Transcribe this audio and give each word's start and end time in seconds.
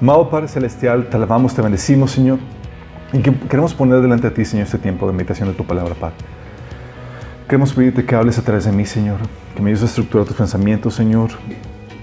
Amado 0.00 0.30
Padre 0.30 0.46
Celestial, 0.46 1.08
te 1.08 1.16
alabamos, 1.16 1.54
te 1.54 1.60
bendecimos, 1.60 2.12
Señor. 2.12 2.38
Y 3.12 3.18
que 3.18 3.34
queremos 3.34 3.74
poner 3.74 4.00
delante 4.00 4.28
de 4.28 4.34
ti, 4.36 4.44
Señor, 4.44 4.66
este 4.66 4.78
tiempo 4.78 5.08
de 5.08 5.12
meditación 5.12 5.48
de 5.48 5.54
tu 5.56 5.64
palabra, 5.64 5.96
Padre. 5.96 6.14
Queremos 7.48 7.72
pedirte 7.72 8.04
que 8.04 8.14
hables 8.14 8.38
a 8.38 8.42
través 8.42 8.66
de 8.66 8.70
mí, 8.70 8.86
Señor, 8.86 9.16
que 9.56 9.62
me 9.62 9.70
ayudes 9.70 9.82
a 9.82 9.86
estructurar 9.86 10.24
tus 10.24 10.36
pensamientos, 10.36 10.94
Señor, 10.94 11.30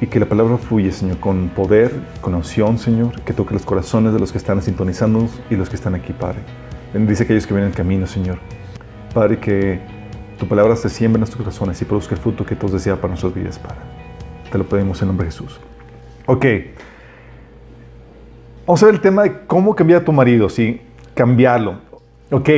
y 0.01 0.07
que 0.07 0.19
la 0.19 0.25
palabra 0.25 0.57
fluya, 0.57 0.91
Señor, 0.91 1.19
con 1.19 1.47
poder, 1.47 1.93
con 2.19 2.35
unción, 2.35 2.77
Señor, 2.79 3.21
que 3.21 3.31
toque 3.31 3.53
los 3.53 3.63
corazones 3.63 4.11
de 4.11 4.19
los 4.19 4.33
que 4.33 4.39
están 4.39 4.61
sintonizándonos 4.61 5.39
y 5.49 5.55
los 5.55 5.69
que 5.69 5.77
están 5.77 5.95
aquí, 5.95 6.11
Padre. 6.11 6.39
Bendice 6.93 7.23
a 7.23 7.25
aquellos 7.25 7.47
que 7.47 7.53
vienen 7.53 7.69
en 7.69 7.77
camino, 7.77 8.07
Señor. 8.07 8.39
Padre, 9.13 9.39
que 9.39 9.79
tu 10.37 10.49
palabra 10.49 10.75
se 10.75 10.89
siembre 10.89 11.15
en 11.17 11.21
nuestros 11.21 11.41
corazones 11.41 11.81
y 11.81 11.85
produzca 11.85 12.15
el 12.15 12.19
fruto 12.19 12.45
que 12.45 12.57
todos 12.57 12.73
deseas 12.73 12.97
para 12.97 13.09
nuestras 13.09 13.33
vidas, 13.33 13.57
Padre. 13.57 13.79
Te 14.51 14.57
lo 14.57 14.65
pedimos 14.67 15.01
en 15.01 15.07
nombre 15.07 15.27
de 15.27 15.31
Jesús. 15.31 15.61
Ok. 16.25 16.45
Vamos 18.67 18.81
a 18.81 18.87
ver 18.87 18.95
el 18.95 19.01
tema 19.01 19.23
de 19.23 19.41
cómo 19.45 19.75
cambiar 19.75 20.01
a 20.01 20.05
tu 20.05 20.11
marido, 20.11 20.49
¿sí? 20.49 20.81
Cambiarlo. 21.13 21.75
Ok. 22.31 22.49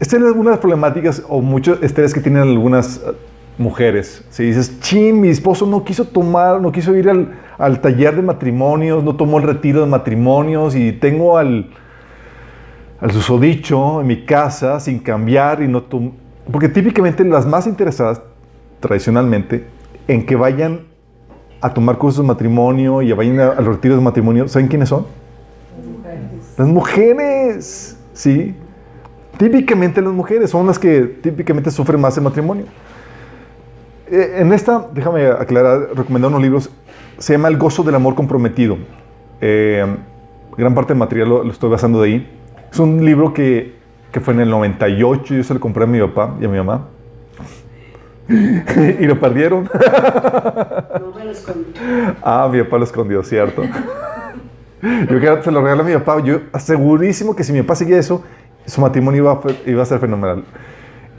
Esta 0.00 0.16
es 0.16 0.22
una 0.22 0.58
problemáticas 0.58 1.22
o 1.28 1.42
muchos 1.42 1.82
estrés 1.82 2.14
que 2.14 2.20
tienen 2.20 2.42
algunas 2.42 2.96
uh, 2.98 3.12
mujeres. 3.60 4.24
Si 4.30 4.44
dices, 4.44 4.80
chin, 4.80 5.20
mi 5.20 5.28
esposo 5.28 5.66
no 5.66 5.84
quiso 5.84 6.06
tomar, 6.06 6.62
no 6.62 6.72
quiso 6.72 6.96
ir 6.96 7.10
al, 7.10 7.34
al, 7.58 7.80
taller 7.82 8.16
de 8.16 8.22
matrimonios, 8.22 9.04
no 9.04 9.16
tomó 9.16 9.36
el 9.36 9.44
retiro 9.44 9.82
de 9.82 9.86
matrimonios 9.86 10.74
y 10.74 10.92
tengo 10.92 11.36
al, 11.36 11.72
al 12.98 13.10
susodicho 13.10 14.00
en 14.00 14.06
mi 14.06 14.24
casa 14.24 14.80
sin 14.80 14.98
cambiar 14.98 15.62
y 15.62 15.68
no 15.68 15.82
tomó. 15.82 16.12
Porque 16.50 16.70
típicamente 16.70 17.22
las 17.24 17.44
más 17.44 17.66
interesadas, 17.66 18.22
tradicionalmente, 18.80 19.66
en 20.06 20.24
que 20.24 20.36
vayan 20.36 20.86
a 21.60 21.74
tomar 21.74 21.98
cursos 21.98 22.22
de 22.22 22.28
matrimonio 22.28 23.02
y 23.02 23.12
vayan 23.12 23.40
a, 23.40 23.48
a 23.48 23.60
los 23.60 23.74
retiros 23.74 23.98
de 23.98 24.04
matrimonio, 24.04 24.48
¿saben 24.48 24.68
quiénes 24.68 24.88
son? 24.88 25.17
Las 26.58 26.66
mujeres, 26.66 27.96
¿sí? 28.12 28.52
Típicamente 29.36 30.02
las 30.02 30.12
mujeres 30.12 30.50
son 30.50 30.66
las 30.66 30.76
que 30.76 31.02
típicamente 31.02 31.70
sufren 31.70 32.00
más 32.00 32.16
el 32.16 32.24
matrimonio. 32.24 32.64
Eh, 34.10 34.38
en 34.38 34.52
esta, 34.52 34.88
déjame 34.92 35.28
aclarar, 35.28 35.90
recomendar 35.94 36.30
unos 36.30 36.42
libros, 36.42 36.70
se 37.16 37.34
llama 37.34 37.46
El 37.46 37.58
gozo 37.58 37.84
del 37.84 37.94
amor 37.94 38.16
comprometido. 38.16 38.76
Eh, 39.40 39.86
gran 40.56 40.74
parte 40.74 40.94
del 40.94 40.98
material 40.98 41.28
lo, 41.28 41.44
lo, 41.44 41.52
estoy 41.52 41.70
basando 41.70 42.02
de 42.02 42.08
ahí. 42.08 42.40
Es 42.72 42.78
un 42.80 43.04
libro 43.04 43.32
que, 43.32 43.76
que, 44.10 44.18
fue 44.18 44.34
en 44.34 44.40
el 44.40 44.50
98, 44.50 45.34
yo 45.36 45.44
se 45.44 45.54
lo 45.54 45.60
compré 45.60 45.84
a 45.84 45.86
mi 45.86 46.00
papá 46.00 46.34
y 46.40 46.44
a 46.44 46.48
mi 46.48 46.58
mamá. 46.58 46.88
y 48.28 49.06
lo 49.06 49.20
perdieron. 49.20 49.70
No 51.00 51.12
me 51.16 51.24
lo 51.24 51.30
escondí. 51.30 51.72
Ah, 52.20 52.48
mi 52.50 52.60
papá 52.64 52.78
lo 52.78 52.84
escondió, 52.84 53.22
cierto. 53.22 53.62
Yo 54.82 55.20
que 55.20 55.42
se 55.42 55.50
lo 55.50 55.62
regalé 55.62 55.82
a 55.82 55.84
mi 55.84 55.94
papá. 55.94 56.22
Yo 56.22 56.40
segurísimo 56.58 57.34
que 57.34 57.44
si 57.44 57.52
mi 57.52 57.62
papá 57.62 57.74
seguía 57.74 57.98
eso, 57.98 58.22
su 58.66 58.80
matrimonio 58.80 59.22
iba 59.22 59.32
a, 59.32 59.40
iba 59.70 59.82
a 59.82 59.86
ser 59.86 59.98
fenomenal. 59.98 60.44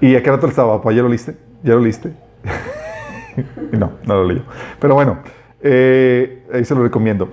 Y 0.02 0.16
a 0.16 0.24
qué 0.24 0.30
rato 0.30 0.48
le 0.48 0.52
estaba, 0.52 0.78
papá, 0.78 0.94
¿ya 0.94 1.02
lo 1.02 1.10
liste? 1.10 1.36
¿Ya 1.64 1.74
lo 1.74 1.82
liste? 1.82 2.14
y 3.74 3.78
no, 3.78 3.92
no 4.06 4.16
lo 4.16 4.26
leyó. 4.26 4.44
Pero 4.80 4.96
bueno, 4.96 5.20
eh, 5.62 6.44
ahí 6.54 6.64
se 6.64 6.76
lo 6.76 6.84
recomiendo. 6.84 7.30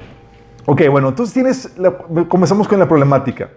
Ok, 0.65 0.83
bueno, 0.91 1.11
entonces 1.11 1.33
tienes, 1.33 1.79
la, 1.79 1.97
comenzamos 2.29 2.67
con 2.67 2.79
la 2.79 2.89
problemática. 2.89 3.51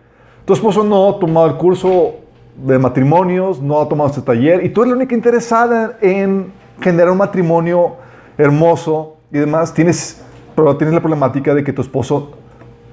Tu 0.46 0.54
esposo 0.54 0.84
no 0.84 1.10
ha 1.10 1.20
tomado 1.20 1.48
el 1.48 1.56
curso 1.56 2.16
de 2.56 2.78
matrimonios, 2.78 3.62
no 3.62 3.82
ha 3.82 3.90
tomado 3.90 4.10
este 4.10 4.22
taller, 4.22 4.64
y 4.64 4.70
tú 4.70 4.82
eres 4.82 4.92
la 4.92 4.98
única 4.98 5.16
interesada 5.16 5.98
en 6.02 6.52
generar 6.82 7.12
un 7.12 7.18
matrimonio 7.18 7.96
hermoso 8.38 9.18
y 9.32 9.40
demás. 9.40 9.74
Tienes, 9.74 10.24
pero 10.56 10.78
tienes 10.78 10.94
la 10.94 11.02
problemática 11.02 11.56
de 11.56 11.64
que 11.64 11.74
tu 11.74 11.82
esposo, 11.82 12.38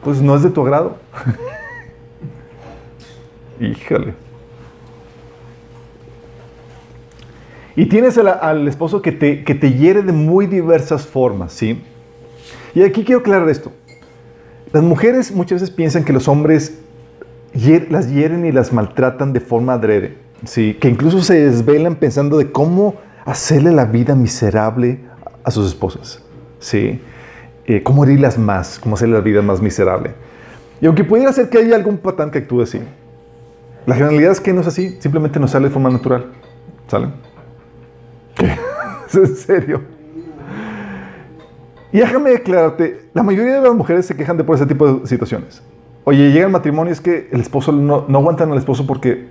pues 0.06 0.22
no 0.22 0.37
es 0.37 0.44
de 0.44 0.50
tu 0.50 0.62
agrado. 0.62 0.99
Híjole. 3.61 4.15
Y 7.75 7.87
tienes 7.87 8.17
al, 8.17 8.28
al 8.28 8.69
esposo 8.69 9.03
que 9.03 9.11
te, 9.11 9.43
que 9.43 9.56
te, 9.56 9.72
hiere 9.72 10.03
de 10.03 10.12
muy 10.12 10.47
diversas 10.47 11.09
formas, 11.09 11.55
¿sí? 11.55 11.83
Y 12.72 12.84
aquí 12.84 13.03
quiero 13.03 13.19
aclarar 13.19 13.49
esto. 13.49 13.72
Las 14.72 14.84
mujeres 14.84 15.33
muchas 15.33 15.61
veces 15.61 15.75
piensan 15.75 16.05
que 16.05 16.12
los 16.12 16.28
hombres 16.28 16.78
hier, 17.53 17.91
las 17.91 18.09
hieren 18.09 18.47
y 18.47 18.53
las 18.53 18.73
maltratan 18.73 19.33
de 19.33 19.41
forma 19.41 19.73
adrede, 19.73 20.19
¿sí? 20.44 20.75
Que 20.81 20.88
incluso 20.88 21.21
se 21.21 21.34
desvelan 21.34 21.97
pensando 21.97 22.38
de 22.38 22.53
cómo 22.53 22.94
hacerle 23.25 23.73
la 23.73 23.87
vida 23.87 24.15
miserable 24.15 25.00
a 25.43 25.50
sus 25.50 25.67
esposas, 25.67 26.23
¿sí? 26.61 27.00
Eh, 27.66 27.82
cómo 27.82 28.04
herirlas 28.04 28.38
más, 28.38 28.78
cómo 28.78 28.94
hacerle 28.94 29.15
la 29.15 29.21
vida 29.21 29.43
más 29.43 29.60
miserable. 29.60 30.12
Y 30.81 30.87
aunque 30.87 31.04
pudiera 31.04 31.32
ser 31.32 31.49
que 31.49 31.59
haya 31.59 31.75
algún 31.75 31.99
patán 31.99 32.31
que 32.31 32.38
actúe 32.38 32.62
así, 32.62 32.81
la 33.87 33.94
generalidad 33.94 34.32
es 34.32 34.41
que 34.41 34.53
no 34.53 34.60
es 34.60 34.66
así, 34.66 34.97
simplemente 35.00 35.41
no 35.41 35.49
sale 35.49 35.69
de 35.69 35.72
forma 35.72 35.91
natural. 35.91 36.26
¿Sale? 36.87 37.09
¿Qué? 38.34 38.47
¿Es 39.09 39.15
en 39.15 39.37
serio? 39.37 39.81
Y 41.93 41.99
déjame 41.99 42.34
aclararte, 42.34 43.09
la 43.15 43.22
mayoría 43.22 43.55
de 43.55 43.62
las 43.62 43.75
mujeres 43.75 44.06
se 44.06 44.16
quejan 44.16 44.37
de 44.37 44.44
por 44.44 44.56
ese 44.56 44.66
tipo 44.66 45.00
de 45.00 45.06
situaciones. 45.06 45.62
Oye, 46.05 46.31
llega 46.31 46.47
el 46.47 46.53
matrimonio, 46.53 46.93
es 46.93 47.00
que 47.00 47.28
el 47.32 47.41
esposo 47.41 47.72
no, 47.72 48.05
no 48.06 48.19
aguantan 48.19 48.53
al 48.53 48.59
esposo 48.59 48.87
porque, 48.87 49.26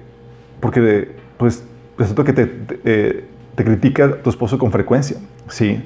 porque 0.60 1.12
pues, 1.38 1.64
resulta 1.98 2.24
que 2.24 2.34
te, 2.34 2.46
te, 2.48 2.80
eh, 2.84 3.26
te, 3.56 3.64
critica 3.64 4.22
tu 4.22 4.30
esposo 4.30 4.58
con 4.58 4.72
frecuencia. 4.72 5.18
Sí. 5.48 5.84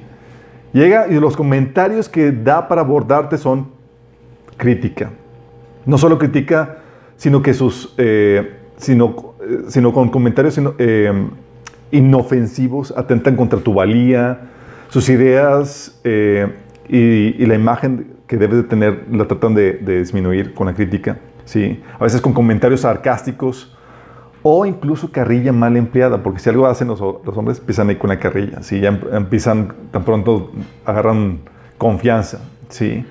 Llega 0.72 1.08
y 1.08 1.18
los 1.18 1.36
comentarios 1.36 2.08
que 2.08 2.30
da 2.32 2.68
para 2.68 2.82
abordarte 2.82 3.38
son 3.38 3.68
crítica. 4.56 5.10
No 5.86 5.98
solo 5.98 6.18
crítica, 6.18 6.78
sino 7.16 7.42
que 7.42 7.54
sus... 7.54 7.94
Eh, 7.98 8.56
sino, 8.80 9.34
sino 9.68 9.92
con 9.92 10.08
comentarios 10.08 10.58
eh, 10.78 11.12
inofensivos, 11.90 12.94
atentan 12.96 13.36
contra 13.36 13.60
tu 13.60 13.74
valía, 13.74 14.40
sus 14.88 15.08
ideas 15.08 16.00
eh, 16.02 16.48
y, 16.88 17.42
y, 17.42 17.46
la 17.46 17.54
imagen 17.54 18.14
que 18.26 18.36
debes 18.36 18.56
de 18.56 18.62
tener 18.64 19.04
la 19.12 19.26
tratan 19.26 19.54
de, 19.54 19.74
de, 19.74 19.98
disminuir 19.98 20.54
con 20.54 20.66
la 20.66 20.74
crítica, 20.74 21.18
¿sí? 21.44 21.82
a 21.98 22.02
veces 22.02 22.20
con 22.20 22.32
comentarios 22.32 22.80
sarcásticos 22.80 23.76
o 24.42 24.64
incluso 24.64 25.12
carrilla 25.12 25.52
mal 25.52 25.76
empleada, 25.76 26.22
porque 26.22 26.40
si 26.40 26.48
algo 26.48 26.66
hacen 26.66 26.88
los, 26.88 27.00
los 27.00 27.36
hombres, 27.36 27.58
empiezan 27.58 27.90
ahí 27.90 27.96
con 27.96 28.08
la 28.08 28.18
carrilla, 28.18 28.62
¿sí? 28.62 28.80
ya 28.80 28.88
em, 28.88 29.00
empiezan, 29.12 29.74
tan 29.90 30.04
pronto 30.04 30.52
agarran 30.84 31.40
confianza, 31.76 32.40
¿sí? 32.68 33.04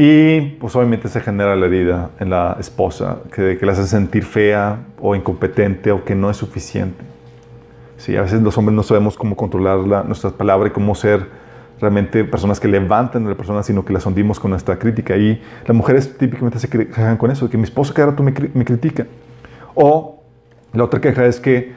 Y 0.00 0.40
pues 0.60 0.76
obviamente 0.76 1.08
se 1.08 1.20
genera 1.20 1.56
la 1.56 1.66
herida 1.66 2.10
en 2.20 2.30
la 2.30 2.56
esposa, 2.60 3.18
que, 3.32 3.58
que 3.58 3.66
la 3.66 3.72
hace 3.72 3.84
sentir 3.86 4.24
fea 4.24 4.78
o 5.00 5.16
incompetente 5.16 5.90
o 5.90 6.04
que 6.04 6.14
no 6.14 6.30
es 6.30 6.36
suficiente. 6.36 7.04
Sí, 7.96 8.16
a 8.16 8.22
veces 8.22 8.40
los 8.40 8.56
hombres 8.56 8.76
no 8.76 8.84
sabemos 8.84 9.16
cómo 9.16 9.34
controlar 9.34 9.78
la, 9.80 10.04
nuestras 10.04 10.32
palabras 10.32 10.70
y 10.70 10.72
cómo 10.72 10.94
ser 10.94 11.26
realmente 11.80 12.24
personas 12.24 12.60
que 12.60 12.68
levantan 12.68 13.26
a 13.26 13.30
la 13.30 13.34
persona, 13.34 13.64
sino 13.64 13.84
que 13.84 13.92
las 13.92 14.06
hundimos 14.06 14.38
con 14.38 14.52
nuestra 14.52 14.78
crítica. 14.78 15.16
Y 15.16 15.42
las 15.66 15.76
mujeres 15.76 16.16
típicamente 16.16 16.60
se 16.60 16.68
quejan 16.68 17.16
con 17.16 17.32
eso, 17.32 17.50
que 17.50 17.56
mi 17.56 17.64
esposo 17.64 17.92
cada 17.92 18.10
rato 18.10 18.22
me, 18.22 18.32
me 18.54 18.64
critica. 18.64 19.04
O 19.74 20.17
la 20.72 20.84
otra 20.84 21.00
queja 21.00 21.24
es 21.26 21.40
que 21.40 21.72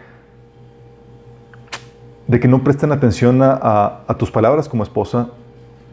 de 2.28 2.40
que 2.40 2.48
no 2.48 2.64
prestan 2.64 2.92
atención 2.92 3.40
a, 3.42 4.06
tus 4.18 4.32
palabras 4.32 4.70
como 4.70 4.84
esposa 4.84 5.30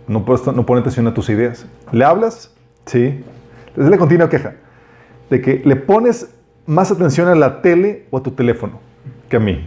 no, 0.06 0.25
no 0.54 0.66
pone 0.66 0.81
atención 0.81 1.06
a 1.06 1.14
tus 1.14 1.28
ideas. 1.31 1.66
¿Le 1.92 2.04
hablas? 2.04 2.54
Sí. 2.87 3.25
Es 3.76 3.84
la 3.88 3.98
continua 3.98 4.28
queja. 4.28 4.54
De 5.31 5.41
que 5.41 5.60
le 5.64 5.76
pones 5.76 6.31
más 6.66 6.91
atención 6.91 7.28
a 7.28 7.34
la 7.34 7.60
tele 7.60 8.06
o 8.10 8.19
a 8.19 8.22
tu 8.22 8.31
teléfono 8.31 8.81
que 9.28 9.37
a 9.37 9.40
mí. 9.40 9.67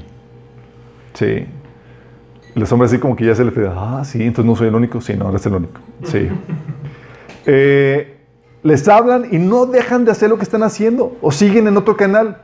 Sí. 1.14 1.46
Los 2.56 2.72
hombres 2.72 2.92
así 2.92 3.00
como 3.00 3.16
que 3.16 3.26
ya 3.26 3.36
se 3.36 3.46
les 3.46 3.54
pide, 3.54 3.70
ah, 3.70 4.02
sí, 4.04 4.22
entonces 4.22 4.46
no 4.46 4.56
soy 4.56 4.68
el 4.68 4.76
único. 4.76 5.00
Sí, 5.02 5.14
no, 5.16 5.30
eres 5.30 5.46
el 5.46 5.54
único. 5.54 5.80
Sí. 6.04 6.30
eh, 7.46 8.18
les 8.64 8.88
hablan 8.88 9.28
y 9.32 9.38
no 9.38 9.66
dejan 9.66 10.06
de 10.06 10.12
hacer 10.12 10.30
lo 10.30 10.38
que 10.38 10.44
están 10.44 10.64
haciendo 10.64 11.18
o 11.22 11.32
siguen 11.32 11.68
en 11.68 11.78
otro 11.78 11.96
canal. 11.96 12.42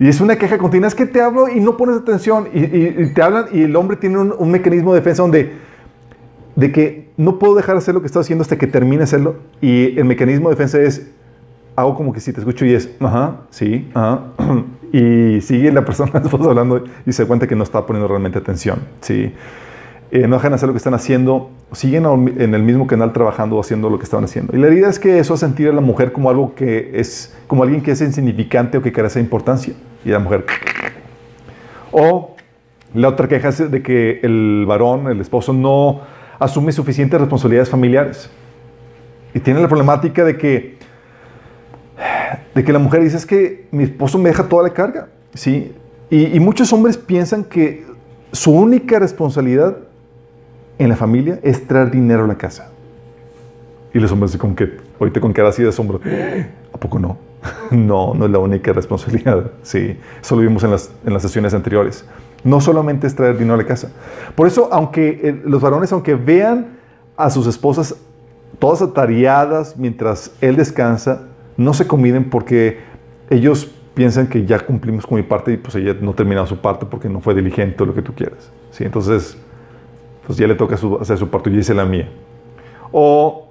Y 0.00 0.08
es 0.08 0.20
una 0.20 0.36
queja 0.36 0.58
continua. 0.58 0.88
Es 0.88 0.94
que 0.94 1.06
te 1.06 1.20
hablo 1.20 1.48
y 1.48 1.60
no 1.60 1.76
pones 1.76 1.96
atención 1.96 2.48
y, 2.52 3.06
te 3.06 3.22
hablan 3.22 3.46
y 3.52 3.62
el 3.62 3.76
hombre 3.76 3.96
tiene 3.96 4.18
un, 4.18 4.50
mecanismo 4.50 4.92
de 4.92 5.00
defensa 5.00 5.22
donde 5.22 5.52
de 6.56 6.72
que 6.72 7.10
no 7.16 7.38
puedo 7.38 7.54
dejar 7.54 7.74
de 7.74 7.78
hacer 7.78 7.94
lo 7.94 8.00
que 8.00 8.06
estoy 8.06 8.20
haciendo 8.20 8.42
hasta 8.42 8.56
que 8.56 8.66
termine 8.66 8.98
de 8.98 9.04
hacerlo. 9.04 9.36
Y 9.60 9.98
el 9.98 10.04
mecanismo 10.04 10.48
de 10.48 10.54
defensa 10.54 10.80
es, 10.80 11.10
hago 11.76 11.94
como 11.94 12.12
que 12.12 12.20
si 12.20 12.32
te 12.32 12.40
escucho 12.40 12.64
y 12.64 12.74
es, 12.74 12.90
ajá, 13.00 13.42
sí, 13.50 13.90
ajá. 13.94 14.22
Y 14.92 15.40
sigue 15.40 15.72
la 15.72 15.84
persona 15.84 16.12
hablando 16.32 16.84
y 17.04 17.12
se 17.12 17.26
cuenta 17.26 17.48
que 17.48 17.56
no 17.56 17.64
está 17.64 17.84
poniendo 17.84 18.06
realmente 18.06 18.38
atención, 18.38 18.78
sí. 19.00 19.32
Eh, 20.14 20.28
no 20.28 20.36
dejan 20.36 20.52
de 20.52 20.54
hacer 20.54 20.68
lo 20.68 20.72
que 20.72 20.78
están 20.78 20.94
haciendo, 20.94 21.50
siguen 21.72 22.06
en 22.38 22.54
el 22.54 22.62
mismo 22.62 22.86
canal 22.86 23.12
trabajando 23.12 23.56
o 23.56 23.60
haciendo 23.60 23.90
lo 23.90 23.98
que 23.98 24.04
estaban 24.04 24.24
haciendo. 24.24 24.56
Y 24.56 24.60
la 24.60 24.68
idea 24.68 24.88
es 24.88 25.00
que 25.00 25.18
eso 25.18 25.34
hace 25.34 25.44
sentir 25.44 25.68
a 25.68 25.72
la 25.72 25.80
mujer 25.80 26.12
como 26.12 26.30
algo 26.30 26.54
que 26.54 26.92
es, 26.94 27.36
como 27.48 27.64
alguien 27.64 27.82
que 27.82 27.90
es 27.90 28.00
insignificante 28.00 28.78
o 28.78 28.82
que 28.82 28.92
carece 28.92 29.18
de 29.18 29.24
importancia. 29.24 29.74
Y 30.04 30.10
la 30.10 30.20
mujer... 30.20 30.44
O 31.90 32.36
la 32.94 33.08
otra 33.08 33.26
queja 33.26 33.48
es 33.48 33.68
de 33.68 33.82
que 33.82 34.20
el 34.22 34.64
varón, 34.68 35.08
el 35.08 35.20
esposo, 35.20 35.52
no 35.52 36.02
asume 36.38 36.70
suficientes 36.70 37.20
responsabilidades 37.20 37.68
familiares. 37.68 38.30
Y 39.34 39.40
tiene 39.40 39.60
la 39.60 39.66
problemática 39.66 40.22
de 40.22 40.38
que, 40.38 40.78
de 42.54 42.62
que 42.62 42.72
la 42.72 42.78
mujer 42.78 43.02
dice, 43.02 43.16
es 43.16 43.26
que 43.26 43.66
mi 43.72 43.82
esposo 43.82 44.16
me 44.20 44.28
deja 44.28 44.48
toda 44.48 44.62
la 44.62 44.70
carga, 44.70 45.08
¿sí? 45.34 45.72
Y 46.08 46.38
muchos 46.38 46.72
hombres 46.72 46.96
piensan 46.96 47.42
que 47.42 47.84
su 48.30 48.52
única 48.52 49.00
responsabilidad 49.00 49.76
en 50.78 50.88
la 50.88 50.96
familia 50.96 51.38
es 51.42 51.66
traer 51.66 51.90
dinero 51.90 52.24
a 52.24 52.26
la 52.26 52.36
casa. 52.36 52.70
Y 53.92 54.00
los 54.00 54.10
hombres 54.10 54.36
como 54.36 54.56
que, 54.56 54.76
ahorita 54.98 55.20
con 55.20 55.32
cara 55.32 55.48
así 55.50 55.62
de 55.62 55.68
asombro, 55.68 56.00
¿a 56.72 56.78
poco 56.78 56.98
no? 56.98 57.16
no, 57.70 58.14
no 58.14 58.24
es 58.24 58.30
la 58.30 58.38
única 58.38 58.72
responsabilidad. 58.72 59.52
Sí, 59.62 59.96
eso 60.20 60.36
lo 60.36 60.42
vimos 60.42 60.64
en 60.64 60.70
las, 60.72 60.90
en 61.04 61.12
las 61.12 61.22
sesiones 61.22 61.54
anteriores. 61.54 62.04
No 62.42 62.60
solamente 62.60 63.06
es 63.06 63.14
traer 63.14 63.38
dinero 63.38 63.54
a 63.54 63.58
la 63.58 63.64
casa. 63.64 63.90
Por 64.34 64.46
eso, 64.46 64.68
aunque 64.72 65.20
eh, 65.22 65.42
los 65.44 65.62
varones, 65.62 65.92
aunque 65.92 66.14
vean 66.14 66.76
a 67.16 67.30
sus 67.30 67.46
esposas 67.46 67.96
todas 68.58 68.82
atareadas 68.82 69.76
mientras 69.76 70.34
él 70.40 70.56
descansa, 70.56 71.22
no 71.56 71.72
se 71.72 71.86
comiden 71.86 72.30
porque 72.30 72.80
ellos 73.30 73.70
piensan 73.94 74.26
que 74.26 74.44
ya 74.44 74.58
cumplimos 74.58 75.06
con 75.06 75.16
mi 75.16 75.22
parte 75.22 75.52
y 75.52 75.56
pues 75.56 75.74
ella 75.76 75.96
no 76.00 76.14
terminado 76.14 76.46
su 76.46 76.58
parte 76.58 76.84
porque 76.84 77.08
no 77.08 77.20
fue 77.20 77.34
diligente 77.34 77.82
o 77.82 77.86
lo 77.86 77.94
que 77.94 78.02
tú 78.02 78.12
quieras. 78.12 78.50
¿sí? 78.70 78.84
Entonces, 78.84 79.38
pues 80.26 80.38
ya 80.38 80.46
le 80.46 80.54
toca 80.54 80.76
su- 80.76 80.98
hacer 80.98 81.18
su 81.18 81.28
parte 81.28 81.50
yo 81.50 81.74
la 81.74 81.84
mía. 81.84 82.08
O 82.92 83.48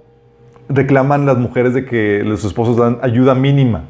reclaman 0.69 1.25
las 1.25 1.37
mujeres 1.37 1.73
de 1.73 1.85
que 1.85 2.23
los 2.23 2.43
esposos 2.43 2.77
dan 2.77 2.99
ayuda 3.01 3.35
mínima 3.35 3.85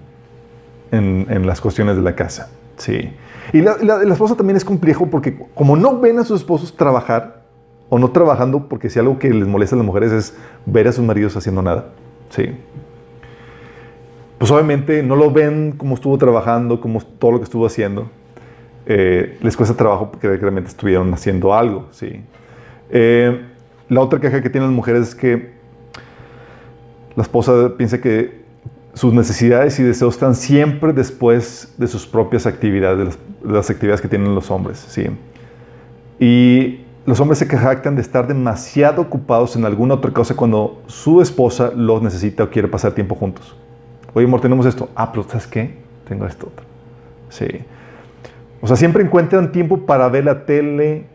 en, 0.92 1.46
las 1.46 1.62
cuestiones 1.62 1.96
de 1.96 2.02
la 2.02 2.16
casa. 2.16 2.50
Sí. 2.78 3.12
Y 3.52 3.62
la 3.62 4.02
esposa 4.12 4.36
también 4.36 4.58
es 4.58 4.66
complejo 4.66 5.08
porque 5.08 5.38
como 5.54 5.76
no 5.76 6.00
ven 6.00 6.20
a 6.20 6.24
sus 6.24 6.42
esposos 6.42 6.76
trabajar 6.76 7.44
o 7.90 8.00
no 8.00 8.10
trabajando, 8.10 8.68
porque 8.68 8.90
si 8.90 9.00
algo 9.00 9.20
que 9.20 9.30
les 9.30 9.48
molesta 9.48 9.76
a 9.76 9.78
las 9.78 9.86
mujeres 9.86 10.12
es 10.12 10.36
ver 10.66 10.88
a 10.88 10.92
sus 10.92 11.06
maridos 11.06 11.38
haciendo 11.38 11.62
nada. 11.62 11.90
Sí. 12.30 12.56
Pues 14.40 14.50
obviamente 14.50 15.04
no 15.04 15.16
lo 15.16 15.32
ven 15.32 15.74
como 15.78 15.96
estuvo 15.96 16.18
trabajando, 16.18 16.82
como 16.82 17.02
todo 17.02 17.34
lo 17.34 17.38
que 17.38 17.44
estuvo 17.44 17.66
haciendo. 17.66 18.10
Eh, 18.86 19.38
les 19.42 19.56
cuesta 19.56 19.76
trabajo 19.76 20.12
porque 20.12 20.28
realmente 20.36 20.70
estuvieron 20.70 21.14
haciendo 21.14 21.54
algo. 21.54 21.88
Sí. 21.92 22.22
Eh, 22.96 23.42
la 23.90 24.02
otra 24.02 24.20
queja 24.20 24.42
que 24.42 24.52
tienen 24.52 24.70
las 24.70 24.76
mujeres 24.76 25.10
es 25.10 25.16
que 25.16 25.52
la 27.16 27.24
esposa 27.24 27.74
piensa 27.76 28.00
que 28.00 28.44
sus 28.94 29.14
necesidades 29.14 29.80
y 29.80 29.84
deseos 29.84 30.14
están 30.14 30.36
siempre 30.36 30.94
después 30.94 31.74
de 31.78 31.88
sus 31.88 32.06
propias 32.06 32.46
actividades, 32.46 33.00
de 33.00 33.06
las, 33.06 33.18
de 33.44 33.54
las 33.54 33.70
actividades 33.72 34.00
que 34.00 34.08
tienen 34.08 34.36
los 34.36 34.52
hombres. 34.52 34.78
¿sí? 34.88 35.08
Y 36.20 36.82
los 37.08 37.20
hombres 37.20 37.40
se 37.40 37.48
jactan 37.48 37.96
de 37.96 38.02
estar 38.04 38.28
demasiado 38.28 39.02
ocupados 39.02 39.56
en 39.56 39.66
alguna 39.66 39.96
otra 39.96 40.12
cosa 40.12 40.36
cuando 40.36 40.84
su 40.86 41.20
esposa 41.20 41.72
los 41.76 42.04
necesita 42.04 42.44
o 42.44 42.50
quiere 42.52 42.68
pasar 42.68 42.94
tiempo 42.94 43.16
juntos. 43.16 43.56
Oye, 44.14 44.28
amor, 44.28 44.40
tenemos 44.40 44.68
esto. 44.68 44.90
Ah, 44.96 45.12
pero 45.12 45.24
¿sabes 45.24 45.48
qué? 45.48 45.74
Tengo 46.08 46.28
esto 46.28 46.48
otro. 46.48 46.64
Sí. 47.30 47.48
O 48.62 48.68
sea, 48.68 48.76
siempre 48.76 49.04
encuentran 49.04 49.52
tiempo 49.52 49.80
para 49.80 50.08
ver 50.10 50.26
la 50.26 50.46
tele, 50.46 51.08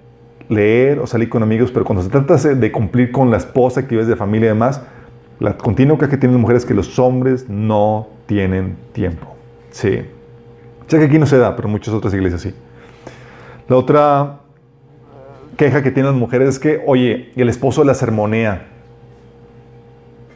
leer 0.48 0.98
o 0.98 1.06
salir 1.06 1.28
con 1.28 1.42
amigos, 1.42 1.70
pero 1.70 1.84
cuando 1.84 2.02
se 2.02 2.08
trata 2.08 2.36
de 2.36 2.72
cumplir 2.72 3.12
con 3.12 3.30
la 3.30 3.36
esposa, 3.36 3.80
actividades 3.80 4.08
de 4.08 4.16
familia 4.16 4.46
y 4.46 4.48
demás, 4.48 4.82
la 5.40 5.56
continua 5.56 5.98
que 5.98 6.06
tienen 6.16 6.32
las 6.32 6.40
mujeres 6.40 6.62
es 6.62 6.68
que 6.68 6.74
los 6.74 6.98
hombres 6.98 7.48
no 7.48 8.08
tienen 8.26 8.76
tiempo. 8.92 9.34
Sí. 9.70 10.02
Sé 10.86 10.98
que 10.98 11.04
aquí 11.04 11.18
no 11.18 11.26
se 11.26 11.38
da, 11.38 11.54
pero 11.54 11.68
muchas 11.68 11.94
otras 11.94 12.14
iglesias 12.14 12.40
sí. 12.40 12.54
La 13.68 13.76
otra 13.76 14.40
queja 15.56 15.82
que 15.82 15.90
tienen 15.90 16.12
las 16.12 16.20
mujeres 16.20 16.48
es 16.48 16.58
que, 16.58 16.82
oye, 16.86 17.30
el 17.36 17.48
esposo 17.48 17.84
la 17.84 17.94
sermonea 17.94 18.66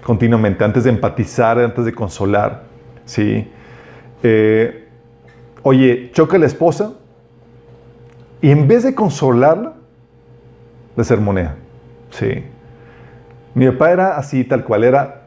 continuamente, 0.02 0.64
antes 0.64 0.84
de 0.84 0.90
empatizar, 0.90 1.58
antes 1.58 1.84
de 1.84 1.92
consolar. 1.92 2.64
Sí. 3.04 3.48
Eh, 4.22 4.88
oye, 5.62 6.10
choca 6.12 6.38
la 6.38 6.46
esposa 6.46 6.94
y 8.40 8.50
en 8.50 8.66
vez 8.68 8.82
de 8.82 8.94
consolarla, 8.94 9.74
la 10.96 11.04
sermonea. 11.04 11.56
Sí. 12.10 12.44
Mi 13.54 13.66
papá 13.70 13.92
era 13.92 14.16
así, 14.16 14.44
tal 14.44 14.64
cual, 14.64 14.84
era, 14.84 15.22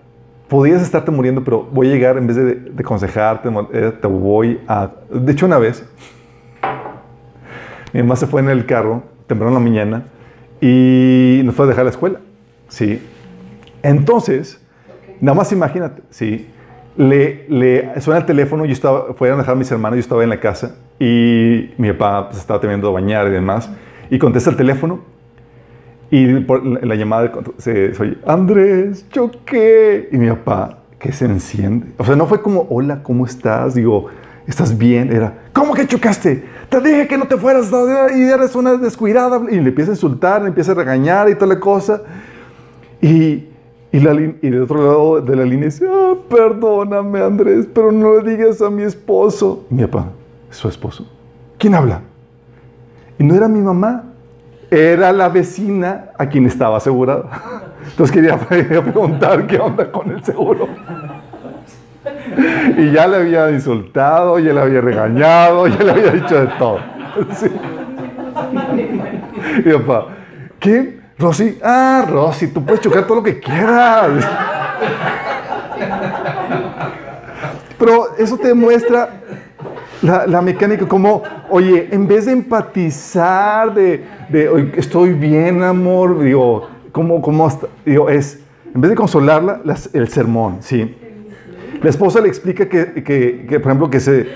podías 0.48 0.82
estarte 0.82 1.12
muriendo, 1.12 1.44
pero 1.44 1.64
voy 1.64 1.90
a 1.90 1.92
llegar, 1.92 2.18
en 2.18 2.28
vez 2.28 2.36
de, 2.36 2.56
de 2.56 2.82
aconsejarte, 2.82 3.50
era, 3.74 3.92
te 3.92 4.08
voy 4.08 4.62
a... 4.68 4.92
De 5.10 5.32
hecho, 5.32 5.46
una 5.46 5.58
vez, 5.58 5.88
mi 7.94 8.02
mamá 8.02 8.16
se 8.16 8.28
fue 8.28 8.42
en 8.42 8.50
el 8.50 8.66
carro, 8.66 9.04
temprano 9.28 9.50
en 9.50 9.64
la 9.64 9.70
mañana, 9.70 10.04
y 10.62 11.42
nos 11.44 11.56
fue 11.56 11.66
a 11.66 11.70
dejar 11.70 11.86
la 11.86 11.92
escuela. 11.92 12.20
Sí. 12.68 13.02
Entonces, 13.84 14.62
nada 15.22 15.36
más 15.36 15.52
imagínate, 15.52 16.02
sí, 16.10 16.50
le, 16.98 17.46
le 17.50 18.02
suena 18.02 18.20
el 18.20 18.26
teléfono, 18.26 18.66
yo 18.66 18.74
estaba, 18.74 19.14
fueron 19.14 19.40
a 19.40 19.42
dejar 19.44 19.56
a 19.56 19.58
mis 19.58 19.72
hermanos, 19.72 19.98
yo 19.98 20.02
estaba 20.02 20.24
en 20.24 20.30
la 20.30 20.40
casa, 20.40 20.76
y 21.00 21.74
mi 21.78 21.92
papá 21.94 22.30
pues, 22.30 22.40
estaba 22.40 22.60
teniendo 22.60 22.90
a 22.90 22.92
bañar 22.92 23.28
y 23.28 23.32
demás, 23.32 23.70
y 24.10 24.18
contesta 24.18 24.50
el 24.50 24.56
teléfono, 24.56 25.02
y 26.18 26.40
por 26.42 26.66
la, 26.66 26.80
la 26.80 26.96
llamada 26.96 27.30
se, 27.58 27.92
oye, 28.00 28.18
Andrés, 28.26 29.06
choqué. 29.10 30.08
Y 30.14 30.18
mi 30.18 30.30
papá, 30.30 30.78
que 30.98 31.12
se 31.12 31.26
enciende. 31.26 31.88
O 31.98 32.06
sea, 32.06 32.16
no 32.16 32.26
fue 32.26 32.42
como, 32.42 32.68
hola, 32.70 33.04
¿cómo 33.04 33.26
estás? 33.26 33.76
Digo, 33.76 34.08
¿estás 34.48 34.78
bien? 34.78 35.12
Era, 35.12 35.34
¿cómo 35.52 35.74
que 35.74 35.86
chocaste? 35.86 36.46
Te 36.70 36.80
dije 36.80 37.08
que 37.10 37.18
no 37.18 37.26
te 37.26 37.36
fueras 37.36 37.70
y 38.16 38.22
eres 38.22 38.56
una 38.56 38.76
descuidada. 38.76 39.42
Y 39.52 39.60
le 39.60 39.70
empieza 39.70 39.92
a 39.92 39.96
insultar, 39.96 40.42
le 40.42 40.48
empieza 40.48 40.72
a 40.72 40.76
regañar 40.76 41.30
y 41.30 41.36
toda 41.36 41.48
la 41.48 41.60
cosa. 41.60 42.02
Y, 43.02 43.50
y, 43.92 44.00
la, 44.00 44.14
y 44.14 44.50
del 44.50 44.64
otro 44.64 44.78
lado 44.78 45.22
de 45.22 45.36
la 45.36 45.44
línea 45.44 45.66
dice, 45.66 45.86
ah, 45.86 46.14
perdóname, 46.30 47.20
Andrés, 47.20 47.68
pero 47.74 47.92
no 47.92 48.22
le 48.22 48.32
digas 48.32 48.62
a 48.62 48.70
mi 48.70 48.84
esposo. 48.84 49.66
Mi 49.70 49.86
papá, 49.86 50.14
¿su 50.50 50.70
esposo? 50.70 51.06
¿Quién 51.58 51.76
habla? 51.76 52.04
Y 53.20 53.26
no 53.26 53.36
era 53.36 53.50
mi 53.50 53.60
mamá, 53.60 54.15
era 54.72 55.12
la 55.12 55.30
vecina 55.30 56.06
a 56.18 56.28
quien 56.28 56.46
estaba 56.46 56.78
asegurado. 56.78 57.30
Entonces 57.90 58.14
quería, 58.14 58.38
preguntar 58.84 59.48
qué 59.48 59.58
onda 59.58 59.92
con 59.92 60.12
el 60.12 60.24
seguro. 60.24 60.68
Y 62.78 62.92
ya 62.92 63.08
le 63.08 63.18
había 63.18 63.52
insultado, 63.52 64.40
ya 64.40 64.54
le 64.54 64.62
había 64.62 64.82
regañado, 64.82 65.68
ya 65.68 65.84
le 65.84 65.92
había 65.92 66.12
dicho 66.12 66.40
de 66.40 66.48
todo. 66.58 66.80
Sí. 67.34 67.50
Y 69.64 69.72
papá, 69.72 70.08
¿quién? 70.60 71.02
Rosy. 71.18 71.58
Ah, 71.64 72.06
Rosy, 72.10 72.48
tú 72.48 72.66
puedes 72.66 72.82
chocar 72.82 73.06
todo 73.06 73.16
lo 73.18 73.24
que 73.24 73.40
quieras. 73.40 74.28
Pero 77.80 78.16
eso 78.18 78.38
te 78.38 78.50
demuestra 78.50 79.10
la, 80.02 80.28
la, 80.28 80.42
mecánica 80.42 80.86
como, 80.86 81.24
oye, 81.50 81.88
en 81.92 82.06
vez 82.06 82.26
de 82.26 82.34
empatizar, 82.34 83.74
de, 83.74 84.04
de 84.30 84.74
estoy 84.78 85.14
bien, 85.14 85.64
amor, 85.64 86.22
digo, 86.22 86.68
¿cómo, 86.92 87.22
cómo? 87.22 87.50
Digo, 87.86 88.10
es, 88.10 88.40
en 88.74 88.82
vez 88.82 88.90
de 88.90 88.96
consolarla, 88.96 89.62
las, 89.64 89.94
el 89.94 90.08
sermón, 90.08 90.58
¿sí? 90.62 90.96
La 91.82 91.90
esposa 91.90 92.22
le 92.22 92.28
explica 92.28 92.68
que, 92.68 93.04
que, 93.04 93.46
que 93.48 93.60
por 93.60 93.72
ejemplo, 93.72 93.90
que 93.90 94.00
se, 94.00 94.28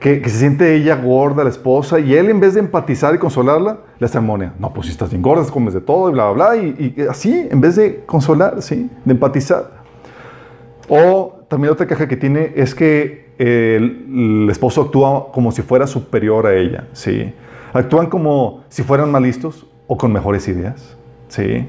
que, 0.00 0.20
que, 0.20 0.28
se 0.28 0.38
siente 0.38 0.74
ella 0.74 0.96
gorda, 0.96 1.44
la 1.44 1.50
esposa, 1.50 1.98
y 1.98 2.14
él 2.14 2.28
en 2.30 2.40
vez 2.40 2.54
de 2.54 2.60
empatizar 2.60 3.14
y 3.14 3.18
consolarla, 3.18 3.78
la 3.98 4.08
sermonea. 4.08 4.54
No, 4.58 4.72
pues 4.72 4.86
si 4.86 4.92
estás 4.92 5.10
bien 5.10 5.22
gorda, 5.22 5.44
comes 5.50 5.74
de 5.74 5.80
todo, 5.80 6.10
y 6.10 6.12
bla, 6.12 6.30
bla, 6.30 6.50
bla, 6.50 6.56
y, 6.56 6.94
y 6.96 7.02
así, 7.02 7.48
en 7.50 7.60
vez 7.60 7.76
de 7.76 8.04
consolar, 8.04 8.62
¿sí? 8.62 8.90
De 9.04 9.12
empatizar. 9.12 9.78
O 10.88 11.40
también 11.48 11.72
otra 11.72 11.86
queja 11.86 12.08
que 12.08 12.16
tiene 12.16 12.52
es 12.56 12.74
que 12.74 13.28
el, 13.38 14.44
el, 14.44 14.50
esposo 14.50 14.82
actúa 14.82 15.30
como 15.32 15.52
si 15.52 15.62
fuera 15.62 15.86
superior 15.86 16.46
a 16.46 16.54
ella, 16.54 16.88
¿sí? 16.92 17.32
Actúan 17.72 18.06
como 18.06 18.64
si 18.68 18.82
fueran 18.82 19.10
más 19.10 19.22
listos 19.22 19.66
o 19.86 19.96
con 19.96 20.12
mejores 20.12 20.46
ideas, 20.48 20.96
¿sí? 21.28 21.68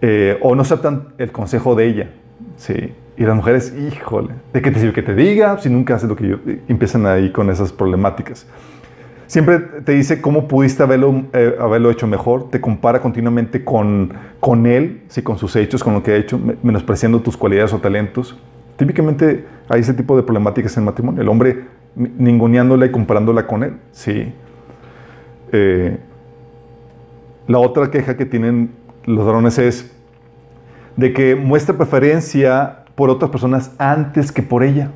Eh, 0.00 0.38
o 0.40 0.54
no 0.54 0.62
aceptan 0.62 1.08
el 1.18 1.30
consejo 1.30 1.74
de 1.74 1.86
ella, 1.86 2.10
¿sí? 2.56 2.94
Y 3.16 3.24
las 3.24 3.36
mujeres, 3.36 3.74
híjole, 3.76 4.30
¿de 4.52 4.62
qué 4.62 4.70
te 4.70 4.80
sirve 4.80 4.94
que 4.94 5.02
te 5.02 5.14
diga? 5.14 5.58
Si 5.58 5.68
nunca 5.68 5.96
haces 5.96 6.08
lo 6.08 6.16
que 6.16 6.26
yo... 6.26 6.36
Empiezan 6.68 7.04
ahí 7.04 7.30
con 7.30 7.50
esas 7.50 7.70
problemáticas. 7.70 8.46
Siempre 9.26 9.58
te 9.58 9.92
dice 9.92 10.20
cómo 10.20 10.48
pudiste 10.48 10.82
haberlo, 10.82 11.24
eh, 11.34 11.54
haberlo 11.60 11.90
hecho 11.90 12.06
mejor, 12.06 12.50
te 12.50 12.60
compara 12.60 13.00
continuamente 13.00 13.62
con, 13.62 14.12
con 14.40 14.66
él, 14.66 15.02
¿sí? 15.08 15.22
con 15.22 15.38
sus 15.38 15.54
hechos, 15.54 15.84
con 15.84 15.92
lo 15.92 16.02
que 16.02 16.12
ha 16.12 16.16
hecho, 16.16 16.40
menospreciando 16.62 17.20
tus 17.20 17.36
cualidades 17.36 17.72
o 17.72 17.78
talentos. 17.78 18.38
Típicamente 18.76 19.44
hay 19.68 19.82
ese 19.82 19.92
tipo 19.92 20.16
de 20.16 20.22
problemáticas 20.22 20.76
en 20.76 20.82
el 20.82 20.86
matrimonio. 20.86 21.20
El 21.20 21.28
hombre 21.28 21.64
ninguneándola 21.94 22.86
y 22.86 22.90
comparándola 22.90 23.46
con 23.46 23.62
él. 23.62 23.76
Sí. 23.92 24.32
Eh, 25.52 25.98
la 27.46 27.58
otra 27.58 27.90
queja 27.90 28.16
que 28.16 28.26
tienen 28.26 28.70
los 29.04 29.24
varones 29.24 29.58
es 29.58 29.90
de 30.96 31.12
que 31.12 31.34
muestra 31.34 31.76
preferencia 31.76 32.84
por 32.94 33.10
otras 33.10 33.30
personas 33.30 33.72
antes 33.78 34.30
que 34.30 34.42
por 34.42 34.62
ella. 34.62 34.90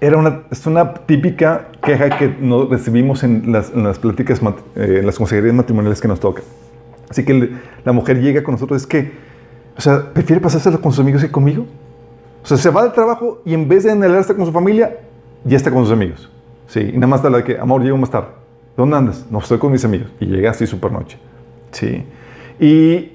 Era 0.00 0.16
una, 0.16 0.42
es 0.50 0.64
una 0.66 0.94
típica 0.94 1.68
queja 1.82 2.16
que 2.18 2.28
nos 2.40 2.68
recibimos 2.68 3.24
en 3.24 3.50
las, 3.50 3.70
pláticas, 3.98 4.40
eh, 4.76 4.98
en 5.00 5.06
las 5.06 5.18
consejerías 5.18 5.54
matrimoniales 5.54 6.00
que 6.00 6.06
nos 6.06 6.20
tocan. 6.20 6.44
Así 7.08 7.24
que 7.24 7.52
la 7.84 7.92
mujer 7.92 8.20
llega 8.20 8.42
con 8.44 8.52
nosotros, 8.52 8.82
es 8.82 8.86
que, 8.86 9.10
o 9.76 9.80
sea, 9.80 10.12
prefiere 10.12 10.40
pasárselo 10.40 10.80
con 10.80 10.92
sus 10.92 11.00
amigos 11.00 11.22
que 11.22 11.30
conmigo. 11.30 11.66
O 12.44 12.46
sea, 12.46 12.56
se 12.56 12.70
va 12.70 12.84
del 12.84 12.92
trabajo 12.92 13.42
y 13.44 13.54
en 13.54 13.66
vez 13.66 13.84
de 13.84 14.18
estar 14.20 14.36
con 14.36 14.46
su 14.46 14.52
familia, 14.52 14.98
ya 15.44 15.56
está 15.56 15.70
con 15.70 15.84
sus 15.84 15.92
amigos. 15.92 16.30
Sí, 16.66 16.80
y 16.80 16.92
nada 16.94 17.06
más 17.06 17.24
la 17.24 17.42
que, 17.42 17.58
amor, 17.58 17.82
llego 17.82 17.96
más 17.96 18.10
tarde. 18.10 18.28
¿Dónde 18.76 18.96
andas? 18.96 19.26
No, 19.30 19.38
estoy 19.38 19.58
con 19.58 19.72
mis 19.72 19.84
amigos. 19.84 20.08
Y 20.20 20.26
llega 20.26 20.50
así 20.50 20.66
super 20.66 20.92
noche. 20.92 21.18
Sí. 21.72 22.04
Y, 22.60 23.12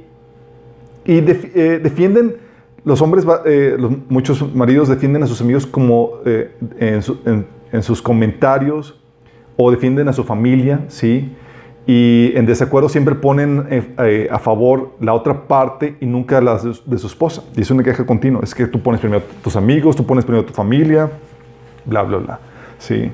y 1.06 1.22
def- 1.22 1.56
eh, 1.56 1.80
defienden, 1.82 2.36
los 2.84 3.02
hombres, 3.02 3.26
eh, 3.46 3.76
los- 3.80 3.92
muchos 4.10 4.54
maridos 4.56 4.90
defienden 4.90 5.24
a 5.24 5.28
sus 5.28 5.40
amigos 5.42 5.66
como 5.66 6.12
eh, 6.26 6.52
en, 6.80 7.02
su- 7.02 7.20
en- 7.26 7.46
en 7.72 7.84
sus 7.84 8.02
comentarios 8.02 9.00
o 9.56 9.70
defienden 9.72 10.08
a 10.08 10.14
su 10.14 10.24
familia, 10.24 10.82
¿sí? 10.88 11.32
Y 11.86 12.32
en 12.36 12.46
desacuerdo 12.46 12.88
siempre 12.90 13.14
ponen 13.14 13.66
eh, 13.70 13.84
eh, 14.00 14.28
a 14.32 14.40
favor 14.40 14.92
la 15.02 15.14
otra 15.14 15.48
parte 15.48 15.98
y 16.00 16.06
nunca 16.06 16.40
la 16.42 16.58
de, 16.58 16.74
de 16.86 16.98
su 16.98 17.08
esposa. 17.08 17.44
Y 17.56 17.62
es 17.62 17.70
una 17.72 17.84
queja 17.84 18.06
continua. 18.06 18.42
Es 18.44 18.56
que 18.56 18.68
tú 18.68 18.82
pones 18.82 19.02
primero 19.02 19.22
tus 19.44 19.56
amigos, 19.58 19.96
tú 19.96 20.06
pones 20.06 20.24
primero 20.26 20.46
tu 20.46 20.54
familia, 20.54 21.12
bla, 21.86 22.04
bla, 22.04 22.18
bla. 22.18 22.40
Sí. 22.80 23.12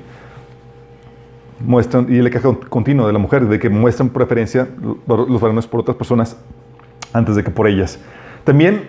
Muestran, 1.60 2.06
y 2.08 2.20
la 2.22 2.30
queja 2.30 2.48
continua 2.68 3.06
de 3.06 3.12
la 3.12 3.18
mujer, 3.18 3.46
de 3.46 3.58
que 3.58 3.68
muestran 3.68 4.08
preferencia 4.08 4.66
lo- 5.06 5.26
los 5.26 5.40
varones 5.40 5.66
por 5.66 5.80
otras 5.80 5.96
personas 5.96 6.36
antes 7.12 7.36
de 7.36 7.44
que 7.44 7.50
por 7.50 7.66
ellas. 7.66 7.98
También, 8.44 8.88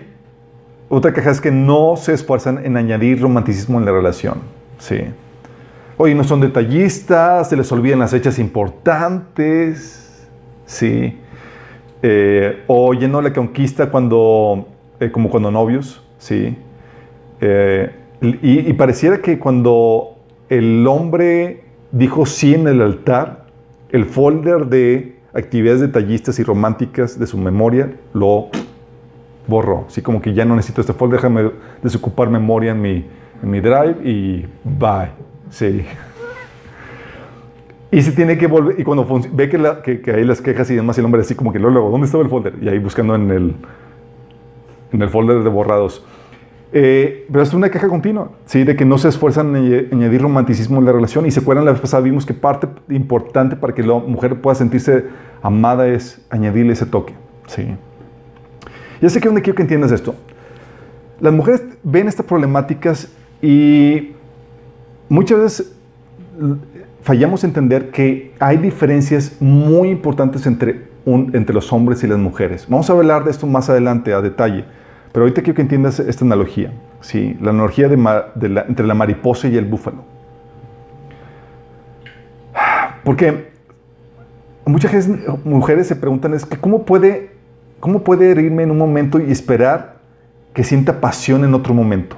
otra 0.88 1.12
queja 1.12 1.30
es 1.30 1.40
que 1.40 1.50
no 1.50 1.96
se 1.96 2.14
esfuerzan 2.14 2.64
en 2.64 2.76
añadir 2.76 3.20
romanticismo 3.20 3.78
en 3.78 3.84
la 3.84 3.92
relación. 3.92 4.38
Sí. 4.78 5.00
Oye, 5.98 6.14
no 6.14 6.24
son 6.24 6.40
detallistas, 6.40 7.50
se 7.50 7.56
les 7.56 7.70
olvidan 7.70 7.98
las 7.98 8.10
fechas 8.10 8.38
importantes. 8.38 10.26
Sí. 10.64 11.18
Eh, 12.02 12.64
oye, 12.66 13.06
no 13.06 13.20
la 13.20 13.32
conquista 13.32 13.90
cuando, 13.90 14.66
eh, 14.98 15.10
como 15.12 15.28
cuando 15.28 15.50
novios. 15.50 16.02
Sí. 16.18 16.56
Eh, 17.40 17.90
y, 18.22 18.68
y 18.68 18.72
pareciera 18.74 19.18
que 19.18 19.38
cuando 19.38 20.16
el 20.48 20.86
hombre 20.86 21.64
dijo 21.90 22.24
sí 22.26 22.54
en 22.54 22.68
el 22.68 22.80
altar, 22.80 23.46
el 23.90 24.04
folder 24.04 24.66
de 24.66 25.16
actividades 25.34 25.80
detallistas 25.80 26.38
y 26.38 26.42
románticas 26.42 27.18
de 27.18 27.26
su 27.26 27.38
memoria 27.38 27.90
lo 28.12 28.48
borró. 29.46 29.86
Así 29.88 30.02
como 30.02 30.20
que 30.22 30.34
ya 30.34 30.44
no 30.44 30.54
necesito 30.56 30.80
este 30.82 30.92
folder, 30.92 31.18
déjame 31.18 31.50
desocupar 31.82 32.30
memoria 32.30 32.72
en 32.72 32.80
mi, 32.82 33.06
en 33.42 33.50
mi 33.50 33.60
drive 33.60 33.96
y 34.04 34.46
bye. 34.64 35.10
Sí. 35.50 35.84
Y 37.90 38.00
si 38.00 38.12
tiene 38.14 38.38
que 38.38 38.46
volver, 38.46 38.80
y 38.80 38.84
cuando 38.84 39.06
ve 39.32 39.48
que, 39.50 39.58
la- 39.58 39.82
que, 39.82 40.00
que 40.00 40.12
hay 40.12 40.24
las 40.24 40.40
quejas 40.40 40.70
y 40.70 40.74
demás, 40.74 40.96
y 40.96 41.00
el 41.00 41.04
hombre 41.04 41.20
así 41.20 41.34
como 41.34 41.52
que 41.52 41.58
luego, 41.58 41.90
¿dónde 41.90 42.06
estaba 42.06 42.22
el 42.24 42.30
folder? 42.30 42.54
Y 42.62 42.68
ahí 42.68 42.78
buscando 42.78 43.14
en 43.14 43.30
el, 43.30 43.54
en 44.92 45.02
el 45.02 45.08
folder 45.10 45.42
de 45.42 45.50
borrados. 45.50 46.04
Eh, 46.74 47.26
pero 47.30 47.42
es 47.42 47.52
una 47.52 47.70
queja 47.70 47.86
continua, 47.88 48.30
¿sí? 48.46 48.64
De 48.64 48.74
que 48.76 48.84
no 48.86 48.96
se 48.96 49.08
esfuerzan 49.08 49.54
en 49.56 49.88
añadir 49.92 50.22
romanticismo 50.22 50.78
en 50.78 50.86
la 50.86 50.92
relación. 50.92 51.26
Y 51.26 51.30
se 51.30 51.40
acuerdan, 51.40 51.66
la 51.66 51.72
vez 51.72 51.80
pasada 51.80 52.02
vimos 52.02 52.24
que 52.24 52.32
parte 52.32 52.66
importante 52.88 53.56
para 53.56 53.74
que 53.74 53.82
la 53.82 53.94
mujer 53.94 54.40
pueda 54.40 54.54
sentirse 54.54 55.04
amada 55.42 55.86
es 55.88 56.24
añadirle 56.30 56.72
ese 56.72 56.86
toque, 56.86 57.12
¿sí? 57.46 57.66
Ya 59.02 59.10
sé 59.10 59.20
que 59.20 59.28
donde 59.28 59.42
quiero 59.42 59.56
que 59.56 59.62
entiendas 59.62 59.92
esto. 59.92 60.14
Las 61.20 61.32
mujeres 61.32 61.62
ven 61.82 62.08
estas 62.08 62.24
problemáticas 62.24 63.12
y 63.42 64.12
muchas 65.08 65.40
veces 65.40 65.72
fallamos 67.02 67.44
en 67.44 67.50
entender 67.50 67.90
que 67.90 68.32
hay 68.38 68.56
diferencias 68.56 69.36
muy 69.40 69.90
importantes 69.90 70.46
entre, 70.46 70.84
un- 71.04 71.30
entre 71.34 71.54
los 71.54 71.72
hombres 71.72 72.02
y 72.02 72.06
las 72.06 72.18
mujeres. 72.18 72.66
Vamos 72.68 72.88
a 72.88 72.92
hablar 72.94 73.24
de 73.24 73.30
esto 73.30 73.46
más 73.46 73.68
adelante 73.68 74.14
a 74.14 74.20
detalle, 74.22 74.64
pero 75.12 75.24
ahorita 75.24 75.42
quiero 75.42 75.56
que 75.56 75.62
entiendas 75.62 76.00
esta 76.00 76.24
analogía, 76.24 76.72
¿sí? 77.00 77.36
la 77.40 77.50
analogía 77.50 77.86
entre 77.86 78.86
la 78.86 78.94
mariposa 78.94 79.48
y 79.48 79.56
el 79.56 79.66
búfalo. 79.66 80.04
Porque 83.04 83.52
muchas 84.64 85.08
mujeres 85.44 85.86
se 85.86 85.96
preguntan 85.96 86.34
es 86.34 86.46
que 86.46 86.56
cómo 86.56 86.84
puede, 86.84 87.32
cómo 87.80 88.02
puede 88.02 88.30
herirme 88.30 88.62
en 88.62 88.70
un 88.70 88.78
momento 88.78 89.20
y 89.20 89.30
esperar 89.30 89.96
que 90.54 90.64
sienta 90.64 91.00
pasión 91.00 91.44
en 91.44 91.54
otro 91.54 91.74
momento, 91.74 92.16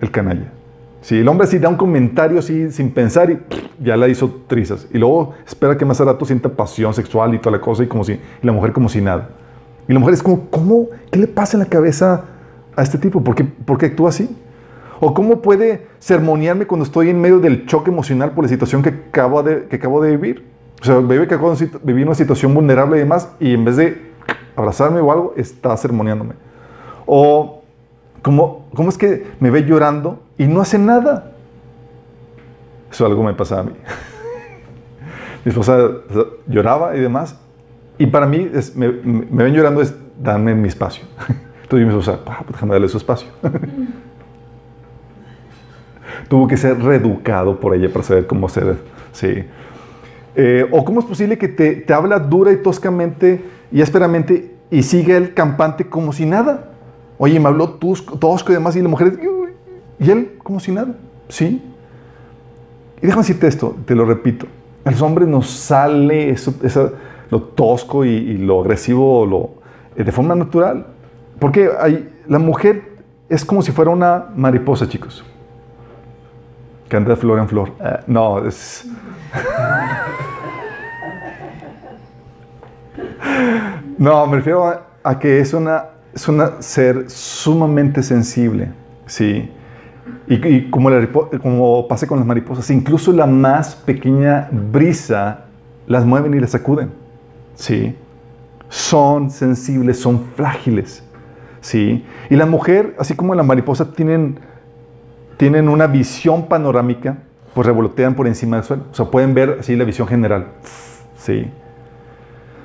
el 0.00 0.10
canalla. 0.10 0.52
Si 1.00 1.16
el 1.16 1.28
hombre 1.28 1.46
así 1.46 1.58
da 1.58 1.68
un 1.68 1.76
comentario 1.76 2.38
así 2.40 2.70
sin 2.70 2.90
pensar 2.90 3.30
y 3.30 3.38
ya 3.82 3.96
la 3.96 4.08
hizo 4.08 4.42
trizas. 4.46 4.86
Y 4.92 4.98
luego 4.98 5.34
espera 5.46 5.76
que 5.76 5.84
más 5.84 6.00
a 6.00 6.04
rato 6.04 6.24
sienta 6.24 6.48
pasión 6.48 6.92
sexual 6.92 7.34
y 7.34 7.38
toda 7.38 7.56
la 7.56 7.62
cosa 7.62 7.84
y, 7.84 7.86
como 7.86 8.04
si, 8.04 8.12
y 8.12 8.20
la 8.42 8.52
mujer 8.52 8.72
como 8.72 8.88
si 8.88 9.00
nada. 9.00 9.28
Y 9.88 9.92
la 9.94 9.98
mujer 9.98 10.14
es 10.14 10.22
como, 10.22 10.48
¿cómo? 10.50 10.88
¿Qué 11.10 11.18
le 11.18 11.26
pasa 11.26 11.56
en 11.56 11.62
la 11.62 11.68
cabeza 11.68 12.24
a 12.76 12.82
este 12.82 12.98
tipo? 12.98 13.24
¿Por 13.24 13.34
qué, 13.34 13.44
por 13.44 13.78
qué 13.78 13.86
actúa 13.86 14.10
así? 14.10 14.36
¿O 15.00 15.14
cómo 15.14 15.40
puede 15.40 15.86
sermonearme 15.98 16.66
cuando 16.66 16.84
estoy 16.84 17.08
en 17.08 17.20
medio 17.20 17.38
del 17.38 17.66
choque 17.66 17.90
emocional 17.90 18.32
por 18.32 18.44
la 18.44 18.48
situación 18.48 18.82
que 18.82 18.90
acabo 18.90 19.42
de, 19.42 19.66
que 19.66 19.76
acabo 19.76 20.02
de 20.02 20.10
vivir? 20.10 20.44
O 20.80 20.84
sea, 20.84 20.96
bebé 20.96 21.26
que 21.26 21.34
acabo 21.34 21.54
de 21.54 21.70
vivir 21.82 22.04
una 22.04 22.14
situación 22.14 22.52
vulnerable 22.54 22.96
y 22.96 23.00
demás 23.00 23.30
y 23.40 23.54
en 23.54 23.64
vez 23.64 23.76
de 23.76 24.08
abrazarme 24.54 25.00
o 25.00 25.10
algo, 25.10 25.34
está 25.36 25.76
sermoneándome. 25.76 26.34
O 27.06 27.62
¿cómo, 28.22 28.66
cómo 28.74 28.90
es 28.90 28.98
que 28.98 29.26
me 29.40 29.50
ve 29.50 29.64
llorando 29.64 30.20
y 30.36 30.46
no 30.46 30.60
hace 30.60 30.78
nada? 30.78 31.32
Eso 32.90 33.06
algo 33.06 33.22
me 33.22 33.34
pasaba 33.34 33.62
a 33.62 33.64
mí. 33.64 33.72
Mi 35.44 35.50
esposa 35.50 35.78
lloraba 36.46 36.96
y 36.96 37.00
demás. 37.00 37.38
Y 37.98 38.06
para 38.06 38.26
mí, 38.26 38.48
es- 38.54 38.74
me, 38.76 38.88
me- 38.88 39.26
me 39.30 39.44
ven 39.44 39.54
llorando 39.54 39.80
es 39.82 39.94
darme 40.22 40.54
mi 40.54 40.68
espacio. 40.68 41.04
Entonces 41.62 41.86
yo 41.86 41.92
mi 41.92 41.98
esposa, 41.98 42.20
"Ah, 42.26 42.38
pues 42.44 42.52
déjame 42.52 42.72
darle 42.72 42.88
su 42.88 42.96
espacio. 42.96 43.28
Tuvo 46.28 46.46
que 46.46 46.56
ser 46.56 46.80
reeducado 46.82 47.58
por 47.60 47.74
ella 47.74 47.88
para 47.92 48.02
saber 48.04 48.26
cómo 48.26 48.48
ser. 48.48 48.76
Sí. 49.12 49.44
Eh, 50.36 50.66
o 50.70 50.84
cómo 50.84 51.00
es 51.00 51.06
posible 51.06 51.38
que 51.38 51.48
te, 51.48 51.76
te 51.76 51.92
habla 51.92 52.18
dura 52.18 52.52
y 52.52 52.56
toscamente 52.62 53.42
y 53.72 53.82
ásperamente 53.82 54.54
y 54.70 54.82
sigue 54.82 55.16
el 55.16 55.34
campante 55.34 55.84
como 55.88 56.12
si 56.12 56.26
nada. 56.26 56.70
Oye, 57.18 57.40
me 57.40 57.48
habló 57.48 57.70
tosco 57.70 58.52
y 58.52 58.54
demás 58.54 58.76
y 58.76 58.82
la 58.82 58.88
mujer, 58.88 59.18
y 59.98 60.10
él 60.10 60.32
como 60.42 60.60
si 60.60 60.70
nada. 60.70 60.94
Sí. 61.28 61.62
Y 62.98 63.06
déjame 63.06 63.22
decirte 63.22 63.46
esto, 63.48 63.76
te 63.86 63.94
lo 63.94 64.04
repito. 64.04 64.46
A 64.84 64.90
los 64.90 65.02
hombres 65.02 65.26
nos 65.28 65.48
sale 65.50 66.30
eso, 66.30 66.54
esa- 66.62 66.92
lo 67.30 67.42
tosco 67.42 68.04
y, 68.04 68.10
y 68.10 68.38
lo 68.38 68.60
agresivo 68.60 69.26
lo, 69.26 69.50
eh, 69.96 70.04
de 70.04 70.12
forma 70.12 70.34
natural. 70.34 70.86
Porque 71.38 71.70
hay, 71.80 72.08
la 72.26 72.38
mujer 72.38 72.82
es 73.28 73.44
como 73.44 73.62
si 73.62 73.72
fuera 73.72 73.90
una 73.90 74.26
mariposa, 74.34 74.88
chicos. 74.88 75.24
Que 76.88 76.96
anda 76.96 77.10
de 77.10 77.16
flor 77.16 77.38
en 77.38 77.48
flor. 77.48 77.72
Eh, 77.80 78.00
no, 78.06 78.44
es... 78.46 78.86
No, 83.98 84.24
me 84.28 84.36
refiero 84.36 84.64
a, 84.64 84.86
a 85.02 85.18
que 85.18 85.40
es 85.40 85.52
una, 85.52 85.86
es 86.14 86.28
una 86.28 86.62
ser 86.62 87.10
sumamente 87.10 88.00
sensible, 88.00 88.70
¿sí? 89.06 89.50
Y, 90.28 90.46
y 90.46 90.70
como, 90.70 90.88
la 90.88 91.04
como 91.42 91.88
pasa 91.88 92.06
con 92.06 92.18
las 92.18 92.26
mariposas, 92.26 92.70
incluso 92.70 93.12
la 93.12 93.26
más 93.26 93.74
pequeña 93.74 94.48
brisa 94.52 95.46
las 95.88 96.04
mueven 96.04 96.34
y 96.34 96.38
las 96.38 96.50
sacuden, 96.50 96.92
¿sí? 97.58 97.94
Son 98.68 99.30
sensibles, 99.30 100.00
son 100.00 100.24
frágiles, 100.36 101.02
¿sí? 101.60 102.04
Y 102.30 102.36
la 102.36 102.46
mujer, 102.46 102.94
así 102.98 103.14
como 103.14 103.34
la 103.34 103.42
mariposa, 103.42 103.92
tienen, 103.92 104.38
tienen 105.36 105.68
una 105.68 105.86
visión 105.86 106.46
panorámica, 106.46 107.18
pues 107.54 107.66
revolotean 107.66 108.14
por 108.14 108.26
encima 108.26 108.56
del 108.56 108.64
suelo. 108.64 108.84
O 108.90 108.94
sea, 108.94 109.06
pueden 109.06 109.34
ver 109.34 109.58
así 109.60 109.74
la 109.74 109.84
visión 109.84 110.06
general, 110.06 110.46
¿sí? 111.16 111.50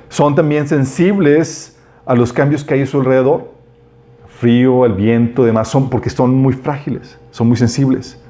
Son 0.08 0.34
también 0.34 0.68
sensibles 0.68 1.76
a 2.06 2.14
los 2.14 2.32
cambios 2.32 2.62
que 2.62 2.74
hay 2.74 2.82
a 2.82 2.86
su 2.86 3.00
alrededor. 3.00 3.52
Frío, 4.28 4.84
el 4.84 4.92
viento, 4.92 5.44
demás, 5.44 5.68
son 5.68 5.90
porque 5.90 6.10
son 6.10 6.34
muy 6.34 6.52
frágiles, 6.52 7.18
son 7.30 7.48
muy 7.48 7.56
sensibles. 7.56 8.20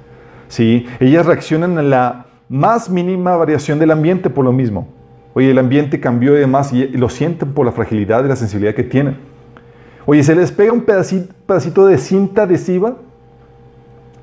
¿sí? 0.49 0.87
Ellas 1.01 1.27
reaccionan 1.27 1.77
a 1.79 1.83
la 1.83 2.27
más 2.49 2.89
mínima 2.89 3.37
variación 3.37 3.79
del 3.79 3.91
ambiente 3.91 4.31
por 4.31 4.45
lo 4.45 4.53
mismo. 4.53 4.87
Oye, 5.35 5.51
el 5.51 5.59
ambiente 5.59 6.01
cambió 6.01 6.37
y 6.37 6.41
demás 6.41 6.73
y, 6.73 6.87
lo 6.89 7.09
sienten 7.09 7.53
por 7.53 7.67
la 7.67 7.73
fragilidad 7.73 8.25
y 8.25 8.29
la 8.29 8.37
sensibilidad 8.37 8.75
que 8.75 8.85
tienen. 8.85 9.19
Oye, 10.07 10.23
se 10.23 10.35
les 10.35 10.53
pega 10.53 10.73
un 10.73 10.83
pedacito, 10.83 11.87
de 11.87 11.99
cinta 11.99 12.43
adhesiva 12.43 12.97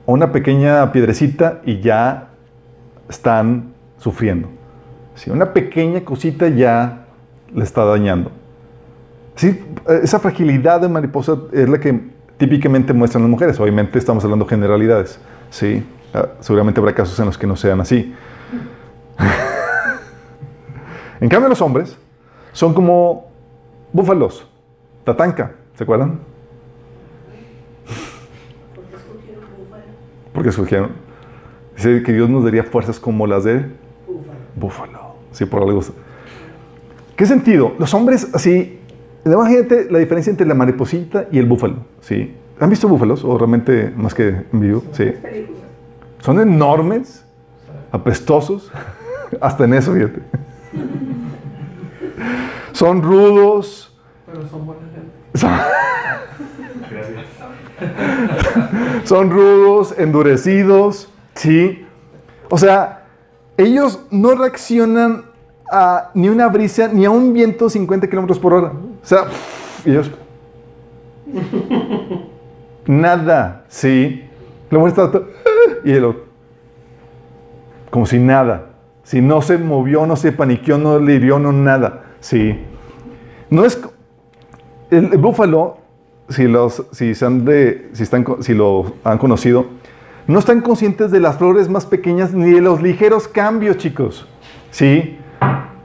o 0.06 0.14
una 0.14 0.32
pequeña 0.32 0.92
piedrecita 0.92 1.62
y 1.66 1.80
ya 1.80 2.30
están 3.10 3.74
sufriendo. 3.98 4.48
Si 5.16 5.30
una 5.30 5.54
pequeña 5.54 6.02
cosita 6.02 6.48
ya 6.48 7.06
le 7.54 7.64
está 7.64 7.84
dañando. 7.84 8.32
Sí, 9.36 9.60
esa 10.04 10.20
fragilidad 10.20 10.82
de 10.82 10.88
mariposa 10.88 11.38
es 11.52 11.68
la 11.68 11.80
que 11.80 12.00
típicamente 12.38 12.94
muestran 12.94 13.24
las 13.24 13.30
mujeres. 13.30 13.60
Obviamente 13.60 14.00
estamos 14.00 14.24
hablando 14.24 14.46
de 14.46 14.50
generalidades. 14.50 15.20
Sí, 15.50 15.84
Ah, 16.14 16.28
seguramente 16.42 16.80
habrá 16.80 16.94
casos 16.94 17.18
en 17.20 17.26
los 17.26 17.38
que 17.38 17.48
no 17.48 17.56
sean 17.56 17.80
así. 17.80 18.14
En 21.22 21.30
cambio, 21.30 21.48
los 21.50 21.62
hombres 21.62 21.98
son 22.52 22.74
como 22.74 23.28
búfalos, 23.94 24.48
tatanca, 25.06 25.54
¿se 25.76 25.84
acuerdan? 25.84 26.20
Porque 28.76 28.96
escogieron 28.96 29.44
búfalo. 29.58 29.84
Porque 30.34 30.50
escogieron. 30.50 30.90
Dice 31.76 32.04
que 32.04 32.12
Dios 32.12 32.30
nos 32.30 32.44
daría 32.44 32.64
fuerzas 32.64 33.00
como 33.00 33.28
las 33.28 33.44
de 33.44 33.66
Búfalo. 34.56 34.90
búfalo. 34.90 35.00
Sí, 35.32 35.46
por 35.46 35.62
algo. 35.62 35.82
¿Qué 37.16 37.26
sentido? 37.26 37.74
Los 37.78 37.94
hombres, 37.94 38.28
así, 38.34 38.80
imagínate 39.24 39.92
la 39.92 40.00
diferencia 40.00 40.32
entre 40.32 40.48
la 40.48 40.56
mariposita 40.56 41.28
y 41.32 41.38
el 41.38 41.46
búfalo, 41.46 41.78
¿sí? 42.02 42.36
¿Han 42.60 42.70
visto 42.70 42.88
búfalos 42.88 43.24
o 43.24 43.38
realmente 43.38 43.94
más 43.96 44.14
que 44.14 44.28
en 44.52 44.60
vivo? 44.60 44.84
Sí. 44.92 45.14
Son 46.20 46.40
enormes, 46.40 47.24
apestosos, 47.92 48.72
hasta 49.42 49.66
en 49.66 49.76
eso, 49.76 49.94
fíjate. 49.94 50.20
Son 52.72 53.02
rudos, 53.02 53.96
Pero 54.26 54.48
son 54.48 54.66
buena 54.66 54.82
gente. 54.94 55.12
son, 55.38 55.52
son 59.04 59.30
rudos, 59.32 59.96
endurecidos, 59.98 61.10
¿sí? 61.36 61.86
O 62.50 62.58
sea, 62.58 63.06
ellos 63.58 64.06
no 64.12 64.36
reaccionan 64.36 65.26
a 65.72 66.12
ni 66.14 66.30
una 66.30 66.48
brisa 66.48 66.90
ni 66.90 67.06
a 67.06 67.10
un 67.10 67.34
viento 67.34 67.70
50 67.70 68.10
kilómetros 68.10 68.40
por 68.40 68.54
hora. 68.54 68.72
O 69.02 69.06
sea, 69.06 69.26
ellos. 69.86 70.12
Nada, 72.86 73.66
¿sí? 73.70 74.28
La 74.70 74.80
mujer 74.80 74.94
está. 75.00 75.22
Y 75.86 75.92
el 75.92 76.06
otro. 76.06 76.26
Como 77.90 78.06
si 78.06 78.20
nada. 78.20 78.71
Si 79.04 79.22
no 79.22 79.42
se 79.42 79.58
movió, 79.58 80.06
no 80.06 80.16
se 80.16 80.32
paniqueó, 80.32 80.78
no 80.78 81.00
le 81.00 81.16
hirió, 81.16 81.40
no 81.40 81.52
nada. 81.52 82.04
Sí. 82.20 82.60
No 83.50 83.66
es. 83.66 83.82
El, 84.90 85.14
el 85.14 85.18
búfalo, 85.18 85.78
si, 86.30 86.48
los, 86.48 86.86
si, 86.92 87.14
de, 87.14 87.90
si, 87.94 88.04
están, 88.04 88.26
si 88.42 88.54
lo 88.54 88.94
han 89.04 89.18
conocido, 89.18 89.66
no 90.28 90.40
están 90.40 90.62
conscientes 90.62 91.12
de 91.12 91.20
las 91.20 91.38
flores 91.38 91.70
más 91.70 91.86
pequeñas 91.86 92.34
ni 92.34 92.52
de 92.52 92.62
los 92.62 92.82
ligeros 92.82 93.28
cambios, 93.28 93.78
chicos. 93.78 94.28
¿Sí? 94.70 95.18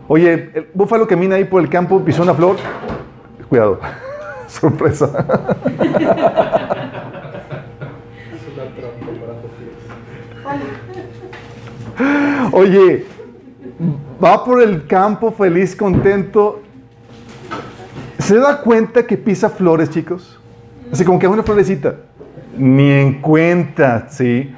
Oye, 0.08 0.50
el 0.54 0.68
búfalo 0.74 1.06
camina 1.06 1.36
ahí 1.36 1.44
por 1.44 1.62
el 1.62 1.68
campo, 1.68 2.04
pisó 2.04 2.22
una 2.22 2.34
flor. 2.34 2.56
Cuidado. 3.48 3.80
Sorpresa. 4.48 5.10
Es. 12.46 12.54
Oye, 12.54 13.04
va 14.22 14.44
por 14.44 14.62
el 14.62 14.86
campo 14.86 15.30
feliz, 15.32 15.76
contento. 15.76 16.62
¿Se 18.18 18.36
da 18.36 18.60
cuenta 18.60 19.06
que 19.06 19.16
pisa 19.16 19.50
flores, 19.50 19.90
chicos? 19.90 20.38
Así 20.92 21.04
como 21.04 21.18
que 21.18 21.28
una 21.28 21.42
florecita. 21.42 21.96
Ni 22.56 22.90
en 22.90 23.20
cuenta, 23.20 24.08
¿sí? 24.10 24.54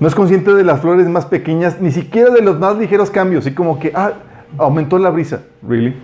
No 0.00 0.08
es 0.08 0.14
consciente 0.14 0.54
de 0.54 0.64
las 0.64 0.80
flores 0.80 1.08
más 1.08 1.26
pequeñas, 1.26 1.80
ni 1.80 1.92
siquiera 1.92 2.30
de 2.30 2.40
los 2.40 2.58
más 2.58 2.76
ligeros 2.76 3.10
cambios. 3.10 3.46
Así 3.46 3.54
como 3.54 3.78
que, 3.78 3.92
ah, 3.94 4.14
aumentó 4.58 4.98
la 4.98 5.10
brisa. 5.10 5.42
¿Really? 5.66 5.94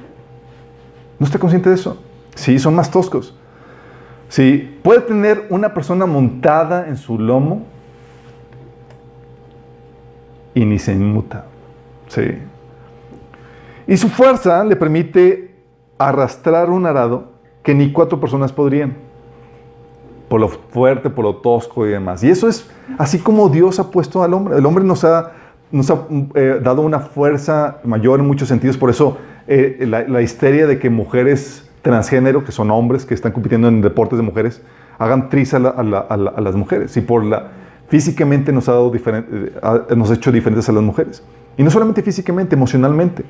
¿No 1.19 1.27
está 1.27 1.39
consciente 1.39 1.71
de 1.71 1.77
eso? 1.77 2.03
Sí, 2.35 2.59
son 2.59 2.75
más 2.75 2.91
toscos. 2.91 3.37
Sí, 4.29 4.79
puede 4.83 5.01
tener 5.01 5.47
una 5.51 5.73
persona 5.73 6.05
montada 6.07 6.89
en 6.89 6.97
su 6.97 7.19
lomo 7.19 7.63
y 10.57 10.65
ni 10.65 10.79
se 10.79 10.93
inmuta. 10.93 11.45
Sí. 12.09 12.23
Y 13.87 13.97
su 13.99 14.09
fuerza 14.09 14.65
le 14.65 14.75
permite 14.75 15.55
arrastrar 15.99 16.71
un 16.71 16.87
arado 16.87 17.33
que 17.63 17.75
ni 17.75 17.93
cuatro 17.93 18.19
personas 18.19 18.53
podrían. 18.53 18.97
Por 20.31 20.41
lo 20.41 20.49
fuerte, 20.49 21.11
por 21.11 21.27
lo 21.27 21.37
tosco 21.37 21.87
y 21.87 21.91
demás. 21.91 22.25
Y 22.25 22.31
eso 22.31 22.49
es 22.49 22.71
así 22.97 23.19
como 23.19 23.51
Dios 23.51 23.79
ha 23.79 23.91
puesto 23.91 24.23
al 24.23 24.33
hombre. 24.33 24.57
El 24.57 24.65
hombre 24.65 24.83
nos 24.83 25.05
ha, 25.05 25.33
nos 25.71 25.91
ha 25.91 26.07
eh, 26.35 26.59
dado 26.63 26.81
una 26.81 27.01
fuerza 27.01 27.77
mayor 27.85 28.19
en 28.21 28.27
muchos 28.27 28.49
sentidos. 28.49 28.79
Por 28.79 28.89
eso 28.89 29.19
eh, 29.47 29.85
la, 29.87 30.23
histeria 30.23 30.67
de 30.67 30.79
que 30.79 30.89
mujeres 30.89 31.69
transgénero, 31.83 32.45
que 32.45 32.53
son 32.53 32.71
hombres 32.71 33.05
que 33.05 33.13
están 33.13 33.33
compitiendo 33.33 33.69
en 33.69 33.83
deportes 33.83 34.17
de 34.17 34.23
mujeres, 34.23 34.63
hagan 34.99 35.29
tris 35.29 35.53
a 35.53 35.59
las 35.59 36.57
mujeres. 36.57 36.97
Y 36.97 37.03
por 37.03 37.25
la 37.25 37.51
físicamente 37.89 38.53
nos 38.53 38.69
ha 38.69 38.73
dado 38.73 38.93
eh, 38.95 39.53
nos 39.97 40.11
ha 40.11 40.15
hecho 40.15 40.33
diferentes 40.33 40.69
a 40.69 40.73
las 40.73 40.83
mujeres. 40.83 41.23
Y 41.57 41.63
no 41.63 41.71
solamente 41.71 42.03
físicamente, 42.03 42.55
emocionalmente. 42.55 43.25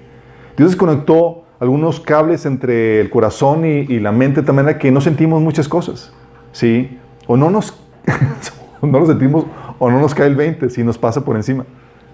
Dios 0.57 0.71
desconectó 0.71 1.45
algunos 1.61 2.01
cables 2.01 2.45
entre 2.47 3.01
el 3.01 3.11
corazón 3.11 3.65
y, 3.65 3.99
la 4.01 4.13
mente 4.13 4.41
de 4.41 4.47
tal 4.47 4.57
manera 4.57 4.79
que 4.79 4.91
no 4.91 5.01
sentimos 5.01 5.41
muchas 5.41 5.69
cosas. 5.69 6.13
¿Sí? 6.53 6.99
O 7.27 7.37
no 7.37 7.51
nos, 7.51 7.79
no 8.83 8.99
lo 8.99 9.07
sentimos 9.07 9.47
o 9.79 9.91
no 9.91 10.01
nos 10.01 10.15
cae 10.15 10.27
el 10.27 10.37
20 10.37 10.71
si 10.71 10.83
nos 10.83 10.99
pasa 10.99 11.25
por 11.25 11.37
encima. 11.37 11.65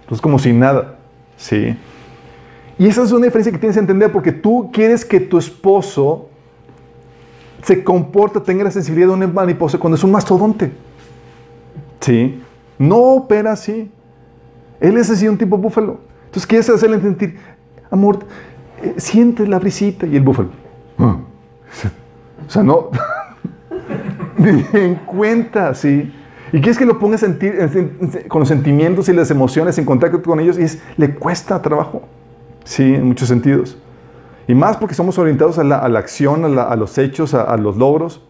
Entonces 0.00 0.20
como 0.20 0.38
si 0.38 0.52
nada. 0.52 0.96
¿Sí? 1.37 1.76
Y 2.78 2.87
esa 2.87 3.02
es 3.02 3.12
una 3.12 3.26
diferencia 3.26 3.52
que 3.52 3.59
tienes 3.59 3.76
que 3.76 3.81
entender 3.81 4.11
porque 4.11 4.33
tú 4.33 4.70
quieres 4.72 5.05
que 5.05 5.20
tu 5.20 5.38
esposo 5.38 6.28
se 7.62 7.85
comporte, 7.85 8.40
tenga 8.40 8.64
la 8.64 8.70
sensibilidad 8.70 9.09
de 9.09 9.14
una 9.14 9.26
mariposa 9.28 9.78
cuando 9.78 9.96
es 9.96 10.05
un 10.05 10.11
mastodonte. 10.11 10.72
¿Sí? 12.02 12.42
No 12.78 12.96
opera 12.98 13.52
así. 13.52 13.90
Él 14.80 14.96
es 14.98 15.08
así 15.08 15.26
un 15.28 15.38
tipo 15.38 15.56
búfalo. 15.56 16.00
Entonces 16.26 16.46
quieres 16.46 16.68
hacerle 16.68 17.00
sentir, 17.00 17.36
amor, 17.90 18.18
eh, 18.82 18.94
siente 18.98 19.46
la 19.46 19.58
brisita 19.58 20.06
y 20.06 20.16
el 20.16 20.22
búfalo. 20.22 20.50
"Ah". 20.98 21.16
O 22.46 22.50
sea, 22.50 22.62
no. 22.62 22.90
En 24.72 24.96
cuenta, 25.06 25.72
¿sí? 25.74 26.12
Y 26.52 26.58
quieres 26.60 26.76
que 26.76 26.84
lo 26.84 26.98
pongas 26.98 27.22
a 27.22 27.26
sentir, 27.26 27.54
en 27.60 27.70
sen- 27.70 27.90
en 28.00 28.10
sen- 28.12 28.26
con 28.28 28.40
los 28.40 28.48
sentimientos 28.48 29.08
y 29.08 29.12
las 29.12 29.30
emociones 29.30 29.78
en 29.78 29.84
contacto 29.84 30.20
con 30.22 30.40
ellos 30.40 30.58
y 30.58 30.62
es, 30.62 30.82
le 30.96 31.14
cuesta 31.14 31.62
trabajo. 31.62 32.02
Sí, 32.64 32.94
en 32.94 33.04
muchos 33.06 33.28
sentidos. 33.28 33.78
Y 34.48 34.54
más 34.54 34.76
porque 34.76 34.94
somos 34.94 35.16
orientados 35.18 35.58
a 35.58 35.64
la, 35.64 35.76
acción, 35.98 36.44
a 36.58 36.74
los 36.76 36.98
hechos, 36.98 37.34
a, 37.34 37.42
a 37.42 37.56
los 37.56 37.76
logros. 37.76 38.20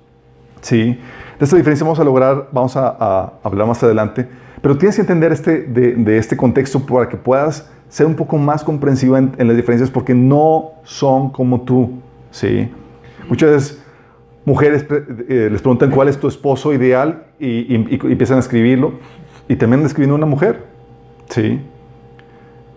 Sí. 0.60 0.98
De 1.38 1.44
esta 1.44 1.56
diferencia 1.56 1.84
vamos 1.84 1.98
a 1.98 2.04
lograr, 2.04 2.48
vamos 2.52 2.76
a, 2.76 3.32
hablar 3.42 3.66
más 3.66 3.82
adelante. 3.82 4.28
Pero 4.60 4.78
tienes 4.78 4.96
que 4.96 5.02
entender 5.02 5.32
este, 5.32 5.62
de, 5.62 6.18
este 6.18 6.36
contexto 6.36 6.80
para 6.80 7.08
que 7.08 7.16
puedas 7.16 7.68
ser 7.88 8.06
un 8.06 8.14
poco 8.14 8.38
más 8.38 8.62
comprensiva 8.62 9.18
en, 9.18 9.34
las 9.36 9.56
diferencias 9.56 9.90
porque 9.90 10.14
no 10.14 10.72
son 10.84 11.30
como 11.30 11.62
tú. 11.62 12.00
Sí. 12.30 12.70
Muchas 13.28 13.78
mujeres 14.44 14.84
pre- 14.84 15.04
eh, 15.28 15.48
les 15.50 15.60
preguntan 15.60 15.90
cuál 15.90 16.08
es 16.08 16.18
tu 16.18 16.28
esposo 16.28 16.72
ideal 16.72 17.24
y, 17.38 17.74
empiezan 17.74 18.36
a 18.36 18.40
escribirlo 18.40 18.94
y 19.48 19.56
terminan 19.56 19.84
escribiendo 19.84 20.14
una 20.14 20.26
mujer. 20.26 20.64
Sí. 21.28 21.60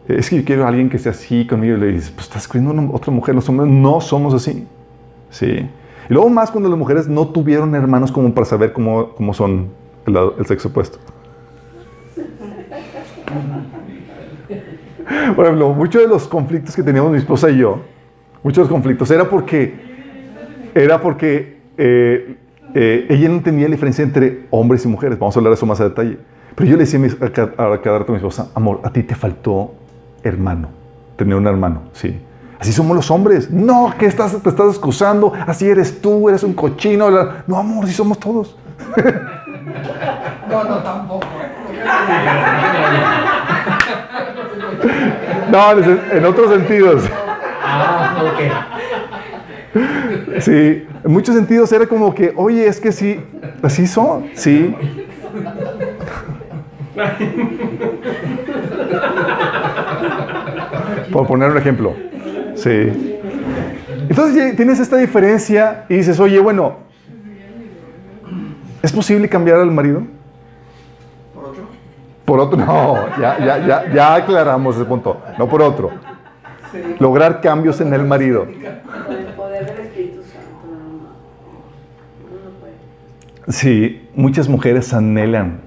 Es 0.07 0.29
que 0.29 0.37
yo 0.37 0.45
quiero 0.45 0.65
a 0.65 0.69
alguien 0.69 0.89
que 0.89 0.97
sea 0.97 1.11
así 1.11 1.45
conmigo. 1.45 1.77
Y 1.77 1.79
le 1.79 1.87
dices, 1.87 2.11
pues 2.11 2.27
estás 2.27 2.43
escribiendo 2.43 2.93
otra 2.93 3.11
mujer. 3.11 3.35
Los 3.35 3.47
hombres 3.49 3.69
no 3.69 4.01
somos 4.01 4.33
así. 4.33 4.67
Sí. 5.29 5.67
Y 6.09 6.13
luego 6.13 6.29
más 6.29 6.51
cuando 6.51 6.69
las 6.69 6.77
mujeres 6.77 7.07
no 7.07 7.27
tuvieron 7.27 7.73
hermanos 7.75 8.11
como 8.11 8.33
para 8.33 8.45
saber 8.45 8.73
cómo, 8.73 9.13
cómo 9.15 9.33
son 9.33 9.69
el, 10.05 10.45
sexo 10.45 10.69
opuesto. 10.69 10.99
Por 15.35 15.45
ejemplo, 15.45 15.73
muchos 15.73 16.01
de 16.01 16.07
los 16.07 16.27
conflictos 16.27 16.75
que 16.75 16.83
teníamos 16.83 17.11
mi 17.11 17.17
esposa 17.17 17.49
y 17.49 17.57
yo, 17.57 17.81
muchos 18.43 18.57
de 18.57 18.61
los 18.63 18.69
conflictos, 18.69 19.09
era 19.11 19.29
porque, 19.29 19.73
era 20.73 21.01
porque 21.01 21.57
eh, 21.77 22.37
eh, 22.73 23.05
ella 23.09 23.29
no 23.29 23.35
entendía 23.35 23.67
la 23.67 23.73
diferencia 23.73 24.03
entre 24.03 24.45
hombres 24.49 24.85
y 24.85 24.87
mujeres. 24.87 25.17
Vamos 25.19 25.35
a 25.35 25.39
hablar 25.39 25.51
de 25.51 25.55
eso 25.55 25.65
más 25.65 25.79
a 25.81 25.85
detalle. 25.85 26.17
Pero 26.55 26.69
yo 26.69 26.77
le 26.77 26.85
decía 26.85 26.99
a 27.21 27.29
cada 27.31 27.99
rato 27.99 28.11
a 28.11 28.11
mi 28.11 28.17
esposa, 28.17 28.49
amor, 28.55 28.81
a 28.83 28.91
ti 28.91 29.03
te 29.03 29.15
faltó 29.15 29.73
hermano, 30.23 30.69
tener 31.17 31.35
un 31.35 31.47
hermano, 31.47 31.83
sí. 31.93 32.19
Así 32.65 32.73
somos 32.73 32.97
los 32.97 33.11
hombres. 33.11 33.51
No, 33.51 33.93
que 33.95 34.07
estás, 34.07 34.41
te 34.41 34.49
estás 34.49 34.69
excusando, 34.69 35.31
así 35.45 35.69
eres 35.69 36.01
tú, 36.01 36.27
eres 36.29 36.41
un 36.41 36.55
cochino. 36.55 37.11
No, 37.45 37.57
amor, 37.57 37.83
así 37.83 37.93
somos 37.93 38.19
todos. 38.19 38.55
No, 40.49 40.63
no, 40.63 40.77
tampoco. 40.77 41.27
No, 45.51 45.71
en 45.73 46.01
en 46.11 46.25
otros 46.25 46.51
sentidos. 46.51 47.03
Ah, 47.63 48.15
ok. 48.23 48.39
Sí, 50.39 50.87
en 51.03 51.11
muchos 51.11 51.35
sentidos 51.35 51.71
era 51.71 51.85
como 51.85 52.15
que, 52.15 52.33
oye, 52.35 52.65
es 52.65 52.79
que 52.79 52.91
sí, 52.91 53.23
así 53.61 53.85
son, 53.85 54.25
sí. 54.33 54.75
Por 61.11 61.27
poner 61.27 61.51
un 61.51 61.57
ejemplo, 61.57 61.93
Sí. 62.55 63.19
Entonces 64.09 64.55
tienes 64.55 64.79
esta 64.79 64.97
diferencia 64.97 65.85
y 65.89 65.95
dices, 65.95 66.19
oye, 66.19 66.39
bueno, 66.39 66.77
¿es 68.81 68.91
posible 68.91 69.27
cambiar 69.27 69.59
al 69.59 69.71
marido? 69.71 70.03
¿Por 71.33 71.45
otro? 71.45 71.67
Por 72.25 72.39
otro, 72.39 72.57
no, 72.57 73.19
ya, 73.19 73.37
ya, 73.39 73.65
ya, 73.65 73.93
ya 73.93 74.15
aclaramos 74.15 74.75
ese 74.75 74.85
punto, 74.85 75.21
no 75.37 75.47
por 75.47 75.61
otro. 75.61 75.91
Lograr 76.99 77.41
cambios 77.41 77.79
en 77.81 77.93
el 77.93 78.03
marido. 78.03 78.47
Sí, 83.47 84.09
muchas 84.15 84.49
mujeres 84.49 84.93
anhelan 84.93 85.61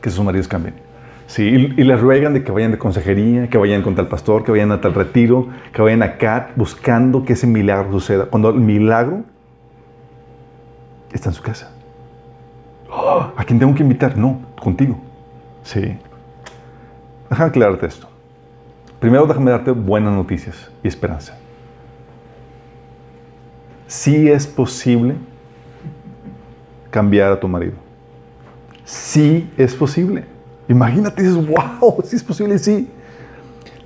que 0.00 0.10
sus 0.10 0.24
maridos 0.24 0.48
cambien. 0.48 0.81
Sí, 1.32 1.44
y, 1.44 1.84
les 1.84 1.98
ruegan 1.98 2.34
de 2.34 2.44
que 2.44 2.52
vayan 2.52 2.72
de 2.72 2.76
consejería, 2.76 3.48
que 3.48 3.56
vayan 3.56 3.80
con 3.80 3.94
tal 3.94 4.06
pastor, 4.06 4.44
que 4.44 4.50
vayan 4.50 4.70
a 4.70 4.82
tal 4.82 4.92
retiro, 4.92 5.48
que 5.72 5.80
vayan 5.80 6.02
acá 6.02 6.50
buscando 6.56 7.24
que 7.24 7.32
ese 7.32 7.46
milagro 7.46 7.90
suceda. 7.90 8.26
Cuando 8.26 8.50
el 8.50 8.60
milagro 8.60 9.24
está 11.10 11.30
en 11.30 11.34
su 11.34 11.42
casa. 11.42 11.72
¿A 13.34 13.44
quién 13.46 13.58
tengo 13.58 13.74
que 13.74 13.82
invitar? 13.82 14.14
No, 14.14 14.42
contigo. 14.60 15.00
Sí. 15.62 15.96
Déjame 17.30 17.48
aclararte 17.48 17.86
esto. 17.86 18.06
Primero 19.00 19.26
déjame 19.26 19.52
darte 19.52 19.70
buenas 19.70 20.12
noticias 20.12 20.70
y 20.82 20.88
esperanza. 20.88 21.38
Sí 23.86 24.28
es 24.28 24.46
posible 24.46 25.14
cambiar 26.90 27.32
a 27.32 27.40
tu 27.40 27.48
marido. 27.48 27.76
Sí 28.84 29.50
es 29.56 29.74
posible. 29.74 30.31
Imagínate, 30.68 31.22
dices, 31.22 31.36
wow, 31.46 32.02
sí 32.04 32.16
es 32.16 32.22
posible, 32.22 32.58
sí. 32.58 32.88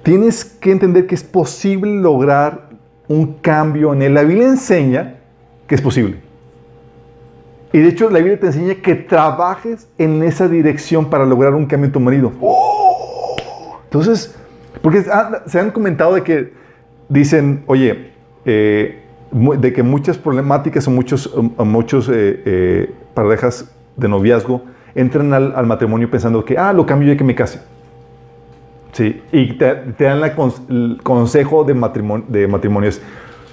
Tienes 0.02 0.44
que 0.44 0.70
entender 0.70 1.06
que 1.06 1.14
es 1.14 1.24
posible 1.24 2.00
lograr 2.00 2.68
un 3.08 3.34
cambio 3.34 3.92
en 3.92 4.02
él. 4.02 4.14
La 4.14 4.22
Biblia 4.22 4.48
enseña 4.48 5.16
que 5.66 5.74
es 5.74 5.80
posible. 5.80 6.18
Y 7.72 7.80
de 7.80 7.88
hecho 7.88 8.08
la 8.08 8.18
Biblia 8.18 8.38
te 8.38 8.46
enseña 8.46 8.76
que 8.76 8.94
trabajes 8.94 9.88
en 9.98 10.22
esa 10.22 10.48
dirección 10.48 11.10
para 11.10 11.26
lograr 11.26 11.54
un 11.54 11.66
cambio 11.66 11.86
en 11.86 11.92
tu 11.92 12.00
marido. 12.00 12.32
Entonces, 13.84 14.34
porque 14.82 15.04
ah, 15.12 15.42
se 15.46 15.58
han 15.58 15.70
comentado 15.70 16.14
de 16.14 16.22
que 16.22 16.52
dicen, 17.08 17.64
oye, 17.66 18.12
eh, 18.44 19.02
de 19.32 19.72
que 19.72 19.82
muchas 19.82 20.16
problemáticas 20.16 20.86
o 20.86 20.90
muchos, 20.90 21.26
o 21.34 21.64
muchos 21.64 22.08
eh, 22.08 22.42
eh, 22.44 22.94
parejas 23.14 23.70
de 23.96 24.08
noviazgo 24.08 24.62
entran 24.96 25.32
al, 25.32 25.66
matrimonio 25.66 26.10
pensando 26.10 26.44
que, 26.44 26.58
ah, 26.58 26.72
lo 26.72 26.86
cambio 26.86 27.12
ya 27.12 27.16
que 27.16 27.22
me 27.22 27.34
case. 27.34 27.60
Sí, 28.92 29.22
y 29.30 29.52
te, 29.58 29.92
dan 29.98 30.20
la 30.20 30.34
el 30.70 30.98
consejo 31.02 31.64
de, 31.64 31.74
matrimonio, 31.74 32.26
matrimonios. 32.48 33.00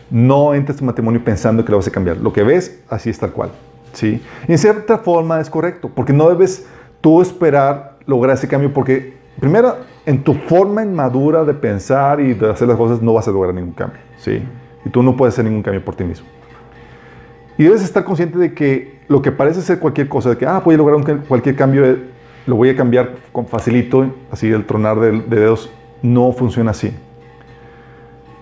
No 0.10 0.54
entres 0.54 0.80
en 0.80 0.86
matrimonio 0.86 1.22
pensando 1.24 1.66
que 1.66 1.72
lo 1.72 1.78
vas 1.78 1.88
a 1.88 1.92
cambiar. 1.92 2.18
Lo 2.18 2.32
que 2.32 2.44
ves, 2.44 2.82
así 2.90 3.10
es 3.10 3.20
tal 3.20 3.32
cual. 3.32 3.50
¿sí? 3.92 4.22
Y 4.48 4.52
en 4.54 4.58
cierta 4.58 5.00
forma 5.00 5.42
es 5.42 5.50
correcto, 5.50 5.92
porque 5.94 6.14
no 6.14 6.30
debes 6.30 6.66
tú 7.02 7.22
esperar 7.22 7.98
lograr 8.06 8.38
ese 8.38 8.48
cambio, 8.48 8.72
porque 8.72 9.14
primero, 9.40 9.76
en 10.06 10.24
tu 10.24 10.34
forma 10.34 10.84
inmadura 10.84 11.44
de 11.44 11.54
pensar 11.54 12.22
y 12.22 12.34
de 12.34 12.52
hacer 12.52 12.70
las 12.70 12.78
cosas, 12.78 13.02
no 13.02 13.14
vas 13.14 13.28
a 13.28 13.32
lograr 13.32 13.54
ningún 13.54 13.74
cambio. 13.74 14.00
¿sí? 14.18 14.42
Y 14.86 14.90
tú 14.90 15.04
no 15.04 15.18
puedes 15.18 15.36
hacer 15.36 15.44
ningún 15.44 15.62
cambio 15.62 15.84
por 15.84 15.96
ti 15.96 16.06
mismo. 16.06 16.26
Y 17.64 17.68
debes 17.68 17.82
estar 17.82 18.04
consciente 18.04 18.38
de 18.38 18.54
que 18.54 19.00
lo 19.08 19.22
que 19.22 19.32
parece 19.32 19.62
ser 19.62 19.80
cualquier 19.80 20.10
cosa, 20.10 20.32
de 20.32 20.36
que, 20.38 20.46
ah, 20.46 20.60
voy 20.60 20.76
a 20.76 20.78
lograr 20.78 21.24
cualquier 21.26 21.56
cambio, 21.56 21.86
eh, 21.86 21.98
lo 22.46 22.58
voy 22.58 22.68
a 22.68 22.76
cambiar 22.76 23.16
con 23.32 23.48
facilito, 23.48 24.14
así 24.32 24.50
el 24.50 24.66
tronar 24.66 25.00
de, 25.00 25.14
de 25.22 25.40
dedos, 25.40 25.72
no 26.02 26.34
funciona 26.34 26.72
así. 26.72 26.94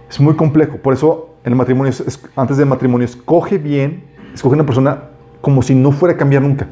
Es 0.10 0.20
muy 0.20 0.34
complejo. 0.36 0.78
Por 0.78 0.96
eso, 0.96 1.36
en 1.44 1.52
el 1.54 1.56
matrimonio, 1.56 1.92
es- 1.92 2.00
es- 2.00 2.20
antes 2.36 2.58
del 2.58 2.66
matrimonio, 2.66 3.06
escoge 3.06 3.60
bien, 3.60 4.06
escoge 4.34 4.56
una 4.56 4.66
persona 4.66 5.04
como 5.40 5.62
si 5.62 5.76
no 5.76 5.92
fuera 5.92 6.16
a 6.16 6.18
cambiar 6.18 6.42
nunca. 6.42 6.66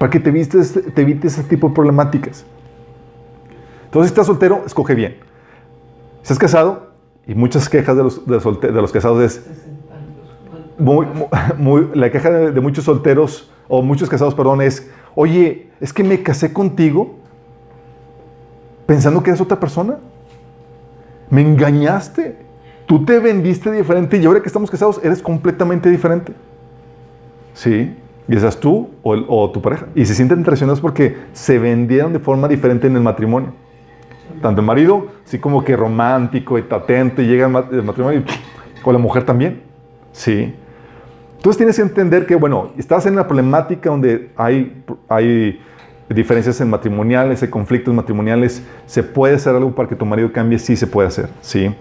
Para 0.00 0.10
que 0.10 0.18
te 0.18 0.30
evites, 0.30 0.72
te 0.92 1.02
evites 1.02 1.34
ese 1.38 1.44
tipo 1.48 1.68
de 1.68 1.74
problemáticas. 1.76 2.44
Entonces, 3.84 4.08
si 4.08 4.12
estás 4.12 4.26
soltero, 4.26 4.64
escoge 4.66 4.96
bien. 4.96 5.18
Si 6.22 6.32
estás 6.32 6.40
casado, 6.40 6.90
y 7.28 7.36
muchas 7.36 7.68
quejas 7.68 7.96
de 7.96 8.72
los 8.82 8.90
casados 8.92 9.22
es, 9.22 9.46
la 11.94 12.10
queja 12.10 12.30
de, 12.30 12.60
muchos 12.60 12.84
solteros 12.84 13.50
o 13.68 13.82
muchos 13.82 14.08
casados, 14.08 14.34
perdón, 14.34 14.62
es, 14.62 14.90
oye, 15.14 15.68
es 15.80 15.92
que 15.92 16.04
me 16.04 16.22
casé 16.22 16.52
contigo 16.52 17.16
pensando 18.86 19.22
que 19.22 19.30
eres 19.30 19.40
otra 19.40 19.58
persona. 19.58 19.98
Me 21.30 21.40
engañaste. 21.40 22.36
Tú 22.86 23.04
te 23.04 23.18
vendiste 23.18 23.72
diferente 23.72 24.18
y 24.18 24.26
ahora 24.26 24.40
que 24.40 24.48
estamos 24.48 24.70
casados 24.70 25.00
eres 25.02 25.22
completamente 25.22 25.88
diferente. 25.88 26.34
Sí. 27.54 27.96
Y 28.28 28.36
esas 28.36 28.58
tú 28.58 28.90
o, 29.02 29.50
tu 29.50 29.60
pareja. 29.62 29.86
Y 29.94 30.04
se 30.04 30.14
sienten 30.14 30.42
traicionados 30.42 30.80
porque 30.80 31.16
se 31.32 31.58
vendieron 31.58 32.12
de 32.12 32.18
forma 32.18 32.48
diferente 32.48 32.86
en 32.86 32.96
el 32.96 33.02
matrimonio. 33.02 33.52
Tanto 34.40 34.60
el 34.60 34.66
marido, 34.66 35.08
así 35.24 35.38
como 35.38 35.64
que 35.64 35.76
romántico 35.76 36.58
y 36.58 36.64
atento, 36.68 37.22
y 37.22 37.26
llega 37.26 37.46
el 37.46 37.82
matrimonio 37.82 38.20
y 38.20 38.82
con 38.82 38.92
la 38.92 38.98
mujer 38.98 39.24
también. 39.24 39.62
Sí. 40.12 40.54
Entonces 41.42 41.56
tienes 41.56 41.74
que 41.74 41.82
entender 41.82 42.24
que, 42.24 42.36
bueno, 42.36 42.70
estás 42.78 43.04
en 43.04 43.14
una 43.14 43.26
problemática 43.26 43.90
donde 43.90 44.30
hay, 44.36 44.84
hay 45.08 45.60
diferencias 46.08 46.60
en 46.60 46.70
matrimoniales, 46.70 47.42
hay 47.42 47.48
conflictos 47.48 47.92
matrimoniales, 47.92 48.62
se 48.86 49.02
puede 49.02 49.34
hacer 49.34 49.56
algo 49.56 49.74
para 49.74 49.88
que 49.88 49.96
tu 49.96 50.06
marido 50.06 50.32
cambie, 50.32 50.60
sí 50.60 50.76
se 50.76 50.86
puede 50.86 51.08
hacer, 51.08 51.30
¿sí? 51.40 51.74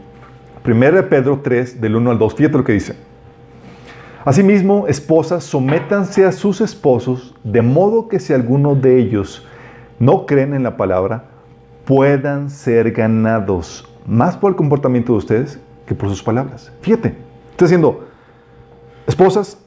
Primero 0.63 1.08
Pedro 1.08 1.41
3, 1.43 1.80
del 1.80 1.95
1 1.95 2.10
al 2.10 2.17
2, 2.17 2.34
fíjate 2.34 2.58
lo 2.58 2.63
que 2.63 2.74
dice. 2.74 2.95
Asimismo, 4.26 4.88
esposas, 4.88 5.43
sométanse 5.43 6.26
a 6.26 6.32
sus 6.32 6.60
esposos, 6.60 7.36
de 7.43 7.62
modo 7.62 8.08
que 8.08 8.19
si 8.19 8.34
alguno 8.34 8.74
de 8.74 8.97
ellos 8.97 9.45
no 10.00 10.26
creen 10.26 10.56
en 10.56 10.63
la 10.63 10.76
palabra, 10.76 11.26
puedan 11.86 12.50
ser 12.50 12.93
ganados 12.93 13.88
más 14.08 14.38
por 14.38 14.50
el 14.50 14.56
comportamiento 14.56 15.13
de 15.13 15.19
ustedes 15.19 15.60
que 15.86 15.93
por 15.93 16.10
sus 16.10 16.24
palabras. 16.24 16.71
Fíjate, 16.82 17.10
está 17.52 17.65
diciendo, 17.65 18.08
esposas, 19.07 19.57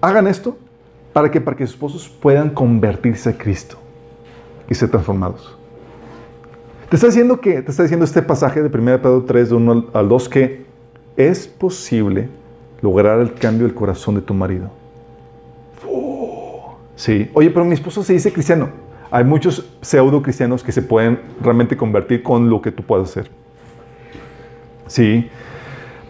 hagan 0.00 0.26
esto 0.26 0.56
para 1.12 1.30
que, 1.30 1.40
para 1.40 1.56
que 1.56 1.66
sus 1.66 1.74
esposos 1.74 2.08
puedan 2.08 2.50
convertirse 2.50 3.30
a 3.30 3.38
Cristo 3.38 3.76
y 4.68 4.74
ser 4.74 4.90
transformados. 4.90 5.56
Te 6.90 6.96
está 6.96 7.06
diciendo 7.08 7.40
que, 7.40 7.62
te 7.62 7.70
está 7.70 7.82
diciendo 7.82 8.04
este 8.04 8.22
pasaje 8.22 8.62
de 8.62 8.68
1 8.68 8.98
Pedro 9.02 9.24
3, 9.24 9.48
de 9.50 9.54
1 9.54 9.72
al- 9.72 9.86
al 9.92 10.08
2, 10.08 10.28
que 10.28 10.64
es 11.16 11.46
posible 11.46 12.28
lograr 12.82 13.20
el 13.20 13.32
cambio 13.34 13.66
del 13.66 13.74
corazón 13.74 14.14
de 14.16 14.20
tu 14.20 14.34
marido. 14.34 14.70
Sí. 16.96 17.30
Oye, 17.34 17.50
pero 17.50 17.64
mi 17.64 17.74
esposo 17.74 18.02
se 18.02 18.12
dice 18.12 18.32
cristiano. 18.32 18.68
Hay 19.10 19.24
muchos 19.24 19.68
pseudo 19.80 20.22
cristianos 20.22 20.62
que 20.62 20.72
se 20.72 20.82
pueden 20.82 21.20
realmente 21.42 21.76
convertir 21.76 22.22
con 22.22 22.48
lo 22.50 22.60
que 22.62 22.70
tú 22.72 22.82
puedas 22.82 23.10
hacer. 23.10 23.30
Sí. 24.86 25.28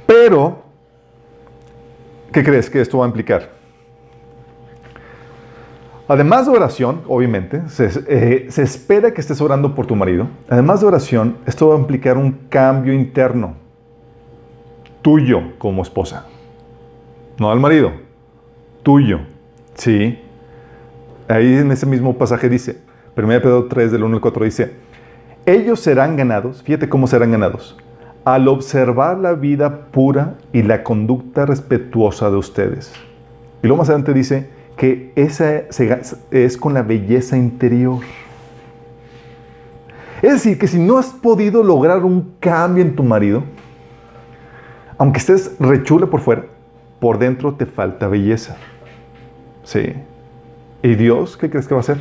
Pero, 0.07 0.63
¿qué 2.35 2.43
crees 2.43 2.69
que 2.69 2.81
esto 2.81 2.99
va 2.99 3.07
a 3.07 3.09
implicar? 3.09 3.53
Además 6.07 6.45
de 6.45 6.53
oración, 6.53 7.01
obviamente, 7.09 7.63
se, 7.69 7.89
eh, 8.09 8.47
se 8.51 8.63
espera 8.63 9.15
que 9.15 9.23
estés 9.23 9.41
orando 9.41 9.75
por 9.75 9.87
tu 9.87 9.97
marido. 9.97 10.29
Además 10.51 10.83
de 10.83 10.87
oración, 10.87 11.39
esto 11.47 11.69
va 11.69 11.77
a 11.77 11.79
implicar 11.79 12.19
un 12.19 12.33
cambio 12.51 12.93
interno 12.93 13.55
tuyo 15.01 15.43
como 15.59 15.83
esposa. 15.83 16.27
No 17.39 17.51
al 17.51 17.61
marido, 17.61 17.93
tuyo. 18.83 19.21
Sí. 19.75 20.19
Ahí 21.29 21.55
en 21.55 21.71
ese 21.71 21.87
mismo 21.87 22.19
pasaje 22.19 22.49
dice, 22.49 22.81
1 23.17 23.29
Pedro 23.29 23.67
3 23.67 23.93
del 23.93 24.03
1 24.03 24.17
al 24.17 24.21
4 24.21 24.45
dice, 24.45 24.73
ellos 25.47 25.81
serán 25.81 26.17
ganados, 26.17 26.63
fíjate 26.63 26.89
cómo 26.89 27.07
serán 27.07 27.31
ganados, 27.31 27.77
al 28.25 28.49
observar 28.49 29.19
la 29.19 29.35
vida 29.35 29.87
pura 29.91 30.35
y 30.53 30.63
la 30.63 30.83
conducta 30.83 31.47
respetuosa 31.47 32.31
de 32.31 32.37
ustedes. 32.37 32.93
Y 33.63 33.67
luego 33.67 33.83
más 33.83 33.89
adelante 33.91 34.15
dice 34.15 34.49
que 34.77 35.13
esa 35.15 35.65
es 36.31 36.57
con 36.57 36.75
la 36.75 36.83
belleza 36.83 37.37
interior. 37.37 38.01
Es 40.23 40.33
decir, 40.33 40.59
que 40.59 40.67
si 40.67 40.79
no 40.79 40.99
has 40.99 41.09
podido 41.09 41.63
lograr 41.63 42.03
un 42.03 42.35
cambio 42.41 42.83
en 42.83 42.97
tu 42.97 43.03
marido, 43.03 43.43
aunque 44.97 45.19
estés 45.19 45.57
rechula 45.61 46.07
por 46.07 46.21
fuera, 46.21 46.47
por 46.99 47.19
dentro 47.19 47.55
te 47.55 47.67
falta 47.67 48.09
belleza. 48.09 48.57
Sí. 49.65 49.93
¿Y 50.83 50.95
Dios 50.95 51.37
qué 51.37 51.51
crees 51.51 51.67
que 51.67 51.75
va 51.75 51.81
a 51.81 51.83
hacer? 51.83 51.99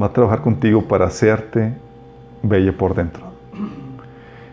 Va 0.00 0.06
a 0.06 0.12
trabajar 0.12 0.40
contigo 0.40 0.88
para 0.88 1.06
hacerte 1.06 1.74
bella 2.42 2.72
por 2.72 2.94
dentro. 2.94 3.29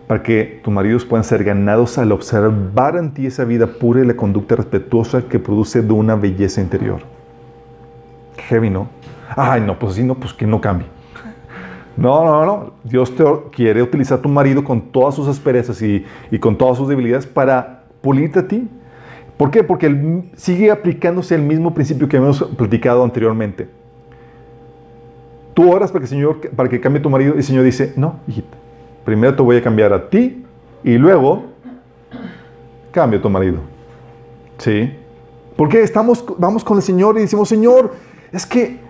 Para 0.07 0.23
que 0.23 0.61
tus 0.63 0.73
maridos 0.73 1.03
puedan 1.03 1.23
ser 1.25 1.43
ganados 1.43 1.97
al 1.97 2.11
observar 2.13 2.95
en 2.95 3.13
ti 3.13 3.25
esa 3.25 3.43
vida 3.43 3.67
pura 3.67 4.01
y 4.01 4.05
la 4.05 4.15
conducta 4.15 4.55
respetuosa 4.55 5.23
que 5.23 5.37
produce 5.37 5.81
de 5.81 5.91
una 5.91 6.15
belleza 6.15 6.61
interior. 6.61 7.01
Heavy, 8.47 8.69
¿no? 8.69 8.87
Ay, 9.35 9.59
no, 9.61 9.77
pues 9.77 9.93
así 9.93 10.03
no, 10.03 10.15
pues 10.15 10.33
que 10.33 10.47
no 10.47 10.61
cambie. 10.61 10.87
No, 11.97 12.23
no, 12.23 12.45
no. 12.45 12.71
Dios 12.83 13.13
te 13.15 13.23
quiere 13.51 13.81
utilizar 13.83 14.19
a 14.19 14.21
tu 14.21 14.29
marido 14.29 14.63
con 14.63 14.79
todas 14.79 15.15
sus 15.15 15.27
asperezas 15.27 15.81
y, 15.81 16.05
y 16.31 16.39
con 16.39 16.57
todas 16.57 16.77
sus 16.77 16.87
debilidades 16.87 17.25
para 17.25 17.83
pulirte 18.01 18.39
a 18.39 18.47
ti. 18.47 18.69
¿Por 19.35 19.51
qué? 19.51 19.63
Porque 19.63 19.87
el- 19.87 20.29
sigue 20.35 20.71
aplicándose 20.71 21.35
el 21.35 21.41
mismo 21.41 21.73
principio 21.73 22.07
que 22.07 22.17
hemos 22.17 22.41
platicado 22.55 23.03
anteriormente. 23.03 23.67
Tú 25.53 25.71
oras 25.73 25.91
para 25.91 26.03
que, 26.03 26.07
Señor, 26.07 26.39
para 26.55 26.69
que 26.69 26.79
cambie 26.79 27.01
tu 27.01 27.09
marido 27.09 27.33
y 27.33 27.37
el 27.39 27.43
Señor 27.43 27.63
dice, 27.65 27.93
no, 27.97 28.19
hijita, 28.27 28.55
primero 29.07 29.33
te 29.33 29.41
voy 29.41 29.55
a 29.55 29.63
cambiar 29.63 29.93
a 29.93 30.09
ti 30.09 30.43
y 30.83 30.97
luego 30.97 31.45
cambio 32.91 33.19
a 33.19 33.21
tu 33.21 33.29
marido. 33.29 33.59
¿Sí? 34.57 34.91
Porque 35.55 35.81
estamos, 35.81 36.25
vamos 36.37 36.61
con 36.61 36.75
el 36.75 36.83
Señor 36.83 37.17
y 37.17 37.21
decimos, 37.21 37.47
Señor, 37.47 37.93
es 38.33 38.45
que 38.45 38.81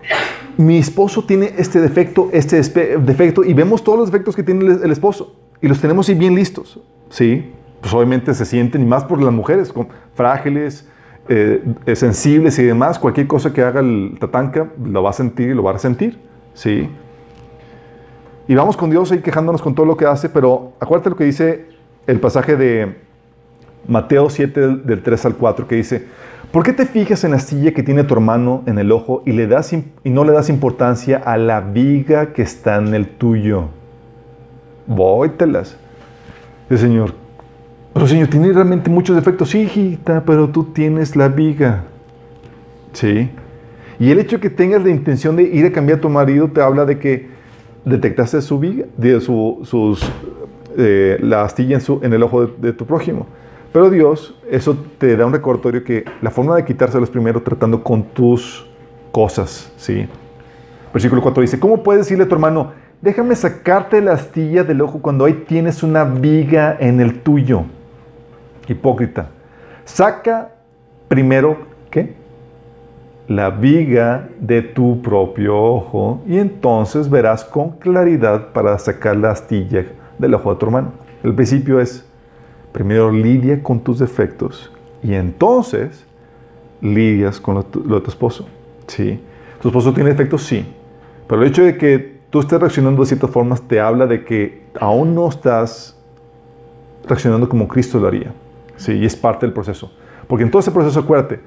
mi 0.56 0.76
esposo 0.76 1.24
tiene 1.24 1.54
este 1.56 1.80
defecto, 1.80 2.30
este 2.32 2.56
defecto, 2.98 3.44
y 3.44 3.54
vemos 3.54 3.84
todos 3.84 3.96
los 3.96 4.10
defectos 4.10 4.34
que 4.34 4.42
tiene 4.42 4.64
el, 4.82 4.90
esposo, 4.90 5.36
y 5.62 5.68
los 5.68 5.80
tenemos 5.80 6.08
ahí 6.08 6.16
bien 6.16 6.34
listos, 6.34 6.80
¿sí? 7.10 7.52
Pues 7.80 7.94
obviamente 7.94 8.34
se 8.34 8.44
sienten, 8.44 8.82
y 8.82 8.86
más 8.86 9.04
por 9.04 9.22
las 9.22 9.32
mujeres, 9.32 9.72
con, 9.72 9.86
frágiles, 10.14 10.88
eh, 11.28 11.62
sensibles 11.94 12.58
y 12.58 12.64
demás, 12.64 12.98
cualquier 12.98 13.28
cosa 13.28 13.52
que 13.52 13.62
haga 13.62 13.78
el 13.78 14.16
tatanca, 14.18 14.68
lo 14.84 15.00
va 15.00 15.10
a 15.10 15.12
sentir 15.12 15.50
y 15.50 15.54
lo 15.54 15.62
va 15.62 15.70
a 15.70 15.74
resentir, 15.74 16.18
¿sí? 16.54 16.88
Y 18.48 18.54
vamos 18.54 18.76
con 18.76 18.90
Dios 18.90 19.12
ahí 19.12 19.18
quejándonos 19.18 19.62
con 19.62 19.74
todo 19.74 19.86
lo 19.86 19.96
que 19.96 20.06
hace, 20.06 20.28
pero 20.28 20.72
acuérdate 20.80 21.10
lo 21.10 21.16
que 21.16 21.24
dice 21.24 21.66
el 22.06 22.18
pasaje 22.18 22.56
de 22.56 22.96
Mateo 23.86 24.30
7 24.30 24.60
del, 24.60 24.86
del 24.86 25.02
3 25.02 25.26
al 25.26 25.34
4, 25.34 25.68
que 25.68 25.76
dice, 25.76 26.06
¿por 26.50 26.62
qué 26.62 26.72
te 26.72 26.86
fijas 26.86 27.22
en 27.24 27.32
la 27.32 27.36
astilla 27.36 27.72
que 27.72 27.82
tiene 27.82 28.04
tu 28.04 28.14
hermano 28.14 28.62
en 28.64 28.78
el 28.78 28.90
ojo 28.90 29.22
y, 29.26 29.32
le 29.32 29.46
das, 29.46 29.72
y 29.74 30.10
no 30.10 30.24
le 30.24 30.32
das 30.32 30.48
importancia 30.48 31.18
a 31.18 31.36
la 31.36 31.60
viga 31.60 32.32
que 32.32 32.40
está 32.42 32.76
en 32.76 32.94
el 32.94 33.06
tuyo? 33.06 33.68
Vóytelas. 34.86 35.76
El 36.70 36.78
Señor, 36.78 37.12
pero 37.98 38.06
Señor, 38.06 38.28
tiene 38.28 38.52
realmente 38.52 38.88
muchos 38.90 39.16
defectos. 39.16 39.54
Hijita, 39.54 40.22
pero 40.24 40.48
tú 40.48 40.64
tienes 40.64 41.16
la 41.16 41.26
viga. 41.28 41.82
Sí. 42.92 43.28
Y 43.98 44.10
el 44.12 44.20
hecho 44.20 44.36
de 44.36 44.42
que 44.42 44.50
tengas 44.50 44.84
la 44.84 44.90
intención 44.90 45.34
de 45.34 45.42
ir 45.42 45.66
a 45.66 45.72
cambiar 45.72 45.98
a 45.98 46.00
tu 46.00 46.08
marido 46.08 46.48
te 46.48 46.62
habla 46.62 46.84
de 46.84 46.98
que 46.98 47.37
detectaste 47.88 48.40
su 48.42 48.58
viga, 48.58 48.86
de 48.96 49.20
su, 49.20 49.60
sus, 49.64 50.00
eh, 50.76 51.18
la 51.20 51.42
astilla 51.42 51.74
en, 51.74 51.80
su, 51.80 52.00
en 52.02 52.12
el 52.12 52.22
ojo 52.22 52.46
de, 52.46 52.72
tu 52.72 52.86
prójimo. 52.86 53.26
Pero 53.72 53.90
Dios, 53.90 54.34
eso 54.50 54.76
te 54.98 55.16
da 55.16 55.26
un 55.26 55.32
recordatorio 55.32 55.84
que 55.84 56.04
la 56.22 56.30
forma 56.30 56.56
de 56.56 56.64
quitárselo 56.64 57.04
es 57.04 57.10
primero 57.10 57.42
tratando 57.42 57.82
con 57.82 58.02
tus 58.02 58.66
cosas, 59.12 59.72
¿sí? 59.76 60.06
Versículo 60.92 61.20
4 61.22 61.42
dice, 61.42 61.58
¿cómo 61.58 61.82
puedes 61.82 62.06
decirle 62.06 62.24
a 62.24 62.28
tu 62.28 62.34
hermano, 62.34 62.72
déjame 63.02 63.36
sacarte 63.36 64.00
la 64.00 64.12
astilla 64.12 64.64
del 64.64 64.80
ojo 64.80 65.00
cuando 65.00 65.24
ahí 65.24 65.44
tienes 65.46 65.82
una 65.82 66.04
viga 66.04 66.76
en 66.80 67.00
el 67.00 67.20
tuyo? 67.20 67.64
Hipócrita. 68.66 69.30
Saca 69.84 70.52
primero, 71.08 71.58
¿qué? 71.90 72.14
La 73.28 73.50
viga 73.50 74.28
de 74.40 74.62
tu 74.62 75.02
propio 75.02 75.54
ojo 75.54 76.22
y 76.26 76.38
entonces 76.38 77.10
verás 77.10 77.44
con 77.44 77.72
claridad 77.72 78.52
para 78.52 78.78
sacar 78.78 79.16
la 79.16 79.32
astilla 79.32 79.84
del 80.18 80.34
ojo 80.34 80.54
de 80.54 80.58
tu 80.58 80.66
hermano. 80.66 80.92
El 81.22 81.34
principio 81.34 81.78
es, 81.78 82.06
primero 82.72 83.12
lidia 83.12 83.62
con 83.62 83.80
tus 83.80 83.98
defectos 83.98 84.72
y 85.02 85.12
entonces 85.12 86.06
lidias 86.80 87.38
con 87.38 87.56
lo, 87.56 87.62
de 87.62 88.00
tu 88.00 88.10
esposo. 88.10 88.48
¿sí? 88.86 89.20
¿Tu 89.60 89.68
esposo 89.68 89.92
tiene 89.92 90.10
defectos? 90.10 90.44
Sí. 90.44 90.64
Pero 91.26 91.42
el 91.42 91.48
hecho 91.48 91.64
de 91.64 91.76
que 91.76 92.18
tú 92.30 92.40
estés 92.40 92.58
reaccionando 92.58 93.02
de 93.02 93.08
ciertas 93.08 93.30
formas 93.30 93.60
te 93.60 93.78
habla 93.78 94.06
de 94.06 94.24
que 94.24 94.62
aún 94.80 95.14
no 95.14 95.28
estás 95.28 95.98
reaccionando 97.06 97.48
como 97.48 97.68
Cristo 97.68 97.98
lo 97.98 98.08
haría. 98.08 98.32
Sí, 98.76 98.92
y 98.92 99.04
es 99.04 99.16
parte 99.16 99.44
del 99.44 99.52
proceso. 99.52 99.92
Porque 100.26 100.44
en 100.44 100.50
todo 100.50 100.60
ese 100.60 100.70
proceso, 100.70 101.00
acuérdate, 101.00 101.40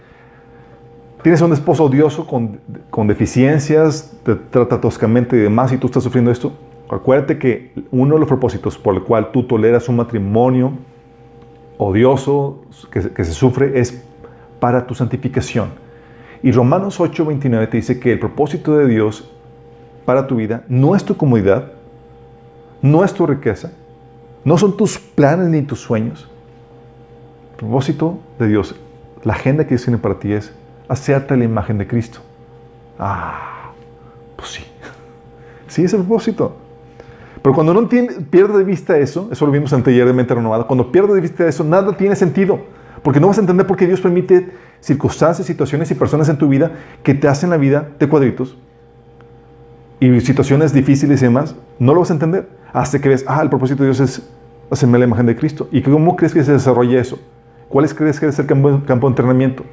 tienes 1.24 1.42
un 1.42 1.54
esposo 1.54 1.86
odioso 1.86 2.26
con, 2.28 2.60
con 2.90 3.08
deficiencias, 3.08 4.14
te 4.24 4.36
trata 4.36 4.80
toscamente 4.82 5.36
y 5.36 5.40
demás, 5.40 5.72
y 5.72 5.78
tú 5.78 5.88
estás 5.88 6.04
sufriendo 6.04 6.32
esto. 6.32 6.52
Acuérdate 6.90 7.38
que 7.40 7.72
uno 7.92 8.16
de 8.16 8.20
los 8.20 8.28
propósitos 8.28 8.78
por 8.78 8.96
el 8.96 9.04
cual 9.04 9.32
tú 9.32 9.44
toleras 9.44 9.88
un 9.90 9.96
matrimonio 9.98 10.74
odioso 11.78 12.64
que, 12.92 13.02
se- 13.02 13.34
sufre 13.34 13.80
es 13.80 14.04
para 14.60 14.86
tu 14.86 14.94
santificación. 14.94 15.70
Y 16.44 16.52
Romanos 16.52 17.00
8:29 17.00 17.70
te 17.70 17.78
dice 17.78 18.00
que 18.00 18.12
el 18.12 18.20
propósito 18.20 18.78
de 18.78 18.88
Dios 18.88 19.30
para 20.06 20.28
tu 20.28 20.36
vida 20.36 20.64
no 20.68 20.96
es 20.96 21.04
tu 21.06 21.16
comodidad, 21.16 21.72
no 22.82 23.04
es 23.04 23.14
tu 23.14 23.26
riqueza, 23.26 23.72
no 24.44 24.58
son 24.58 24.76
tus 24.76 24.98
planes 24.98 25.48
ni 25.50 25.62
tus 25.62 25.80
sueños. 25.80 26.28
El 27.52 27.58
propósito 27.58 28.18
de 28.40 28.48
Dios, 28.48 28.76
la 29.24 29.34
agenda 29.34 29.64
que 29.64 29.70
Dios 29.70 29.84
tiene 29.84 30.00
para 30.00 30.20
ti 30.20 30.34
es 30.34 30.52
hacerte 30.92 31.38
la 31.38 31.46
imagen 31.46 31.78
de 31.78 31.88
Cristo. 31.88 32.20
Ah, 33.00 33.72
pues 34.36 34.50
sí. 34.50 34.64
Sí, 35.68 35.86
es 35.86 35.94
el 35.94 36.02
propósito. 36.02 36.58
Pero 37.42 37.56
cuando 37.56 37.74
no 37.74 37.88
pierdes 37.88 38.58
de 38.58 38.64
vista 38.66 38.98
eso, 38.98 39.30
eso 39.32 39.46
lo 39.46 39.54
vimos 39.54 39.72
de 39.72 40.14
mente 40.14 40.36
renovada, 40.36 40.66
cuando 40.66 40.92
pierdes 40.92 41.16
de 41.16 41.22
vista 41.22 41.48
eso, 41.48 41.64
nada 41.64 41.96
tiene 41.96 42.16
sentido. 42.18 42.60
Porque 43.02 43.22
no 43.22 43.28
vas 43.28 43.38
a 43.38 43.42
entender 43.42 43.66
por 43.66 43.78
qué 43.78 43.88
Dios 43.88 44.02
permite 44.02 44.52
circunstancias, 44.82 45.48
situaciones 45.48 45.90
y 45.92 45.96
personas 45.96 46.28
en 46.28 46.38
tu 46.38 46.50
vida 46.50 46.72
que 47.04 47.14
te 47.14 47.28
hacen 47.30 47.50
la 47.50 47.58
vida 47.58 47.88
de 47.98 48.10
cuadritos 48.10 48.58
y 50.02 50.20
situaciones 50.20 50.74
difíciles 50.74 51.22
y 51.22 51.26
demás. 51.26 51.56
No 51.80 51.94
lo 51.94 52.02
vas 52.02 52.12
a 52.12 52.14
entender 52.14 52.50
hasta 52.74 53.00
que 53.00 53.08
ves, 53.08 53.24
ah, 53.28 53.42
el 53.42 53.50
propósito 53.50 53.84
de 53.84 53.90
Dios 53.90 54.02
es 54.02 54.30
hacerme 54.70 55.00
la 55.00 55.06
imagen 55.06 55.26
de 55.26 55.38
Cristo. 55.38 55.70
¿Y 55.72 55.82
cómo 55.82 56.18
crees 56.18 56.34
que 56.34 56.44
se 56.44 56.52
desarrolla 56.52 57.00
eso? 57.00 57.18
¿Cuáles 57.70 57.94
crees 57.94 58.20
que 58.20 58.28
es 58.28 58.38
el 58.38 58.46
campo, 58.46 58.82
campo 58.86 59.08
de 59.08 59.12
entrenamiento? 59.12 59.64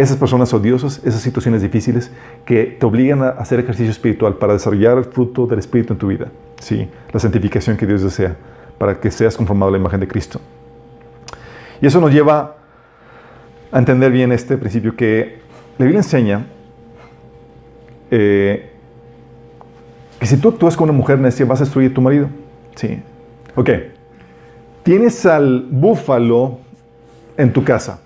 Esas 0.00 0.16
personas 0.16 0.54
odiosas, 0.54 1.02
esas 1.04 1.20
situaciones 1.20 1.60
difíciles 1.60 2.10
que 2.46 2.64
te 2.64 2.86
obligan 2.86 3.22
a 3.22 3.28
hacer 3.28 3.60
ejercicio 3.60 3.90
espiritual 3.90 4.36
para 4.36 4.54
desarrollar 4.54 4.96
el 4.96 5.04
fruto 5.04 5.46
del 5.46 5.58
Espíritu 5.58 5.92
en 5.92 5.98
tu 5.98 6.06
vida. 6.06 6.28
Sí, 6.58 6.88
la 7.12 7.20
santificación 7.20 7.76
que 7.76 7.86
Dios 7.86 8.02
desea 8.02 8.34
para 8.78 8.98
que 8.98 9.10
seas 9.10 9.36
conformado 9.36 9.68
a 9.68 9.72
la 9.72 9.78
imagen 9.78 10.00
de 10.00 10.08
Cristo. 10.08 10.40
Y 11.82 11.86
eso 11.86 12.00
nos 12.00 12.14
lleva 12.14 12.56
a 13.70 13.78
entender 13.78 14.10
bien 14.10 14.32
este 14.32 14.56
principio 14.56 14.96
que 14.96 15.40
la 15.76 15.84
Biblia 15.84 16.00
enseña 16.00 16.46
eh, 18.10 18.70
que 20.18 20.26
si 20.26 20.38
tú 20.38 20.48
actúas 20.48 20.78
como 20.78 20.92
una 20.92 20.98
mujer 20.98 21.18
necia 21.18 21.44
vas 21.44 21.60
a 21.60 21.64
destruir 21.64 21.90
a 21.90 21.94
tu 21.94 22.00
marido. 22.00 22.30
Sí. 22.74 23.02
Ok. 23.54 23.68
Tienes 24.82 25.26
al 25.26 25.66
búfalo 25.70 26.60
en 27.36 27.52
tu 27.52 27.62
casa. 27.62 28.00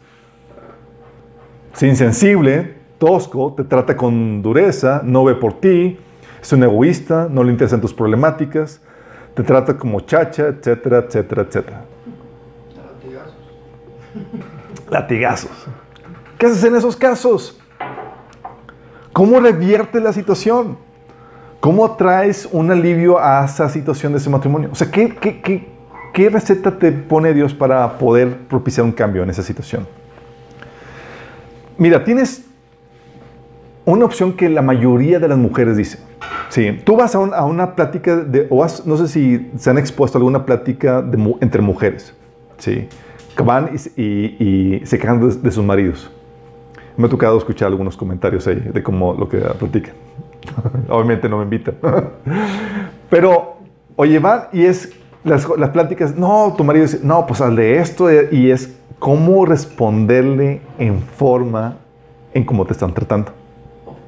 Es 1.74 1.82
insensible, 1.82 2.76
tosco, 2.98 3.52
te 3.52 3.64
trata 3.64 3.96
con 3.96 4.42
dureza, 4.42 5.00
no 5.02 5.24
ve 5.24 5.34
por 5.34 5.54
ti, 5.54 5.98
es 6.40 6.52
un 6.52 6.62
egoísta, 6.62 7.26
no 7.28 7.42
le 7.42 7.50
interesan 7.50 7.80
tus 7.80 7.92
problemáticas, 7.92 8.80
te 9.34 9.42
trata 9.42 9.76
como 9.76 9.98
chacha, 10.00 10.46
etcétera, 10.46 10.98
etcétera, 10.98 11.42
etcétera. 11.42 11.84
Latigazos. 12.76 13.34
Latigazos. 14.88 15.66
¿Qué 16.38 16.46
haces 16.46 16.62
en 16.62 16.76
esos 16.76 16.94
casos? 16.94 17.60
¿Cómo 19.12 19.40
reviertes 19.40 20.00
la 20.00 20.12
situación? 20.12 20.78
¿Cómo 21.58 21.96
traes 21.96 22.48
un 22.52 22.70
alivio 22.70 23.18
a 23.18 23.44
esa 23.44 23.68
situación 23.68 24.12
de 24.12 24.18
ese 24.18 24.30
matrimonio? 24.30 24.68
O 24.70 24.76
sea, 24.76 24.92
¿qué, 24.92 25.16
qué, 25.16 25.42
qué, 25.42 25.68
qué 26.12 26.28
receta 26.28 26.78
te 26.78 26.92
pone 26.92 27.34
Dios 27.34 27.52
para 27.52 27.98
poder 27.98 28.46
propiciar 28.46 28.86
un 28.86 28.92
cambio 28.92 29.24
en 29.24 29.30
esa 29.30 29.42
situación? 29.42 29.88
Mira, 31.78 32.04
tienes 32.04 32.44
una 33.84 34.04
opción 34.04 34.32
que 34.32 34.48
la 34.48 34.62
mayoría 34.62 35.18
de 35.18 35.28
las 35.28 35.38
mujeres 35.38 35.76
dicen. 35.76 36.00
Sí, 36.48 36.80
tú 36.84 36.96
vas 36.96 37.14
a, 37.14 37.18
un- 37.18 37.34
a 37.34 37.44
una 37.44 37.74
plática 37.74 38.16
de, 38.16 38.46
o 38.50 38.64
no 38.84 38.96
sé 38.96 39.08
si 39.08 39.50
se 39.58 39.70
han 39.70 39.78
expuesto 39.78 40.18
alguna 40.18 40.46
plática 40.46 41.04
entre 41.40 41.60
mujeres, 41.60 42.14
sí, 42.58 42.88
que 43.36 43.42
van 43.42 43.70
y, 43.96 44.02
y- 44.04 44.86
se 44.86 44.98
quejan 44.98 45.20
de, 45.42 45.50
sus 45.50 45.64
maridos. 45.64 46.10
Me 46.96 47.06
ha 47.06 47.10
tocado 47.10 47.36
escuchar 47.36 47.68
algunos 47.68 47.96
comentarios 47.96 48.46
ahí 48.46 48.60
de 48.72 48.82
cómo 48.82 49.14
lo 49.14 49.28
que 49.28 49.38
platican. 49.38 49.94
Obviamente 50.88 51.28
no 51.28 51.38
me 51.38 51.42
invitan. 51.44 51.74
Pero, 53.10 53.56
oye, 53.96 54.18
van 54.20 54.44
y 54.52 54.64
es 54.64 54.92
las, 55.24 55.48
las 55.58 55.70
pláticas, 55.70 56.14
no, 56.16 56.54
tu 56.56 56.62
marido 56.64 56.84
dice, 56.86 57.00
no, 57.02 57.26
pues 57.26 57.40
haz 57.40 57.54
de 57.56 57.78
esto, 57.78 58.08
eh, 58.10 58.28
y 58.30 58.50
es 58.50 58.76
cómo 59.04 59.44
responderle 59.44 60.62
en 60.78 61.02
forma 61.02 61.76
en 62.32 62.42
cómo 62.42 62.64
te 62.64 62.72
están 62.72 62.94
tratando. 62.94 63.32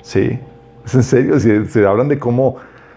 Sí, 0.00 0.40
es 0.87 0.94
en 0.94 1.02
serio, 1.02 1.38
se, 1.38 1.66
se 1.66 1.87
hablan 1.87 2.09
de 2.09 2.18
cómo, 2.18 2.56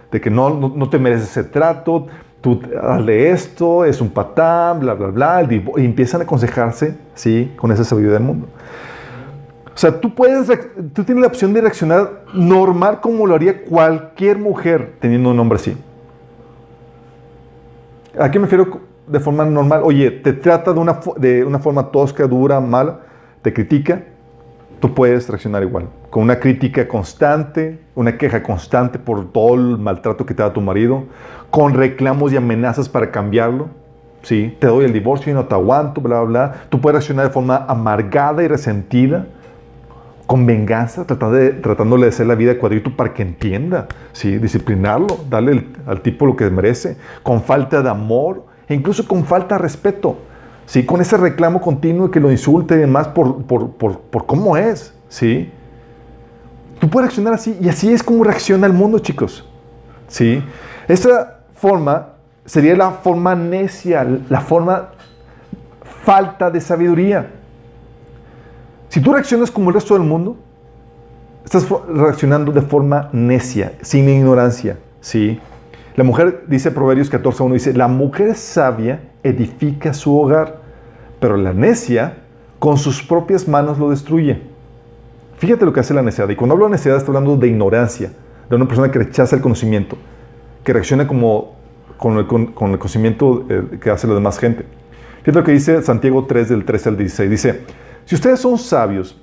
de 0.09 0.21
que 0.21 0.29
no, 0.29 0.49
no, 0.49 0.89
te 0.89 0.97
mereces 0.97 1.29
ese 1.31 1.43
trato, 1.43 2.07
tú 2.39 2.61
hazle 2.81 3.31
esto, 3.31 3.83
es 3.83 3.99
un 3.99 4.11
patán, 4.11 4.79
bla, 4.79 4.93
bla, 4.93 5.07
bla, 5.07 5.45
y 5.51 5.83
empiezan 5.83 6.21
a 6.21 6.23
aconsejarse, 6.23 6.97
sí, 7.15 7.51
con 7.57 7.69
esa 7.69 7.83
sabiduría 7.83 8.13
del 8.13 8.23
mundo. 8.23 8.47
O 9.75 9.77
sea, 9.77 9.99
tú 9.99 10.15
puedes, 10.15 10.47
tú 10.93 11.03
tienes 11.03 11.21
la 11.21 11.27
opción 11.27 11.51
de 11.51 11.59
reaccionar 11.59 12.23
normal 12.33 13.01
como 13.01 13.27
lo 13.27 13.35
haría 13.35 13.65
cualquier 13.65 14.37
mujer 14.37 14.93
teniendo 15.01 15.31
un 15.31 15.39
hombre 15.41 15.57
así. 15.57 15.75
¿A 18.17 18.31
qué 18.31 18.39
me 18.39 18.45
refiero 18.45 18.88
de 19.09 19.19
forma 19.19 19.45
normal? 19.45 19.81
Oye, 19.83 20.11
te 20.11 20.33
trata 20.33 20.73
de 20.73 20.79
una, 20.79 20.99
de 21.17 21.43
una 21.43 21.59
forma 21.59 21.91
tosca, 21.91 22.27
dura, 22.27 22.59
mala, 22.59 22.99
te 23.41 23.53
critica, 23.53 24.03
tú 24.79 24.93
puedes 24.93 25.27
reaccionar 25.27 25.63
igual. 25.63 25.87
Con 26.09 26.23
una 26.23 26.39
crítica 26.39 26.87
constante, 26.87 27.79
una 27.95 28.17
queja 28.17 28.41
constante 28.43 28.99
por 28.99 29.31
todo 29.31 29.55
el 29.55 29.77
maltrato 29.77 30.25
que 30.25 30.33
te 30.33 30.43
da 30.43 30.53
tu 30.53 30.61
marido, 30.61 31.03
con 31.49 31.73
reclamos 31.73 32.31
y 32.31 32.37
amenazas 32.37 32.87
para 32.87 33.11
cambiarlo. 33.11 33.67
Sí, 34.21 34.55
te 34.59 34.67
doy 34.67 34.85
el 34.85 34.93
divorcio 34.93 35.31
y 35.31 35.35
no 35.35 35.45
te 35.45 35.55
aguanto, 35.55 36.01
bla, 36.01 36.21
bla, 36.21 36.29
bla. 36.47 36.55
Tú 36.69 36.81
puedes 36.81 36.95
reaccionar 36.95 37.27
de 37.27 37.31
forma 37.31 37.65
amargada 37.67 38.43
y 38.43 38.47
resentida. 38.47 39.25
con 40.25 40.45
venganza, 40.45 41.05
tratando 41.07 41.37
de, 41.37 41.49
tratándole 41.53 42.03
de 42.03 42.09
hacer 42.09 42.27
la 42.27 42.35
vida 42.35 42.53
de 42.53 42.59
cuadrito 42.59 42.95
para 42.95 43.15
que 43.15 43.23
entienda, 43.23 43.87
¿sí? 44.13 44.37
disciplinarlo, 44.37 45.07
darle 45.27 45.53
el- 45.53 45.67
al 45.87 46.01
tipo 46.01 46.27
lo 46.27 46.35
que 46.35 46.47
merece, 46.51 46.97
con 47.23 47.41
falta 47.41 47.81
de 47.81 47.89
amor 47.89 48.43
e 48.69 48.75
incluso 48.75 49.07
con 49.07 49.25
falta 49.25 49.55
de 49.55 49.59
respeto, 49.63 50.19
¿sí? 50.65 50.85
con 50.85 51.01
ese 51.01 51.17
reclamo 51.17 51.59
continuo 51.59 52.11
que 52.11 52.19
lo 52.19 52.31
insulte 52.31 52.75
y 52.75 52.77
demás 52.77 53.07
por, 53.09 53.43
por, 53.43 53.71
por, 53.71 53.99
por 53.99 54.25
cómo 54.27 54.55
es. 54.55 54.93
¿sí? 55.09 55.51
Tú 56.79 56.89
puedes 56.89 57.07
reaccionar 57.07 57.33
así 57.33 57.57
y 57.59 57.67
así 57.67 57.91
es 57.91 58.03
como 58.03 58.23
reacciona 58.23 58.67
el 58.67 58.73
mundo, 58.73 58.99
chicos. 58.99 59.49
¿sí? 60.07 60.41
Esa 60.87 61.39
forma 61.55 62.09
sería 62.45 62.75
la 62.75 62.91
forma 62.91 63.35
necia, 63.35 64.07
la 64.29 64.41
forma 64.41 64.89
falta 66.05 66.51
de 66.51 66.61
sabiduría. 66.61 67.31
Si 68.89 69.01
tú 69.01 69.13
reaccionas 69.13 69.51
como 69.51 69.69
el 69.69 69.75
resto 69.75 69.95
del 69.95 70.03
mundo, 70.03 70.37
estás 71.43 71.67
reaccionando 71.87 72.51
de 72.51 72.61
forma 72.61 73.09
necia, 73.11 73.73
sin 73.81 74.07
ignorancia, 74.07 74.77
¿sí? 75.01 75.39
La 75.99 76.05
mujer, 76.05 76.45
dice 76.47 76.71
Proverbios 76.71 77.11
14.1, 77.11 77.51
dice, 77.51 77.73
la 77.73 77.89
mujer 77.89 78.33
sabia 78.35 79.01
edifica 79.21 79.93
su 79.93 80.17
hogar, 80.17 80.61
pero 81.19 81.35
la 81.35 81.51
necia 81.51 82.19
con 82.57 82.77
sus 82.77 83.03
propias 83.03 83.49
manos 83.49 83.77
lo 83.77 83.89
destruye. 83.89 84.39
Fíjate 85.39 85.65
lo 85.65 85.73
que 85.73 85.81
hace 85.81 85.93
la 85.93 86.01
necedad. 86.01 86.29
Y 86.29 86.37
cuando 86.37 86.53
hablo 86.53 86.67
de 86.67 86.71
necedad, 86.71 86.95
estoy 86.95 87.17
hablando 87.17 87.35
de 87.35 87.49
ignorancia, 87.49 88.13
de 88.49 88.55
una 88.55 88.65
persona 88.65 88.89
que 88.89 88.99
rechaza 88.99 89.35
el 89.35 89.41
conocimiento, 89.41 89.97
que 90.63 90.71
reacciona 90.71 91.05
como 91.05 91.55
con 91.97 92.17
el, 92.17 92.27
con- 92.27 92.45
con 92.53 92.71
el 92.71 92.77
conocimiento 92.79 93.45
eh, 93.49 93.77
que 93.81 93.89
hace 93.89 94.07
la 94.07 94.13
demás 94.13 94.39
gente. 94.39 94.63
Fíjate 95.23 95.37
lo 95.39 95.43
que 95.43 95.51
dice 95.51 95.81
Santiago 95.81 96.23
3 96.23 96.47
del 96.47 96.63
13 96.63 96.87
al 96.87 96.97
16. 96.97 97.29
Dice, 97.29 97.61
si 98.05 98.15
ustedes 98.15 98.39
son 98.39 98.57
sabios 98.57 99.21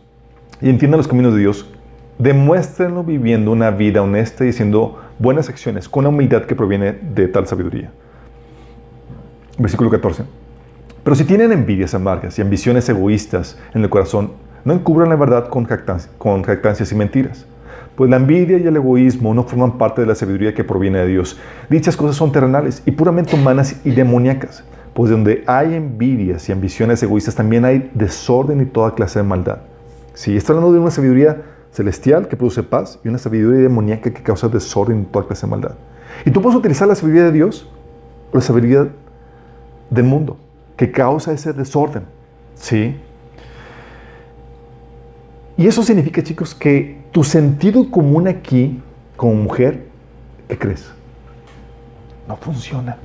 y 0.61 0.69
entienden 0.69 0.99
los 0.99 1.09
caminos 1.09 1.33
de 1.33 1.41
Dios, 1.41 1.73
demuéstrenlo 2.19 3.05
viviendo 3.05 3.51
una 3.51 3.71
vida 3.71 4.03
honesta 4.03 4.45
y 4.45 4.51
haciendo 4.51 5.01
buenas 5.19 5.49
acciones 5.49 5.89
con 5.89 6.05
la 6.05 6.11
humildad 6.11 6.45
que 6.45 6.55
proviene 6.55 6.93
de 6.93 7.29
tal 7.29 7.47
sabiduría. 7.47 7.91
Versículo 9.59 9.91
14. 9.91 10.25
Pero 11.03 11.15
si 11.15 11.25
tienen 11.25 11.53
envidias 11.53 11.95
amargas 11.95 12.39
y 12.39 12.43
ambiciones 12.43 12.89
egoístas 12.89 13.59
en 13.75 13.83
el 13.83 13.91
corazón, 13.91 14.33
no 14.65 14.73
encubran 14.75 15.09
la 15.09 15.17
verdad 15.17 15.49
con, 15.49 15.65
jactancia- 15.65 16.11
jactancias 16.45 16.91
y 16.91 16.95
mentiras. 16.95 17.47
Pues 17.95 18.11
la 18.11 18.17
envidia 18.17 18.59
y 18.59 18.67
el 18.67 18.77
egoísmo 18.77 19.33
no 19.33 19.45
forman 19.45 19.79
parte 19.79 20.03
de 20.03 20.07
la 20.07 20.15
sabiduría 20.15 20.53
que 20.53 20.65
proviene 20.65 20.99
de 20.99 21.07
Dios. 21.07 21.39
Dichas 21.71 21.97
cosas 21.97 22.17
son 22.17 22.33
terrenales 22.33 22.83
y 22.85 22.91
puramente 22.91 23.37
humanas 23.37 23.81
y 23.85 23.91
demoníacas. 23.93 24.65
Pues 24.93 25.11
donde 25.11 25.45
hay 25.47 25.75
envidias 25.75 26.49
y 26.49 26.53
ambiciones 26.53 27.03
egoístas 27.03 27.35
también 27.35 27.65
hay 27.65 27.91
desorden 27.95 28.61
y 28.61 28.67
toda 28.67 28.95
clase 28.95 29.21
de 29.21 29.25
maldad. 29.25 29.59
Sí, 30.13 30.37
está 30.37 30.53
hablando 30.53 30.73
de 30.73 30.81
una 30.81 30.91
sabiduría 30.91 31.43
celestial 31.77 32.27
que 32.27 32.37
produce 32.37 32.63
paz 32.63 32.99
y 33.05 33.09
una 33.09 33.19
sabiduría 33.19 33.61
demoníaca 33.61 34.11
que 34.11 34.23
causa 34.23 34.49
desorden 34.49 35.03
y 35.03 35.05
toda 35.05 35.27
clase 35.27 35.47
de 35.47 35.51
maldad. 35.51 35.75
Y 36.25 36.31
tú 36.31 36.41
puedes 36.41 36.59
utilizar 36.59 36.89
la 36.89 36.95
sabiduría 36.95 37.25
de 37.25 37.33
Dios 37.33 37.69
o 38.33 38.37
la 38.37 38.41
sabiduría 38.41 38.89
del 39.91 40.05
mundo 40.05 40.39
que 40.77 40.91
causa 40.91 41.33
ese 41.33 41.53
desorden. 41.53 42.05
¿Sí? 42.55 42.97
Y 45.59 45.67
eso 45.67 45.83
significa, 45.83 46.23
chicos, 46.23 46.55
que 46.55 47.03
tu 47.13 47.23
sentido 47.23 47.91
común 47.91 48.27
aquí, 48.27 48.83
como 49.17 49.35
mujer, 49.35 49.87
¿qué 50.49 50.59
crees? 50.59 50.91
No 52.27 52.37
funciona. 52.37 52.97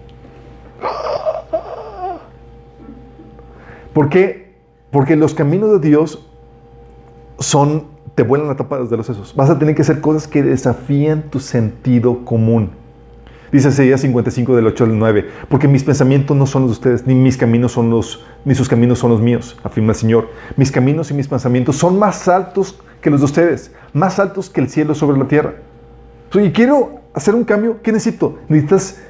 ¿Por 3.94 4.08
qué? 4.08 4.56
Porque 4.92 5.18
los 5.18 5.34
caminos 5.34 5.82
de 5.82 5.90
Dios 5.90 6.26
son, 7.40 7.91
te 8.16 8.24
vuelan 8.24 8.48
la 8.48 8.56
tapa 8.56 8.80
de 8.80 8.98
los 8.98 9.06
sesos. 9.06 9.36
Vas 9.36 9.50
a 9.50 9.58
tener 9.58 9.76
que 9.76 9.82
hacer 9.82 10.02
cosas 10.02 10.28
que 10.28 10.44
desafían 10.44 11.24
tu 11.24 11.40
sentido 11.40 12.26
común. 12.26 12.72
Dice 13.52 13.68
Isaías 13.68 14.00
55 14.02 14.56
del 14.56 14.68
8 14.68 14.86
al 14.86 14.98
9, 14.98 15.30
porque 15.50 15.68
mis 15.68 15.84
pensamientos 15.84 16.38
no 16.38 16.46
son 16.46 16.64
los 16.64 16.72
de 16.72 16.74
ustedes, 16.74 17.08
ni 17.08 17.16
mis 17.16 17.36
caminos 17.36 17.74
son 17.74 17.90
los, 17.90 18.26
ni 18.46 18.56
sus 18.56 18.70
caminos 18.70 19.00
son 19.00 19.12
los 19.12 19.20
míos, 19.20 19.58
afirma 19.62 19.92
el 19.92 19.98
Señor. 19.98 20.30
Mis 20.56 20.72
caminos 20.72 21.12
y 21.12 21.14
mis 21.14 21.28
pensamientos 21.28 21.76
son 21.76 22.00
más 22.00 22.30
altos 22.30 22.80
que 23.02 23.10
los 23.10 23.20
de 23.20 23.26
ustedes, 23.26 23.74
más 23.94 24.20
altos 24.20 24.50
que 24.50 24.62
el 24.62 24.70
cielo 24.70 24.96
sobre 24.96 25.18
la 25.18 25.28
tierra. 25.28 25.56
Y 26.34 26.52
quiero 26.52 27.02
hacer 27.14 27.36
un 27.36 27.44
cambio, 27.44 27.82
¿qué 27.82 27.92
necesito? 27.92 28.38
Necesitas 28.48 29.02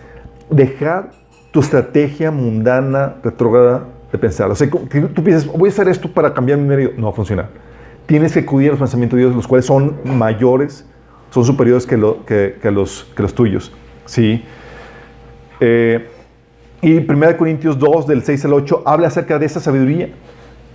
dejar 0.50 1.12
tu 1.52 1.60
estrategia 1.60 2.32
mundana, 2.32 3.18
retrógrada 3.24 3.86
de 4.12 4.18
pensar. 4.18 4.50
O 4.50 4.56
sea, 4.56 4.68
tú 4.70 5.24
piensas, 5.24 5.46
voy 5.46 5.70
a 5.70 5.72
hacer 5.72 5.88
esto 5.88 6.12
para 6.12 6.34
cambiar 6.34 6.58
mi 6.58 6.68
medio. 6.68 6.92
No 6.98 7.04
va 7.04 7.10
a 7.12 7.16
funcionar. 7.16 7.50
Tienes 8.12 8.34
que 8.34 8.40
acudir 8.40 8.68
a 8.68 8.72
los 8.72 8.80
pensamientos 8.80 9.16
de 9.16 9.24
Dios, 9.24 9.34
los 9.38 9.48
cuales 9.48 9.66
son 9.66 9.96
mayores, 10.04 10.86
son 11.30 11.46
superiores 11.46 11.86
que, 11.88 11.96
lo- 11.96 12.26
que- 12.26 12.58
que 12.62 12.70
los, 12.70 13.08
que 13.16 13.22
los 13.24 13.34
tuyos. 13.34 13.72
¿sí? 14.06 14.44
Eh, 15.62 16.10
y 16.82 16.98
1 16.98 17.38
Corintios 17.38 17.80
2, 17.80 18.08
del 18.08 18.22
6 18.24 18.44
al 18.44 18.52
8, 18.52 18.84
habla 18.86 19.08
acerca 19.08 19.40
de 19.40 19.46
esa 19.46 19.62
sabiduría 19.62 20.10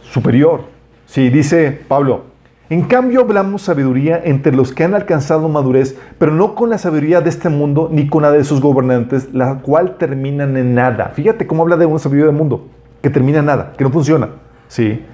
superior. 0.00 0.62
Sí, 1.04 1.28
dice 1.28 1.78
Pablo, 1.86 2.22
en 2.70 2.80
cambio 2.84 3.20
hablamos 3.20 3.60
sabiduría 3.60 4.18
entre 4.24 4.56
los 4.56 4.72
que 4.72 4.84
han 4.84 4.94
alcanzado 4.94 5.46
madurez, 5.50 5.94
pero 6.16 6.32
no 6.32 6.54
con 6.54 6.70
la 6.70 6.78
sabiduría 6.78 7.20
de 7.20 7.28
este 7.28 7.50
mundo 7.50 7.90
ni 7.92 8.08
con 8.08 8.22
la 8.22 8.30
de 8.32 8.44
sus 8.44 8.62
gobernantes, 8.62 9.28
la 9.34 9.58
cual 9.58 9.98
terminan 9.98 10.56
en 10.56 10.74
nada. 10.74 11.10
Fíjate 11.14 11.46
cómo 11.46 11.64
habla 11.64 11.76
de 11.76 11.84
una 11.84 11.98
sabiduría 11.98 12.28
del 12.28 12.34
mundo, 12.36 12.66
que 13.02 13.10
termina 13.10 13.40
en 13.40 13.44
nada, 13.44 13.74
que 13.76 13.84
no 13.84 13.90
funciona. 13.90 14.30
Sí. 14.68 15.04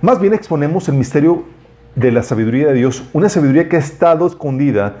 Más 0.00 0.18
bien 0.22 0.32
exponemos 0.32 0.88
el 0.88 0.94
misterio 0.94 1.54
de 1.96 2.12
la 2.12 2.22
sabiduría 2.22 2.68
de 2.68 2.74
Dios, 2.74 3.08
una 3.12 3.28
sabiduría 3.28 3.68
que 3.68 3.76
ha 3.76 3.80
estado 3.80 4.26
escondida 4.26 4.96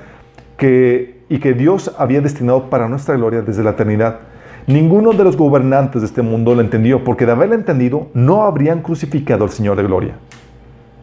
que, 0.56 1.20
y 1.28 1.38
que 1.38 1.52
Dios 1.52 1.94
había 1.98 2.20
destinado 2.20 2.68
para 2.70 2.88
nuestra 2.88 3.14
gloria 3.16 3.42
desde 3.42 3.62
la 3.62 3.70
eternidad. 3.70 4.20
Ninguno 4.66 5.12
de 5.12 5.22
los 5.22 5.36
gobernantes 5.36 6.02
de 6.02 6.08
este 6.08 6.22
mundo 6.22 6.54
lo 6.54 6.60
entendió, 6.60 7.04
porque 7.04 7.26
de 7.26 7.32
haberlo 7.32 7.54
entendido, 7.54 8.08
no 8.14 8.42
habrían 8.42 8.82
crucificado 8.82 9.44
al 9.44 9.50
Señor 9.50 9.76
de 9.76 9.84
gloria. 9.84 10.16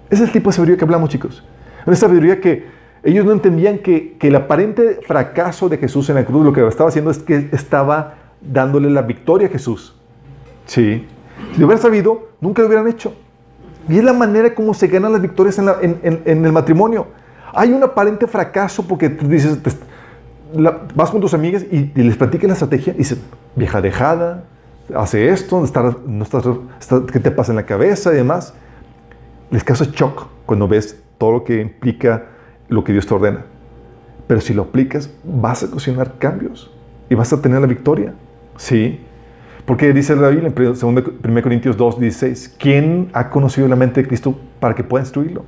Ese 0.09 0.23
es 0.23 0.29
el 0.29 0.33
tipo 0.33 0.49
de 0.49 0.55
sabiduría 0.55 0.77
que 0.77 0.83
hablamos, 0.83 1.09
chicos. 1.09 1.43
Una 1.85 1.95
sabiduría 1.95 2.41
que 2.41 2.65
ellos 3.03 3.25
no 3.25 3.31
entendían 3.31 3.77
que, 3.77 4.17
que 4.17 4.27
el 4.27 4.35
aparente 4.35 4.99
fracaso 5.05 5.69
de 5.69 5.77
Jesús 5.77 6.09
en 6.09 6.15
la 6.15 6.25
cruz 6.25 6.43
lo 6.43 6.53
que 6.53 6.65
estaba 6.67 6.89
haciendo 6.89 7.11
es 7.11 7.19
que 7.19 7.49
estaba 7.51 8.15
dándole 8.41 8.89
la 8.89 9.03
victoria 9.03 9.47
a 9.47 9.51
Jesús. 9.51 9.95
Sí. 10.65 11.05
Si 11.53 11.59
lo 11.59 11.67
hubieran 11.67 11.81
sabido, 11.81 12.29
nunca 12.41 12.61
lo 12.61 12.67
hubieran 12.67 12.87
hecho. 12.87 13.13
Y 13.89 13.97
es 13.97 14.03
la 14.03 14.13
manera 14.13 14.53
como 14.53 14.73
se 14.73 14.87
ganan 14.87 15.11
las 15.11 15.21
victorias 15.21 15.59
en, 15.59 16.21
el 16.25 16.51
matrimonio. 16.51 17.07
Hay 17.53 17.71
un 17.71 17.83
aparente 17.83 18.27
fracaso 18.27 18.87
porque 18.87 19.09
tú 19.09 19.27
dices, 19.27 19.59
vas 20.95 21.11
con 21.11 21.21
tus 21.21 21.33
amigas 21.33 21.63
y, 21.69 21.91
les 21.95 22.15
platicas 22.15 22.47
la 22.47 22.53
estrategia 22.53 22.93
y 22.93 22.97
dices, 22.97 23.19
vieja 23.55 23.81
dejada, 23.81 24.45
hace 24.95 25.29
esto, 25.29 25.59
no 26.05 26.23
está- 26.23 26.43
¿qué 27.11 27.19
te 27.19 27.31
pasa 27.31 27.51
en 27.51 27.57
la 27.57 27.65
cabeza 27.65 28.13
y 28.13 28.15
demás? 28.15 28.53
Les 29.51 29.63
causa 29.63 29.85
shock 29.85 30.27
cuando 30.45 30.67
ves 30.67 31.01
todo 31.17 31.31
lo 31.31 31.43
que 31.43 31.61
implica 31.61 32.25
lo 32.69 32.83
que 32.83 32.91
Dios 32.91 33.05
te 33.05 33.13
ordena. 33.13 33.45
Pero 34.27 34.41
si 34.41 34.53
lo 34.53 34.63
aplicas, 34.63 35.09
vas 35.23 35.63
a 35.63 35.67
ocasionar 35.67 36.17
cambios 36.17 36.71
y 37.09 37.15
vas 37.15 37.33
a 37.33 37.41
tener 37.41 37.61
la 37.61 37.67
victoria. 37.67 38.13
Sí. 38.57 38.99
Porque 39.65 39.93
dice 39.93 40.15
la 40.15 40.29
Biblia 40.29 40.51
en 40.55 40.87
1 40.87 41.41
Corintios 41.41 41.77
2, 41.77 41.99
16, 41.99 42.55
¿quién 42.59 43.09
ha 43.13 43.29
conocido 43.29 43.67
la 43.67 43.77
mente 43.77 44.01
de 44.01 44.07
Cristo 44.07 44.37
para 44.59 44.75
que 44.75 44.83
pueda 44.83 45.03
instruirlo? 45.03 45.45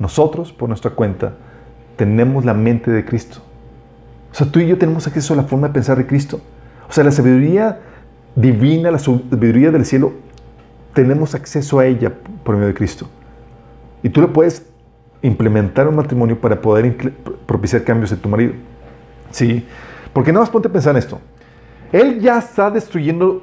Nosotros, 0.00 0.52
por 0.52 0.68
nuestra 0.68 0.90
cuenta, 0.90 1.34
tenemos 1.96 2.44
la 2.44 2.54
mente 2.54 2.90
de 2.90 3.04
Cristo. 3.04 3.38
O 4.32 4.34
sea, 4.34 4.50
tú 4.50 4.58
y 4.58 4.66
yo 4.66 4.76
tenemos 4.76 5.06
acceso 5.06 5.34
a 5.34 5.36
la 5.36 5.44
forma 5.44 5.68
de 5.68 5.74
pensar 5.74 5.96
de 5.98 6.06
Cristo. 6.06 6.40
O 6.88 6.92
sea, 6.92 7.04
la 7.04 7.12
sabiduría 7.12 7.80
divina, 8.34 8.90
la 8.90 8.98
sabiduría 8.98 9.70
del 9.70 9.84
cielo, 9.84 10.12
tenemos 10.92 11.34
acceso 11.34 11.78
a 11.78 11.86
ella 11.86 12.12
por 12.42 12.56
medio 12.56 12.68
de 12.68 12.74
Cristo. 12.74 13.08
Y 14.02 14.08
tú 14.08 14.20
la 14.20 14.28
puedes 14.28 14.66
implementar 15.22 15.84
en 15.84 15.90
un 15.90 15.96
matrimonio 15.96 16.40
para 16.40 16.60
poder 16.60 17.14
propiciar 17.46 17.84
cambios 17.84 18.10
en 18.10 18.18
tu 18.18 18.28
marido. 18.28 18.52
Sí, 19.30 19.64
porque 20.12 20.32
nada 20.32 20.42
más 20.42 20.50
ponte 20.50 20.68
a 20.68 20.72
pensar 20.72 20.92
en 20.92 20.98
esto. 20.98 21.20
Él 21.92 22.20
ya 22.20 22.38
está 22.38 22.70
destruyendo 22.70 23.42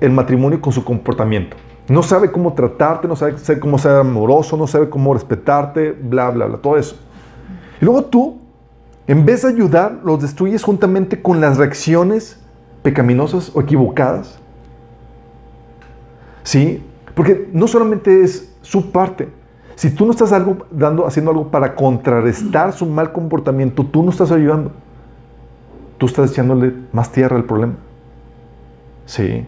el 0.00 0.10
matrimonio 0.10 0.60
con 0.60 0.72
su 0.72 0.84
comportamiento. 0.84 1.56
No 1.88 2.02
sabe 2.02 2.32
cómo 2.32 2.52
tratarte, 2.52 3.06
no 3.06 3.14
sabe 3.14 3.60
cómo 3.60 3.78
ser 3.78 3.92
amoroso, 3.92 4.56
no 4.56 4.66
sabe 4.66 4.90
cómo 4.90 5.14
respetarte, 5.14 5.92
bla, 5.92 6.30
bla, 6.30 6.46
bla, 6.46 6.58
todo 6.58 6.76
eso. 6.76 6.96
Y 7.80 7.84
luego 7.84 8.04
tú, 8.04 8.38
en 9.06 9.24
vez 9.24 9.42
de 9.42 9.48
ayudar, 9.48 10.00
los 10.04 10.20
destruyes 10.20 10.64
juntamente 10.64 11.22
con 11.22 11.40
las 11.40 11.58
reacciones 11.58 12.42
pecaminosas 12.82 13.52
o 13.54 13.60
equivocadas. 13.60 14.38
¿Sí? 16.42 16.82
Porque 17.14 17.48
no 17.52 17.68
solamente 17.68 18.22
es 18.22 18.52
su 18.62 18.90
parte. 18.90 19.28
Si 19.76 19.90
tú 19.90 20.06
no 20.06 20.10
estás 20.10 20.32
algo, 20.32 20.66
dando, 20.70 21.06
haciendo 21.06 21.30
algo 21.30 21.50
para 21.50 21.74
contrarrestar 21.74 22.72
su 22.72 22.86
mal 22.86 23.12
comportamiento, 23.12 23.84
tú 23.84 24.02
no 24.02 24.10
estás 24.10 24.32
ayudando. 24.32 24.72
Tú 25.98 26.06
estás 26.06 26.32
echándole 26.32 26.72
más 26.92 27.12
tierra 27.12 27.36
al 27.36 27.44
problema. 27.44 27.74
Sí. 29.06 29.46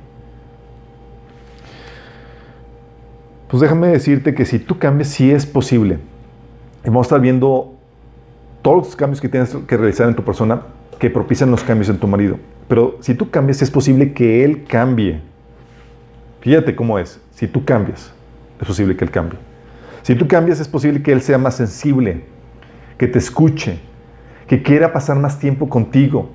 Pues 3.48 3.60
déjame 3.60 3.88
decirte 3.88 4.34
que 4.34 4.44
si 4.44 4.58
tú 4.58 4.78
cambias, 4.78 5.08
sí 5.08 5.30
es 5.30 5.46
posible. 5.46 5.98
Y 6.84 6.88
vamos 6.88 7.06
a 7.06 7.08
estar 7.08 7.20
viendo 7.20 7.74
todos 8.62 8.76
los 8.78 8.96
cambios 8.96 9.20
que 9.20 9.28
tienes 9.28 9.54
que 9.54 9.76
realizar 9.76 10.08
en 10.08 10.14
tu 10.14 10.22
persona 10.22 10.62
que 10.98 11.10
propician 11.10 11.50
los 11.50 11.62
cambios 11.62 11.88
en 11.88 11.98
tu 11.98 12.06
marido. 12.06 12.38
Pero 12.68 12.98
si 13.00 13.14
tú 13.14 13.30
cambias, 13.30 13.62
es 13.62 13.70
posible 13.70 14.12
que 14.12 14.44
él 14.44 14.64
cambie. 14.64 15.20
Fíjate 16.40 16.76
cómo 16.76 16.98
es. 16.98 17.20
Si 17.32 17.46
tú 17.46 17.64
cambias, 17.64 18.12
es 18.60 18.66
posible 18.66 18.96
que 18.96 19.04
él 19.04 19.10
cambie. 19.10 19.38
Si 20.02 20.14
tú 20.14 20.28
cambias, 20.28 20.60
es 20.60 20.68
posible 20.68 21.02
que 21.02 21.12
él 21.12 21.22
sea 21.22 21.38
más 21.38 21.56
sensible, 21.56 22.24
que 22.96 23.06
te 23.06 23.18
escuche, 23.18 23.78
que 24.46 24.62
quiera 24.62 24.92
pasar 24.92 25.18
más 25.18 25.38
tiempo 25.38 25.68
contigo, 25.68 26.30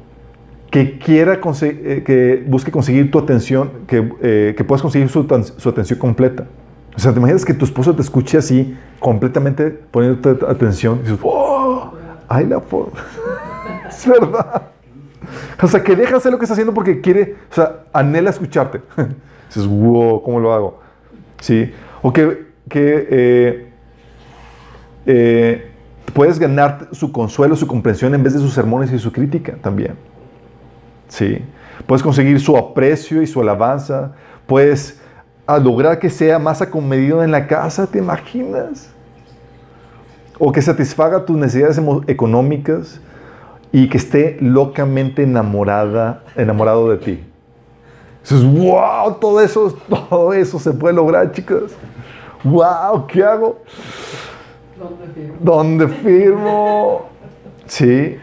que 0.73 0.97
quiera 0.97 1.39
eh, 1.61 2.03
que 2.03 2.43
busque 2.47 2.71
conseguir 2.71 3.11
tu 3.11 3.19
atención, 3.19 3.85
que, 3.85 4.11
eh, 4.23 4.63
puedas 4.67 4.81
conseguir 4.81 5.07
su, 5.07 5.19
atención 5.19 5.99
completa. 5.99 6.47
O 6.95 6.99
sea, 6.99 7.13
te 7.13 7.19
imaginas 7.19 7.45
que 7.45 7.53
tu 7.53 7.63
esposo 7.63 7.95
te 7.95 8.01
escuche 8.01 8.39
así, 8.39 8.75
completamente 8.97 9.69
poniéndote 9.69 10.43
atención, 10.47 10.97
y 11.01 11.03
dices, 11.03 11.21
¡wow! 11.21 11.91
¡Ay, 12.27 12.47
la 12.47 12.57
es 13.87 14.07
verdad. 14.07 14.63
O 15.61 15.67
sea, 15.67 15.83
que 15.83 15.95
deja 15.95 16.09
de 16.09 16.17
hacer 16.17 16.31
lo 16.31 16.39
que 16.39 16.45
está 16.45 16.53
haciendo 16.53 16.73
porque 16.73 17.01
quiere, 17.01 17.35
o 17.51 17.53
sea, 17.53 17.83
anhela 17.93 18.31
escucharte. 18.31 18.81
Dices, 19.49 19.67
wow, 19.67 20.23
¿cómo 20.23 20.39
lo 20.39 20.53
hago? 20.53 20.79
Sí. 21.39 21.71
O 22.01 22.11
que, 22.11 22.47
que 22.67 23.67
eh, 25.05 25.71
puedes 26.15 26.39
ganar 26.39 26.87
su 26.93 27.11
consuelo, 27.11 27.55
su 27.55 27.67
comprensión 27.67 28.15
en 28.15 28.23
vez 28.23 28.33
de 28.33 28.39
sus 28.39 28.55
sermones 28.55 28.91
y 28.91 28.97
su 28.97 29.11
crítica 29.11 29.53
también. 29.61 29.93
Sí. 31.13 31.37
Puedes 31.85 32.01
conseguir 32.01 32.39
su 32.39 32.57
aprecio 32.57 33.21
y 33.21 33.27
su 33.27 33.39
alabanza. 33.39 34.13
Puedes 34.47 34.99
ah, 35.45 35.59
lograr 35.59 35.99
que 35.99 36.09
sea 36.09 36.39
más 36.39 36.59
acomedido 36.63 37.23
en 37.23 37.29
la 37.29 37.45
casa, 37.45 37.85
¿te 37.85 37.99
imaginas? 37.99 38.89
O 40.39 40.51
que 40.51 40.59
satisfaga 40.59 41.23
tus 41.23 41.37
necesidades 41.37 41.79
económicas 42.07 42.99
y 43.71 43.89
que 43.89 43.97
esté 43.97 44.37
locamente 44.41 45.21
enamorada, 45.21 46.23
enamorado 46.35 46.89
de 46.89 46.97
ti. 46.97 47.23
Dices, 48.23 48.43
wow, 48.43 49.13
todo 49.21 49.39
eso, 49.39 49.77
todo 50.09 50.33
eso 50.33 50.57
se 50.57 50.71
puede 50.71 50.95
lograr, 50.95 51.31
chicos. 51.31 51.73
Wow, 52.43 53.05
¿qué 53.05 53.23
hago? 53.23 53.61
¿Dónde 55.39 55.87
firmo? 55.89 57.05
Sí. 57.67 58.17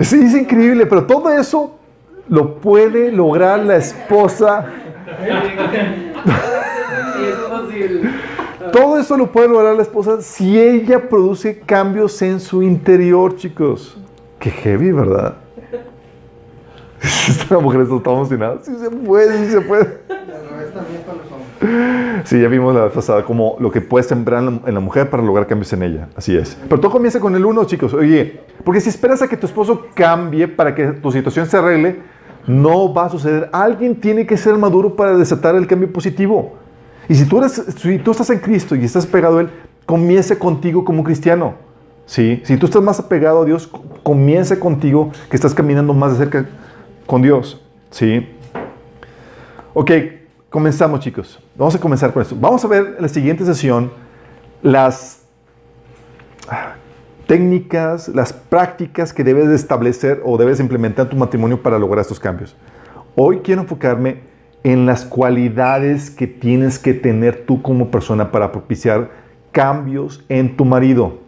Sí, 0.00 0.22
es 0.22 0.34
increíble, 0.34 0.84
pero 0.84 1.06
todo 1.06 1.30
eso 1.30 1.77
lo 2.28 2.56
puede 2.56 3.12
lograr 3.12 3.60
la 3.60 3.76
esposa. 3.76 4.66
Todo 8.72 8.98
eso 8.98 9.16
lo 9.16 9.32
puede 9.32 9.48
lograr 9.48 9.74
la 9.74 9.82
esposa 9.82 10.20
si 10.20 10.60
ella 10.60 11.08
produce 11.08 11.60
cambios 11.60 12.20
en 12.22 12.40
su 12.40 12.62
interior, 12.62 13.36
chicos. 13.36 13.96
Qué 14.38 14.50
heavy, 14.50 14.92
¿verdad? 14.92 15.36
Esta 17.02 17.58
mujer 17.58 17.82
está 17.82 18.02
toda 18.02 18.16
emocionada. 18.16 18.58
Sí 18.62 18.72
se 18.78 18.90
puede, 18.90 19.38
sí 19.38 19.52
se 19.52 19.60
puede. 19.60 19.98
Sí, 22.24 22.40
ya 22.40 22.48
vimos 22.48 22.74
la 22.74 22.84
vez 22.84 22.92
pasada 22.92 23.24
como 23.24 23.56
lo 23.58 23.70
que 23.70 23.80
puedes 23.80 24.06
sembrar 24.06 24.42
en 24.42 24.74
la 24.74 24.80
mujer 24.80 25.10
para 25.10 25.22
lograr 25.22 25.46
cambios 25.46 25.72
en 25.72 25.82
ella. 25.82 26.08
Así 26.14 26.36
es. 26.36 26.56
Pero 26.68 26.80
todo 26.80 26.92
comienza 26.92 27.20
con 27.20 27.34
el 27.34 27.44
uno, 27.44 27.64
chicos. 27.64 27.94
Oye, 27.94 28.40
porque 28.64 28.80
si 28.80 28.88
esperas 28.88 29.22
a 29.22 29.28
que 29.28 29.36
tu 29.36 29.46
esposo 29.46 29.86
cambie 29.94 30.46
para 30.46 30.74
que 30.74 30.86
tu 30.88 31.10
situación 31.10 31.46
se 31.46 31.56
arregle, 31.56 31.96
no 32.48 32.92
va 32.92 33.04
a 33.06 33.10
suceder. 33.10 33.48
Alguien 33.52 34.00
tiene 34.00 34.26
que 34.26 34.36
ser 34.36 34.56
maduro 34.56 34.96
para 34.96 35.16
desatar 35.16 35.54
el 35.54 35.66
cambio 35.66 35.92
positivo. 35.92 36.56
Y 37.08 37.14
si 37.14 37.24
tú, 37.26 37.40
estás 37.40 38.30
en 38.30 38.38
Cristo 38.40 38.74
y 38.74 38.84
estás 38.84 39.06
pegado 39.06 39.38
a 39.38 39.42
Él, 39.42 39.50
comience 39.86 40.36
contigo 40.38 40.84
como 40.84 41.04
cristiano. 41.04 41.54
¿Sí? 42.06 42.40
Si 42.44 42.56
tú 42.56 42.66
estás 42.66 42.82
más 42.82 42.98
apegado 42.98 43.42
a 43.42 43.44
Dios, 43.44 43.66
co- 43.66 43.82
comience 44.02 44.58
contigo 44.58 45.12
que 45.30 45.36
estás 45.36 45.54
caminando 45.54 45.92
más 45.94 46.12
de 46.12 46.18
cerca 46.24 46.46
con 47.06 47.22
Dios. 47.22 47.60
¿Sí? 47.90 48.28
Ok, 49.74 49.90
comenzamos 50.50 51.00
chicos. 51.00 51.38
Vamos 51.54 51.74
a 51.74 51.78
comenzar 51.80 52.12
con 52.12 52.22
esto. 52.22 52.34
Vamos 52.40 52.64
a 52.64 52.68
ver 52.68 52.94
en 52.96 53.02
la 53.02 53.08
siguiente 53.08 53.44
sesión 53.44 53.92
las 54.62 55.20
técnicas, 57.28 58.08
las 58.08 58.32
prácticas 58.32 59.12
que 59.12 59.22
debes 59.22 59.48
de 59.48 59.54
establecer 59.54 60.22
o 60.24 60.38
debes 60.38 60.60
implementar 60.60 61.04
en 61.04 61.10
tu 61.10 61.16
matrimonio 61.16 61.62
para 61.62 61.78
lograr 61.78 62.00
estos 62.00 62.18
cambios. 62.18 62.56
Hoy 63.14 63.40
quiero 63.44 63.60
enfocarme 63.60 64.22
en 64.64 64.86
las 64.86 65.04
cualidades 65.04 66.10
que 66.10 66.26
tienes 66.26 66.78
que 66.78 66.94
tener 66.94 67.44
tú 67.44 67.60
como 67.60 67.90
persona 67.90 68.32
para 68.32 68.50
propiciar 68.50 69.10
cambios 69.52 70.24
en 70.30 70.56
tu 70.56 70.64
marido. 70.64 71.18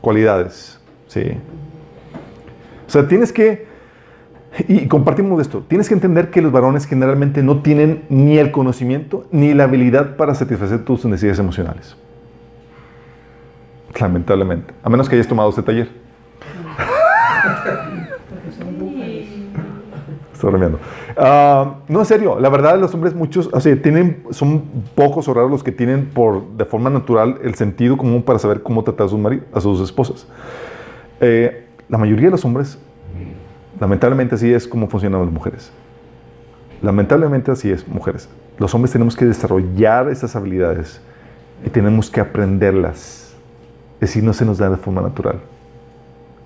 Cualidades, 0.00 0.80
¿sí? 1.06 1.38
O 2.88 2.90
sea, 2.90 3.06
tienes 3.06 3.32
que 3.32 3.70
y 4.66 4.88
compartimos 4.88 5.40
esto. 5.40 5.64
Tienes 5.68 5.88
que 5.88 5.94
entender 5.94 6.30
que 6.30 6.42
los 6.42 6.50
varones 6.50 6.86
generalmente 6.86 7.44
no 7.44 7.62
tienen 7.62 8.02
ni 8.08 8.36
el 8.36 8.50
conocimiento 8.50 9.26
ni 9.30 9.54
la 9.54 9.64
habilidad 9.64 10.16
para 10.16 10.34
satisfacer 10.34 10.84
tus 10.84 11.04
necesidades 11.04 11.38
emocionales. 11.38 11.96
Lamentablemente. 14.00 14.74
A 14.82 14.88
menos 14.88 15.08
que 15.08 15.16
hayas 15.16 15.28
tomado 15.28 15.50
este 15.50 15.62
taller. 15.62 15.88
Estoy 20.32 20.50
bromeando. 20.50 20.78
Ah, 21.16 21.74
no, 21.88 22.00
en 22.00 22.06
serio. 22.06 22.40
La 22.40 22.48
verdad, 22.48 22.78
los 22.78 22.92
hombres 22.94 23.14
muchos, 23.14 23.48
o 23.52 23.60
sea, 23.60 23.80
tienen, 23.80 24.24
son 24.30 24.62
pocos 24.94 25.28
o 25.28 25.34
raros 25.34 25.50
los 25.50 25.62
que 25.62 25.72
tienen 25.72 26.06
por, 26.06 26.46
de 26.56 26.64
forma 26.64 26.90
natural 26.90 27.38
el 27.44 27.54
sentido 27.54 27.96
común 27.96 28.22
para 28.22 28.38
saber 28.38 28.62
cómo 28.62 28.82
tratar 28.82 29.06
a 29.06 29.08
sus, 29.08 29.18
maridos, 29.18 29.46
a 29.52 29.60
sus 29.60 29.80
esposas. 29.80 30.26
Eh, 31.20 31.66
la 31.88 31.98
mayoría 31.98 32.26
de 32.26 32.32
los 32.32 32.44
hombres 32.44 32.78
Lamentablemente 33.82 34.36
así 34.36 34.54
es 34.54 34.68
como 34.68 34.88
funcionan 34.88 35.22
las 35.22 35.32
mujeres. 35.32 35.72
Lamentablemente 36.82 37.50
así 37.50 37.68
es, 37.68 37.86
mujeres. 37.88 38.28
Los 38.58 38.72
hombres 38.76 38.92
tenemos 38.92 39.16
que 39.16 39.24
desarrollar 39.24 40.08
esas 40.08 40.36
habilidades 40.36 41.00
y 41.66 41.68
tenemos 41.68 42.08
que 42.08 42.20
aprenderlas. 42.20 43.21
Es 44.02 44.08
decir, 44.08 44.24
no 44.24 44.32
se 44.32 44.44
nos 44.44 44.58
da 44.58 44.68
de 44.68 44.76
forma 44.76 45.00
natural. 45.00 45.38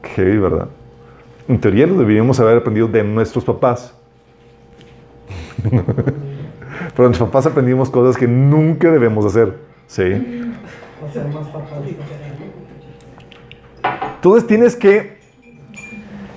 Qué 0.03 0.11
heavy, 0.11 0.37
¿verdad? 0.37 0.69
En 1.49 1.59
teoría 1.59 1.87
lo 1.87 1.95
deberíamos 1.95 2.39
haber 2.39 2.59
aprendido 2.59 2.87
de 2.87 3.03
nuestros 3.03 3.47
papás. 3.47 3.95
Pero 5.71 7.09
nuestros 7.09 7.31
papás 7.31 7.47
aprendimos 7.47 7.89
cosas 7.89 8.19
que 8.19 8.29
nunca 8.29 8.91
debemos 8.91 9.25
hacer. 9.25 9.57
¿Sí? 9.87 10.03
Entonces 14.17 14.47
tienes 14.47 14.77
que 14.77 15.17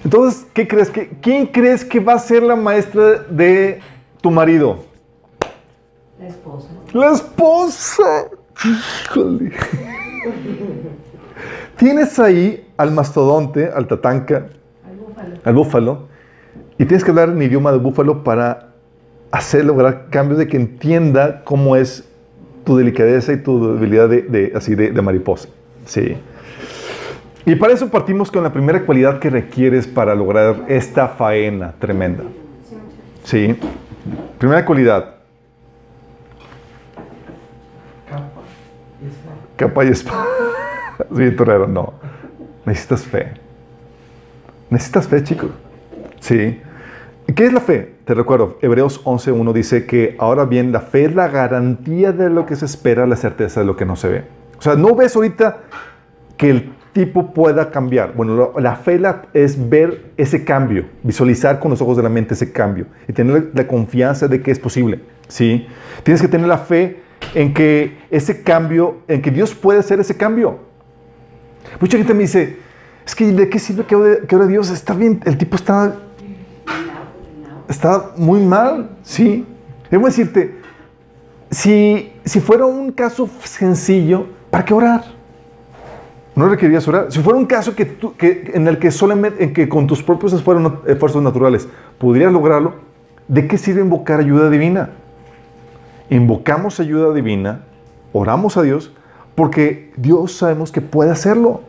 entonces, 0.05 0.47
¿qué 0.53 0.65
crees 0.69 0.89
que, 0.89 1.09
¿quién 1.21 1.47
crees 1.47 1.83
que 1.83 1.99
va 1.99 2.13
a 2.13 2.19
ser 2.19 2.43
la 2.43 2.55
maestra 2.55 3.23
de 3.29 3.81
tu 4.21 4.31
marido? 4.31 4.85
La 6.17 6.27
esposa. 6.27 6.69
La 6.93 7.11
esposa. 7.11 8.29
Híjole. 8.63 9.51
Tienes 11.77 12.19
ahí 12.19 12.67
al 12.77 12.91
mastodonte, 12.91 13.69
al 13.73 13.87
tatanca, 13.87 14.47
Al 14.87 14.95
búfalo. 14.97 15.35
al 15.43 15.53
búfalo, 15.53 16.07
y 16.77 16.85
tienes 16.85 17.03
que 17.03 17.11
hablar 17.11 17.29
en 17.29 17.41
idioma 17.41 17.71
de 17.71 17.77
búfalo 17.77 18.23
para 18.23 18.69
hacer 19.31 19.65
lograr 19.65 20.07
cambios 20.09 20.39
de 20.39 20.47
que 20.47 20.57
entienda 20.57 21.43
cómo 21.43 21.75
es 21.75 22.07
tu 22.65 22.77
delicadeza 22.77 23.33
y 23.33 23.37
tu 23.37 23.73
debilidad 23.75 24.09
de, 24.09 24.21
de- 24.23 24.51
así 24.55 24.75
de, 24.75 24.91
de 24.91 25.01
mariposa. 25.01 25.49
Sí. 25.85 26.15
Y 27.45 27.55
para 27.55 27.73
eso 27.73 27.89
partimos 27.89 28.29
con 28.31 28.43
la 28.43 28.51
primera 28.53 28.85
cualidad 28.85 29.19
que 29.19 29.29
requieres 29.29 29.87
para 29.87 30.13
lograr 30.15 30.65
esta 30.67 31.07
faena 31.07 31.73
tremenda. 31.79 32.23
Sí. 33.23 33.57
Primera 34.37 34.65
cualidad, 34.65 35.15
Capa 38.09 38.23
y 39.01 39.07
espada. 39.07 39.35
capa 39.55 39.85
y 39.85 39.87
espada. 39.89 40.25
Sí, 41.15 41.31
torero, 41.31 41.67
no. 41.67 41.93
Necesitas 42.65 43.03
fe. 43.03 43.31
Necesitas 44.69 45.07
fe, 45.07 45.23
chicos. 45.23 45.49
Sí. 46.19 46.61
¿Qué 47.35 47.45
es 47.45 47.53
la 47.53 47.61
fe? 47.61 47.95
Te 48.05 48.13
recuerdo, 48.13 48.57
Hebreos 48.61 49.03
11.1 49.05 49.53
dice 49.53 49.85
que 49.85 50.15
ahora 50.19 50.45
bien, 50.45 50.71
la 50.71 50.81
fe 50.81 51.05
es 51.05 51.15
la 51.15 51.27
garantía 51.27 52.11
de 52.11 52.29
lo 52.29 52.45
que 52.45 52.55
se 52.55 52.65
espera, 52.65 53.05
la 53.05 53.15
certeza 53.15 53.59
de 53.59 53.65
lo 53.65 53.75
que 53.75 53.85
no 53.85 53.95
se 53.95 54.09
ve. 54.09 54.23
O 54.57 54.61
sea, 54.61 54.75
no 54.75 54.95
ves 54.95 55.15
ahorita 55.15 55.59
que 56.37 56.49
el 56.49 56.73
tipo 56.91 57.33
pueda 57.33 57.69
cambiar. 57.69 58.13
Bueno, 58.15 58.53
la 58.57 58.75
fe 58.75 58.99
es 59.33 59.69
ver 59.69 60.11
ese 60.17 60.43
cambio, 60.43 60.85
visualizar 61.03 61.59
con 61.59 61.71
los 61.71 61.81
ojos 61.81 61.97
de 61.97 62.03
la 62.03 62.09
mente 62.09 62.33
ese 62.33 62.51
cambio 62.51 62.87
y 63.07 63.13
tener 63.13 63.51
la 63.53 63.67
confianza 63.67 64.27
de 64.27 64.41
que 64.41 64.51
es 64.51 64.59
posible. 64.59 64.99
¿sí? 65.27 65.67
Tienes 66.03 66.21
que 66.21 66.27
tener 66.27 66.47
la 66.47 66.57
fe 66.57 67.01
en 67.35 67.53
que 67.53 67.97
ese 68.09 68.41
cambio, 68.41 68.97
en 69.07 69.21
que 69.21 69.29
Dios 69.29 69.53
puede 69.53 69.79
hacer 69.79 69.99
ese 69.99 70.17
cambio. 70.17 70.68
Mucha 71.79 71.97
gente 71.97 72.13
me 72.13 72.21
dice, 72.21 72.57
es 73.05 73.15
que 73.15 73.31
¿de 73.31 73.49
qué 73.49 73.59
sirve 73.59 73.85
que 73.85 73.95
ore, 73.95 74.27
que 74.27 74.35
ore 74.35 74.47
Dios? 74.47 74.69
Está 74.69 74.93
bien, 74.93 75.21
el 75.25 75.37
tipo 75.37 75.55
está, 75.55 75.95
está 77.67 78.11
muy 78.17 78.41
mal, 78.41 78.89
sí. 79.03 79.45
Debo 79.89 80.05
decirte, 80.05 80.57
si, 81.51 82.11
si 82.25 82.39
fuera 82.39 82.65
un 82.65 82.91
caso 82.91 83.29
sencillo, 83.43 84.27
¿para 84.49 84.65
qué 84.65 84.73
orar? 84.73 85.03
No 86.35 86.47
requerías 86.47 86.87
orar. 86.87 87.11
Si 87.11 87.19
fuera 87.19 87.37
un 87.37 87.45
caso 87.45 87.75
que 87.75 87.85
tú- 87.85 88.15
que, 88.15 88.51
en 88.53 88.67
el 88.67 88.77
que 88.79 88.91
solamente 88.91 89.43
en 89.43 89.53
que 89.53 89.67
con 89.67 89.87
tus 89.87 90.01
propios 90.01 90.31
esfuerzos 90.33 91.21
naturales 91.21 91.67
pudieras 91.97 92.31
lograrlo, 92.31 92.75
¿de 93.27 93.47
qué 93.47 93.57
sirve 93.57 93.81
invocar 93.81 94.19
ayuda 94.19 94.49
divina? 94.49 94.91
Invocamos 96.09 96.79
ayuda 96.79 97.13
divina, 97.13 97.61
oramos 98.13 98.57
a 98.57 98.61
Dios, 98.61 98.91
porque 99.39 99.89
Dios 99.95 100.33
sabemos 100.33 100.69
que 100.69 100.81
puede 100.81 101.11
hacerlo. 101.11 101.61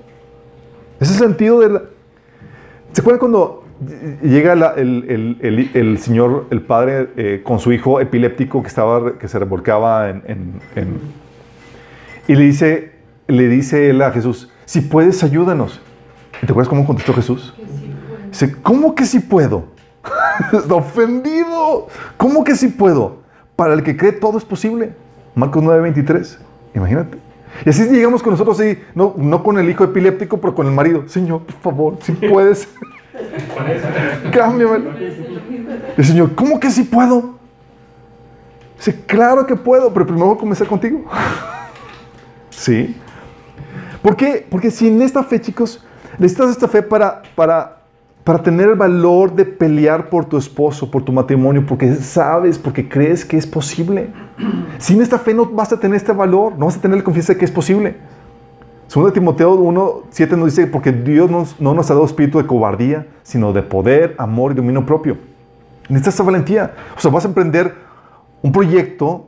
Ese 0.99 1.15
sentido 1.15 1.61
de 1.61 1.69
la... 1.69 1.83
¿Se 2.91 3.01
acuerdan 3.01 3.21
cuando 3.21 3.63
llega 4.25 4.57
la- 4.57 4.73
el, 4.75 5.05
el- 5.09 5.39
el- 5.41 5.71
el 5.75 5.99
señor, 5.99 6.47
el 6.51 6.63
padre, 6.63 7.11
eh, 7.17 7.43
con 7.45 7.61
su 7.61 7.71
hijo 7.73 8.01
epiléptico 8.01 8.61
que, 8.61 8.67
estaba, 8.67 9.17
que 9.19 9.29
se 9.29 9.39
revolcaba 9.39 10.11
en, 10.11 10.23
en- 10.27 10.61
en- 10.75 10.99
y 12.27 12.35
le 12.35 12.43
dice, 12.43 12.91
le 13.29 13.47
dice 13.47 13.89
él 13.89 14.03
a 14.03 14.11
Jesús, 14.11 14.51
si 14.65 14.81
puedes, 14.81 15.23
ayúdanos. 15.23 15.81
¿Y 16.43 16.47
¿Te 16.47 16.53
acuerdas 16.53 16.69
cómo 16.69 16.85
contestó 16.85 17.15
Jesús? 17.15 17.55
Que 17.57 17.63
sí 17.67 17.87
puede. 18.09 18.27
Dice, 18.31 18.57
¿cómo 18.63 18.95
que 18.97 19.05
sí 19.07 19.21
puedo? 19.21 19.65
Está 20.53 20.75
ofendido. 20.75 21.87
¿Cómo 22.17 22.43
que 22.43 22.57
sí 22.57 22.67
puedo? 22.67 23.19
Para 23.55 23.75
el 23.75 23.85
que 23.85 23.97
cree 23.97 24.11
todo 24.11 24.39
es 24.39 24.45
posible. 24.45 24.91
Marcos 25.37 25.63
9:23. 25.63 26.37
Imagínate. 26.75 27.30
Y 27.65 27.69
así 27.69 27.85
llegamos 27.85 28.23
con 28.23 28.33
nosotros, 28.33 28.59
así, 28.61 28.79
no, 28.95 29.15
no 29.17 29.43
con 29.43 29.59
el 29.59 29.69
hijo 29.69 29.85
epiléptico, 29.85 30.39
pero 30.39 30.55
con 30.55 30.67
el 30.67 30.73
marido. 30.73 31.09
Señor, 31.09 31.43
por 31.43 31.57
favor, 31.57 31.99
si 32.03 32.13
puedes, 32.13 32.69
cámbiamelo. 34.33 34.91
Y 34.99 36.01
el 36.01 36.05
Señor, 36.05 36.35
¿cómo 36.35 36.59
que 36.59 36.71
sí 36.71 36.85
puedo? 36.85 37.39
Dice, 38.77 39.03
claro 39.07 39.47
que 39.47 39.57
puedo, 39.57 39.93
pero 39.93 40.07
primero 40.07 40.27
voy 40.27 40.37
a 40.37 40.41
comenzar 40.41 40.67
contigo. 40.67 41.05
¿Sí? 42.51 42.97
¿Por 44.03 44.17
qué? 44.17 44.47
Porque 44.49 44.71
si 44.71 44.89
en 44.89 45.03
esta 45.03 45.23
fe, 45.23 45.41
chicos, 45.41 45.85
necesitas 46.19 46.51
esta 46.51 46.67
fe 46.67 46.83
para, 46.83 47.23
para, 47.35 47.80
para 48.25 48.43
tener 48.43 48.69
el 48.69 48.75
valor 48.75 49.35
de 49.35 49.45
pelear 49.45 50.11
por 50.11 50.25
tu 50.27 50.37
esposo, 50.37 50.91
por 50.91 51.03
tu 51.03 51.13
matrimonio, 51.13 51.65
porque 51.67 51.95
sabes, 51.95 52.59
porque 52.59 52.89
crees 52.89 53.25
que 53.25 53.37
es 53.37 53.47
posible. 53.47 54.11
Sin 54.79 55.01
esta 55.01 55.19
fe 55.19 55.33
no 55.35 55.47
vas 55.47 55.73
a 55.73 55.81
tener 55.81 55.97
este 55.97 56.13
valor, 56.13 56.53
no 56.59 56.67
vas 56.67 56.77
a 56.77 56.81
tener 56.81 56.99
la 56.99 57.05
confianza 57.05 57.33
de 57.33 57.39
que 57.39 57.45
es 57.47 57.51
posible. 57.51 57.97
Segundo 58.89 59.13
Timoteo 59.13 59.55
1, 59.55 60.03
7 60.11 60.37
nos 60.37 60.47
dice, 60.55 60.67
porque 60.67 60.93
Dios 60.93 61.31
nos- 61.31 61.61
no 61.61 61.75
nos 61.75 61.91
ha 61.91 61.95
dado 61.95 62.05
espíritu 62.05 62.39
de 62.39 62.47
cobardía, 62.47 63.07
sino 63.23 63.53
de 63.53 63.63
poder, 63.63 64.15
amor 64.19 64.53
y 64.53 64.55
dominio 64.57 64.85
propio. 64.85 65.17
Necesitas 65.89 66.15
esa 66.15 66.23
valentía. 66.25 66.75
O 66.97 67.01
sea, 67.01 67.11
vas 67.11 67.25
a 67.25 67.29
emprender 67.29 67.75
un 68.43 68.53
proyecto 68.53 69.27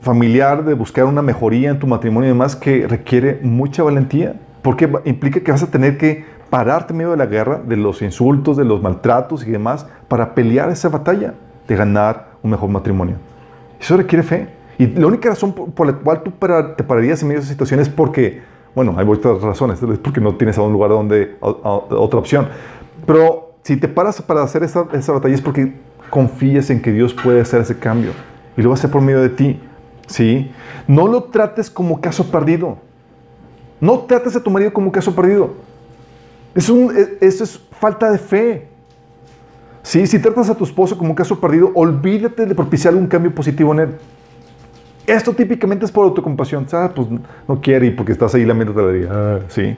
familiar 0.00 0.64
de 0.64 0.74
buscar 0.74 1.04
una 1.06 1.22
mejoría 1.22 1.70
en 1.70 1.78
tu 1.78 1.86
matrimonio 1.86 2.28
y 2.28 2.32
demás 2.32 2.56
que 2.56 2.86
requiere 2.86 3.40
mucha 3.42 3.82
valentía, 3.82 4.34
porque 4.62 4.90
implica 5.04 5.40
que 5.40 5.50
vas 5.50 5.62
a 5.62 5.70
tener 5.70 5.96
que 5.96 6.24
pararte 6.54 6.92
en 6.92 6.98
medio 6.98 7.10
de 7.10 7.16
la 7.16 7.26
guerra, 7.26 7.60
de 7.66 7.76
los 7.76 8.00
insultos, 8.00 8.56
de 8.56 8.64
los 8.64 8.80
maltratos 8.80 9.44
y 9.44 9.50
demás, 9.50 9.88
para 10.06 10.36
pelear 10.36 10.70
esa 10.70 10.88
batalla 10.88 11.34
de 11.66 11.74
ganar 11.74 12.28
un 12.44 12.52
mejor 12.52 12.70
matrimonio. 12.70 13.16
Eso 13.80 13.96
requiere 13.96 14.22
fe. 14.22 14.50
Y 14.78 14.86
la 14.86 15.08
única 15.08 15.30
razón 15.30 15.52
por, 15.52 15.84
la 15.84 15.94
cual 15.94 16.22
tú 16.22 16.30
te 16.76 16.84
pararías 16.84 17.20
en 17.22 17.26
medio 17.28 17.40
de 17.40 17.44
esa 17.44 17.52
situación 17.52 17.80
es 17.80 17.88
porque, 17.88 18.40
bueno, 18.72 18.94
hay 18.96 19.04
otras 19.08 19.42
razones, 19.42 19.82
es 19.82 19.98
porque 19.98 20.20
no 20.20 20.36
tienes 20.36 20.56
a 20.56 20.62
un 20.62 20.72
lugar 20.72 20.90
donde, 20.90 21.36
a- 21.42 21.48
otra 21.48 22.20
opción. 22.20 22.46
Pero 23.04 23.54
si 23.64 23.76
te 23.76 23.88
paras 23.88 24.22
para 24.22 24.44
hacer 24.44 24.62
esa, 24.62 24.86
esa 24.92 25.10
batalla 25.10 25.34
es 25.34 25.42
porque 25.42 25.74
confías 26.08 26.70
en 26.70 26.80
que 26.80 26.92
Dios 26.92 27.14
puede 27.14 27.40
hacer 27.40 27.62
ese 27.62 27.76
cambio. 27.80 28.12
Y 28.56 28.62
lo 28.62 28.68
va 28.68 28.74
a 28.74 28.78
hacer 28.78 28.92
por 28.92 29.02
medio 29.02 29.20
de 29.20 29.30
ti. 29.30 29.60
¿Sí? 30.06 30.52
No 30.86 31.08
lo 31.08 31.24
trates 31.24 31.68
como 31.68 32.00
caso 32.00 32.30
perdido. 32.30 32.78
No 33.80 33.98
trates 34.06 34.36
a 34.36 34.40
tu 34.40 34.50
marido 34.50 34.72
como 34.72 34.92
caso 34.92 35.16
perdido. 35.16 35.73
Es 36.54 36.68
un, 36.68 36.96
es- 36.96 37.10
eso 37.20 37.44
es 37.44 37.60
falta 37.80 38.10
de 38.10 38.18
fe. 38.18 38.68
¿Sí? 39.82 40.06
Si 40.06 40.18
tratas 40.18 40.48
a 40.48 40.54
tu 40.54 40.64
esposo 40.64 40.96
como 40.96 41.10
un 41.10 41.16
caso 41.16 41.38
perdido, 41.38 41.70
olvídate 41.74 42.46
de 42.46 42.54
propiciar 42.54 42.94
un 42.94 43.06
cambio 43.06 43.34
positivo 43.34 43.72
en 43.74 43.80
él. 43.80 43.88
Esto 45.06 45.32
típicamente 45.34 45.84
es 45.84 45.92
por 45.92 46.04
autocompasión. 46.06 46.66
Ah, 46.72 46.90
pues 46.94 47.06
no 47.46 47.60
quiere 47.60 47.86
y 47.86 47.90
porque 47.90 48.12
estás 48.12 48.34
ahí 48.34 48.44
lamiéndote 48.46 48.80
la. 49.02 49.08
Ah, 49.12 49.38
sí. 49.48 49.76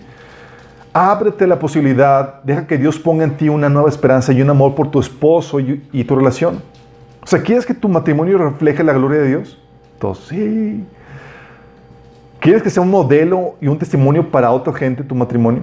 Ábrete 0.92 1.46
la 1.46 1.58
posibilidad, 1.58 2.42
deja 2.42 2.66
que 2.66 2.78
Dios 2.78 2.98
ponga 2.98 3.24
en 3.24 3.36
ti 3.36 3.48
una 3.48 3.68
nueva 3.68 3.88
esperanza 3.88 4.32
y 4.32 4.40
un 4.40 4.48
amor 4.48 4.74
por 4.74 4.90
tu 4.90 5.00
esposo 5.00 5.60
y, 5.60 5.82
y 5.92 6.04
tu 6.04 6.14
relación. 6.16 6.62
O 7.22 7.26
sea, 7.26 7.42
¿quieres 7.42 7.66
que 7.66 7.74
tu 7.74 7.88
matrimonio 7.88 8.38
refleje 8.38 8.82
la 8.84 8.92
gloria 8.92 9.18
de 9.20 9.28
Dios? 9.28 9.58
Entonces, 9.94 10.26
sí. 10.28 10.84
¿Quieres 12.40 12.62
que 12.62 12.70
sea 12.70 12.82
un 12.82 12.90
modelo 12.90 13.56
y 13.60 13.66
un 13.66 13.78
testimonio 13.78 14.30
para 14.30 14.50
otra 14.52 14.72
gente 14.72 15.02
tu 15.02 15.14
matrimonio? 15.14 15.62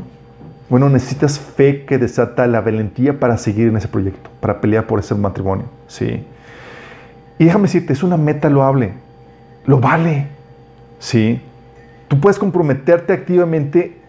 Bueno, 0.74 0.90
necesitas 0.90 1.38
fe 1.38 1.86
que 1.86 2.00
desata 2.00 2.48
la 2.48 2.60
valentía 2.60 3.20
para 3.20 3.38
seguir 3.38 3.68
en 3.68 3.78
ese 3.78 3.88
proyecto, 3.88 4.32
para 4.40 4.60
pelear 4.60 4.88
por 4.88 4.98
ese 4.98 5.14
matrimonio. 5.14 5.66
Sí. 5.86 6.26
Y 7.38 7.46
déjame 7.46 7.66
decirte, 7.66 7.94
es 7.94 8.02
una 8.02 8.18
meta 8.18 8.50
loable. 8.50 8.94
Lo 9.68 9.80
vale. 9.80 10.30
Sí. 10.98 11.40
Tú 12.08 12.20
puedes 12.20 12.40
comprometerte 12.40 13.14
activamente 13.14 14.00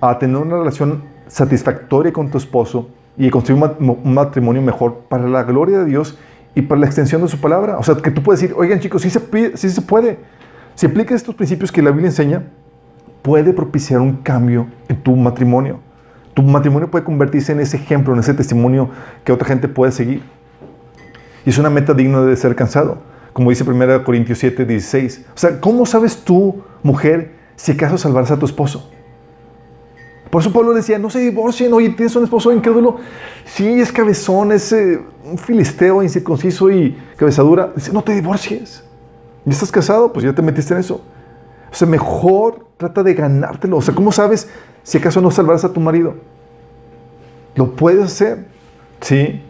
a 0.00 0.16
tener 0.20 0.36
una 0.36 0.58
relación 0.58 1.02
satisfactoria 1.26 2.12
con 2.12 2.30
tu 2.30 2.38
esposo 2.38 2.88
y 3.18 3.28
construir 3.28 3.60
un 3.60 3.68
mat- 3.68 3.80
un 4.04 4.14
matrimonio 4.14 4.62
mejor 4.62 5.00
para 5.08 5.26
la 5.26 5.42
gloria 5.42 5.80
de 5.80 5.86
Dios 5.86 6.16
y 6.54 6.62
para 6.62 6.82
la 6.82 6.86
extensión 6.86 7.20
de 7.22 7.26
su 7.26 7.40
palabra. 7.40 7.78
O 7.78 7.82
sea, 7.82 7.96
que 7.96 8.12
tú 8.12 8.22
puedes 8.22 8.40
decir, 8.40 8.54
oigan 8.56 8.78
chicos, 8.78 9.02
sí 9.02 9.10
se, 9.10 9.20
sí 9.56 9.70
se 9.70 9.82
puede. 9.82 10.20
Si 10.76 10.86
aplicas 10.86 11.16
estos 11.16 11.34
principios 11.34 11.72
que 11.72 11.82
la 11.82 11.90
Biblia 11.90 12.10
enseña, 12.10 12.44
puede 13.22 13.52
propiciar 13.52 14.00
un 14.00 14.18
cambio 14.18 14.68
en 14.88 15.02
tu 15.02 15.16
matrimonio. 15.16 15.80
Tu 16.34 16.42
matrimonio 16.42 16.90
puede 16.90 17.04
convertirse 17.04 17.52
en 17.52 17.60
ese 17.60 17.76
ejemplo, 17.76 18.14
en 18.14 18.20
ese 18.20 18.34
testimonio 18.34 18.90
que 19.24 19.32
otra 19.32 19.46
gente 19.46 19.68
puede 19.68 19.92
seguir. 19.92 20.22
Y 21.44 21.50
es 21.50 21.58
una 21.58 21.70
meta 21.70 21.94
digna 21.94 22.22
de 22.22 22.36
ser 22.36 22.50
alcanzado. 22.50 22.98
Como 23.32 23.50
dice 23.50 23.64
1 23.64 24.04
Corintios 24.04 24.38
7, 24.38 24.64
16. 24.64 25.26
O 25.34 25.38
sea, 25.38 25.60
¿cómo 25.60 25.86
sabes 25.86 26.24
tú, 26.24 26.62
mujer, 26.82 27.32
si 27.56 27.72
acaso 27.72 27.98
salvarás 27.98 28.30
a 28.30 28.38
tu 28.38 28.46
esposo? 28.46 28.90
Por 30.32 30.40
eso 30.40 30.50
Pablo 30.50 30.72
decía, 30.72 30.98
no 30.98 31.10
se 31.10 31.18
divorcien, 31.18 31.72
oye, 31.74 31.90
tienes 31.90 32.16
un 32.16 32.24
esposo 32.24 32.52
incrédulo. 32.52 32.96
Sí, 33.44 33.66
es 33.66 33.92
cabezón, 33.92 34.52
es 34.52 34.72
eh, 34.72 34.98
un 35.30 35.36
filisteo 35.36 36.02
incircunciso 36.02 36.70
y 36.70 36.96
cabezadura. 37.16 37.70
Dice, 37.76 37.92
no 37.92 38.02
te 38.02 38.14
divorcies. 38.14 38.82
¿Ya 39.44 39.52
estás 39.52 39.70
casado? 39.70 40.10
Pues 40.10 40.24
ya 40.24 40.32
te 40.32 40.40
metiste 40.40 40.72
en 40.72 40.80
eso. 40.80 41.02
O 41.72 41.74
sea, 41.74 41.88
mejor 41.88 42.66
trata 42.76 43.02
de 43.02 43.14
ganártelo. 43.14 43.78
O 43.78 43.82
sea, 43.82 43.94
¿cómo 43.94 44.12
sabes 44.12 44.48
si 44.82 44.98
acaso 44.98 45.20
no 45.22 45.30
salvarás 45.30 45.64
a 45.64 45.72
tu 45.72 45.80
marido? 45.80 46.14
Lo 47.54 47.74
puedes 47.74 48.04
hacer, 48.04 48.44
¿sí? 49.00 49.42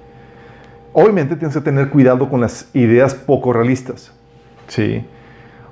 Obviamente 0.93 1.37
tienes 1.37 1.55
que 1.57 1.63
tener 1.63 1.89
cuidado 1.91 2.29
con 2.29 2.41
las 2.41 2.69
ideas 2.75 3.15
poco 3.15 3.53
realistas, 3.53 4.13
¿sí? 4.69 5.05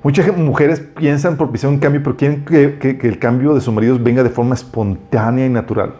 Muchas 0.02 0.34
mujeres 0.36 0.80
piensan 0.80 1.36
propiciar 1.36 1.70
un 1.70 1.78
cambio, 1.78 2.02
pero 2.02 2.16
quieren 2.16 2.44
que- 2.44 2.78
que 2.78 3.06
el 3.06 3.18
cambio 3.18 3.54
de 3.54 3.60
sus 3.60 3.72
maridos 3.74 4.02
venga 4.02 4.22
de 4.22 4.30
forma 4.30 4.54
espontánea 4.54 5.44
y 5.46 5.50
natural. 5.50 5.94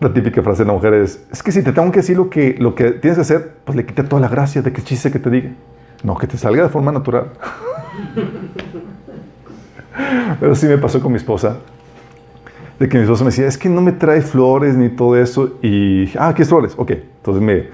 La 0.00 0.12
típica 0.12 0.42
frase 0.42 0.62
de 0.62 0.68
la 0.68 0.72
mujer 0.72 0.94
es, 0.94 1.22
es 1.30 1.42
que 1.42 1.52
si 1.52 1.62
te 1.62 1.72
tengo 1.72 1.92
que 1.92 2.00
decir 2.00 2.16
lo 2.16 2.30
que, 2.30 2.56
lo 2.58 2.74
que 2.74 2.92
tienes 2.92 3.18
que 3.18 3.22
hacer, 3.22 3.56
pues 3.64 3.76
le 3.76 3.84
quita 3.84 4.04
toda 4.04 4.20
la 4.20 4.28
gracia 4.28 4.62
de 4.62 4.72
que 4.72 4.82
chiste 4.82 5.10
que 5.10 5.18
te 5.18 5.28
diga. 5.28 5.50
No, 6.02 6.16
que 6.16 6.26
te 6.26 6.38
salga 6.38 6.62
de 6.62 6.70
forma 6.70 6.90
natural. 6.90 7.26
Pero 10.40 10.54
sí 10.54 10.66
me 10.66 10.78
pasó 10.78 11.02
con 11.02 11.12
mi 11.12 11.18
esposa. 11.18 11.58
De 12.78 12.88
que 12.88 12.96
mi 12.96 13.02
esposa 13.02 13.24
me 13.24 13.30
decía, 13.30 13.46
es 13.46 13.58
que 13.58 13.68
no 13.68 13.82
me 13.82 13.92
trae 13.92 14.22
flores 14.22 14.74
ni 14.74 14.88
todo 14.88 15.16
eso. 15.16 15.58
Y, 15.62 16.10
ah, 16.18 16.32
¿qué 16.34 16.42
es 16.42 16.48
flores? 16.48 16.72
Ok, 16.78 16.92
entonces 16.92 17.42
me... 17.42 17.68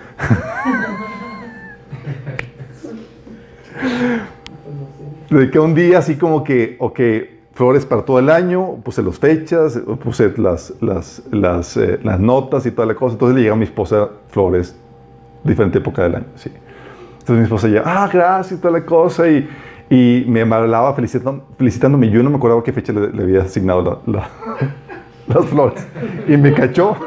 De 5.31 5.51
que 5.51 5.59
un 5.59 5.75
día 5.75 5.99
así 5.99 6.17
como 6.17 6.43
que, 6.43 6.77
ok, 6.81 7.01
flores 7.57 7.85
para 7.85 8.03
todo 8.03 8.19
el 8.21 8.31
año, 8.31 8.77
puse 8.85 9.03
las 9.03 9.19
fechas, 9.19 9.81
puse 10.05 10.33
las, 10.37 10.73
eh, 11.77 11.99
las 12.05 12.21
notas 12.21 12.65
y 12.67 12.71
toda 12.71 12.87
la 12.87 12.95
cosa. 12.95 13.15
Entonces 13.15 13.35
le 13.35 13.43
llega 13.43 13.55
a 13.55 13.57
mi 13.57 13.65
esposa 13.65 14.09
flores, 14.29 14.77
diferente 15.43 15.79
época 15.79 16.03
del 16.05 16.17
año, 16.17 16.27
sí. 16.37 16.51
Entonces 17.13 17.37
mi 17.39 17.43
esposa 17.43 17.67
ya, 17.69 17.83
ah, 17.85 18.09
gracias 18.13 18.59
y 18.59 18.63
toda 18.63 18.79
la 18.79 18.85
cosa. 18.87 19.27
Y, 19.29 19.49
y 19.91 20.25
me 20.29 20.43
hablaba 20.43 20.95
felicitando, 20.95 21.45
felicitándome. 21.59 22.09
Yo 22.11 22.23
no 22.23 22.31
me 22.31 22.37
acordaba 22.37 22.63
qué 22.63 22.73
fecha 22.73 22.93
le, 22.93 23.23
había 23.23 23.43
asignado 23.43 24.03
la- 24.07 24.13
la- 24.13 24.29
las 25.35 25.47
flores. 25.47 25.85
Y 26.29 26.37
me 26.37 26.53
cachó. 26.53 26.97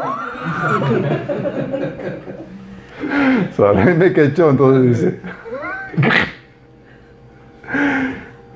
Me 3.97 4.13
cachó, 4.13 4.49
entonces 4.49 4.99
dice. 4.99 5.19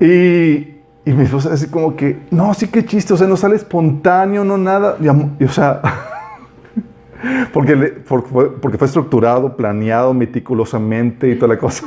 Y, 0.00 0.73
y 1.04 1.12
mi 1.12 1.24
esposa 1.24 1.52
así 1.52 1.68
como 1.68 1.96
que, 1.96 2.18
no, 2.30 2.54
sí 2.54 2.68
que 2.68 2.84
chiste, 2.84 3.12
o 3.12 3.16
sea, 3.16 3.26
no 3.26 3.36
sale 3.36 3.56
espontáneo, 3.56 4.44
no 4.44 4.56
nada. 4.58 4.96
Y, 5.00 5.08
am- 5.08 5.36
y, 5.38 5.44
o 5.44 5.48
sea, 5.48 5.80
porque, 7.52 7.76
le- 7.76 7.90
porque 7.90 8.78
fue 8.78 8.86
estructurado, 8.86 9.56
planeado 9.56 10.14
meticulosamente 10.14 11.28
y 11.30 11.36
toda 11.36 11.54
la 11.54 11.58
cosa. 11.60 11.86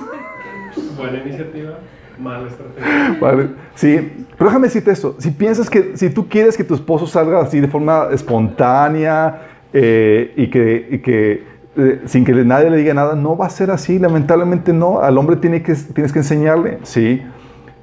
Buena 0.98 1.20
iniciativa. 1.24 1.72
Mala 2.20 2.48
estrategia. 2.48 3.18
Vale, 3.22 3.50
Sí, 3.76 4.26
pero 4.38 4.50
déjame 4.50 4.68
decirte 4.68 4.92
esto. 4.92 5.16
Si 5.20 5.30
piensas 5.32 5.70
que, 5.70 5.96
si 5.96 6.10
tú 6.10 6.28
quieres 6.28 6.58
que 6.58 6.64
tu 6.64 6.74
esposo 6.74 7.06
salga 7.06 7.42
así 7.42 7.60
de 7.60 7.68
forma 7.68 8.08
espontánea 8.12 9.42
eh, 9.74 10.34
y 10.36 10.50
que, 10.50 10.88
y 10.92 10.98
que, 11.00 11.44
eh, 11.76 12.02
sin 12.06 12.26
que 12.26 12.34
nadie 12.34 12.72
le 12.72 12.78
diga 12.78 12.96
nada, 12.96 13.14
no 13.16 13.38
va 13.38 13.46
a 13.46 13.50
ser 13.52 13.70
así. 13.70 14.00
Lamentablemente 14.00 14.74
no. 14.74 15.00
Al 15.00 15.16
hombre 15.20 15.36
tiene 15.36 15.62
que, 15.62 15.74
tienes 15.76 16.12
que 16.12 16.20
enseñarle, 16.20 16.80
¿sí? 16.84 17.22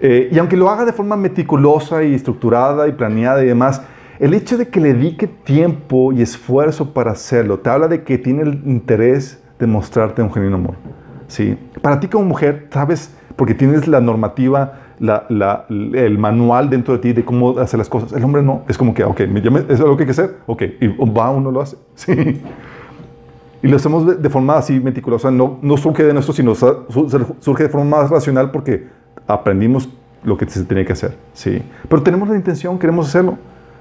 Eh, 0.06 0.28
y 0.30 0.38
aunque 0.38 0.54
lo 0.54 0.68
haga 0.68 0.84
de 0.84 0.92
forma 0.92 1.16
meticulosa 1.16 2.04
y 2.04 2.14
estructurada 2.14 2.86
y 2.88 2.92
planeada 2.92 3.42
y 3.42 3.46
demás, 3.46 3.80
el 4.18 4.34
hecho 4.34 4.58
de 4.58 4.68
que 4.68 4.78
le 4.78 4.92
dedique 4.92 5.26
tiempo 5.26 6.12
y 6.12 6.20
esfuerzo 6.20 6.92
para 6.92 7.12
hacerlo, 7.12 7.60
te 7.60 7.70
habla 7.70 7.88
de 7.88 8.02
que 8.04 8.18
tiene 8.18 8.42
el 8.42 8.60
interés 8.66 9.42
de 9.58 9.66
mostrarte 9.66 10.20
un 10.20 10.30
genuino 10.30 10.56
amor. 10.56 10.74
¿sí? 11.26 11.56
Para 11.80 12.00
ti 12.00 12.08
como 12.08 12.26
mujer, 12.26 12.66
sabes, 12.70 13.16
porque 13.34 13.54
tienes 13.54 13.88
la 13.88 14.02
normativa, 14.02 14.74
la- 14.98 15.24
la- 15.30 15.64
el 15.70 16.18
manual 16.18 16.68
dentro 16.68 16.92
de 16.92 17.00
ti 17.00 17.12
de 17.14 17.24
cómo 17.24 17.58
hacer 17.58 17.78
las 17.78 17.88
cosas. 17.88 18.12
El 18.12 18.22
hombre 18.24 18.42
no, 18.42 18.60
es 18.68 18.76
como 18.76 18.92
que, 18.92 19.04
ok, 19.04 19.20
es 19.20 19.80
lo 19.80 19.96
que 19.96 20.02
hay 20.02 20.06
que 20.06 20.10
hacer, 20.10 20.36
ok, 20.44 20.62
y 20.82 20.88
va, 21.16 21.30
uno 21.30 21.50
lo 21.50 21.62
hace. 21.62 21.78
Sí. 21.94 22.42
Y 23.62 23.68
lo 23.68 23.76
hacemos 23.76 24.20
de, 24.20 24.28
forma 24.28 24.58
así 24.58 24.78
meticulosa, 24.78 25.30
no, 25.30 25.58
no 25.62 25.78
surge 25.78 26.04
de 26.04 26.12
nuestro, 26.12 26.34
sino 26.34 26.54
surge 26.54 27.62
de 27.62 27.68
forma 27.70 27.96
más 28.02 28.10
racional 28.10 28.50
porque 28.50 28.86
aprendimos 29.26 29.88
lo 30.22 30.36
que 30.36 30.46
se 30.46 30.64
tenía 30.64 30.84
que 30.84 30.92
hacer. 30.92 31.16
¿sí? 31.32 31.62
Pero 31.88 32.02
tenemos 32.02 32.28
la 32.28 32.36
intención, 32.36 32.78
queremos 32.78 33.08
hacerlo. 33.08 33.38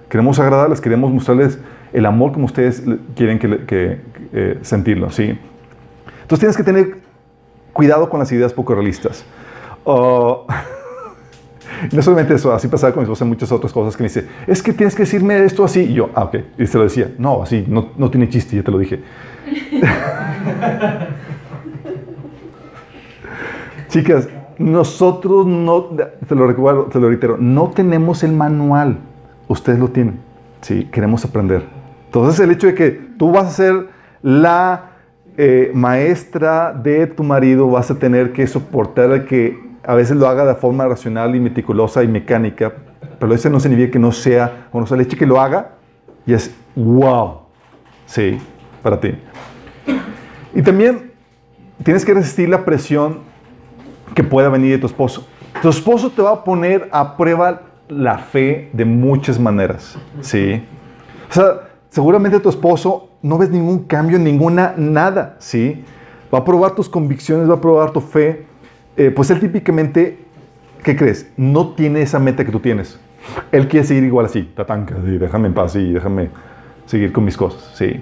Queremos 0.09 0.39
agradarles, 0.39 0.79
queremos 0.81 1.11
mostrarles 1.11 1.59
el 1.91 2.05
amor 2.05 2.31
como 2.33 2.45
ustedes 2.45 2.83
quieren 3.15 3.39
que, 3.39 3.49
que- 3.49 3.65
que, 3.65 4.01
eh, 4.33 4.59
sentirlo. 4.61 5.09
¿sí? 5.09 5.37
Entonces 6.21 6.39
tienes 6.39 6.57
que 6.57 6.63
tener 6.63 6.97
cuidado 7.71 8.09
con 8.09 8.19
las 8.19 8.31
ideas 8.31 8.53
poco 8.53 8.75
realistas. 8.75 9.23
Oh, 9.83 10.45
no 11.91 12.01
solamente 12.01 12.35
eso, 12.35 12.53
así 12.53 12.67
pasaba 12.67 12.93
con 12.93 13.01
mi 13.01 13.05
esposa 13.05 13.25
muchas 13.25 13.51
otras 13.51 13.73
cosas 13.73 13.97
que 13.97 14.03
me 14.03 14.09
dice, 14.09 14.27
es 14.47 14.61
que 14.61 14.71
tienes 14.73 14.93
que 14.95 15.03
decirme 15.03 15.43
esto 15.43 15.63
así. 15.63 15.81
Y 15.81 15.93
yo, 15.95 16.09
ah, 16.13 16.25
ok. 16.25 16.35
Y 16.59 16.67
se 16.67 16.77
lo 16.77 16.83
decía, 16.83 17.11
no, 17.17 17.41
así, 17.43 17.65
no, 17.67 17.89
no 17.97 18.11
tiene 18.11 18.29
chiste, 18.29 18.55
ya 18.55 18.63
te 18.63 18.71
lo 18.71 18.77
dije. 18.77 19.01
Chicas, 23.89 24.27
nosotros 24.57 25.45
no, 25.45 25.83
te 26.27 26.35
lo 26.35 26.47
recuerdo, 26.47 26.83
te 26.85 26.99
lo 26.99 27.09
reitero, 27.09 27.37
no 27.37 27.69
tenemos 27.69 28.23
el 28.23 28.33
manual. 28.33 28.97
Ustedes 29.47 29.79
lo 29.79 29.89
tienen. 29.89 30.19
Sí, 30.61 30.87
queremos 30.91 31.25
aprender. 31.25 31.63
Entonces, 32.05 32.39
el 32.39 32.51
hecho 32.51 32.67
de 32.67 32.75
que 32.75 32.91
tú 32.91 33.31
vas 33.31 33.47
a 33.47 33.51
ser 33.51 33.87
la 34.21 34.91
eh, 35.37 35.71
maestra 35.73 36.73
de 36.73 37.07
tu 37.07 37.23
marido, 37.23 37.69
vas 37.69 37.91
a 37.91 37.95
tener 37.99 38.33
que 38.33 38.47
soportar 38.47 39.25
que 39.25 39.59
a 39.85 39.95
veces 39.95 40.15
lo 40.15 40.27
haga 40.27 40.45
de 40.45 40.55
forma 40.55 40.87
racional 40.87 41.35
y 41.35 41.39
meticulosa 41.39 42.03
y 42.03 42.07
mecánica, 42.07 42.71
pero 43.19 43.33
eso 43.33 43.49
no 43.49 43.59
significa 43.59 43.91
que 43.91 43.99
no 43.99 44.11
sea, 44.11 44.67
o 44.71 44.79
no 44.79 44.85
sea, 44.85 44.95
el 44.95 45.01
hecho 45.01 45.17
que 45.17 45.25
lo 45.25 45.41
haga 45.41 45.71
y 46.25 46.33
es 46.33 46.55
wow. 46.75 47.39
Sí, 48.05 48.37
para 48.81 48.99
ti. 48.99 49.15
Y 50.53 50.61
también 50.61 51.11
tienes 51.83 52.05
que 52.05 52.13
resistir 52.13 52.47
la 52.47 52.63
presión 52.63 53.19
que 54.13 54.23
pueda 54.23 54.49
venir 54.49 54.71
de 54.71 54.77
tu 54.77 54.87
esposo. 54.87 55.27
Tu 55.61 55.69
esposo 55.69 56.09
te 56.09 56.21
va 56.21 56.31
a 56.31 56.43
poner 56.43 56.89
a 56.91 57.15
prueba 57.15 57.61
la 57.87 58.17
fe 58.17 58.69
de 58.73 58.85
muchas 58.85 59.39
maneras, 59.39 59.97
¿sí? 60.21 60.63
O 61.29 61.33
sea, 61.33 61.69
seguramente 61.89 62.39
tu 62.39 62.49
esposo 62.49 63.09
no 63.21 63.37
ves 63.37 63.49
ningún 63.49 63.83
cambio, 63.83 64.19
ninguna, 64.19 64.73
nada, 64.77 65.35
¿sí? 65.39 65.83
Va 66.33 66.39
a 66.39 66.45
probar 66.45 66.71
tus 66.71 66.89
convicciones, 66.89 67.49
va 67.49 67.55
a 67.55 67.61
probar 67.61 67.91
tu 67.91 68.01
fe. 68.01 68.45
Eh, 68.97 69.11
pues 69.11 69.29
él 69.31 69.39
típicamente, 69.39 70.19
¿qué 70.83 70.95
crees? 70.95 71.31
No 71.37 71.69
tiene 71.69 72.01
esa 72.01 72.19
meta 72.19 72.43
que 72.43 72.51
tú 72.51 72.59
tienes. 72.59 72.99
Él 73.51 73.67
quiere 73.67 73.85
seguir 73.85 74.03
igual 74.03 74.25
así, 74.25 74.43
tatanca, 74.55 74.95
sí, 75.05 75.17
déjame 75.17 75.47
en 75.47 75.53
paz, 75.53 75.73
sí, 75.73 75.93
déjame 75.93 76.29
seguir 76.85 77.13
con 77.13 77.23
mis 77.23 77.37
cosas, 77.37 77.71
¿sí? 77.75 78.01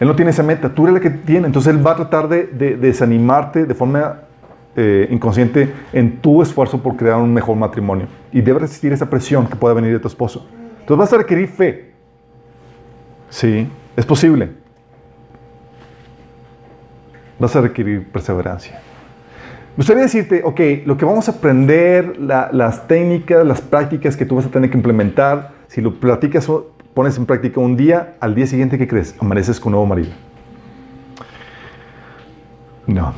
Él 0.00 0.08
no 0.08 0.16
tiene 0.16 0.32
esa 0.32 0.42
meta, 0.42 0.74
tú 0.74 0.84
eres 0.84 0.94
la 0.94 1.00
que 1.00 1.10
tiene. 1.10 1.46
Entonces 1.46 1.72
él 1.72 1.86
va 1.86 1.92
a 1.92 1.96
tratar 1.96 2.28
de 2.28 2.76
desanimarte 2.76 3.64
de 3.64 3.74
forma 3.74 4.22
eh, 4.76 5.08
inconsciente 5.10 5.72
en 5.92 6.18
tu 6.20 6.42
esfuerzo 6.42 6.82
por 6.82 6.96
crear 6.96 7.16
un 7.16 7.32
mejor 7.32 7.56
matrimonio. 7.56 8.06
Y 8.32 8.40
debe 8.40 8.60
resistir 8.60 8.92
esa 8.92 9.08
presión 9.08 9.46
que 9.46 9.56
pueda 9.56 9.74
venir 9.74 9.92
de 9.92 10.00
tu 10.00 10.08
esposo. 10.08 10.46
Entonces 10.80 10.96
vas 10.98 11.12
a 11.12 11.18
requerir 11.18 11.48
fe. 11.48 11.92
Sí, 13.30 13.68
es 13.96 14.04
posible. 14.06 14.50
Vas 17.38 17.54
a 17.56 17.60
requerir 17.60 18.06
perseverancia. 18.10 18.80
Me 19.70 19.78
gustaría 19.78 20.02
decirte, 20.04 20.42
ok, 20.44 20.60
lo 20.86 20.96
que 20.96 21.04
vamos 21.04 21.28
a 21.28 21.32
aprender, 21.32 22.16
la- 22.20 22.48
las 22.52 22.86
técnicas, 22.86 23.44
las 23.44 23.60
prácticas 23.60 24.16
que 24.16 24.24
tú 24.24 24.36
vas 24.36 24.46
a 24.46 24.48
tener 24.48 24.70
que 24.70 24.76
implementar, 24.76 25.50
si 25.66 25.80
lo 25.80 25.98
platicas 25.98 26.48
pones 26.94 27.18
en 27.18 27.26
práctica 27.26 27.60
un 27.60 27.76
día, 27.76 28.14
al 28.20 28.36
día 28.36 28.46
siguiente, 28.46 28.78
¿qué 28.78 28.86
crees? 28.86 29.16
Amaneces 29.18 29.58
con 29.58 29.70
un 29.70 29.72
nuevo 29.78 29.86
marido. 29.86 30.10
No. 32.86 33.12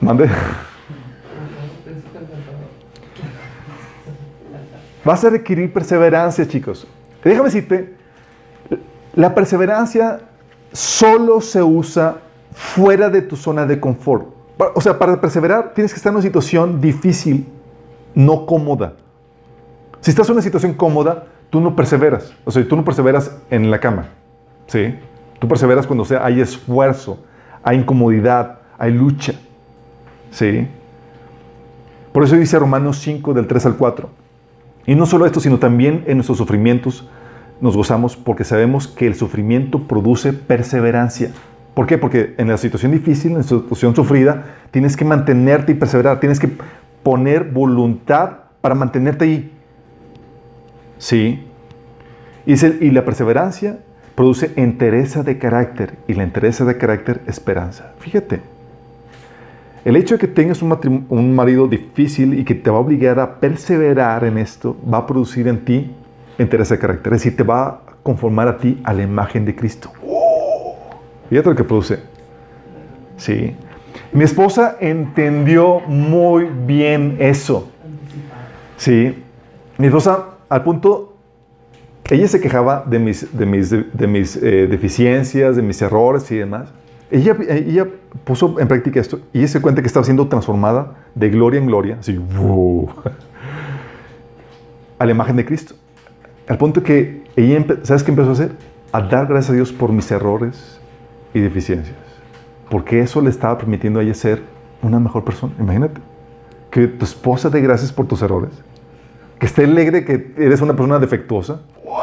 Mande. 0.00 0.28
Vas 5.04 5.24
a 5.24 5.30
requerir 5.30 5.72
perseverancia, 5.72 6.46
chicos. 6.46 6.86
Déjame 7.24 7.46
decirte, 7.46 7.94
la 9.14 9.34
perseverancia 9.34 10.20
solo 10.72 11.40
se 11.40 11.62
usa 11.62 12.18
fuera 12.52 13.08
de 13.08 13.22
tu 13.22 13.36
zona 13.36 13.66
de 13.66 13.80
confort. 13.80 14.28
O 14.74 14.80
sea, 14.80 14.98
para 14.98 15.20
perseverar 15.20 15.72
tienes 15.74 15.92
que 15.92 15.96
estar 15.96 16.10
en 16.10 16.16
una 16.16 16.22
situación 16.22 16.80
difícil, 16.80 17.46
no 18.14 18.46
cómoda. 18.46 18.94
Si 20.00 20.10
estás 20.10 20.28
en 20.28 20.34
una 20.34 20.42
situación 20.42 20.74
cómoda, 20.74 21.26
tú 21.50 21.60
no 21.60 21.74
perseveras. 21.74 22.34
O 22.44 22.50
sea, 22.50 22.66
tú 22.66 22.76
no 22.76 22.84
perseveras 22.84 23.36
en 23.50 23.70
la 23.70 23.80
cama. 23.80 24.08
¿Sí? 24.66 24.94
Tú 25.38 25.48
perseveras 25.48 25.86
cuando 25.86 26.04
sea, 26.04 26.24
hay 26.24 26.40
esfuerzo, 26.40 27.24
hay 27.62 27.78
incomodidad, 27.78 28.58
hay 28.76 28.92
lucha. 28.92 29.34
¿Sí? 30.30 30.66
Por 32.12 32.24
eso 32.24 32.36
dice 32.36 32.58
Romanos 32.58 32.98
5 33.00 33.34
del 33.34 33.46
3 33.46 33.66
al 33.66 33.76
4. 33.76 34.08
Y 34.86 34.94
no 34.94 35.06
solo 35.06 35.26
esto, 35.26 35.40
sino 35.40 35.58
también 35.58 36.04
en 36.06 36.16
nuestros 36.16 36.38
sufrimientos 36.38 37.08
nos 37.60 37.76
gozamos 37.76 38.16
porque 38.16 38.44
sabemos 38.44 38.88
que 38.88 39.06
el 39.06 39.14
sufrimiento 39.14 39.86
produce 39.86 40.32
perseverancia. 40.32 41.30
¿Por 41.74 41.86
qué? 41.86 41.98
Porque 41.98 42.34
en 42.38 42.48
la 42.48 42.56
situación 42.56 42.92
difícil, 42.92 43.32
en 43.32 43.38
la 43.38 43.42
situación 43.42 43.94
sufrida, 43.94 44.44
tienes 44.70 44.96
que 44.96 45.04
mantenerte 45.04 45.72
y 45.72 45.74
perseverar, 45.74 46.20
tienes 46.20 46.40
que 46.40 46.50
poner 47.02 47.44
voluntad 47.44 48.30
para 48.60 48.74
mantenerte 48.74 49.24
ahí. 49.24 49.52
Sí. 50.98 51.46
Y, 52.46 52.66
y 52.66 52.90
la 52.90 53.04
perseverancia 53.04 53.78
produce 54.14 54.52
entereza 54.56 55.22
de 55.22 55.38
carácter 55.38 55.94
y 56.08 56.14
la 56.14 56.24
entereza 56.24 56.64
de 56.64 56.76
carácter 56.76 57.20
esperanza. 57.26 57.92
Fíjate, 57.98 58.40
el 59.84 59.96
hecho 59.96 60.16
de 60.16 60.20
que 60.20 60.28
tengas 60.28 60.60
un, 60.62 61.34
marido 61.34 61.66
difícil 61.66 62.38
y 62.38 62.44
que 62.44 62.54
te 62.54 62.70
va 62.70 62.78
a 62.78 62.80
obligar 62.80 63.18
a 63.20 63.40
perseverar 63.40 64.24
en 64.24 64.38
esto, 64.38 64.76
va 64.92 64.98
a 64.98 65.06
producir 65.06 65.48
en 65.48 65.64
ti 65.64 65.90
entereza 66.36 66.74
de 66.74 66.80
carácter. 66.80 67.12
Es 67.12 67.22
decir, 67.22 67.36
te 67.36 67.42
va 67.42 67.66
a 67.66 67.80
conformar 68.02 68.48
a 68.48 68.58
ti 68.58 68.80
a 68.84 68.92
la 68.92 69.02
imagen 69.02 69.44
de 69.44 69.54
Cristo. 69.54 69.92
Fíjate 71.28 71.50
lo 71.50 71.56
que 71.56 71.64
produce. 71.64 72.00
Sí. 73.16 73.54
Mi 74.12 74.24
esposa 74.24 74.76
entendió 74.80 75.80
muy 75.80 76.48
bien 76.66 77.16
eso. 77.18 77.68
Sí. 78.76 79.24
Mi 79.76 79.86
esposa, 79.86 80.38
al 80.48 80.62
punto, 80.62 81.16
ella 82.10 82.26
se 82.26 82.40
quejaba 82.40 82.84
de 82.86 82.98
mis, 82.98 83.36
de 83.36 83.46
mis, 83.46 83.72
mis 84.08 84.36
eh, 84.36 84.66
deficiencias, 84.66 85.56
de 85.56 85.62
mis 85.62 85.80
errores 85.82 86.30
y 86.30 86.36
demás. 86.36 86.70
Ella, 87.10 87.36
ella 87.48 87.86
puso 88.24 88.60
en 88.60 88.68
práctica 88.68 89.00
esto 89.00 89.20
y 89.32 89.46
se 89.48 89.62
cuenta 89.62 89.80
que 89.80 89.86
estaba 89.86 90.04
siendo 90.04 90.28
transformada 90.28 90.96
de 91.14 91.30
gloria 91.30 91.58
en 91.58 91.66
gloria, 91.66 91.96
así, 92.00 92.18
¡wow! 92.18 92.90
a 94.98 95.06
la 95.06 95.12
imagen 95.12 95.36
de 95.36 95.44
Cristo. 95.44 95.74
Al 96.48 96.58
punto 96.58 96.82
que 96.82 97.22
ella, 97.36 97.64
¿sabes 97.82 98.02
qué 98.02 98.10
empezó 98.10 98.30
a 98.30 98.32
hacer? 98.32 98.52
A 98.92 99.02
dar 99.02 99.26
gracias 99.26 99.50
a 99.50 99.52
Dios 99.54 99.72
por 99.72 99.92
mis 99.92 100.10
errores 100.10 100.80
y 101.34 101.40
deficiencias. 101.40 101.96
Porque 102.70 103.00
eso 103.00 103.20
le 103.20 103.30
estaba 103.30 103.56
permitiendo 103.58 104.00
a 104.00 104.02
ella 104.02 104.14
ser 104.14 104.42
una 104.82 104.98
mejor 104.98 105.24
persona. 105.24 105.54
Imagínate. 105.58 106.00
Que 106.70 106.86
tu 106.86 107.04
esposa 107.04 107.48
dé 107.48 107.60
gracias 107.60 107.92
por 107.92 108.06
tus 108.06 108.22
errores. 108.22 108.50
Que 109.38 109.46
esté 109.46 109.64
alegre 109.64 110.04
que 110.04 110.34
eres 110.36 110.60
una 110.60 110.74
persona 110.74 110.98
defectuosa. 110.98 111.60
¡Wow! 111.84 111.94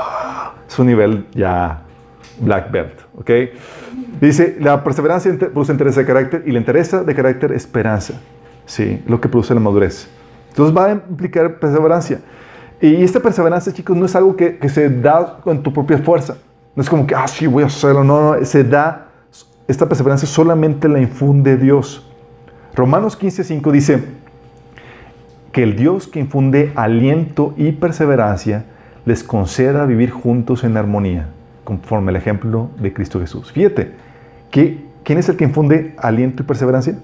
Es 0.68 0.80
un 0.80 0.88
nivel 0.88 1.26
ya 1.34 1.84
black 2.40 2.72
belt. 2.72 3.00
¿Ok? 3.18 3.32
Dice, 4.22 4.58
la 4.60 4.84
perseverancia 4.84 5.36
produce 5.38 5.72
interés 5.72 5.96
de 5.96 6.06
carácter 6.06 6.44
y 6.46 6.52
la 6.52 6.60
interesa 6.60 7.04
de 7.04 7.14
carácter 7.14 7.52
esperanza. 7.52 8.14
Sí, 8.66 9.04
lo 9.08 9.20
que 9.20 9.28
produce 9.28 9.54
la 9.54 9.60
madurez. 9.60 10.08
Entonces 10.50 10.76
va 10.76 10.86
a 10.86 10.92
implicar 10.92 11.60
perseverancia. 11.60 12.22
Y 12.82 13.04
esta 13.04 13.20
perseverancia, 13.20 13.74
chicos, 13.74 13.96
no 13.96 14.06
es 14.06 14.16
algo 14.16 14.36
que, 14.36 14.58
que 14.58 14.70
se 14.70 14.90
da 14.90 15.38
con 15.42 15.62
tu 15.62 15.72
propia 15.72 15.98
fuerza. 15.98 16.38
No 16.76 16.82
es 16.82 16.90
como 16.90 17.06
que, 17.06 17.16
ah, 17.16 17.28
sí, 17.28 17.48
voy 17.48 17.64
a 17.64 17.68
hacerlo. 17.68 18.04
No, 18.04 18.36
no, 18.36 18.46
se 18.46 18.64
da, 18.64 19.08
esta 19.68 19.88
perseverancia 19.88 20.28
solamente 20.28 20.88
la 20.88 21.00
infunde 21.00 21.58
Dios. 21.58 22.06
Romanos 22.74 23.20
15.5 23.20 23.72
dice, 23.72 24.04
que 25.56 25.64
el 25.64 25.78
Dios 25.78 26.10
que 26.10 26.20
infunde 26.20 26.74
aliento 26.76 27.54
y 27.56 27.72
perseverancia 27.72 28.66
les 29.06 29.24
conceda 29.24 29.86
vivir 29.86 30.12
juntos 30.12 30.66
en 30.66 30.76
armonía, 30.76 31.30
conforme 31.64 32.10
al 32.10 32.18
ejemplo 32.18 32.70
de 32.78 32.92
Cristo 32.92 33.22
Jesús. 33.22 33.54
Fíjate, 33.54 33.94
¿qué- 34.56 34.86
¿quién 35.04 35.20
es 35.20 35.28
el 35.28 35.36
que 35.36 35.44
infunde 35.44 35.94
aliento 35.98 36.44
y 36.44 36.46
perseverancia? 36.46 36.98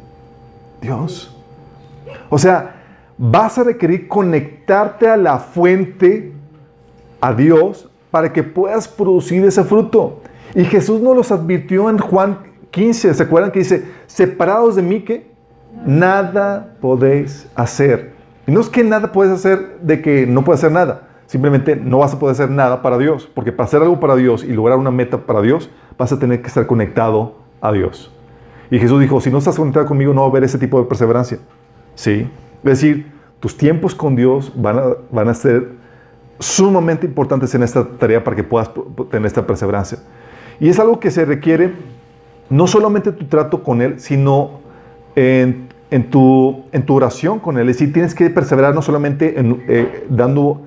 Dios. 0.82 1.38
O 2.30 2.38
sea, 2.38 2.76
vas 3.18 3.58
a 3.58 3.66
requerir 3.66 4.08
conectarte 4.08 5.10
a 5.10 5.18
la 5.18 5.38
fuente, 5.38 6.32
a 7.20 7.34
Dios, 7.34 7.89
para 8.10 8.32
que 8.32 8.41
puedas 8.41 8.88
producir 8.88 9.43
ese 9.43 9.66
fruto. 9.66 10.22
Y 10.56 10.64
Jesús 10.64 11.02
nos 11.02 11.14
los 11.14 11.30
advirtió 11.34 11.89
en 11.89 11.97
Juan 11.97 12.38
15, 12.72 13.14
¿se 13.14 13.24
acuerdan 13.24 13.52
que 13.52 13.60
dice, 13.60 13.84
separados 14.08 14.78
de 14.78 14.82
mí 14.82 15.02
que 15.02 15.30
nada 15.86 16.76
podéis 16.80 17.49
hacer? 17.56 18.14
Y 18.47 18.52
no 18.52 18.62
es 18.62 18.70
que 18.70 18.82
nada 18.86 19.12
puedes 19.12 19.34
hacer 19.34 19.78
de 19.82 20.02
que 20.02 20.26
no 20.26 20.45
puedes 20.45 20.62
hacer 20.62 20.72
nada, 20.72 21.10
simplemente 21.28 21.76
no 21.76 21.97
vas 21.97 22.14
a 22.14 22.20
poder 22.20 22.32
hacer 22.32 22.49
nada 22.49 22.82
para 22.82 22.97
Dios, 22.97 23.30
porque 23.36 23.52
para 23.52 23.68
hacer 23.68 23.82
algo 23.82 23.99
para 23.99 24.16
Dios 24.16 24.45
y 24.45 24.54
lograr 24.54 24.78
una 24.78 24.91
meta 24.91 25.18
para 25.26 25.41
Dios, 25.41 25.70
vas 25.97 26.14
a 26.14 26.18
tener 26.20 26.41
que 26.41 26.47
estar 26.47 26.66
conectado 26.66 27.41
a 27.62 27.72
Dios. 27.72 28.12
Y 28.70 28.80
Jesús 28.80 28.99
dijo, 28.99 29.20
si 29.22 29.30
no 29.30 29.38
estás 29.38 29.55
conectado 29.57 29.86
conmigo, 29.86 30.14
no 30.14 30.22
va 30.22 30.28
a 30.28 30.30
haber 30.30 30.43
ese 30.43 30.57
tipo 30.57 30.80
de 30.80 30.86
perseverancia. 30.88 31.39
¿Sí? 31.95 32.28
Es 32.64 32.82
decir, 32.82 33.12
tus 33.39 33.57
tiempos 33.57 33.93
con 33.95 34.16
Dios 34.16 34.51
van 34.55 34.80
a, 34.80 34.84
van 35.12 35.28
a 35.30 35.34
ser 35.34 35.70
sumamente 36.39 37.05
importantes 37.05 37.53
en 37.53 37.64
esta 37.64 37.86
tarea 37.86 38.24
para 38.24 38.36
que 38.36 38.43
puedas 38.43 38.72
tener 39.09 39.26
esta 39.28 39.45
perseverancia. 39.45 39.99
Y 40.59 40.70
es 40.70 40.80
algo 40.80 40.99
que 40.99 41.12
se 41.12 41.26
requiere 41.26 41.74
no 42.49 42.68
solamente 42.68 43.12
tu 43.12 43.26
trato 43.26 43.64
con 43.64 43.82
Él, 43.82 43.99
sino 43.99 44.59
en, 45.16 45.68
en 45.89 46.09
tu, 46.09 46.64
en 46.72 46.86
tu 46.86 46.95
oración 46.95 47.39
con 47.39 47.57
Él. 47.57 47.70
Es 47.70 47.78
decir, 47.78 47.93
tienes 47.93 48.16
que 48.16 48.30
perseverar 48.30 48.74
no 48.74 48.82
solamente 48.82 49.39
en, 49.39 49.64
eh, 49.68 50.05
dando, 50.09 50.62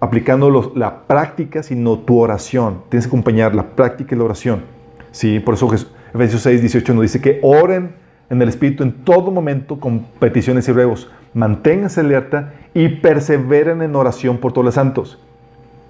aplicando 0.00 0.50
los- 0.50 0.76
la 0.76 1.02
práctica, 1.06 1.62
sino 1.62 1.98
tu 1.98 2.18
oración. 2.20 2.82
Tienes 2.88 3.06
que 3.06 3.10
acompañar 3.10 3.54
la 3.54 3.64
práctica 3.70 4.14
y 4.14 4.18
la 4.18 4.24
oración. 4.24 4.62
Sí, 5.10 5.40
por 5.40 5.54
eso 5.54 5.68
Jes- 5.68 5.88
Efesios 6.16 6.42
6, 6.42 6.60
18 6.60 6.94
nos 6.94 7.02
dice 7.02 7.20
que 7.20 7.38
oren 7.42 7.94
en 8.30 8.42
el 8.42 8.48
Espíritu 8.48 8.82
en 8.82 8.92
todo 8.92 9.30
momento 9.30 9.78
con 9.78 10.00
peticiones 10.18 10.68
y 10.68 10.72
ruegos. 10.72 11.10
Manténganse 11.34 12.00
alerta 12.00 12.54
y 12.74 12.88
perseveren 12.88 13.82
en 13.82 13.94
oración 13.94 14.38
por 14.38 14.52
todos 14.52 14.64
los 14.64 14.74
santos. 14.74 15.18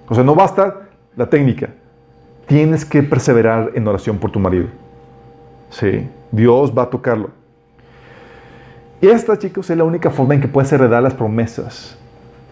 O 0.07 0.15
sea, 0.15 0.23
no 0.23 0.35
basta 0.35 0.89
la 1.15 1.29
técnica. 1.29 1.69
Tienes 2.45 2.85
que 2.85 3.03
perseverar 3.03 3.71
en 3.73 3.87
oración 3.87 4.17
por 4.17 4.31
tu 4.31 4.39
marido. 4.39 4.67
Sí, 5.69 6.07
Dios 6.31 6.73
va 6.77 6.83
a 6.83 6.89
tocarlo. 6.89 7.31
Y 9.01 9.07
esta, 9.07 9.37
chicos, 9.37 9.69
es 9.69 9.77
la 9.77 9.83
única 9.83 10.09
forma 10.09 10.33
en 10.33 10.41
que 10.41 10.47
puedes 10.47 10.71
heredar 10.71 11.03
las 11.03 11.13
promesas 11.13 11.97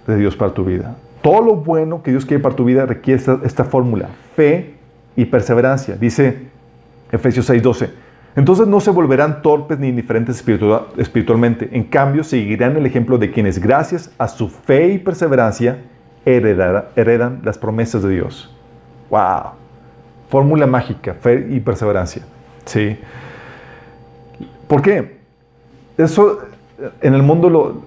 de 0.05 0.17
Dios 0.17 0.35
para 0.35 0.53
tu 0.53 0.63
vida. 0.63 0.95
Todo 1.21 1.41
lo 1.41 1.55
bueno 1.55 2.03
que 2.03 2.11
Dios 2.11 2.25
quiere 2.25 2.41
para 2.41 2.55
tu 2.55 2.65
vida 2.65 2.85
requiere 2.85 3.19
esta, 3.19 3.39
esta 3.43 3.63
fórmula, 3.63 4.09
fe 4.35 4.75
y 5.15 5.25
perseverancia. 5.25 5.95
Dice 5.95 6.54
Efesios 7.11 7.49
6:12. 7.49 7.89
Entonces 8.35 8.67
no 8.67 8.81
se 8.81 8.91
volverán 8.91 9.41
torpes 9.41 9.79
ni 9.79 9.87
indiferentes 9.87 10.35
espiritua- 10.45 10.87
espiritualmente. 10.97 11.69
En 11.71 11.83
cambio, 11.85 12.23
seguirán 12.23 12.75
el 12.75 12.85
ejemplo 12.85 13.17
de 13.17 13.31
quienes, 13.31 13.59
gracias 13.59 14.11
a 14.17 14.27
su 14.27 14.49
fe 14.49 14.89
y 14.89 14.97
perseverancia, 14.99 15.77
heredan 16.25 17.39
las 17.43 17.57
promesas 17.57 18.03
de 18.03 18.09
Dios. 18.09 18.53
¡Wow! 19.09 19.51
Fórmula 20.29 20.65
mágica, 20.67 21.13
fe 21.13 21.47
y 21.49 21.59
perseverancia. 21.61 22.23
¿Sí? 22.65 22.97
¿Por 24.67 24.81
qué? 24.81 25.17
Eso 25.97 26.39
en 27.01 27.13
el 27.13 27.23
mundo 27.23 27.49
lo, 27.49 27.83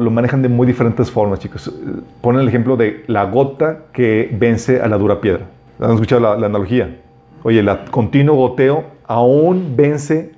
lo- 0.00 0.10
manejan 0.10 0.42
de 0.42 0.48
muy 0.48 0.66
diferentes 0.66 1.10
formas, 1.10 1.38
chicos. 1.38 1.72
Ponen 2.20 2.40
el 2.40 2.48
ejemplo 2.48 2.76
de 2.76 3.04
la 3.06 3.24
gota 3.24 3.82
que 3.92 4.34
vence 4.36 4.80
a 4.80 4.88
la 4.88 4.98
dura 4.98 5.20
piedra. 5.20 5.42
¿Han 5.78 5.92
escuchado 5.92 6.20
la, 6.22 6.36
la 6.36 6.46
analogía? 6.46 6.96
Oye, 7.42 7.60
el 7.60 7.70
continuo 7.90 8.36
goteo 8.36 8.84
aún 9.06 9.74
vence 9.76 10.32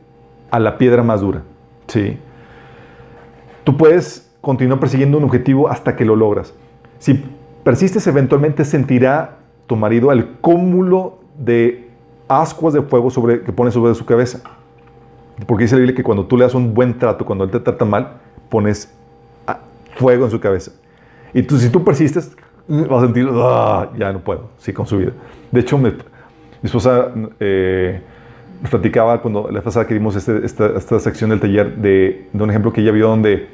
a 0.51 0.59
la 0.59 0.79
piedra 0.79 1.03
más 1.03 1.21
dura. 1.21 1.43
Sí. 1.87 2.19
Tú 3.65 3.77
puedes 3.77 4.31
continuar 4.41 4.81
persiguiendo 4.81 5.19
un 5.19 5.25
objetivo 5.25 5.69
hasta 5.69 5.97
que 5.97 6.05
lo 6.05 6.17
logras. 6.17 6.55
Si 6.99 7.23
persistes, 7.63 8.07
eventualmente 8.07 8.65
sentirá 8.65 9.39
tu 9.67 9.77
marido 9.77 10.13
el 10.13 10.27
cúmulo 10.41 11.19
de 11.39 11.91
ascuas 12.29 12.75
de 12.75 12.83
fuego 12.83 13.09
que 13.45 13.53
pone 13.53 13.71
sobre 13.71 13.95
su 13.95 14.05
cabeza. 14.05 14.41
Porque 15.47 15.65
dice 15.65 15.75
la 15.75 15.81
Biblia 15.81 15.97
que 15.97 16.03
cuando 16.03 16.27
tú 16.27 16.37
le 16.37 16.45
das 16.45 16.55
un 16.55 16.75
buen 16.75 16.99
trato, 16.99 17.25
cuando 17.25 17.45
él 17.45 17.51
te 17.51 17.61
trata 17.61 17.85
mal, 17.85 18.19
pones 18.49 18.93
fuego 19.97 20.25
en 20.25 20.31
su 20.31 20.41
cabeza. 20.41 20.73
Y 21.33 21.43
tú, 21.43 21.57
si 21.59 21.69
tú 21.71 21.83
persistes, 21.85 22.37
vas 22.69 23.03
a 23.03 23.07
sentir, 23.07 23.29
"Ah, 23.33 23.91
ya 23.99 24.13
no 24.13 24.21
puedo, 24.21 24.51
sí, 24.59 24.73
con 24.73 24.87
su 24.87 24.99
vida. 24.99 25.13
De 25.51 25.61
hecho, 25.61 25.79
me- 25.79 25.93
mi 26.65 26.69
esposa 26.69 27.11
eh, 27.41 28.01
nos 28.63 28.71
platicaba 28.71 29.21
cuando 29.21 29.51
la 29.51 29.61
pasada 29.61 29.87
que 29.87 29.93
dimos 29.93 30.17
este- 30.17 30.47
esta, 30.47 30.79
esta 30.79 30.99
sección 30.99 31.29
del 31.29 31.39
taller 31.39 31.77
de, 31.77 32.31
de 32.33 32.43
un 32.43 32.49
ejemplo 32.49 32.73
que 32.73 32.81
ella 32.81 32.91
vio 32.91 33.07
donde 33.09 33.49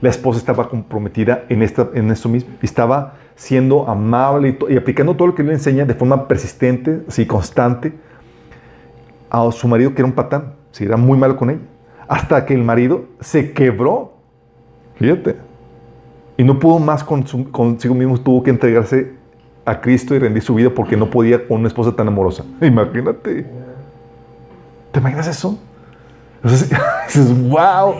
la 0.00 0.08
esposa 0.10 0.40
estaba 0.40 0.68
comprometida 0.68 1.44
en, 1.48 1.62
esta, 1.62 1.90
en 1.94 2.10
esto 2.10 2.28
mismo 2.28 2.50
y 2.60 2.66
estaba 2.66 3.14
siendo 3.36 3.88
amable 3.88 4.58
y, 4.68 4.72
y 4.74 4.76
aplicando 4.76 5.14
todo 5.14 5.28
lo 5.28 5.34
que 5.36 5.42
él 5.42 5.48
le 5.48 5.54
enseña 5.54 5.84
de 5.84 5.94
forma 5.94 6.26
persistente, 6.26 7.02
sí, 7.06 7.24
constante, 7.24 7.92
a 9.30 9.48
su 9.52 9.68
marido 9.68 9.94
que 9.94 10.02
era 10.02 10.06
un 10.08 10.14
patán, 10.14 10.54
sí, 10.72 10.82
era 10.86 10.96
muy 10.96 11.16
malo 11.16 11.36
con 11.36 11.50
ella. 11.50 11.60
Hasta 12.08 12.44
que 12.46 12.54
el 12.54 12.64
marido 12.64 13.04
se 13.20 13.52
quebró, 13.52 14.14
fíjate, 14.96 15.36
y 16.36 16.42
no 16.42 16.58
pudo 16.58 16.80
más 16.80 17.04
con 17.04 17.24
su- 17.28 17.48
consigo 17.52 17.94
mismo, 17.94 18.18
tuvo 18.18 18.42
que 18.42 18.50
entregarse 18.50 19.12
a 19.66 19.80
Cristo 19.80 20.14
y 20.14 20.20
rendir 20.20 20.42
su 20.42 20.54
vida 20.54 20.70
porque 20.70 20.96
no 20.96 21.10
podía 21.10 21.46
con 21.46 21.58
una 21.58 21.68
esposa 21.68 21.92
tan 21.92 22.08
amorosa. 22.08 22.44
Imagínate. 22.62 23.44
¿Te 24.92 25.00
imaginas 25.00 25.26
eso? 25.26 25.58
Dices, 26.42 27.48
wow, 27.48 27.96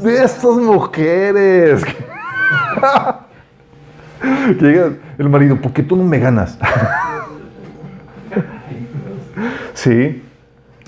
de 0.00 0.22
estas 0.22 0.56
mujeres. 0.56 1.82
Llega 4.60 4.92
el 5.18 5.28
marido, 5.28 5.60
¿por 5.60 5.72
qué 5.72 5.82
tú 5.82 5.96
no 5.96 6.04
me 6.04 6.18
ganas? 6.18 6.58
sí. 9.74 10.22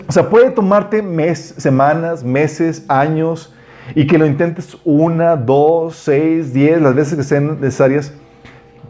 O 0.07 0.13
sea, 0.13 0.29
puede 0.29 0.51
tomarte 0.51 1.03
mes, 1.03 1.55
semanas, 1.57 2.23
meses, 2.23 2.85
años, 2.89 3.55
y 3.95 4.07
que 4.07 4.19
lo 4.19 4.27
intentes 4.27 4.77
una, 4.85 5.37
dos, 5.37 5.97
seis, 5.97 6.53
diez, 6.53 6.81
las 6.81 6.95
veces 6.95 7.17
que 7.17 7.23
sean 7.23 7.61
necesarias. 7.61 8.13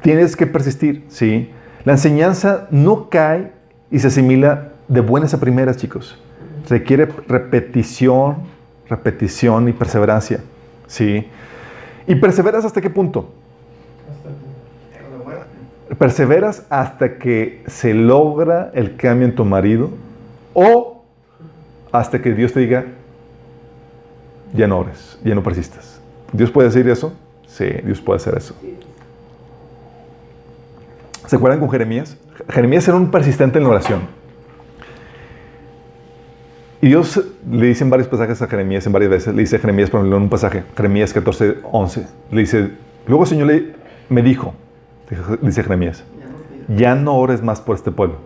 Tienes 0.03 0.37
que 0.37 0.47
persistir, 0.47 1.05
¿sí? 1.09 1.51
La 1.85 1.93
enseñanza 1.93 2.69
no 2.71 3.09
cae 3.09 3.53
y 3.91 3.99
se 3.99 4.09
asimila 4.09 4.73
de 4.89 5.01
buenas 5.01 5.35
a 5.35 5.41
primeras, 5.41 5.77
chicos. 5.77 6.19
Requiere 6.69 7.09
repetición, 7.27 8.37
repetición 8.89 9.69
y 9.69 9.73
perseverancia, 9.73 10.41
¿sí? 10.87 11.27
¿Y 12.07 12.15
perseveras 12.17 12.65
hasta 12.65 12.81
qué 12.81 12.91
punto? 12.91 13.31
¿Perseveras 15.99 16.65
hasta 16.69 17.19
que 17.19 17.63
se 17.67 17.95
logra 17.95 18.71
el 18.75 18.97
cambio 18.97 19.27
en 19.27 19.35
tu 19.35 19.45
marido? 19.45 19.91
¿O 20.55 21.03
hasta 21.91 22.21
que 22.21 22.33
Dios 22.33 22.53
te 22.53 22.61
diga, 22.61 22.85
ya 24.55 24.67
no 24.67 24.79
ores, 24.79 25.19
ya 25.25 25.35
no 25.35 25.43
persistas? 25.43 26.01
¿Dios 26.33 26.51
puede 26.51 26.69
decir 26.69 26.89
eso? 26.89 27.15
Sí, 27.47 27.67
Dios 27.85 28.01
puede 28.01 28.19
hacer 28.19 28.37
eso. 28.37 28.55
¿Se 31.29 31.37
acuerdan 31.37 31.61
con 31.61 31.71
Jeremías? 31.71 32.17
Jeremías 32.49 32.89
era 32.89 32.97
un 32.97 33.11
persistente 33.11 33.59
en 33.59 33.65
la 33.65 33.71
oración. 33.71 34.01
Y 36.81 36.87
Dios 36.87 37.23
le 37.51 37.67
dice 37.67 37.85
en 37.85 37.91
varios 37.91 38.09
pasajes 38.09 38.41
a 38.41 38.47
Jeremías, 38.47 38.87
en 38.87 38.95
varias 38.95 39.11
veces, 39.11 39.35
le 39.35 39.43
dice 39.43 39.57
a 39.57 39.59
Jeremías, 39.59 39.91
por 39.91 40.01
ejemplo, 40.01 40.17
en 40.17 40.23
un 40.23 40.31
pasaje, 40.31 40.65
Jeremías 40.75 41.13
14, 41.13 41.59
11, 41.71 42.07
le 42.31 42.41
dice, 42.41 42.71
luego 43.07 43.25
el 43.25 43.29
Señor 43.29 43.49
le, 43.49 43.75
me 44.09 44.23
dijo, 44.23 44.55
dice 45.43 45.63
Jeremías, 45.63 46.03
Ya 46.75 46.95
no 46.95 47.15
ores 47.17 47.43
más 47.43 47.61
por 47.61 47.77
este 47.77 47.91
pueblo. 47.91 48.17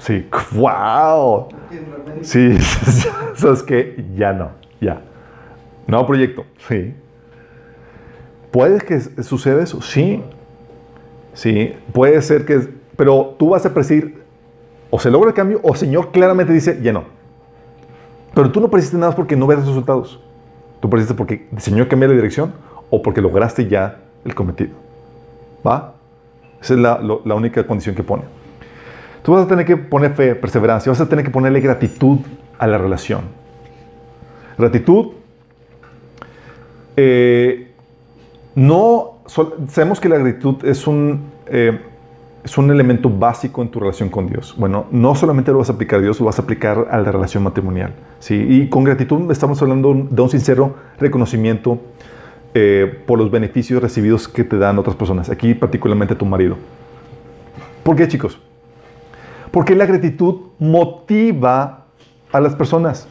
Sí, 0.00 0.28
wow. 0.52 1.48
Sí, 2.20 2.58
sabes 3.34 3.62
que 3.62 4.04
ya 4.14 4.34
no, 4.34 4.50
ya. 4.78 5.00
Nuevo 5.86 6.06
proyecto, 6.06 6.44
sí. 6.68 6.92
¿Puede 8.50 8.78
que 8.82 9.00
suceda 9.00 9.62
eso? 9.62 9.80
Sí. 9.80 10.22
Sí, 11.34 11.74
puede 11.92 12.20
ser 12.22 12.44
que... 12.46 12.68
Pero 12.96 13.34
tú 13.38 13.50
vas 13.50 13.66
a 13.66 13.74
presidir, 13.74 14.22
o 14.90 14.98
se 14.98 15.10
logra 15.10 15.28
el 15.28 15.34
cambio, 15.34 15.60
o 15.62 15.72
el 15.72 15.76
Señor 15.76 16.12
claramente 16.12 16.52
dice, 16.52 16.80
ya 16.82 16.92
no. 16.92 17.04
Pero 18.34 18.50
tú 18.50 18.60
no 18.60 18.70
persistes 18.70 18.98
nada 18.98 19.14
porque 19.14 19.36
no 19.36 19.46
ves 19.46 19.58
resultados. 19.58 20.20
Tú 20.80 20.88
persistes 20.88 21.16
porque 21.16 21.46
el 21.52 21.60
Señor 21.60 21.88
cambia 21.88 22.08
la 22.08 22.14
dirección 22.14 22.52
o 22.90 23.02
porque 23.02 23.20
lograste 23.20 23.68
ya 23.68 24.00
el 24.24 24.34
cometido. 24.34 24.70
¿Va? 25.66 25.94
Esa 26.60 26.74
es 26.74 26.80
la 26.80 27.34
única 27.34 27.66
condición 27.66 27.94
que 27.94 28.02
pone. 28.02 28.22
Tú 29.24 29.32
vas 29.32 29.46
a 29.46 29.48
tener 29.48 29.64
que 29.64 29.78
poner 29.78 30.12
fe, 30.12 30.34
perseverancia, 30.34 30.92
vas 30.92 31.00
a 31.00 31.08
tener 31.08 31.24
que 31.24 31.30
ponerle 31.30 31.60
gratitud 31.60 32.18
a 32.58 32.66
la 32.66 32.76
relación. 32.76 33.22
Gratitud 34.58 35.12
eh, 36.94 37.63
no, 38.54 39.18
sabemos 39.26 40.00
que 40.00 40.08
la 40.08 40.16
gratitud 40.16 40.64
es 40.64 40.86
un, 40.86 41.30
eh, 41.46 41.80
es 42.44 42.58
un 42.58 42.70
elemento 42.70 43.10
básico 43.10 43.62
en 43.62 43.68
tu 43.68 43.80
relación 43.80 44.10
con 44.10 44.26
Dios. 44.26 44.54
Bueno, 44.56 44.86
no 44.90 45.14
solamente 45.14 45.50
lo 45.50 45.58
vas 45.58 45.70
a 45.70 45.72
aplicar 45.72 45.98
a 46.00 46.02
Dios, 46.02 46.20
lo 46.20 46.26
vas 46.26 46.38
a 46.38 46.42
aplicar 46.42 46.88
a 46.90 46.98
la 46.98 47.10
relación 47.10 47.42
matrimonial. 47.42 47.94
¿sí? 48.20 48.34
Y 48.34 48.68
con 48.68 48.84
gratitud 48.84 49.30
estamos 49.32 49.60
hablando 49.62 49.94
de 50.10 50.22
un 50.22 50.30
sincero 50.30 50.74
reconocimiento 50.98 51.80
eh, 52.52 53.02
por 53.06 53.18
los 53.18 53.30
beneficios 53.30 53.82
recibidos 53.82 54.28
que 54.28 54.44
te 54.44 54.58
dan 54.58 54.78
otras 54.78 54.94
personas. 54.94 55.30
Aquí 55.30 55.54
particularmente 55.54 56.14
tu 56.14 56.26
marido. 56.26 56.56
¿Por 57.82 57.96
qué, 57.96 58.06
chicos? 58.06 58.38
Porque 59.50 59.74
la 59.74 59.86
gratitud 59.86 60.36
motiva 60.58 61.86
a 62.30 62.40
las 62.40 62.54
personas. 62.54 63.08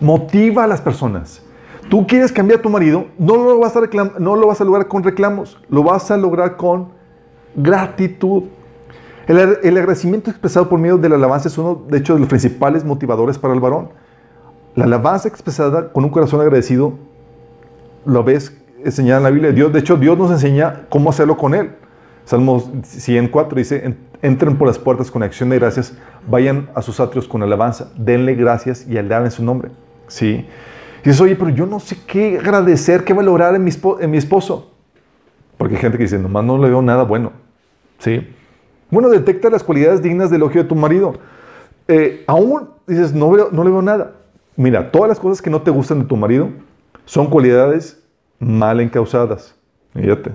Motiva 0.00 0.64
a 0.64 0.66
las 0.66 0.80
personas. 0.80 1.42
Tú 1.90 2.06
quieres 2.06 2.32
cambiar 2.32 2.60
a 2.60 2.62
tu 2.62 2.70
marido, 2.70 3.06
no 3.18 3.36
lo 3.36 3.58
vas 3.58 3.76
a, 3.76 3.80
reclam- 3.80 4.16
no 4.18 4.36
lo 4.36 4.46
vas 4.46 4.60
a 4.60 4.64
lograr 4.64 4.86
con 4.88 5.02
reclamos, 5.02 5.60
lo 5.68 5.82
vas 5.82 6.10
a 6.10 6.16
lograr 6.16 6.56
con 6.56 6.88
gratitud. 7.56 8.44
El, 9.26 9.38
ag- 9.38 9.58
el 9.64 9.76
agradecimiento 9.76 10.30
expresado 10.30 10.68
por 10.68 10.78
medio 10.78 10.98
de 10.98 11.08
la 11.08 11.16
alabanza 11.16 11.48
es 11.48 11.58
uno, 11.58 11.82
de 11.88 11.98
hecho, 11.98 12.14
de 12.14 12.20
los 12.20 12.28
principales 12.28 12.84
motivadores 12.84 13.38
para 13.38 13.54
el 13.54 13.60
varón. 13.60 13.88
La 14.76 14.84
alabanza 14.84 15.28
expresada 15.28 15.92
con 15.92 16.04
un 16.04 16.10
corazón 16.10 16.40
agradecido, 16.40 16.94
lo 18.06 18.22
ves 18.24 18.56
enseñada 18.84 19.18
en 19.18 19.24
la 19.24 19.30
Biblia. 19.30 19.52
Dios, 19.52 19.72
de 19.72 19.80
hecho, 19.80 19.96
Dios 19.96 20.16
nos 20.16 20.30
enseña 20.30 20.82
cómo 20.88 21.10
hacerlo 21.10 21.36
con 21.36 21.54
Él. 21.54 21.72
Salmos 22.24 22.70
104 22.84 23.58
dice, 23.58 23.84
"En- 23.84 23.98
entren 24.22 24.56
por 24.56 24.68
las 24.68 24.78
puertas 24.78 25.10
con 25.10 25.24
acción 25.24 25.48
de 25.50 25.58
gracias, 25.58 25.94
vayan 26.28 26.70
a 26.74 26.82
sus 26.82 27.00
atrios 27.00 27.26
con 27.26 27.42
alabanza, 27.42 27.90
denle 27.96 28.36
gracias 28.36 28.86
y 28.86 28.96
alaben 28.96 29.30
su 29.32 29.42
nombre. 29.44 29.70
¿Sí? 30.06 30.46
Dices, 31.04 31.20
oye, 31.20 31.36
pero 31.36 31.50
yo 31.50 31.66
no 31.66 31.80
sé 31.80 31.96
qué 32.06 32.38
agradecer, 32.38 33.04
qué 33.04 33.12
valorar 33.12 33.54
en 33.54 33.64
mi, 33.64 33.70
en 34.00 34.10
mi 34.10 34.18
esposo. 34.18 34.70
Porque 35.56 35.74
hay 35.76 35.80
gente 35.80 35.96
que 35.98 36.04
dice, 36.04 36.18
nomás 36.18 36.44
no 36.44 36.58
le 36.58 36.68
veo 36.68 36.82
nada 36.82 37.04
bueno. 37.04 37.32
¿Sí? 37.98 38.26
Bueno, 38.90 39.08
detecta 39.08 39.50
las 39.50 39.62
cualidades 39.62 40.02
dignas 40.02 40.30
de 40.30 40.36
elogio 40.36 40.62
de 40.62 40.68
tu 40.68 40.74
marido. 40.74 41.14
Eh, 41.88 42.24
aún 42.26 42.70
dices, 42.86 43.12
no, 43.14 43.30
veo- 43.30 43.50
no 43.52 43.64
le 43.64 43.70
veo 43.70 43.82
nada. 43.82 44.12
Mira, 44.56 44.90
todas 44.90 45.08
las 45.08 45.20
cosas 45.20 45.40
que 45.40 45.50
no 45.50 45.62
te 45.62 45.70
gustan 45.70 46.00
de 46.00 46.04
tu 46.06 46.16
marido 46.16 46.48
son 47.04 47.28
cualidades 47.28 48.02
mal 48.38 48.80
encausadas. 48.80 49.54
Fíjate. 49.94 50.32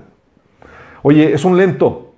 Oye, 1.03 1.33
es 1.33 1.45
un 1.45 1.57
lento. 1.57 2.13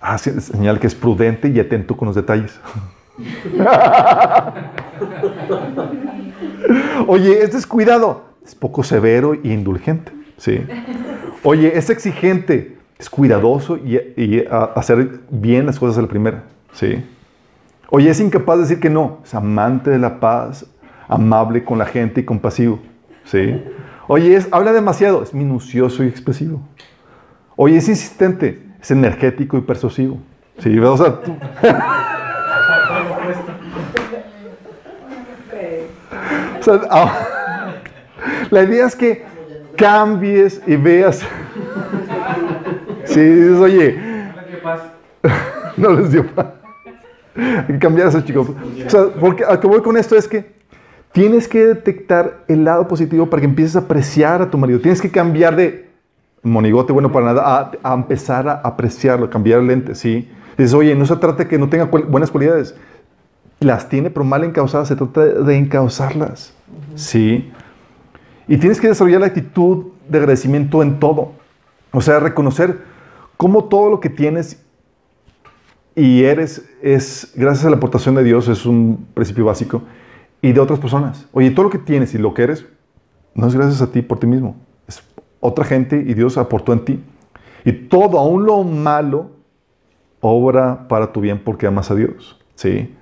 Ah, 0.00 0.18
señal 0.18 0.78
que 0.78 0.86
es 0.86 0.94
prudente 0.94 1.48
y 1.48 1.58
atento 1.60 1.96
con 1.96 2.06
los 2.06 2.14
detalles. 2.14 2.58
Oye, 7.06 7.42
es 7.42 7.52
descuidado. 7.52 8.24
Es 8.44 8.54
poco 8.54 8.82
severo 8.82 9.34
e 9.34 9.40
indulgente. 9.44 10.12
Sí. 10.36 10.60
Oye, 11.42 11.76
es 11.76 11.90
exigente. 11.90 12.76
Es 12.98 13.10
cuidadoso 13.10 13.76
y, 13.76 13.96
y 14.16 14.44
hacer 14.74 15.20
bien 15.30 15.66
las 15.66 15.78
cosas 15.78 15.98
a 15.98 16.02
la 16.02 16.08
primera. 16.08 16.44
Sí. 16.72 17.04
Oye, 17.90 18.10
es 18.10 18.20
incapaz 18.20 18.56
de 18.56 18.62
decir 18.62 18.80
que 18.80 18.90
no. 18.90 19.18
Es 19.24 19.34
amante 19.34 19.90
de 19.90 19.98
la 19.98 20.20
paz, 20.20 20.66
amable 21.08 21.64
con 21.64 21.78
la 21.78 21.86
gente 21.86 22.20
y 22.20 22.24
compasivo. 22.24 22.78
¿Sí? 23.24 23.62
Oye, 24.06 24.36
es, 24.36 24.48
habla 24.52 24.72
demasiado. 24.72 25.22
Es 25.22 25.34
minucioso 25.34 26.04
y 26.04 26.08
expresivo. 26.08 26.60
Oye, 27.56 27.76
es 27.78 27.88
insistente. 27.88 28.62
Es 28.80 28.90
energético 28.90 29.56
y 29.56 29.62
persuasivo. 29.62 30.18
¿Sí? 30.58 30.78
O 30.78 30.96
sea, 30.96 31.20
tú- 31.20 31.36
ah, 36.90 37.74
la 38.50 38.62
idea 38.62 38.86
es 38.86 38.96
que 38.96 39.24
cambies 39.76 40.60
y 40.66 40.76
veas. 40.76 41.22
Sí, 43.04 43.20
dices, 43.20 43.58
oye, 43.58 43.98
no 45.76 45.92
les 45.92 46.12
dio 46.12 46.26
paz. 46.26 46.46
Hay 47.36 47.66
que 47.66 47.78
cambiar 47.78 48.06
a 48.06 48.10
esos 48.10 48.24
chicos. 48.24 48.48
O 48.86 48.90
sea, 48.90 49.06
porque 49.20 49.44
a 49.44 49.58
que 49.58 49.66
voy 49.66 49.82
con 49.82 49.96
esto 49.96 50.16
es 50.16 50.28
que 50.28 50.54
tienes 51.12 51.48
que 51.48 51.64
detectar 51.64 52.44
el 52.48 52.64
lado 52.64 52.88
positivo 52.88 53.28
para 53.28 53.40
que 53.40 53.46
empieces 53.46 53.76
a 53.76 53.80
apreciar 53.80 54.42
a 54.42 54.50
tu 54.50 54.58
marido. 54.58 54.80
Tienes 54.80 55.00
que 55.00 55.10
cambiar 55.10 55.56
de 55.56 55.88
monigote 56.42 56.92
bueno 56.92 57.10
para 57.10 57.26
nada 57.26 57.72
a, 57.82 57.94
empezar 57.94 58.48
a 58.48 58.54
apreciarlo, 58.54 59.30
cambiar 59.30 59.60
el 59.60 59.66
lente, 59.66 59.94
¿sí? 59.94 60.28
Dices, 60.56 60.74
oye, 60.74 60.94
no 60.94 61.06
se 61.06 61.16
trata 61.16 61.44
de 61.44 61.48
que 61.48 61.58
no 61.58 61.68
tenga 61.68 61.84
buenas 61.86 62.30
cualidades. 62.30 62.76
Las 63.64 63.88
tiene, 63.88 64.10
pero 64.10 64.24
mal 64.24 64.44
encausadas. 64.44 64.88
Se 64.88 64.96
trata 64.96 65.24
de 65.24 65.56
encauzarlas, 65.56 66.54
¿sí? 66.94 67.50
Y 68.46 68.58
tienes 68.58 68.80
que 68.80 68.88
desarrollar 68.88 69.20
la 69.20 69.28
actitud 69.28 69.86
de 70.08 70.18
agradecimiento 70.18 70.82
en 70.82 71.00
todo. 71.00 71.32
O 71.92 72.00
sea, 72.00 72.20
reconocer 72.20 72.82
cómo 73.36 73.64
todo 73.64 73.88
lo 73.88 74.00
que 74.00 74.10
tienes 74.10 74.62
y 75.96 76.24
eres 76.24 76.68
es 76.82 77.32
gracias 77.36 77.66
a 77.66 77.70
la 77.70 77.76
aportación 77.76 78.14
de 78.16 78.24
Dios, 78.24 78.48
es 78.48 78.66
un 78.66 79.06
principio 79.14 79.44
básico, 79.44 79.82
y 80.42 80.52
de 80.52 80.60
otras 80.60 80.78
personas. 80.78 81.26
Oye, 81.32 81.50
todo 81.50 81.64
lo 81.64 81.70
que 81.70 81.78
tienes 81.78 82.14
y 82.14 82.18
lo 82.18 82.34
que 82.34 82.42
eres 82.42 82.66
no 83.34 83.46
es 83.46 83.54
gracias 83.54 83.80
a 83.80 83.90
ti 83.90 84.02
por 84.02 84.18
ti 84.18 84.26
mismo, 84.26 84.56
es 84.86 85.02
otra 85.40 85.64
gente 85.64 85.96
y 85.96 86.14
Dios 86.14 86.36
aportó 86.36 86.72
en 86.72 86.84
ti. 86.84 87.04
Y 87.64 87.72
todo, 87.72 88.18
aún 88.18 88.44
lo 88.44 88.62
malo, 88.62 89.30
obra 90.20 90.86
para 90.88 91.12
tu 91.12 91.20
bien 91.20 91.40
porque 91.42 91.66
amas 91.66 91.90
a 91.90 91.94
Dios. 91.94 92.38
¿sí? 92.54 92.94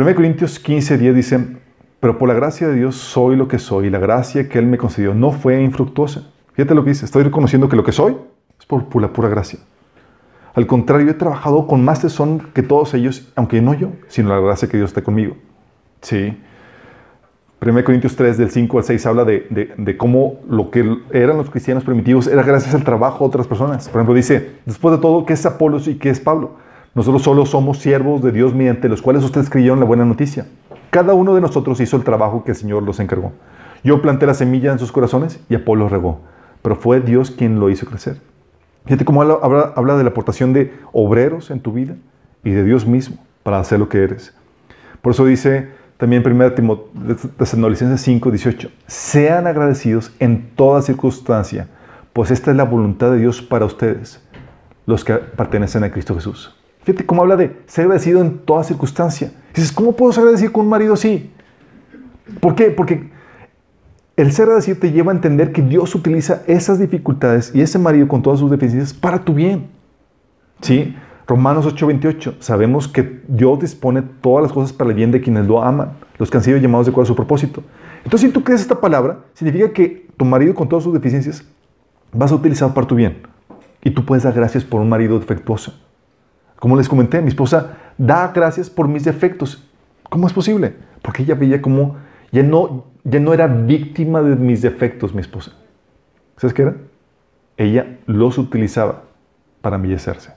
1 0.00 0.14
Corintios 0.14 0.58
15, 0.58 0.98
10 0.98 1.14
dice, 1.14 1.46
pero 2.00 2.18
por 2.18 2.28
la 2.28 2.34
gracia 2.34 2.68
de 2.68 2.74
Dios 2.74 2.94
soy 2.96 3.36
lo 3.36 3.48
que 3.48 3.58
soy, 3.58 3.86
y 3.86 3.90
la 3.90 3.98
gracia 3.98 4.48
que 4.48 4.58
Él 4.58 4.66
me 4.66 4.78
concedió 4.78 5.14
no 5.14 5.32
fue 5.32 5.60
infructuosa. 5.62 6.30
Fíjate 6.52 6.74
lo 6.74 6.84
que 6.84 6.90
dice, 6.90 7.04
estoy 7.04 7.22
reconociendo 7.24 7.68
que 7.68 7.76
lo 7.76 7.84
que 7.84 7.92
soy 7.92 8.16
es 8.58 8.66
por, 8.66 8.84
por 8.86 9.10
pura 9.12 9.28
gracia. 9.28 9.58
Al 10.54 10.66
contrario, 10.66 11.10
he 11.10 11.14
trabajado 11.14 11.66
con 11.66 11.84
más 11.84 12.00
tesón 12.00 12.40
que 12.52 12.62
todos 12.62 12.94
ellos, 12.94 13.32
aunque 13.36 13.60
no 13.62 13.74
yo, 13.74 13.92
sino 14.08 14.28
la 14.30 14.40
gracia 14.40 14.68
que 14.68 14.76
Dios 14.76 14.90
está 14.90 15.02
conmigo. 15.02 15.36
Sí. 16.00 16.36
1 17.60 17.84
Corintios 17.84 18.14
3, 18.16 18.38
del 18.38 18.50
5 18.50 18.78
al 18.78 18.84
6, 18.84 19.06
habla 19.06 19.24
de, 19.24 19.46
de- 19.50 19.72
de 19.76 19.96
cómo 19.96 20.40
lo 20.48 20.70
que 20.70 20.98
eran 21.12 21.36
los 21.36 21.50
cristianos 21.50 21.82
primitivos 21.84 22.26
era 22.28 22.42
gracias 22.44 22.74
al 22.74 22.84
trabajo 22.84 23.24
de 23.24 23.28
otras 23.28 23.46
personas. 23.48 23.88
Por 23.88 23.98
ejemplo, 23.98 24.14
dice, 24.14 24.52
después 24.64 24.94
de 24.96 25.00
todo, 25.02 25.24
¿qué 25.26 25.32
es 25.32 25.44
Apolos 25.46 25.88
y 25.88 25.96
qué 25.96 26.10
es 26.10 26.20
Pablo? 26.20 26.52
Nosotros 26.98 27.22
solo 27.22 27.46
somos 27.46 27.78
siervos 27.78 28.22
de 28.24 28.32
Dios 28.32 28.56
mediante 28.56 28.88
los 28.88 29.02
cuales 29.02 29.22
ustedes 29.22 29.48
creyeron 29.48 29.78
la 29.78 29.86
buena 29.86 30.04
noticia. 30.04 30.48
Cada 30.90 31.14
uno 31.14 31.32
de 31.36 31.40
nosotros 31.40 31.78
hizo 31.78 31.96
el 31.96 32.02
trabajo 32.02 32.42
que 32.42 32.50
el 32.50 32.56
Señor 32.56 32.82
los 32.82 32.98
encargó. 32.98 33.30
Yo 33.84 34.02
planté 34.02 34.26
la 34.26 34.34
semilla 34.34 34.72
en 34.72 34.80
sus 34.80 34.90
corazones 34.90 35.38
y 35.48 35.54
Apolo 35.54 35.88
regó, 35.88 36.22
pero 36.60 36.74
fue 36.74 37.00
Dios 37.00 37.30
quien 37.30 37.60
lo 37.60 37.70
hizo 37.70 37.86
crecer. 37.86 38.20
Fíjate 38.84 39.04
cómo 39.04 39.22
habla, 39.22 39.96
de 39.96 40.02
la 40.02 40.10
aportación 40.10 40.52
de 40.52 40.74
obreros 40.90 41.52
en 41.52 41.60
tu 41.60 41.70
vida 41.70 41.94
y 42.42 42.50
de 42.50 42.64
Dios 42.64 42.84
mismo 42.84 43.18
para 43.44 43.60
hacer 43.60 43.78
lo 43.78 43.88
que 43.88 44.02
eres. 44.02 44.34
Por 45.00 45.12
eso 45.12 45.24
dice 45.24 45.68
también 45.98 46.24
1 46.26 46.56
Timo- 46.56 46.86
Tesalonicenses 47.36 48.00
5, 48.00 48.28
18, 48.32 48.70
sean 48.88 49.46
agradecidos 49.46 50.10
en 50.18 50.50
toda 50.56 50.82
circunstancia, 50.82 51.68
pues 52.12 52.32
esta 52.32 52.50
es 52.50 52.56
la 52.56 52.64
voluntad 52.64 53.12
de 53.12 53.18
Dios 53.18 53.40
para 53.40 53.66
ustedes, 53.66 54.20
los 54.84 55.04
que 55.04 55.14
pertenecen 55.14 55.84
a 55.84 55.92
Cristo 55.92 56.16
Jesús. 56.16 56.57
Fíjate 56.82 57.04
cómo 57.04 57.22
habla 57.22 57.36
de 57.36 57.56
ser 57.66 57.84
agradecido 57.84 58.20
en 58.20 58.38
toda 58.38 58.64
circunstancia. 58.64 59.32
Dices, 59.54 59.72
¿cómo 59.72 59.92
puedo 59.92 60.12
ser 60.12 60.22
agradecido 60.22 60.52
con 60.52 60.64
un 60.64 60.70
marido 60.70 60.94
así? 60.94 61.30
¿Por 62.40 62.54
qué? 62.54 62.70
Porque 62.70 63.10
el 64.16 64.32
ser 64.32 64.44
agradecido 64.44 64.78
te 64.78 64.90
lleva 64.90 65.12
a 65.12 65.14
entender 65.14 65.52
que 65.52 65.62
Dios 65.62 65.94
utiliza 65.94 66.42
esas 66.46 66.78
dificultades 66.78 67.52
y 67.54 67.60
ese 67.60 67.78
marido 67.78 68.08
con 68.08 68.22
todas 68.22 68.40
sus 68.40 68.50
deficiencias 68.50 68.92
para 68.92 69.24
tu 69.24 69.34
bien. 69.34 69.68
¿Sí? 70.60 70.96
Romanos 71.26 71.66
8:28. 71.66 72.36
Sabemos 72.40 72.88
que 72.88 73.20
Dios 73.28 73.60
dispone 73.60 74.02
todas 74.02 74.42
las 74.42 74.52
cosas 74.52 74.72
para 74.72 74.90
el 74.90 74.96
bien 74.96 75.12
de 75.12 75.20
quienes 75.20 75.46
lo 75.46 75.62
aman, 75.62 75.92
los 76.18 76.30
que 76.30 76.38
han 76.38 76.42
sido 76.42 76.58
llamados 76.58 76.86
de 76.86 76.90
acuerdo 76.90 77.04
a 77.04 77.08
su 77.08 77.16
propósito. 77.16 77.62
Entonces, 77.98 78.28
si 78.28 78.32
tú 78.32 78.42
crees 78.42 78.62
esta 78.62 78.80
palabra, 78.80 79.18
significa 79.34 79.72
que 79.72 80.08
tu 80.16 80.24
marido 80.24 80.54
con 80.54 80.68
todas 80.68 80.84
sus 80.84 80.94
deficiencias 80.94 81.44
vas 82.12 82.32
a 82.32 82.34
utilizar 82.34 82.72
para 82.72 82.86
tu 82.86 82.94
bien. 82.94 83.18
Y 83.84 83.90
tú 83.90 84.04
puedes 84.04 84.24
dar 84.24 84.32
gracias 84.32 84.64
por 84.64 84.80
un 84.80 84.88
marido 84.88 85.18
defectuoso. 85.18 85.74
Como 86.58 86.76
les 86.76 86.88
comenté, 86.88 87.20
mi 87.22 87.28
esposa 87.28 87.76
da 87.96 88.32
gracias 88.34 88.68
por 88.68 88.88
mis 88.88 89.04
defectos. 89.04 89.64
¿Cómo 90.08 90.26
es 90.26 90.32
posible? 90.32 90.74
Porque 91.02 91.22
ella 91.22 91.34
veía 91.34 91.62
como 91.62 91.96
ya 92.32 92.42
no, 92.42 92.86
ya 93.04 93.20
no 93.20 93.32
era 93.32 93.46
víctima 93.46 94.22
de 94.22 94.36
mis 94.36 94.62
defectos, 94.62 95.14
mi 95.14 95.20
esposa. 95.20 95.52
¿Sabes 96.36 96.54
qué 96.54 96.62
era? 96.62 96.76
Ella 97.56 97.98
los 98.06 98.38
utilizaba 98.38 99.04
para 99.60 99.76
embellecerse. 99.76 100.32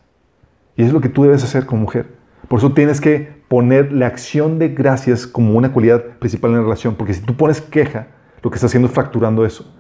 Y 0.76 0.84
es 0.84 0.94
lo 0.94 1.02
que 1.02 1.10
tú 1.10 1.24
debes 1.24 1.44
hacer 1.44 1.66
como 1.66 1.82
mujer. 1.82 2.08
Por 2.48 2.60
eso 2.60 2.74
tienes 2.74 3.02
que 3.02 3.42
poner 3.48 3.92
la 3.92 4.08
acción 4.08 4.60
de 4.60 4.70
gracias 4.70 5.28
como 5.28 5.58
una 5.58 5.72
cualidad 5.72 6.04
principal 6.20 6.52
en 6.52 6.58
la 6.58 6.64
relación. 6.64 6.96
Porque 6.96 7.14
si 7.14 7.22
tú 7.22 7.36
pones 7.36 7.62
queja, 7.62 8.08
lo 8.42 8.50
que 8.50 8.56
estás 8.56 8.70
haciendo 8.70 8.88
es 8.88 8.94
fracturando 8.94 9.46
eso. 9.46 9.72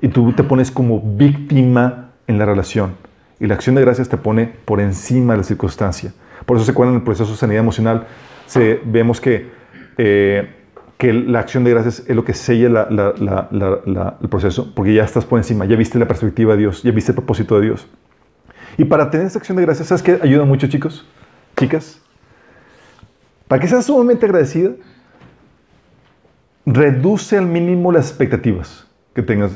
Y 0.00 0.08
tú 0.08 0.32
te 0.32 0.44
pones 0.44 0.70
como 0.70 1.00
víctima 1.00 2.12
en 2.26 2.38
la 2.38 2.46
relación. 2.46 3.07
Y 3.40 3.46
la 3.46 3.54
acción 3.54 3.74
de 3.76 3.82
gracias 3.82 4.08
te 4.08 4.16
pone 4.16 4.52
por 4.64 4.80
encima 4.80 5.34
de 5.34 5.38
la 5.38 5.44
circunstancia. 5.44 6.12
Por 6.46 6.56
eso 6.56 6.64
se 6.66 6.72
acuerdan 6.72 6.94
en 6.94 7.00
el 7.00 7.04
proceso 7.04 7.30
de 7.30 7.36
sanidad 7.36 7.60
emocional, 7.60 8.06
se, 8.46 8.80
vemos 8.84 9.20
que 9.20 9.50
eh, 9.98 10.54
que 10.96 11.12
la 11.12 11.38
acción 11.40 11.62
de 11.62 11.70
gracias 11.70 12.02
es 12.08 12.16
lo 12.16 12.24
que 12.24 12.34
sella 12.34 12.68
la- 12.68 12.88
la- 12.90 13.14
la- 13.18 13.48
la- 13.52 13.78
la- 13.86 14.16
el 14.20 14.28
proceso, 14.28 14.72
porque 14.74 14.92
ya 14.94 15.04
estás 15.04 15.24
por 15.24 15.38
encima, 15.38 15.64
ya 15.64 15.76
viste 15.76 15.96
la 15.98 16.08
perspectiva 16.08 16.54
de 16.54 16.58
Dios, 16.60 16.82
ya 16.82 16.90
viste 16.90 17.12
el 17.12 17.16
propósito 17.16 17.54
de 17.60 17.66
Dios. 17.66 17.86
Y 18.76 18.84
para 18.84 19.08
tener 19.08 19.26
esa 19.26 19.38
acción 19.38 19.56
de 19.56 19.62
gracias, 19.62 19.86
¿sabes 19.88 20.02
qué 20.02 20.18
ayuda 20.20 20.44
mucho, 20.44 20.66
chicos? 20.66 21.06
Chicas. 21.56 22.00
Para 23.46 23.60
que 23.60 23.68
seas 23.68 23.84
sumamente 23.86 24.26
agradecida, 24.26 24.70
reduce 26.66 27.38
al 27.38 27.46
mínimo 27.46 27.92
las 27.92 28.08
expectativas 28.08 28.86
que 29.14 29.22
tengas 29.22 29.52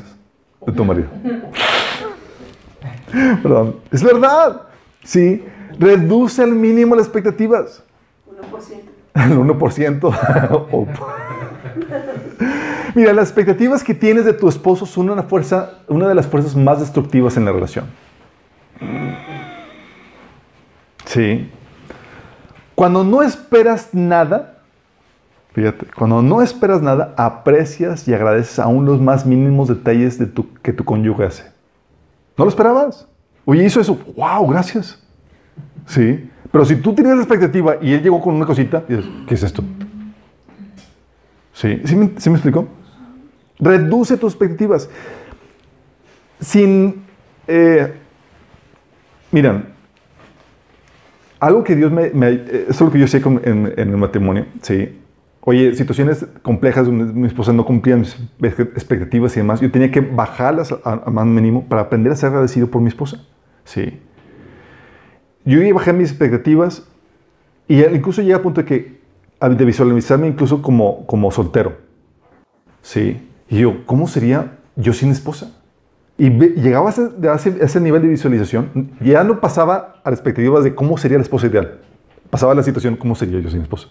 de 0.65 0.71
tu 0.71 0.85
marido. 0.85 1.07
Perdón. 3.41 3.77
Es 3.91 4.03
verdad. 4.03 4.63
Sí. 5.03 5.43
Reduce 5.79 6.41
al 6.43 6.51
mínimo 6.53 6.95
las 6.95 7.05
expectativas. 7.05 7.83
1%. 8.27 8.81
El 9.15 9.37
1%. 9.37 10.69
O- 10.71 10.87
Mira, 12.95 13.11
las 13.13 13.29
expectativas 13.29 13.83
que 13.83 13.93
tienes 13.95 14.23
de 14.25 14.33
tu 14.33 14.47
esposo 14.47 14.85
son 14.85 15.09
una 15.09 15.23
fuerza, 15.23 15.79
una 15.87 16.07
de 16.07 16.13
las 16.15 16.27
fuerzas 16.27 16.55
más 16.55 16.79
destructivas 16.79 17.37
en 17.37 17.45
la 17.45 17.51
relación. 17.51 17.85
Sí. 21.05 21.49
Cuando 22.75 23.03
no 23.03 23.21
esperas 23.23 23.89
nada, 23.93 24.57
fíjate, 25.53 25.87
cuando 25.95 26.21
no 26.21 26.41
esperas 26.41 26.81
nada, 26.81 27.13
aprecias 27.17 28.07
y 28.07 28.13
agradeces 28.13 28.59
aún 28.59 28.85
los 28.85 28.99
más 29.01 29.25
mínimos 29.25 29.67
detalles 29.69 30.17
de 30.19 30.25
tu, 30.27 30.53
que 30.61 30.73
tu 30.73 30.83
cónyuge 30.83 31.25
hace. 31.25 31.52
¿No 32.37 32.45
lo 32.45 32.49
esperabas? 32.49 33.07
Oye, 33.45 33.65
hizo 33.65 33.79
eso. 33.79 33.97
¡Wow! 34.15 34.47
Gracias. 34.47 34.99
Sí. 35.85 36.29
Pero 36.51 36.65
si 36.65 36.75
tú 36.77 36.93
tenías 36.93 37.15
la 37.15 37.23
expectativa 37.23 37.77
y 37.81 37.93
él 37.93 38.01
llegó 38.03 38.21
con 38.21 38.35
una 38.35 38.45
cosita, 38.45 38.83
dices, 38.87 39.05
¿qué 39.27 39.33
es 39.35 39.43
esto? 39.43 39.63
¿Sí? 41.53 41.81
¿Sí 41.85 41.95
me, 41.95 42.05
explicó? 42.05 42.67
Reduce 43.59 44.17
tus 44.17 44.33
expectativas. 44.33 44.89
Sin... 46.39 47.03
eh, 47.47 47.93
algo 51.39 51.63
que 51.63 51.75
Dios 51.75 51.91
me... 51.91 52.09
me- 52.11 52.29
eh, 52.29 52.65
es 52.69 52.79
lo 52.81 52.91
que 52.91 52.99
yo 52.99 53.07
sé 53.07 53.17
en, 53.25 53.73
en 53.75 53.89
el 53.89 53.97
matrimonio, 53.97 54.45
¿sí? 54.61 54.99
Oye, 55.45 55.75
situaciones 55.75 56.25
complejas 56.41 56.87
mi 56.87 57.27
esposa 57.27 57.51
no 57.51 57.65
cumplía 57.65 57.97
mis 57.97 58.15
expectativas 58.41 59.35
y 59.35 59.41
demás, 59.41 59.59
yo 59.59 59.69
tenía 59.69 59.91
que 59.91 59.99
bajarlas 59.99 60.71
a, 60.71 60.93
a 61.05 61.09
más 61.09 61.25
mínimo 61.25 61.65
para 61.65 61.81
aprender 61.81 62.13
a 62.13 62.15
ser 62.15 62.29
agradecido 62.29 62.67
por 62.67 62.81
mi 62.81 62.87
esposa, 62.87 63.25
¿sí? 63.65 63.99
Yo 65.43 65.59
bajé 65.73 65.91
mis 65.91 66.09
expectativas 66.09 66.87
y 67.67 67.83
incluso 67.83 68.21
llegué 68.21 68.35
al 68.35 68.41
punto 68.41 68.61
de 68.61 68.65
que 68.65 69.03
de 69.49 69.65
visualizarme 69.65 70.27
incluso 70.27 70.61
como, 70.61 71.05
como 71.05 71.29
soltero. 71.29 71.75
Sí. 72.81 73.29
Y 73.49 73.59
yo, 73.59 73.85
¿cómo 73.85 74.07
sería 74.07 74.59
yo 74.77 74.93
sin 74.93 75.11
esposa? 75.11 75.51
Y 76.17 76.29
llegaba 76.29 76.89
a 76.89 76.91
ese- 77.35 77.59
a 77.61 77.65
ese 77.65 77.81
nivel 77.81 78.01
de 78.03 78.07
visualización, 78.07 78.91
ya 79.01 79.23
no 79.25 79.41
pasaba 79.41 79.99
a 80.03 80.09
las 80.09 80.19
expectativas 80.19 80.63
de 80.63 80.73
cómo 80.73 80.97
sería 80.97 81.17
la 81.17 81.23
esposa 81.23 81.47
ideal. 81.47 81.79
Pasaba 82.29 82.53
a 82.53 82.55
la 82.55 82.63
situación, 82.63 82.95
¿cómo 82.95 83.15
sería 83.15 83.41
yo 83.41 83.49
sin 83.49 83.61
esposa? 83.61 83.89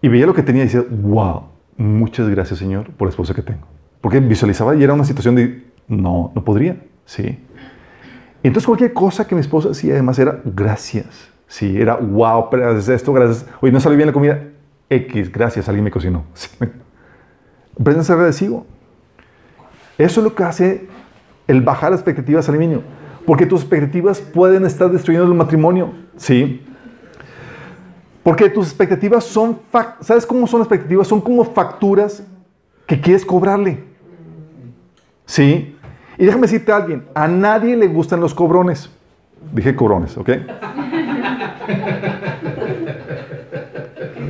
Y 0.00 0.08
veía 0.08 0.26
lo 0.26 0.34
que 0.34 0.42
tenía 0.42 0.62
y 0.62 0.66
decía, 0.66 0.84
wow, 0.88 1.44
muchas 1.76 2.28
gracias 2.28 2.58
Señor 2.58 2.90
por 2.90 3.08
la 3.08 3.10
esposa 3.10 3.34
que 3.34 3.42
tengo. 3.42 3.66
Porque 4.00 4.20
visualizaba 4.20 4.76
y 4.76 4.82
era 4.82 4.94
una 4.94 5.04
situación 5.04 5.34
de, 5.34 5.64
no, 5.88 6.32
no 6.34 6.44
podría. 6.44 6.76
Sí. 7.04 7.38
Y 8.42 8.46
entonces 8.46 8.66
cualquier 8.66 8.92
cosa 8.92 9.26
que 9.26 9.34
mi 9.34 9.40
esposa 9.40 9.70
hacía 9.70 9.94
además 9.94 10.18
era 10.18 10.40
gracias. 10.44 11.30
Sí, 11.48 11.80
era 11.80 11.96
wow, 11.96 12.48
gracias 12.50 12.88
a 12.88 12.94
esto, 12.94 13.12
gracias. 13.12 13.46
Oye, 13.60 13.72
no 13.72 13.80
salió 13.80 13.96
bien 13.96 14.06
la 14.06 14.12
comida. 14.12 14.44
X, 14.90 15.32
gracias, 15.32 15.68
alguien 15.68 15.84
me 15.84 15.90
cocinó. 15.90 16.24
Sí. 16.34 16.50
Aprende 17.80 18.00
a 18.00 18.04
ser 18.04 18.14
agradecido. 18.14 18.66
Eso 19.98 20.20
es 20.20 20.24
lo 20.24 20.34
que 20.34 20.42
hace 20.42 20.88
el 21.46 21.62
bajar 21.62 21.92
las 21.92 22.00
expectativas 22.00 22.48
al 22.48 22.58
niño. 22.58 22.82
Porque 23.24 23.46
tus 23.46 23.60
expectativas 23.60 24.20
pueden 24.20 24.66
estar 24.66 24.90
destruyendo 24.90 25.30
el 25.30 25.34
matrimonio. 25.34 25.92
Sí. 26.16 26.66
Porque 28.22 28.48
tus 28.50 28.66
expectativas 28.66 29.24
son, 29.24 29.58
¿sabes 30.00 30.26
cómo 30.26 30.46
son 30.46 30.60
expectativas? 30.60 31.08
Son 31.08 31.20
como 31.20 31.44
facturas 31.44 32.22
que 32.86 33.00
quieres 33.00 33.24
cobrarle. 33.24 33.84
¿Sí? 35.24 35.76
Y 36.18 36.24
déjame 36.24 36.42
decirte 36.42 36.72
a 36.72 36.76
alguien, 36.76 37.04
a 37.14 37.28
nadie 37.28 37.76
le 37.76 37.86
gustan 37.86 38.20
los 38.20 38.34
cobrones. 38.34 38.90
Dije 39.52 39.74
cobrones, 39.74 40.16
¿ok? 40.16 40.30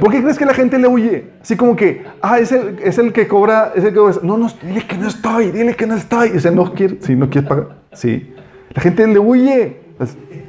¿Por 0.01 0.12
qué 0.12 0.22
crees 0.22 0.39
que 0.39 0.45
la 0.45 0.55
gente 0.55 0.78
le 0.78 0.86
huye? 0.86 1.30
Así 1.41 1.57
como 1.57 1.74
que, 1.74 2.05
ah, 2.22 2.39
es 2.39 2.53
el, 2.53 2.78
es 2.82 2.99
el 2.99 3.12
que 3.12 3.26
cobra, 3.26 3.72
es 3.74 3.82
el 3.84 3.91
que 3.91 3.97
cobra. 3.97 4.16
No, 4.22 4.36
no, 4.36 4.49
dile 4.62 4.86
que 4.86 4.97
no 4.97 5.09
estoy, 5.09 5.51
dile 5.51 5.74
que 5.74 5.86
no 5.86 5.97
estoy. 5.97 6.30
O 6.30 6.41
sea, 6.41 6.51
no 6.51 6.72
quiere, 6.72 6.99
no 7.16 7.28
quiere 7.28 7.49
pagar. 7.49 7.68
Sí. 7.93 8.34
La 8.74 8.82
gente 8.82 9.07
le 9.07 9.18
huye 9.18 9.80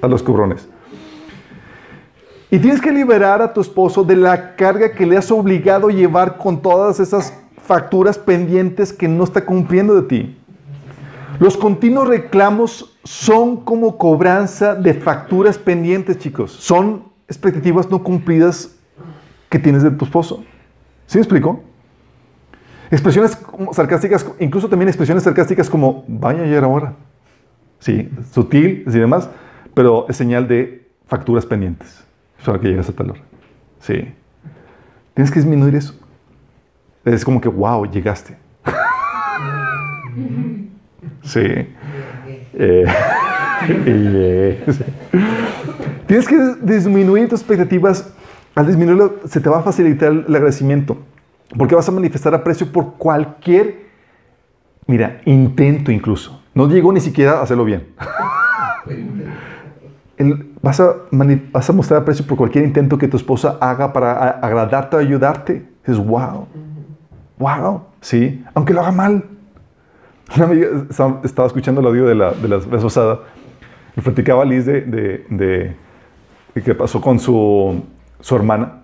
a 0.02 0.08
los 0.08 0.22
cobrones. 0.24 0.68
Y 2.52 2.58
tienes 2.58 2.82
que 2.82 2.92
liberar 2.92 3.42
a 3.42 3.54
tu 3.54 3.62
esposo 3.62 4.04
de 4.04 4.16
la 4.16 4.56
carga 4.56 4.92
que 4.92 5.06
le 5.06 5.18
has 5.18 5.30
obligado 5.30 5.90
a 5.90 5.92
llevar 5.92 6.38
con 6.38 6.62
todas 6.62 7.00
esas 7.00 7.34
facturas 7.64 8.18
pendientes 8.18 8.92
que 8.92 9.08
no 9.08 9.24
está 9.24 9.46
cumpliendo 9.46 9.94
de 10.02 10.08
ti. 10.08 10.38
Los 11.40 11.56
continuos 11.56 12.08
reclamos 12.08 12.98
son 13.04 13.58
como 13.58 13.98
cobranza 13.98 14.74
de 14.74 14.96
facturas 14.96 15.60
pendientes, 15.60 16.18
chicos. 16.18 16.52
Son 16.52 17.04
expectativas 17.28 17.90
no 17.92 18.04
cumplidas 18.04 18.76
que 19.50 19.60
tienes 19.60 19.84
de 19.84 19.92
tu 19.92 20.06
esposo. 20.06 20.44
¿Sí 21.06 21.20
me 21.20 21.22
explico? 21.22 21.62
Expresiones 22.90 23.38
sarcásticas, 23.74 24.26
incluso 24.40 24.68
también 24.68 24.90
expresiones 24.90 25.24
sarcásticas 25.24 25.70
como 25.70 26.04
vaya 26.08 26.42
ayer 26.42 26.64
ahora. 26.64 26.96
Sí, 27.78 28.10
sutil 28.34 28.84
y 28.88 28.90
demás, 28.90 29.30
pero 29.76 30.08
es 30.10 30.18
señal 30.18 30.48
de 30.48 30.90
facturas 31.06 31.46
pendientes. 31.46 32.09
Para 32.46 32.60
que 32.60 32.68
llegues 32.68 32.90
a 32.90 32.94
tal 32.94 33.12
hora. 33.12 33.22
Sí. 33.80 34.14
Tienes 35.14 35.32
que 35.32 35.40
disminuir 35.40 35.76
eso. 35.76 35.94
Es 37.06 37.24
como 37.26 37.40
que, 37.42 37.50
wow, 37.50 37.86
llegaste. 37.86 38.38
Sí. 41.24 41.42
Eh, 42.54 42.86
sí. 44.68 44.84
Tienes 46.08 46.28
que 46.28 46.56
disminuir 46.62 47.30
tus 47.30 47.42
expectativas. 47.42 48.14
Al 48.56 48.68
disminuirlo, 48.68 49.20
se 49.26 49.40
te 49.40 49.50
va 49.50 49.60
a 49.60 49.62
facilitar 49.64 50.12
el 50.12 50.36
agradecimiento. 50.36 50.98
Porque 51.58 51.76
vas 51.76 51.88
a 51.88 51.92
manifestar 51.92 52.34
aprecio 52.34 52.72
por 52.72 52.96
cualquier, 52.96 53.86
mira, 54.88 55.22
intento 55.26 55.92
incluso. 55.92 56.42
No 56.54 56.68
llegó 56.68 56.92
ni 56.92 57.00
siquiera 57.00 57.40
a 57.40 57.44
hacerlo 57.44 57.64
bien. 57.66 57.88
El- 60.18 60.49
vas, 60.62 60.80
a, 60.80 60.94
vas 61.52 61.70
a 61.70 61.74
mostrar 61.74 62.02
aprecio 62.02 62.26
por 62.26 62.38
cualquier 62.38 62.66
intento 62.66 62.98
que 62.98 63.08
tu 63.08 63.18
esposa 63.18 63.58
haga 63.62 63.92
para 63.94 64.12
a- 64.14 64.30
agradarte 64.40 64.96
o 64.96 65.00
ayudarte. 65.00 65.68
Es 65.86 65.98
wow. 65.98 66.48
Wow. 67.38 67.82
Sí. 68.02 68.44
Aunque 68.54 68.74
lo 68.74 68.82
haga 68.82 68.92
mal. 68.92 69.24
Una 70.36 70.46
amiga 70.46 70.68
estaba 71.24 71.48
escuchando 71.48 71.82
el 71.82 71.88
audio 71.88 72.06
de 72.06 72.16
la, 72.16 72.32
de 72.32 72.48
la 72.48 72.58
vez 72.58 72.84
pasada 72.84 73.20
y 73.98 74.02
platicaba 74.02 74.46
Liz 74.46 74.66
de, 74.66 74.82
de, 74.82 75.26
de- 75.30 75.76
de 76.56 76.64
qué 76.64 76.76
pasó 76.76 77.02
con 77.02 77.20
su, 77.20 77.84
su 78.20 78.36
hermana. 78.36 78.82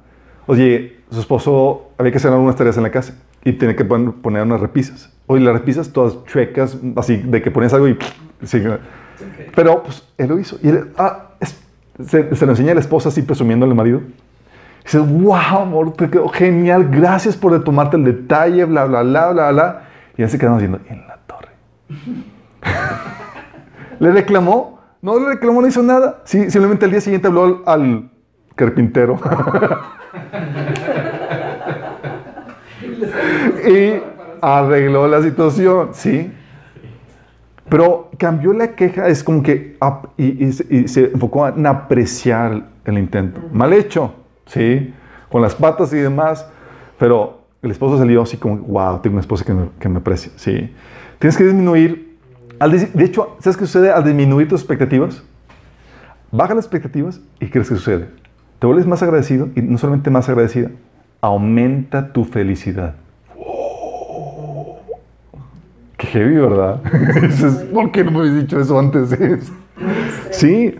Oye, 0.47 0.99
su 1.09 1.19
esposo 1.19 1.89
había 1.97 2.11
que 2.11 2.17
hacer 2.17 2.31
algunas 2.31 2.55
tareas 2.55 2.77
en 2.77 2.83
la 2.83 2.91
casa 2.91 3.15
y 3.43 3.53
tenía 3.53 3.75
que 3.75 3.85
pon- 3.85 4.13
poner 4.13 4.41
unas 4.43 4.59
repisas. 4.59 5.11
Oye, 5.27 5.43
las 5.43 5.53
repisas 5.53 5.89
todas 5.89 6.23
chuecas, 6.25 6.77
así 6.95 7.17
de 7.17 7.41
que 7.41 7.51
ponías 7.51 7.73
algo 7.73 7.87
y... 7.87 7.97
sí, 8.43 8.61
pero 9.55 9.83
pues 9.83 10.03
él 10.17 10.29
lo 10.29 10.39
hizo. 10.39 10.57
Y 10.63 10.69
él, 10.69 10.91
ah, 10.97 11.24
se, 12.03 12.35
se 12.35 12.45
lo 12.45 12.51
enseña 12.51 12.73
la 12.73 12.79
esposa 12.79 13.09
así 13.09 13.21
presumiendo 13.21 13.65
al 13.65 13.75
marido. 13.75 14.01
Dice, 14.83 14.99
wow, 14.99 15.61
amor, 15.61 15.93
te 15.93 16.09
quedó 16.09 16.27
genial, 16.29 16.89
gracias 16.91 17.35
por 17.35 17.63
tomarte 17.63 17.97
el 17.97 18.03
detalle, 18.03 18.65
bla, 18.65 18.85
bla, 18.85 19.01
bla, 19.01 19.31
bla, 19.31 19.51
bla. 19.51 19.81
Y 20.15 20.21
él 20.21 20.29
se 20.29 20.37
quedó 20.37 20.53
diciendo, 20.53 20.79
en 20.87 21.07
la 21.07 21.17
torre. 21.25 21.49
¿Le 23.99 24.11
reclamó? 24.11 24.79
No 25.01 25.19
le 25.19 25.29
reclamó, 25.29 25.61
no 25.61 25.67
hizo 25.67 25.81
nada. 25.81 26.21
Sí, 26.25 26.51
simplemente 26.51 26.85
al 26.85 26.91
día 26.91 27.01
siguiente 27.01 27.27
habló 27.27 27.43
al, 27.43 27.61
al 27.65 28.09
carpintero. 28.55 29.19
y 33.67 33.93
arregló 34.41 35.07
la 35.07 35.21
situación, 35.21 35.89
¿sí? 35.93 36.31
Pero 37.69 38.11
cambió 38.17 38.53
la 38.53 38.75
queja, 38.75 39.07
es 39.07 39.23
como 39.23 39.41
que 39.41 39.77
y, 40.17 40.45
y 40.45 40.51
se- 40.53 40.67
y 40.75 40.87
se 40.87 41.05
enfocó 41.11 41.47
en 41.47 41.65
apreciar 41.65 42.67
el 42.85 42.97
intento. 42.97 43.41
Mal 43.51 43.73
hecho, 43.73 44.13
¿sí? 44.45 44.93
Con 45.31 45.41
las 45.41 45.55
patas 45.55 45.91
y 45.93 45.97
demás, 45.97 46.47
pero 46.99 47.41
el 47.63 47.71
esposo 47.71 47.97
salió 47.97 48.21
así 48.21 48.37
como, 48.37 48.57
wow, 48.57 48.99
tengo 49.01 49.15
una 49.15 49.21
esposa 49.21 49.43
que 49.43 49.53
me, 49.53 49.69
que 49.79 49.89
me 49.89 49.97
aprecia, 49.97 50.31
¿sí? 50.35 50.71
Tienes 51.17 51.35
que 51.37 51.43
disminuir, 51.45 52.17
al 52.59 52.71
dis- 52.71 52.91
de 52.91 53.03
hecho, 53.03 53.35
¿sabes 53.39 53.57
qué 53.57 53.65
sucede 53.65 53.91
al 53.91 54.03
disminuir 54.03 54.47
tus 54.47 54.61
expectativas? 54.61 55.23
Baja 56.31 56.53
las 56.53 56.65
expectativas 56.65 57.19
y 57.39 57.45
¿qué 57.45 57.51
crees 57.53 57.69
que 57.69 57.75
sucede? 57.75 58.09
Te 58.59 58.67
vuelves 58.67 58.85
más 58.85 59.01
agradecido 59.01 59.49
y 59.55 59.61
no 59.61 59.77
solamente 59.79 60.11
más 60.11 60.29
agradecida, 60.29 60.69
aumenta 61.21 62.13
tu 62.13 62.25
felicidad. 62.25 62.95
Qué 65.97 66.07
heavy, 66.07 66.35
¿verdad? 66.35 66.81
¿Por 67.73 67.91
qué 67.91 68.03
no 68.03 68.11
me 68.11 68.19
habéis 68.19 68.35
dicho 68.35 68.59
eso 68.59 68.77
antes? 68.77 69.09
sí, 70.31 70.75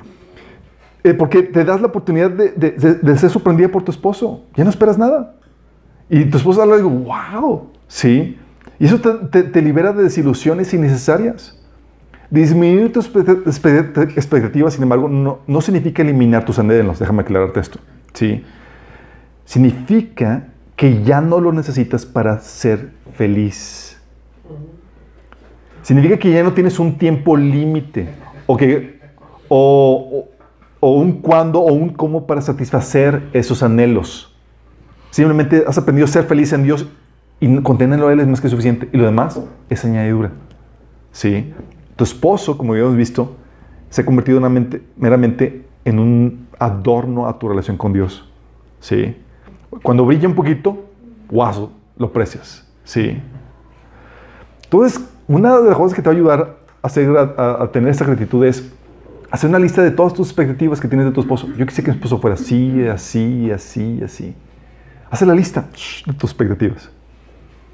eh, 1.03 1.13
porque 1.13 1.43
te 1.43 1.63
das 1.63 1.79
la 1.81 1.87
oportunidad 1.87 2.31
de, 2.31 2.51
de- 2.51 2.71
de- 2.71 2.95
de 2.95 3.17
ser 3.17 3.29
sorprendida 3.29 3.69
por 3.69 3.83
tu 3.83 3.91
esposo. 3.91 4.43
Ya 4.55 4.63
no 4.63 4.69
esperas 4.69 4.97
nada. 4.97 5.35
Y 6.09 6.25
tu 6.25 6.37
esposo 6.37 6.61
habla 6.61 6.75
y 6.75 6.77
digo, 6.79 6.89
wow, 6.89 7.69
sí. 7.87 8.37
Y 8.79 8.85
eso 8.85 8.99
te, 8.99 9.11
te- 9.29 9.43
te 9.49 9.61
libera 9.61 9.93
de 9.93 10.03
desilusiones 10.03 10.73
innecesarias. 10.73 11.57
Disminuir 12.29 12.91
tus 12.91 13.11
expect- 13.13 13.43
expect- 13.45 14.17
expectativas, 14.17 14.73
sin 14.73 14.83
embargo, 14.83 15.07
no, 15.07 15.39
no 15.47 15.61
significa 15.61 16.01
eliminar 16.01 16.43
tus 16.43 16.59
anhelos. 16.59 16.99
Déjame 16.99 17.21
aclararte 17.21 17.59
esto. 17.59 17.79
Sí. 18.13 18.43
Significa 19.45 20.47
que 20.75 21.03
ya 21.03 21.21
no 21.21 21.39
lo 21.39 21.51
necesitas 21.53 22.05
para 22.05 22.39
ser 22.39 22.89
feliz. 23.13 23.84
Significa 25.85 26.17
que 26.17 26.31
ya 26.31 26.41
no 26.41 26.51
tienes 26.51 26.79
un 26.79 26.97
tiempo 26.97 27.37
límite. 27.37 28.09
O 28.47 28.57
que. 28.57 28.99
O, 29.49 30.25
un 30.81 31.21
cuándo 31.21 31.59
o 31.59 31.71
un 31.73 31.89
cómo 31.89 32.25
para 32.25 32.41
satisfacer 32.41 33.29
esos 33.33 33.61
anhelos. 33.61 34.35
Simplemente 35.11 35.63
has 35.67 35.77
aprendido 35.77 36.05
a 36.05 36.07
ser 36.07 36.23
feliz 36.23 36.53
en 36.53 36.63
Dios 36.63 36.87
y 37.39 37.61
contenerlo 37.61 38.07
a 38.07 38.13
Él 38.13 38.19
es 38.19 38.27
más 38.27 38.41
que 38.41 38.49
suficiente. 38.49 38.89
Y 38.93 38.97
lo 38.97 39.05
demás 39.05 39.39
es 39.69 39.85
añadidura. 39.85 40.31
¿Sí? 41.11 41.53
Tu 41.95 42.03
esposo, 42.03 42.57
como 42.57 42.73
habíamos 42.73 42.95
visto, 42.95 43.35
se 43.91 44.01
ha 44.01 44.05
convertido 44.05 44.41
meramente 44.97 45.65
en 45.85 45.99
un 45.99 46.47
adorno 46.57 47.27
a 47.27 47.37
tu 47.37 47.47
relación 47.47 47.77
con 47.77 47.93
Dios. 47.93 48.27
¿Sí? 48.79 49.15
Cuando 49.83 50.03
brilla 50.03 50.27
un 50.27 50.33
poquito, 50.33 50.83
guau, 51.29 51.69
lo 51.95 52.07
aprecias. 52.07 52.67
¿Sí? 52.83 53.21
Entonces, 54.63 55.14
una 55.27 55.59
de 55.59 55.69
las 55.69 55.77
cosas 55.77 55.95
que 55.95 56.01
te 56.01 56.09
va 56.09 56.13
a 56.13 56.15
ayudar 56.15 56.57
a, 57.37 57.63
a- 57.63 57.71
tener 57.71 57.89
esta 57.89 58.05
gratitud 58.05 58.45
es 58.45 58.71
hacer 59.31 59.49
una 59.49 59.59
lista 59.59 59.81
de 59.83 59.91
todas 59.91 60.13
tus 60.13 60.27
expectativas 60.27 60.79
que 60.79 60.87
tienes 60.87 61.05
de 61.07 61.11
tu 61.11 61.21
esposo. 61.21 61.47
Yo 61.57 61.65
quisiera 61.65 61.85
que 61.85 61.91
mi 61.91 61.97
esposo 61.97 62.19
fuera 62.19 62.35
así, 62.35 62.87
así, 62.87 63.51
así, 63.51 64.01
así. 64.03 64.35
Haz 65.09 65.21
la 65.23 65.33
lista 65.35 65.65
de 66.05 66.13
tus 66.13 66.31
expectativas. 66.31 66.89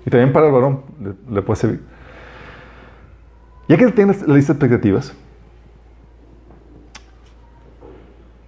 Y 0.05 0.09
también 0.09 0.33
para 0.33 0.47
el 0.47 0.53
varón 0.53 0.81
le, 0.99 1.13
le 1.35 1.41
puede 1.41 1.59
servir. 1.59 1.81
Ya 3.67 3.77
que 3.77 3.87
tienes 3.91 4.27
la 4.27 4.35
lista 4.35 4.53
de 4.53 4.57
expectativas, 4.57 5.13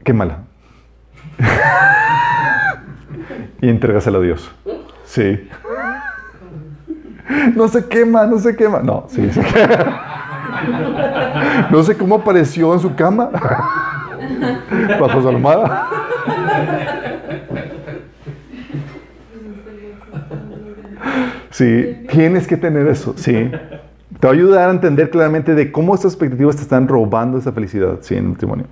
quémala. 0.03 0.39
y 3.61 3.69
entregasela 3.69 4.17
a 4.17 4.21
Dios. 4.21 4.51
Sí. 5.05 5.47
No 7.55 7.67
se 7.67 7.86
quema, 7.86 8.26
no 8.26 8.38
se 8.39 8.55
quema. 8.55 8.80
No, 8.80 9.05
sí, 9.07 9.30
se 9.32 9.41
quema. 9.41 10.01
No 11.71 11.84
sé 11.84 11.95
cómo 11.97 12.15
apareció 12.15 12.74
en 12.74 12.80
su 12.80 12.93
cama. 12.95 13.30
Bajo 14.99 15.21
su 15.21 15.30
almohada. 15.30 15.88
Sí, 21.51 22.05
tienes 22.11 22.47
que 22.47 22.57
tener 22.57 22.88
eso, 22.88 23.13
sí. 23.15 23.51
Te 24.19 24.28
va 24.28 24.30
a 24.30 24.34
ayudar 24.36 24.69
a 24.69 24.71
entender 24.71 25.09
claramente 25.09 25.53
de 25.55 25.71
cómo 25.71 25.93
estas 25.93 26.13
expectativas 26.13 26.55
te 26.55 26.61
están 26.63 26.88
robando 26.88 27.38
esa 27.38 27.51
felicidad, 27.51 27.99
sí, 28.01 28.15
en 28.15 28.26
el 28.26 28.30
matrimonio. 28.32 28.65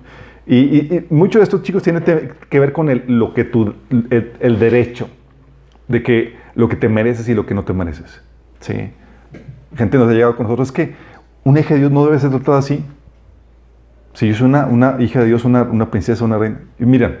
Y, 0.46 0.56
y- 0.56 1.06
mucho 1.10 1.38
de 1.38 1.44
esto, 1.44 1.62
chicos, 1.62 1.82
tiene 1.82 2.00
que 2.02 2.60
ver 2.60 2.72
con 2.72 2.88
el, 2.90 3.04
lo 3.06 3.32
que 3.34 3.48
el 4.40 4.58
derecho, 4.58 5.08
de 5.88 6.02
que 6.02 6.36
lo 6.54 6.68
que 6.68 6.76
te 6.76 6.88
mereces 6.88 7.28
y 7.28 7.34
lo 7.34 7.46
que 7.46 7.54
no 7.54 7.62
te 7.64 7.72
mereces, 7.72 8.20
sí. 8.62 8.90
Gente 9.76 9.98
nos 9.98 10.08
ha 10.08 10.12
llegado 10.12 10.36
con 10.36 10.44
nosotros, 10.44 10.68
es 10.68 10.72
que 10.72 10.94
una 11.44 11.60
hija 11.60 11.74
de 11.74 11.80
Dios 11.80 11.92
no 11.92 12.04
debe 12.04 12.18
ser 12.18 12.30
tratada 12.30 12.58
así. 12.58 12.84
Si 14.14 14.28
yo 14.28 14.34
soy 14.34 14.46
una, 14.46 14.96
hija 15.00 15.20
de 15.20 15.26
Dios, 15.26 15.44
una, 15.44 15.90
princesa, 15.90 16.24
una 16.24 16.38
reina. 16.38 16.60
Y 16.78 16.84
miren, 16.84 17.18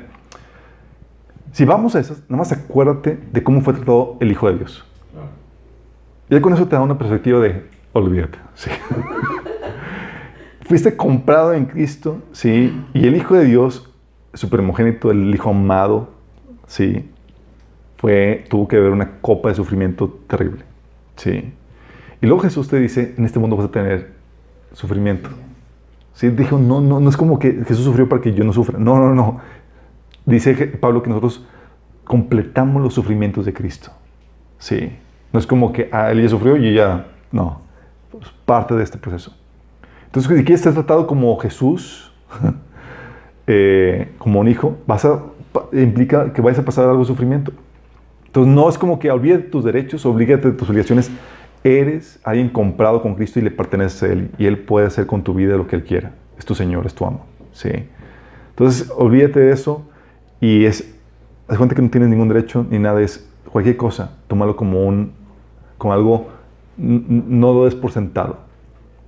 si 1.52 1.64
vamos 1.64 1.94
a 1.94 2.00
esas, 2.00 2.20
nada 2.28 2.38
más 2.38 2.52
acuérdate 2.52 3.18
de 3.32 3.42
cómo 3.42 3.60
fue 3.62 3.74
tratado 3.74 4.16
el 4.20 4.30
Hijo 4.30 4.50
de 4.50 4.58
Dios. 4.58 4.84
Ya 6.28 6.40
con 6.40 6.52
eso 6.52 6.66
te 6.66 6.76
da 6.76 6.82
una 6.82 6.96
perspectiva 6.96 7.40
de, 7.40 7.66
olvídate, 7.92 8.38
sí. 8.54 8.70
Fuiste 10.62 10.96
comprado 10.96 11.52
en 11.52 11.66
Cristo, 11.66 12.22
sí, 12.32 12.84
y 12.94 13.06
el 13.06 13.16
Hijo 13.16 13.34
de 13.34 13.44
Dios, 13.44 13.90
su 14.32 14.48
primogénito, 14.48 15.10
el 15.10 15.34
Hijo 15.34 15.50
amado, 15.50 16.10
sí, 16.66 17.10
fue, 17.96 18.44
tuvo 18.48 18.66
que 18.66 18.78
ver 18.78 18.90
una 18.90 19.20
copa 19.20 19.50
de 19.50 19.54
sufrimiento 19.54 20.08
terrible, 20.26 20.64
sí. 21.16 21.52
Y 22.20 22.26
luego 22.26 22.42
Jesús 22.42 22.68
te 22.68 22.78
dice, 22.78 23.14
en 23.16 23.24
este 23.24 23.38
mundo 23.38 23.56
vas 23.56 23.66
a 23.66 23.70
tener 23.70 24.12
sufrimiento. 24.72 25.30
Sí, 26.14 26.28
dijo, 26.28 26.58
no, 26.58 26.80
no, 26.80 27.00
no 27.00 27.08
es 27.08 27.16
como 27.16 27.38
que 27.38 27.64
Jesús 27.66 27.84
sufrió 27.84 28.08
para 28.08 28.22
que 28.22 28.32
yo 28.32 28.44
no 28.44 28.52
sufra. 28.52 28.78
No, 28.78 28.96
no, 28.98 29.14
no. 29.14 29.40
Dice 30.24 30.54
Pablo 30.54 31.02
que 31.02 31.08
nosotros 31.08 31.44
completamos 32.04 32.82
los 32.82 32.94
sufrimientos 32.94 33.46
de 33.46 33.52
Cristo. 33.52 33.90
Sí. 34.58 34.92
No 35.32 35.40
es 35.40 35.46
como 35.46 35.72
que 35.72 35.88
ah, 35.92 36.10
él 36.10 36.22
ya 36.22 36.28
sufrió 36.28 36.56
y 36.56 36.74
ya. 36.74 37.08
No. 37.32 37.62
Es 38.20 38.28
parte 38.44 38.74
de 38.74 38.84
este 38.84 38.98
proceso. 38.98 39.34
Entonces, 40.06 40.36
si 40.36 40.44
quieres 40.44 40.60
ser 40.60 40.74
tratado 40.74 41.06
como 41.06 41.36
Jesús, 41.38 42.12
eh, 43.46 44.12
como 44.18 44.40
un 44.40 44.48
hijo, 44.48 44.76
vas 44.86 45.04
a, 45.06 45.22
implica 45.72 46.32
que 46.32 46.42
vayas 46.42 46.58
a 46.58 46.64
pasar 46.64 46.86
algo 46.86 47.00
de 47.00 47.06
sufrimiento. 47.06 47.52
Entonces, 48.32 48.54
no 48.54 48.66
es 48.66 48.78
como 48.78 48.98
que 48.98 49.10
olvídate 49.10 49.42
tus 49.42 49.62
derechos, 49.62 50.06
oblígate 50.06 50.50
de 50.50 50.56
tus 50.56 50.70
obligaciones. 50.70 51.10
Eres 51.62 52.18
alguien 52.24 52.48
comprado 52.48 53.02
con 53.02 53.14
Cristo 53.14 53.38
y 53.38 53.42
le 53.42 53.50
perteneces 53.50 54.02
a 54.04 54.06
Él. 54.06 54.30
Y 54.38 54.46
Él 54.46 54.58
puede 54.60 54.86
hacer 54.86 55.06
con 55.06 55.22
tu 55.22 55.34
vida 55.34 55.54
lo 55.58 55.66
que 55.66 55.76
Él 55.76 55.84
quiera. 55.84 56.12
Es 56.38 56.46
tu 56.46 56.54
Señor, 56.54 56.86
es 56.86 56.94
tu 56.94 57.04
amo. 57.04 57.26
¿sí? 57.52 57.68
Entonces, 58.48 58.90
olvídate 58.96 59.38
de 59.38 59.52
eso 59.52 59.82
y 60.40 60.64
es, 60.64 60.98
haz 61.46 61.58
cuenta 61.58 61.74
que 61.74 61.82
no 61.82 61.90
tienes 61.90 62.08
ningún 62.08 62.28
derecho 62.28 62.64
ni 62.70 62.78
nada. 62.78 63.02
Es 63.02 63.30
cualquier 63.52 63.76
cosa, 63.76 64.16
tómalo 64.28 64.56
como 64.56 64.82
un, 64.82 65.12
como 65.76 65.92
algo, 65.92 66.28
no 66.78 67.52
lo 67.52 67.66
des 67.66 67.74
por 67.74 67.92
sentado. 67.92 68.38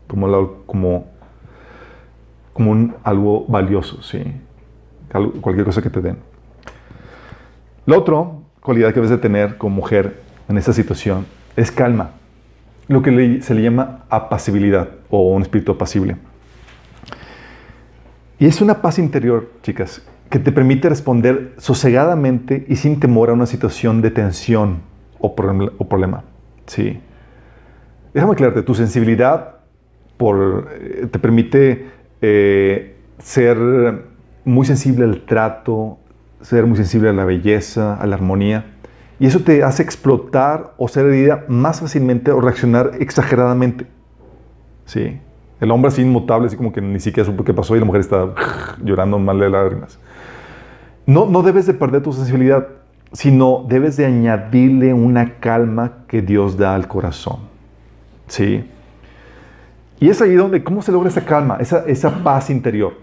Tómalo 0.06 0.64
como, 0.66 1.06
como 2.52 2.72
un, 2.72 2.94
algo 3.02 3.46
valioso, 3.48 4.02
¿sí? 4.02 4.22
Cualquier 5.40 5.64
cosa 5.64 5.80
que 5.80 5.88
te 5.88 6.02
den. 6.02 6.18
La 7.86 7.96
otra 7.96 8.43
cualidad 8.64 8.88
que 8.88 8.94
debes 8.94 9.10
de 9.10 9.18
tener 9.18 9.58
como 9.58 9.76
mujer 9.76 10.22
en 10.48 10.56
esta 10.56 10.72
situación 10.72 11.26
es 11.54 11.70
calma. 11.70 12.12
Lo 12.88 13.02
que 13.02 13.42
se 13.42 13.54
le 13.54 13.62
llama 13.62 14.06
apacibilidad 14.08 14.88
o 15.10 15.34
un 15.34 15.42
espíritu 15.42 15.72
apacible. 15.72 16.16
Y 18.38 18.46
es 18.46 18.62
una 18.62 18.80
paz 18.80 18.98
interior, 18.98 19.50
chicas, 19.62 20.02
que 20.30 20.38
te 20.38 20.50
permite 20.50 20.88
responder 20.88 21.52
sosegadamente 21.58 22.64
y 22.66 22.76
sin 22.76 22.98
temor 23.00 23.28
a 23.28 23.34
una 23.34 23.44
situación 23.44 24.00
de 24.00 24.10
tensión 24.10 24.80
o 25.18 25.36
problema. 25.36 26.24
Sí. 26.66 27.00
Déjame 28.14 28.32
aclararte, 28.32 28.62
tu 28.62 28.74
sensibilidad 28.74 29.56
por, 30.16 30.70
eh, 30.72 31.06
te 31.10 31.18
permite 31.18 31.86
eh, 32.22 32.96
ser 33.18 33.58
muy 34.46 34.64
sensible 34.64 35.04
al 35.04 35.20
trato, 35.26 35.98
ser 36.44 36.66
muy 36.66 36.76
sensible 36.76 37.08
a 37.08 37.12
la 37.12 37.24
belleza, 37.24 37.94
a 37.94 38.06
la 38.06 38.16
armonía. 38.16 38.66
Y 39.18 39.26
eso 39.26 39.40
te 39.40 39.64
hace 39.64 39.82
explotar 39.82 40.74
o 40.76 40.88
ser 40.88 41.06
herida 41.06 41.44
más 41.48 41.80
fácilmente 41.80 42.30
o 42.30 42.40
reaccionar 42.40 42.92
exageradamente. 43.00 43.86
Sí. 44.84 45.18
El 45.60 45.70
hombre 45.70 45.88
así 45.88 46.02
inmutable, 46.02 46.46
así 46.46 46.56
como 46.56 46.72
que 46.72 46.82
ni 46.82 47.00
siquiera 47.00 47.24
supo 47.26 47.44
qué 47.44 47.54
pasó 47.54 47.74
y 47.74 47.78
la 47.78 47.86
mujer 47.86 48.02
está 48.02 48.34
llorando 48.84 49.18
mal 49.18 49.38
de 49.38 49.48
lágrimas. 49.48 49.98
No, 51.06 51.26
no 51.26 51.42
debes 51.42 51.66
de 51.66 51.74
perder 51.74 52.02
tu 52.02 52.12
sensibilidad, 52.12 52.68
sino 53.12 53.64
debes 53.66 53.96
de 53.96 54.04
añadirle 54.04 54.92
una 54.92 55.38
calma 55.38 56.04
que 56.08 56.20
Dios 56.20 56.58
da 56.58 56.74
al 56.74 56.88
corazón. 56.88 57.38
¿Sí? 58.26 58.68
Y 60.00 60.10
es 60.10 60.20
ahí 60.20 60.34
donde, 60.34 60.62
¿cómo 60.62 60.82
se 60.82 60.92
logra 60.92 61.08
esa 61.08 61.24
calma, 61.24 61.56
esa, 61.60 61.84
esa 61.86 62.10
paz 62.22 62.50
interior? 62.50 62.94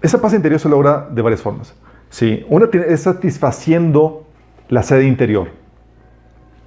Esa 0.00 0.20
paz 0.20 0.34
interior 0.34 0.58
se 0.58 0.68
logra 0.68 1.06
de 1.08 1.22
varias 1.22 1.40
formas. 1.40 1.74
¿Sí? 2.12 2.44
Una 2.50 2.66
es 2.66 3.00
satisfaciendo 3.00 4.26
la 4.68 4.82
sed 4.82 5.00
interior. 5.00 5.48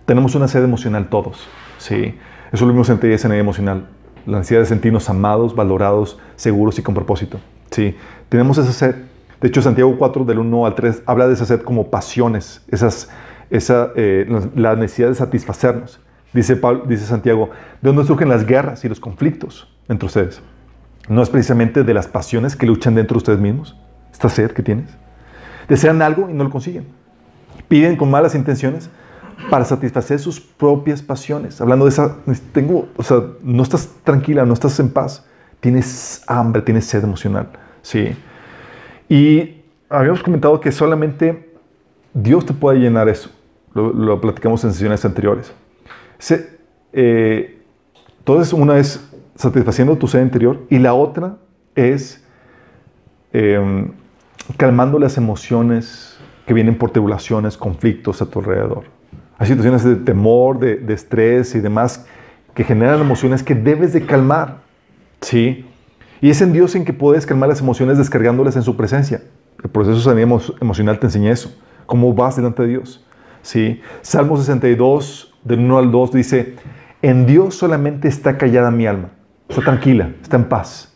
Tenemos 0.08 0.34
una 0.34 0.48
sed 0.48 0.64
emocional 0.64 1.08
todos. 1.08 1.48
¿sí? 1.78 2.18
Eso 2.52 2.66
lo 2.66 2.72
vimos 2.72 2.90
en 2.90 2.98
teoría 2.98 3.20
sanidad 3.20 3.42
emocional. 3.42 3.88
La 4.26 4.40
necesidad 4.40 4.62
de 4.62 4.66
sentirnos 4.66 5.08
amados, 5.08 5.56
valorados, 5.56 6.20
seguros 6.36 6.80
y 6.80 6.82
con 6.82 6.96
propósito. 6.96 7.40
¿sí? 7.70 7.96
Tenemos 8.28 8.58
esa 8.58 8.74
sed. 8.74 8.96
De 9.40 9.48
hecho, 9.48 9.62
Santiago 9.62 9.96
4, 10.00 10.26
del 10.26 10.40
1 10.40 10.66
al 10.66 10.74
3, 10.74 11.04
habla 11.06 11.28
de 11.28 11.36
esa 11.36 11.46
sed 11.46 11.62
como 11.62 11.92
pasiones, 11.92 12.64
esas, 12.72 13.12
esa, 13.52 13.92
eh, 13.96 14.26
la 14.56 14.76
necesidad 14.76 15.10
de 15.10 15.16
satisfacernos. 15.16 16.00
Dice, 16.34 16.56
Pablo, 16.56 16.86
dice 16.88 17.06
Santiago, 17.06 17.52
¿de 17.84 17.90
dónde 17.90 18.04
surgen 18.04 18.30
las 18.30 18.48
guerras 18.48 18.84
y 18.84 18.90
los 18.90 19.00
conflictos 19.00 19.72
entre 19.90 20.08
ustedes? 20.08 20.42
¿No 21.08 21.22
es 21.22 21.30
precisamente 21.30 21.84
de 21.84 21.94
las 21.94 22.08
pasiones 22.08 22.56
que 22.56 22.66
luchan 22.66 22.96
dentro 22.96 23.14
de 23.14 23.18
ustedes 23.20 23.40
mismos? 23.40 23.78
¿Esta 24.12 24.28
sed 24.28 24.52
que 24.52 24.64
tienes? 24.64 25.05
Desean 25.68 26.02
algo 26.02 26.30
y 26.30 26.34
no 26.34 26.44
lo 26.44 26.50
consiguen. 26.50 26.86
Piden 27.68 27.96
con 27.96 28.12
malas 28.12 28.36
intenciones 28.36 28.90
para 29.50 29.66
satisfacer 29.66 30.20
sus 30.20 30.40
propias 30.40 31.02
pasiones. 31.02 31.60
Hablando 31.62 31.86
de 31.86 31.90
esa, 31.90 32.18
tengo, 32.52 32.88
o 32.96 33.04
sea, 33.04 33.22
no 33.42 33.64
estás 33.64 33.90
tranquila, 34.04 34.46
no 34.46 34.54
estás 34.54 34.80
en 34.80 34.90
paz, 34.90 35.26
tienes 35.60 36.24
hambre, 36.28 36.62
tienes 36.62 36.86
sed 36.86 37.04
emocional, 37.04 37.50
¿sí? 37.82 38.16
Y 39.10 39.62
habíamos 39.90 40.24
comentado 40.24 40.60
que 40.60 40.72
solamente 40.72 41.54
Dios 42.14 42.46
te 42.46 42.54
puede 42.54 42.80
llenar 42.80 43.10
eso. 43.10 43.30
Lo, 43.74 43.92
lo 43.92 44.22
platicamos 44.22 44.64
en 44.64 44.72
sesiones 44.72 45.04
anteriores. 45.04 45.52
Se, 46.18 46.58
eh, 46.94 47.62
entonces, 48.20 48.54
una 48.54 48.78
es 48.78 49.06
satisfaciendo 49.36 49.98
tu 49.98 50.08
sed 50.08 50.22
interior 50.22 50.62
y 50.70 50.80
la 50.80 50.94
otra 50.94 51.38
es 51.76 52.24
eh, 53.34 53.92
calmando 54.58 55.00
las 55.00 55.18
emociones 55.18 56.18
que 56.46 56.54
vienen 56.54 56.78
por 56.78 56.92
tribulaciones, 56.92 57.58
conflictos 57.58 58.22
a 58.22 58.28
tu 58.28 58.40
alrededor. 58.40 58.84
Hay 59.38 59.48
situaciones 59.48 59.84
de 59.84 59.96
temor, 59.96 60.60
de, 60.60 60.94
estrés 60.94 61.56
y 61.56 61.60
demás 61.60 62.06
que 62.54 62.64
generan 62.64 63.02
emociones 63.02 63.44
que 63.44 63.56
debes 63.56 63.92
de 63.94 64.06
calmar. 64.06 64.60
¿Sí? 65.22 65.66
Y 66.22 66.30
es 66.30 66.42
en 66.42 66.54
Dios 66.54 66.76
en 66.76 66.86
que 66.86 66.94
puedes 66.94 67.26
calmar 67.26 67.50
las 67.50 67.60
emociones 67.60 67.98
descargándolas 67.98 68.56
en 68.56 68.62
su 68.62 68.78
presencia. 68.78 69.22
El 69.64 69.70
proceso 69.70 70.14
de 70.14 70.22
emocional 70.22 71.00
te 71.00 71.08
enseña 71.08 71.32
eso. 71.32 71.54
Cómo 71.86 72.14
vas 72.14 72.36
delante 72.36 72.64
de 72.64 72.70
Dios. 72.70 73.06
¿Sí? 73.42 73.82
Salmo 74.02 74.38
62, 74.38 75.34
del 75.44 75.60
1 75.60 75.78
al 75.78 75.92
2, 75.92 76.12
dice, 76.14 76.56
en 77.02 77.26
Dios 77.26 77.56
solamente 77.56 78.08
está 78.08 78.38
callada 78.38 78.72
mi 78.72 78.88
alma. 78.88 79.10
Está 79.50 79.62
tranquila, 79.62 80.12
está 80.22 80.38
en 80.38 80.46
paz. 80.46 80.96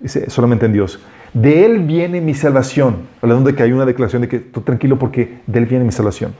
Dice, 0.00 0.28
solamente 0.30 0.66
en 0.66 0.72
Dios. 0.72 1.00
De 1.32 1.64
Él 1.64 1.80
viene 1.80 2.20
mi 2.20 2.34
salvación. 2.34 3.08
Hablando 3.22 3.48
de 3.50 3.56
que 3.56 3.62
hay 3.62 3.72
una 3.72 3.86
declaración 3.86 4.22
de 4.22 4.28
que 4.28 4.38
tú 4.40 4.62
tranquilo 4.62 4.98
porque 4.98 5.38
de 5.46 5.58
Él 5.58 5.66
viene 5.66 5.84
mi 5.84 5.92
salvación. 5.92 6.34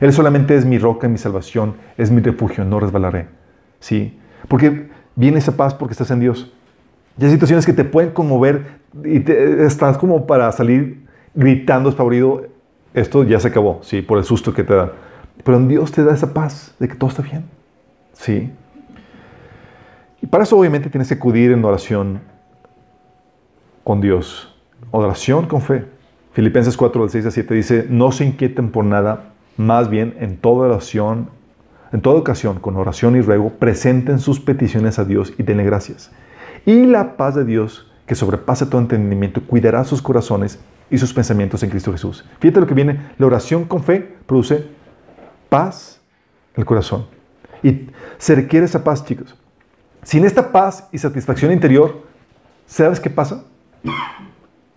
Él 0.00 0.12
solamente 0.12 0.56
es 0.56 0.64
mi 0.64 0.78
roca 0.78 1.08
mi 1.08 1.18
salvación, 1.18 1.74
es 1.96 2.10
mi 2.10 2.20
refugio, 2.20 2.64
no 2.64 2.80
resbalaré. 2.80 3.28
¿Sí? 3.78 4.18
Porque 4.48 4.88
viene 5.14 5.38
esa 5.38 5.56
paz 5.56 5.72
porque 5.74 5.92
estás 5.92 6.10
en 6.10 6.20
Dios. 6.20 6.52
Y 7.18 7.24
hay 7.24 7.30
situaciones 7.30 7.64
que 7.64 7.72
te 7.72 7.84
pueden 7.84 8.10
conmover 8.10 8.66
y 9.04 9.20
te- 9.20 9.64
estás 9.64 9.96
como 9.98 10.26
para 10.26 10.50
salir 10.50 11.04
gritando 11.34 11.88
espavorido. 11.88 12.46
Esto 12.92 13.22
ya 13.24 13.38
se 13.38 13.48
acabó, 13.48 13.80
sí, 13.82 14.02
por 14.02 14.18
el 14.18 14.24
susto 14.24 14.52
que 14.52 14.64
te 14.64 14.74
da. 14.74 14.92
Pero 15.44 15.58
en 15.58 15.68
Dios 15.68 15.92
te 15.92 16.02
da 16.02 16.12
esa 16.14 16.32
paz 16.34 16.74
de 16.80 16.88
que 16.88 16.94
todo 16.96 17.10
está 17.10 17.22
bien. 17.22 17.44
Sí. 18.14 18.50
Y 20.22 20.26
para 20.26 20.44
eso 20.44 20.58
obviamente 20.58 20.90
tienes 20.90 21.08
que 21.08 21.14
acudir 21.14 21.52
en 21.52 21.64
oración 21.64 22.20
con 23.84 24.00
Dios. 24.00 24.52
Oración 24.90 25.46
con 25.46 25.60
fe. 25.60 25.84
Filipenses 26.32 26.76
4, 26.76 27.02
del 27.02 27.10
6 27.10 27.26
a 27.26 27.30
7 27.30 27.54
dice, 27.54 27.86
no 27.88 28.10
se 28.10 28.24
inquieten 28.24 28.70
por 28.70 28.84
nada, 28.84 29.34
más 29.56 29.88
bien 29.88 30.16
en 30.18 30.36
toda 30.36 30.66
oración, 30.66 31.30
en 31.92 32.00
toda 32.00 32.18
ocasión, 32.18 32.58
con 32.58 32.76
oración 32.76 33.14
y 33.14 33.20
ruego, 33.20 33.50
presenten 33.50 34.18
sus 34.18 34.40
peticiones 34.40 34.98
a 34.98 35.04
Dios 35.04 35.32
y 35.38 35.44
denle 35.44 35.62
gracias. 35.62 36.10
Y 36.66 36.86
la 36.86 37.16
paz 37.16 37.36
de 37.36 37.44
Dios, 37.44 37.88
que 38.06 38.16
sobrepasa 38.16 38.68
todo 38.68 38.80
entendimiento, 38.80 39.42
cuidará 39.42 39.84
sus 39.84 40.02
corazones 40.02 40.58
y 40.90 40.98
sus 40.98 41.14
pensamientos 41.14 41.62
en 41.62 41.70
Cristo 41.70 41.92
Jesús. 41.92 42.24
Fíjate 42.40 42.60
lo 42.60 42.66
que 42.66 42.74
viene, 42.74 42.98
la 43.16 43.26
oración 43.26 43.64
con 43.64 43.84
fe 43.84 44.16
produce 44.26 44.66
paz 45.48 46.00
en 46.54 46.62
el 46.62 46.66
corazón. 46.66 47.06
Y 47.62 47.86
se 48.18 48.34
requiere 48.34 48.66
esa 48.66 48.82
paz, 48.82 49.04
chicos. 49.04 49.36
Sin 50.02 50.24
esta 50.24 50.50
paz 50.50 50.88
y 50.90 50.98
satisfacción 50.98 51.52
interior, 51.52 52.02
¿sabes 52.66 52.98
qué 52.98 53.08
pasa? 53.08 53.44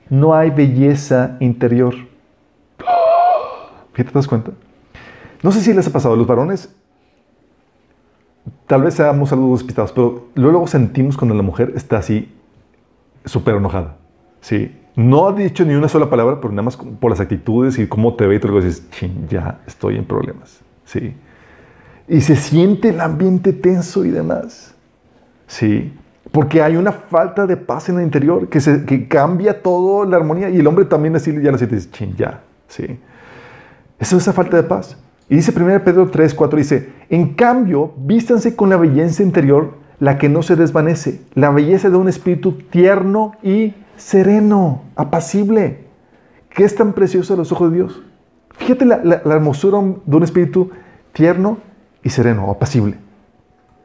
No 0.09 0.33
hay 0.33 0.49
belleza 0.49 1.37
interior. 1.39 1.95
¿te 3.93 4.11
das 4.11 4.27
cuenta? 4.27 4.51
No 5.43 5.51
sé 5.51 5.61
si 5.61 5.73
les 5.73 5.87
ha 5.87 5.91
pasado, 5.91 6.15
los 6.15 6.27
varones, 6.27 6.73
tal 8.67 8.83
vez 8.83 8.95
seamos 8.95 9.31
algo 9.31 9.53
despistados, 9.53 9.91
pero 9.91 10.27
luego 10.35 10.67
sentimos 10.67 11.17
cuando 11.17 11.35
la 11.35 11.41
mujer 11.41 11.73
está 11.75 11.97
así, 11.97 12.31
súper 13.25 13.55
enojada. 13.55 13.97
Sí. 14.41 14.75
No 14.95 15.27
ha 15.27 15.33
dicho 15.33 15.63
ni 15.63 15.75
una 15.75 15.87
sola 15.87 16.09
palabra, 16.09 16.39
pero 16.41 16.51
nada 16.51 16.63
más 16.63 16.77
por 16.77 17.11
las 17.11 17.19
actitudes 17.19 17.77
y 17.77 17.87
cómo 17.87 18.15
te 18.15 18.25
ve 18.25 18.35
y 18.35 18.39
todo, 18.39 18.59
dices, 18.59 18.89
"Chin, 18.91 19.27
ya 19.29 19.59
estoy 19.67 19.95
en 19.95 20.05
problemas. 20.05 20.59
Sí. 20.85 21.13
Y 22.07 22.21
se 22.21 22.35
siente 22.35 22.89
el 22.89 23.01
ambiente 23.01 23.53
tenso 23.53 24.05
y 24.05 24.09
demás. 24.09 24.73
Sí. 25.45 25.93
Porque 26.31 26.61
hay 26.61 26.75
una 26.75 26.91
falta 26.91 27.45
de 27.47 27.57
paz 27.57 27.89
en 27.89 27.97
el 27.99 28.03
interior 28.03 28.49
que, 28.49 28.59
se, 28.59 28.85
que 28.85 29.07
cambia 29.07 29.61
toda 29.61 30.05
la 30.05 30.17
armonía. 30.17 30.49
Y 30.49 30.57
el 30.57 30.67
hombre 30.67 30.85
también 30.85 31.15
así 31.15 31.31
ya 31.41 31.51
lo 31.51 31.57
siente, 31.57 31.75
dice, 31.75 31.89
chin, 31.91 32.15
ya. 32.15 32.41
Sí. 32.67 32.99
Eso 33.99 34.17
es 34.17 34.23
esa 34.23 34.33
falta 34.33 34.57
de 34.57 34.63
paz. 34.63 34.97
Y 35.29 35.35
dice 35.35 35.53
1 35.55 35.83
Pedro 35.83 36.09
3, 36.09 36.33
4, 36.33 36.57
dice, 36.57 36.89
en 37.09 37.33
cambio, 37.33 37.93
vístanse 37.97 38.55
con 38.55 38.69
la 38.69 38.77
belleza 38.77 39.23
interior, 39.23 39.73
la 39.99 40.17
que 40.17 40.29
no 40.29 40.43
se 40.43 40.55
desvanece, 40.55 41.21
la 41.33 41.49
belleza 41.49 41.89
de 41.89 41.97
un 41.97 42.07
espíritu 42.07 42.53
tierno 42.69 43.33
y 43.41 43.73
sereno, 43.97 44.83
apacible, 44.95 45.85
que 46.49 46.63
es 46.63 46.75
tan 46.75 46.93
precioso 46.93 47.33
a 47.33 47.37
los 47.37 47.51
ojos 47.51 47.71
de 47.71 47.77
Dios. 47.77 48.01
Fíjate 48.51 48.85
la, 48.85 49.01
la- 49.03 49.21
la 49.25 49.33
hermosura 49.35 49.79
de 50.05 50.15
un 50.15 50.23
espíritu 50.23 50.69
tierno 51.13 51.57
y 52.03 52.09
sereno, 52.09 52.49
apacible. 52.51 52.95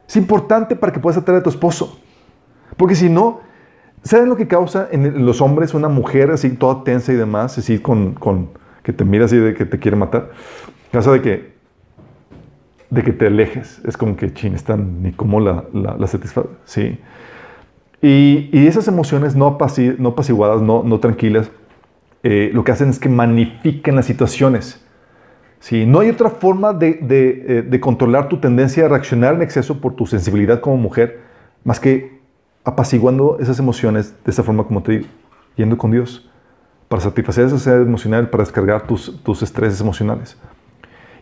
Es 0.07 0.15
importante 0.15 0.75
para 0.75 0.93
que 0.93 0.99
puedas 0.99 1.17
atraer 1.17 1.39
a 1.39 1.43
tu 1.43 1.49
esposo. 1.49 1.99
Porque 2.77 2.95
si 2.95 3.09
no, 3.09 3.41
¿saben 4.03 4.29
lo 4.29 4.35
que 4.35 4.47
causa 4.47 4.87
en 4.91 5.25
los 5.25 5.41
hombres 5.41 5.73
una 5.73 5.89
mujer 5.89 6.31
así 6.31 6.49
toda 6.49 6.83
tensa 6.83 7.13
y 7.13 7.15
demás, 7.15 7.57
así 7.57 7.79
con, 7.79 8.13
con 8.13 8.49
que 8.83 8.93
te 8.93 9.05
mira 9.05 9.25
así 9.25 9.37
de 9.37 9.53
que 9.53 9.65
te 9.65 9.79
quiere 9.79 9.97
matar? 9.97 10.31
Causa 10.91 11.11
de 11.11 11.21
que 11.21 11.53
de 12.93 13.03
que 13.03 13.11
te 13.11 13.27
alejes. 13.27 13.81
Es 13.85 13.97
como 13.97 14.15
que 14.15 14.33
chin, 14.33 14.53
están 14.53 15.01
ni 15.01 15.11
cómo 15.11 15.39
la, 15.39 15.63
la, 15.73 15.97
la 15.97 16.07
satisface. 16.07 16.49
Sí. 16.65 16.99
Y, 18.03 18.49
y 18.51 18.67
esas 18.67 18.87
emociones 18.87 19.35
no, 19.35 19.47
apaciguadas, 19.47 19.99
no 19.99 20.09
apaciguadas, 20.09 20.61
no, 20.61 20.99
tranquilas, 20.99 21.49
eh, 22.21 22.51
lo 22.53 22.63
que 22.63 22.71
hacen 22.71 22.89
es 22.89 22.99
que 22.99 23.09
magnifican 23.09 23.95
las 23.95 24.05
situaciones. 24.05 24.85
Sí, 25.59 25.85
no 25.85 26.01
hay 26.01 26.09
otra 26.09 26.29
forma 26.29 26.73
de, 26.73 26.95
de, 26.95 27.45
eh, 27.47 27.61
de 27.61 27.79
controlar 27.79 28.27
tu 28.27 28.37
tendencia 28.37 28.85
a 28.85 28.89
reaccionar 28.89 29.35
en 29.35 29.41
exceso 29.41 29.79
por 29.79 29.95
tu 29.95 30.05
sensibilidad 30.05 30.59
como 30.59 30.75
mujer, 30.77 31.21
más 31.63 31.79
que 31.79 32.12
apaciguando 32.63 33.37
esas 33.39 33.59
emociones 33.59 34.15
de 34.23 34.31
esa 34.31 34.43
forma 34.43 34.63
como 34.63 34.81
te 34.81 34.93
digo, 34.93 35.07
yendo 35.55 35.77
con 35.77 35.91
Dios, 35.91 36.29
para 36.87 37.01
satisfacer 37.01 37.45
esa 37.45 37.59
sed 37.59 37.81
emocional, 37.81 38.29
para 38.29 38.43
descargar 38.43 38.85
tus, 38.87 39.21
tus 39.23 39.41
estreses 39.41 39.81
emocionales. 39.81 40.37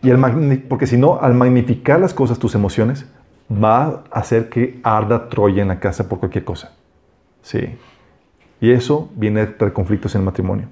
Y 0.02 0.10
al 0.10 0.64
porque 0.68 0.86
si 0.86 0.96
no, 0.96 1.20
al 1.20 1.34
magnificar 1.34 2.00
las 2.00 2.12
cosas, 2.12 2.38
tus 2.38 2.54
emociones, 2.54 3.06
va 3.50 4.04
a 4.10 4.18
hacer 4.18 4.48
que 4.48 4.80
arda 4.82 5.28
Troya 5.28 5.62
en 5.62 5.68
la 5.68 5.78
casa 5.78 6.08
por 6.08 6.18
cualquier 6.18 6.44
cosa. 6.44 6.72
Sí. 7.42 7.76
Y 8.60 8.70
eso 8.70 9.10
viene 9.14 9.42
a 9.42 9.56
traer 9.56 9.72
conflictos 9.72 10.14
en 10.14 10.22
el 10.22 10.24
matrimonio. 10.24 10.66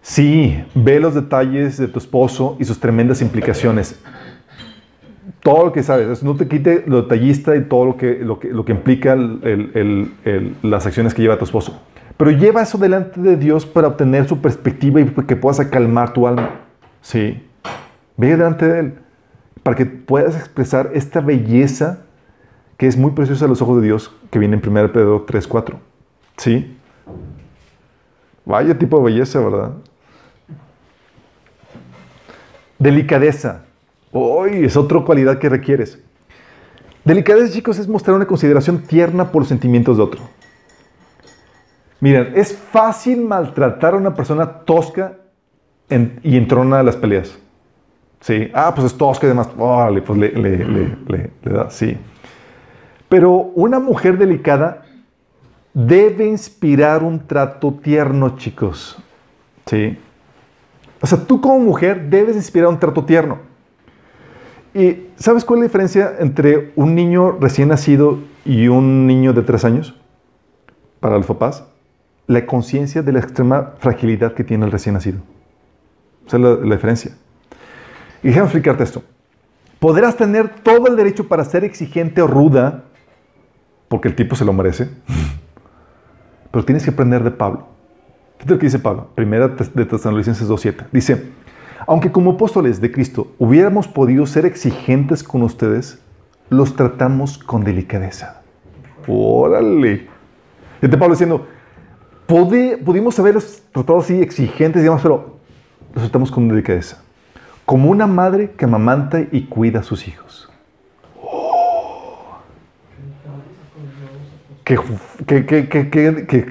Sí, 0.00 0.62
ve 0.74 1.00
los 1.00 1.14
detalles 1.14 1.78
de 1.78 1.88
tu 1.88 1.98
esposo 1.98 2.56
y 2.60 2.64
sus 2.64 2.78
tremendas 2.78 3.20
implicaciones. 3.20 4.00
Todo 5.42 5.66
lo 5.66 5.72
que 5.72 5.82
sabes, 5.82 6.08
eso 6.08 6.24
no 6.24 6.36
te 6.36 6.46
quite 6.46 6.84
lo 6.86 7.02
detallista 7.02 7.56
y 7.56 7.62
todo 7.62 7.84
lo 7.84 7.96
que, 7.96 8.20
lo 8.20 8.38
que, 8.38 8.48
lo 8.48 8.64
que 8.64 8.72
implica 8.72 9.16
las 10.62 10.86
acciones 10.86 11.14
que 11.14 11.22
lleva 11.22 11.38
tu 11.38 11.44
esposo. 11.44 11.80
Pero 12.16 12.30
lleva 12.30 12.62
eso 12.62 12.78
delante 12.78 13.20
de 13.20 13.36
Dios 13.36 13.66
para 13.66 13.88
obtener 13.88 14.26
su 14.28 14.40
perspectiva 14.40 15.00
y 15.00 15.04
que 15.04 15.36
puedas 15.36 15.64
calmar 15.66 16.12
tu 16.12 16.26
alma. 16.26 16.50
Sí. 17.00 17.42
Ve 18.16 18.28
delante 18.28 18.66
de 18.66 18.78
Él 18.80 18.94
para 19.66 19.76
que 19.76 19.84
puedas 19.84 20.36
expresar 20.36 20.90
esta 20.94 21.20
belleza 21.20 21.98
que 22.76 22.86
es 22.86 22.96
muy 22.96 23.10
preciosa 23.10 23.46
a 23.46 23.48
los 23.48 23.60
ojos 23.60 23.80
de 23.80 23.88
Dios 23.88 24.14
que 24.30 24.38
viene 24.38 24.56
en 24.56 24.68
1 24.68 24.92
Pedro 24.92 25.24
3, 25.26 25.46
4. 25.46 25.80
Sí. 26.36 26.76
Vaya 28.44 28.78
tipo 28.78 28.98
de 28.98 29.04
belleza, 29.04 29.40
¿verdad? 29.40 29.72
Delicadeza. 32.78 33.65
Es 34.46 34.76
otra 34.76 35.00
cualidad 35.00 35.38
que 35.38 35.48
requieres. 35.48 35.98
Delicadeza, 37.04 37.52
chicos, 37.52 37.78
es 37.78 37.86
mostrar 37.88 38.16
una 38.16 38.26
consideración 38.26 38.78
tierna 38.82 39.30
por 39.30 39.42
los 39.42 39.48
sentimientos 39.48 39.96
de 39.96 40.02
otro. 40.02 40.20
Miren, 42.00 42.32
es 42.34 42.52
fácil 42.56 43.22
maltratar 43.22 43.94
a 43.94 43.96
una 43.96 44.14
persona 44.14 44.46
tosca 44.64 45.14
en- 45.88 46.18
y 46.22 46.36
entrona 46.36 46.82
las 46.82 46.96
peleas. 46.96 47.38
Sí. 48.20 48.50
Ah, 48.52 48.72
pues 48.74 48.86
es 48.88 48.98
tosca 48.98 49.26
y 49.26 49.28
demás. 49.28 49.48
Pues 49.56 50.18
le- 50.18 50.32
le 51.44 51.52
da, 51.52 51.70
sí. 51.70 51.96
Pero 53.08 53.30
una 53.54 53.78
mujer 53.78 54.18
delicada 54.18 54.82
debe 55.72 56.26
inspirar 56.26 57.02
un 57.04 57.26
trato 57.26 57.72
tierno, 57.82 58.36
chicos. 58.36 58.96
Sí. 59.66 59.96
O 61.00 61.06
sea, 61.06 61.18
tú 61.18 61.40
como 61.40 61.60
mujer 61.60 62.08
debes 62.08 62.34
inspirar 62.36 62.68
un 62.68 62.78
trato 62.80 63.04
tierno. 63.04 63.38
¿Y 64.76 65.08
sabes 65.16 65.46
cuál 65.46 65.60
es 65.60 65.60
la 65.62 65.66
diferencia 65.68 66.16
entre 66.18 66.70
un 66.76 66.94
niño 66.94 67.38
recién 67.40 67.70
nacido 67.70 68.18
y 68.44 68.68
un 68.68 69.06
niño 69.06 69.32
de 69.32 69.40
tres 69.40 69.64
años? 69.64 69.94
Para 71.00 71.16
los 71.16 71.24
papás, 71.24 71.64
la 72.26 72.44
conciencia 72.44 73.02
de 73.02 73.10
la 73.10 73.20
extrema 73.20 73.72
fragilidad 73.78 74.34
que 74.34 74.44
tiene 74.44 74.66
el 74.66 74.70
recién 74.70 74.92
nacido. 74.92 75.20
Esa 76.26 76.36
es 76.36 76.42
la, 76.42 76.56
diferencia. 76.56 77.12
Y 78.22 78.28
déjame 78.28 78.48
explicarte 78.48 78.84
esto. 78.84 79.02
Podrás 79.78 80.14
tener 80.14 80.50
todo 80.62 80.88
el 80.88 80.96
derecho 80.96 81.26
para 81.26 81.46
ser 81.46 81.64
exigente 81.64 82.20
o 82.20 82.26
ruda, 82.26 82.84
porque 83.88 84.08
el 84.08 84.14
tipo 84.14 84.36
se 84.36 84.44
lo 84.44 84.52
merece, 84.52 84.90
pero 86.50 86.66
tienes 86.66 86.84
que 86.84 86.90
aprender 86.90 87.24
de 87.24 87.30
Pablo. 87.30 87.66
Lo 88.46 88.58
que 88.58 88.66
dice 88.66 88.78
Pablo, 88.78 89.08
primera 89.14 89.48
de 89.48 89.86
Tesalonicenses 89.86 90.46
2.7. 90.50 90.88
Dice, 90.92 91.32
aunque 91.86 92.10
como 92.12 92.32
apóstoles 92.32 92.80
de 92.80 92.90
Cristo 92.90 93.28
hubiéramos 93.38 93.86
podido 93.88 94.26
ser 94.26 94.44
exigentes 94.46 95.22
con 95.22 95.42
ustedes, 95.42 96.00
los 96.50 96.76
tratamos 96.76 97.38
con 97.38 97.64
delicadeza. 97.64 98.42
Órale. 99.06 100.08
Este 100.80 100.96
Pablo 100.98 101.14
diciendo, 101.14 101.46
"Pudi- 102.28 102.76
pudimos 102.84 103.18
haberlos 103.18 103.62
tratado 103.72 104.00
así, 104.00 104.20
exigentes 104.20 104.80
y 104.82 104.84
demás, 104.84 105.00
pero 105.02 105.36
los 105.94 106.02
tratamos 106.04 106.30
con 106.30 106.48
delicadeza. 106.48 107.02
Como 107.64 107.90
una 107.90 108.06
madre 108.06 108.52
que 108.52 108.64
amamanta 108.64 109.20
y 109.32 109.46
cuida 109.46 109.80
a 109.80 109.82
sus 109.82 110.06
hijos. 110.06 110.48
Oh. 111.22 112.38
Qué- 114.64 114.78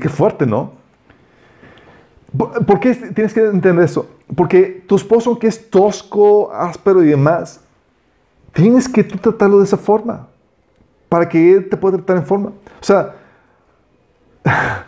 qué 0.02 0.10
fuerte, 0.10 0.46
¿no? 0.46 0.74
¿Por 2.38 2.80
qué 2.80 2.94
tienes 2.94 3.34
que 3.34 3.42
entender 3.42 3.84
eso? 3.84 4.10
Porque 4.36 4.84
tu 4.88 4.96
esposo, 4.96 5.38
que 5.38 5.48
es 5.48 5.70
tosco, 5.70 6.52
áspero 6.52 7.04
y 7.04 7.08
demás, 7.08 7.62
tienes 8.54 8.90
que 8.90 9.04
tú 9.04 9.18
tratarlo 9.18 9.60
de 9.60 9.66
esa 9.66 9.78
forma 9.78 10.28
para 11.10 11.30
que 11.30 11.54
él 11.54 11.70
te 11.70 11.78
pueda 11.78 11.98
tratar 11.98 12.18
en 12.18 12.26
forma. 12.26 12.50
O 12.50 12.84
sea, 12.84 13.16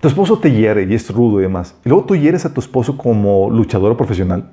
tu 0.00 0.08
esposo 0.08 0.38
te 0.38 0.50
hiere 0.50 0.84
y 0.84 0.94
es 0.94 1.12
rudo 1.14 1.38
y 1.38 1.42
demás. 1.42 1.74
Y 1.84 1.88
luego 1.88 2.04
tú 2.04 2.16
hieres 2.16 2.44
a 2.44 2.52
tu 2.52 2.60
esposo 2.60 2.96
como 2.96 3.48
luchador 3.50 3.96
profesional. 3.96 4.50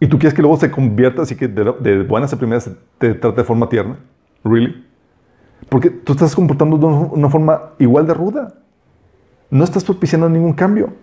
Y 0.00 0.06
tú 0.06 0.18
quieres 0.18 0.34
que 0.34 0.42
luego 0.42 0.56
se 0.56 0.70
convierta 0.70 1.22
así 1.22 1.36
que 1.36 1.48
de, 1.48 1.74
de 1.80 2.02
buenas 2.02 2.32
a 2.32 2.36
primeras 2.36 2.70
te 2.98 3.14
trate 3.14 3.36
de 3.36 3.44
forma 3.44 3.68
tierna. 3.68 3.98
¿Really? 4.44 4.86
Porque 5.68 5.90
tú 5.90 6.12
estás 6.12 6.34
comportando 6.34 6.76
de 6.76 6.86
una 6.86 7.28
forma 7.28 7.70
igual 7.78 8.06
de 8.06 8.14
ruda. 8.14 8.54
No 9.52 9.64
estás 9.64 9.84
propiciando 9.84 10.28
ningún 10.30 10.54
cambio. 10.54 10.94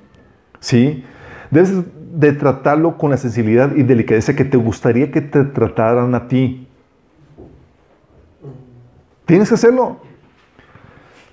¿Sí? 0.59 1.05
Debes 1.51 1.71
de 2.13 2.33
tratarlo 2.33 2.97
con 2.97 3.11
la 3.11 3.17
sensibilidad 3.17 3.75
y 3.75 3.83
delicadeza 3.83 4.35
que 4.35 4.43
te 4.43 4.57
gustaría 4.57 5.11
que 5.11 5.21
te 5.21 5.43
trataran 5.45 6.15
a 6.15 6.27
ti. 6.27 6.67
Tienes 9.25 9.49
que 9.49 9.55
hacerlo. 9.55 9.99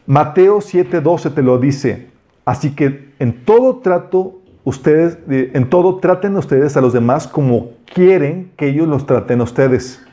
Mateo 0.06 0.58
7:12 0.60 1.34
te 1.34 1.42
lo 1.42 1.58
dice. 1.58 2.08
Así 2.44 2.74
que 2.74 3.12
en 3.18 3.44
todo 3.44 3.78
trato, 3.78 4.40
ustedes, 4.64 5.18
eh, 5.30 5.50
en 5.54 5.70
todo 5.70 5.96
traten 5.96 6.36
ustedes 6.36 6.76
a 6.76 6.80
los 6.82 6.92
demás 6.92 7.26
como 7.26 7.70
quieren 7.92 8.52
que 8.56 8.68
ellos 8.68 8.86
los 8.86 9.06
traten 9.06 9.40
a 9.40 9.44
ustedes. 9.44 10.04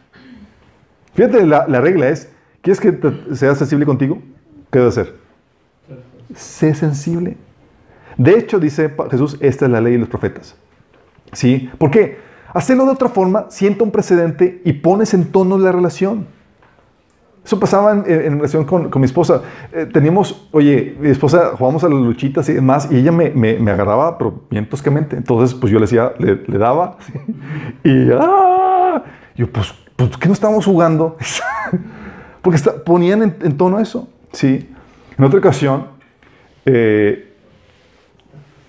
Fíjate, 1.13 1.45
la, 1.45 1.67
la 1.67 1.81
regla 1.81 2.07
es, 2.09 2.31
¿quieres 2.61 2.79
que 2.79 2.93
te- 2.93 3.35
sea 3.35 3.53
sensible 3.55 3.85
contigo? 3.85 4.19
¿Qué 4.71 4.79
debe 4.79 4.89
hacer? 4.89 5.22
Sé 6.35 6.73
sensible. 6.73 7.37
De 8.17 8.37
hecho, 8.37 8.59
dice 8.59 8.93
Jesús, 9.09 9.37
esta 9.39 9.65
es 9.65 9.71
la 9.71 9.81
ley 9.81 9.93
de 9.93 9.99
los 9.99 10.09
profetas. 10.09 10.55
¿Sí? 11.31 11.69
¿Por 11.77 11.91
qué? 11.91 12.19
Hacerlo 12.53 12.85
de 12.85 12.91
otra 12.91 13.09
forma 13.09 13.47
sienta 13.49 13.83
un 13.83 13.91
precedente 13.91 14.61
y 14.63 14.73
pones 14.73 15.13
en 15.13 15.31
tono 15.31 15.57
la 15.57 15.71
relación. 15.71 16.27
Eso 17.43 17.59
pasaba 17.59 17.91
en, 17.91 18.37
relación 18.37 18.63
con, 18.63 18.89
con 18.89 19.01
mi 19.01 19.05
esposa. 19.05 19.41
Eh, 19.73 19.87
teníamos, 19.91 20.47
oye, 20.51 20.95
mi 20.99 21.09
esposa, 21.09 21.51
jugábamos 21.57 21.83
a 21.83 21.89
las 21.89 21.99
luchitas 21.99 22.47
y 22.47 22.53
demás, 22.53 22.87
y 22.89 22.97
ella 22.97 23.11
me, 23.11 23.31
me, 23.31 23.59
me 23.59 23.71
agarraba, 23.71 24.17
pero 24.17 24.43
bien 24.49 24.69
toscamente. 24.69 25.17
Entonces, 25.17 25.53
pues 25.53 25.71
yo 25.73 25.77
le 25.77 25.83
decía, 25.83 26.13
le, 26.19 26.57
daba, 26.57 26.97
y 27.83 28.09
¡ah! 28.17 29.03
yo, 29.35 29.51
pues, 29.51 29.73
pues, 29.97 30.15
¿qué 30.17 30.27
no 30.27 30.33
estábamos 30.33 30.65
jugando? 30.65 31.17
Porque 32.41 32.59
ponían 32.85 33.23
en, 33.23 33.35
en 33.41 33.57
tono 33.57 33.79
eso, 33.79 34.07
¿sí? 34.31 34.69
En 35.17 35.25
otra 35.25 35.39
ocasión, 35.39 35.87
eh, 36.65 37.29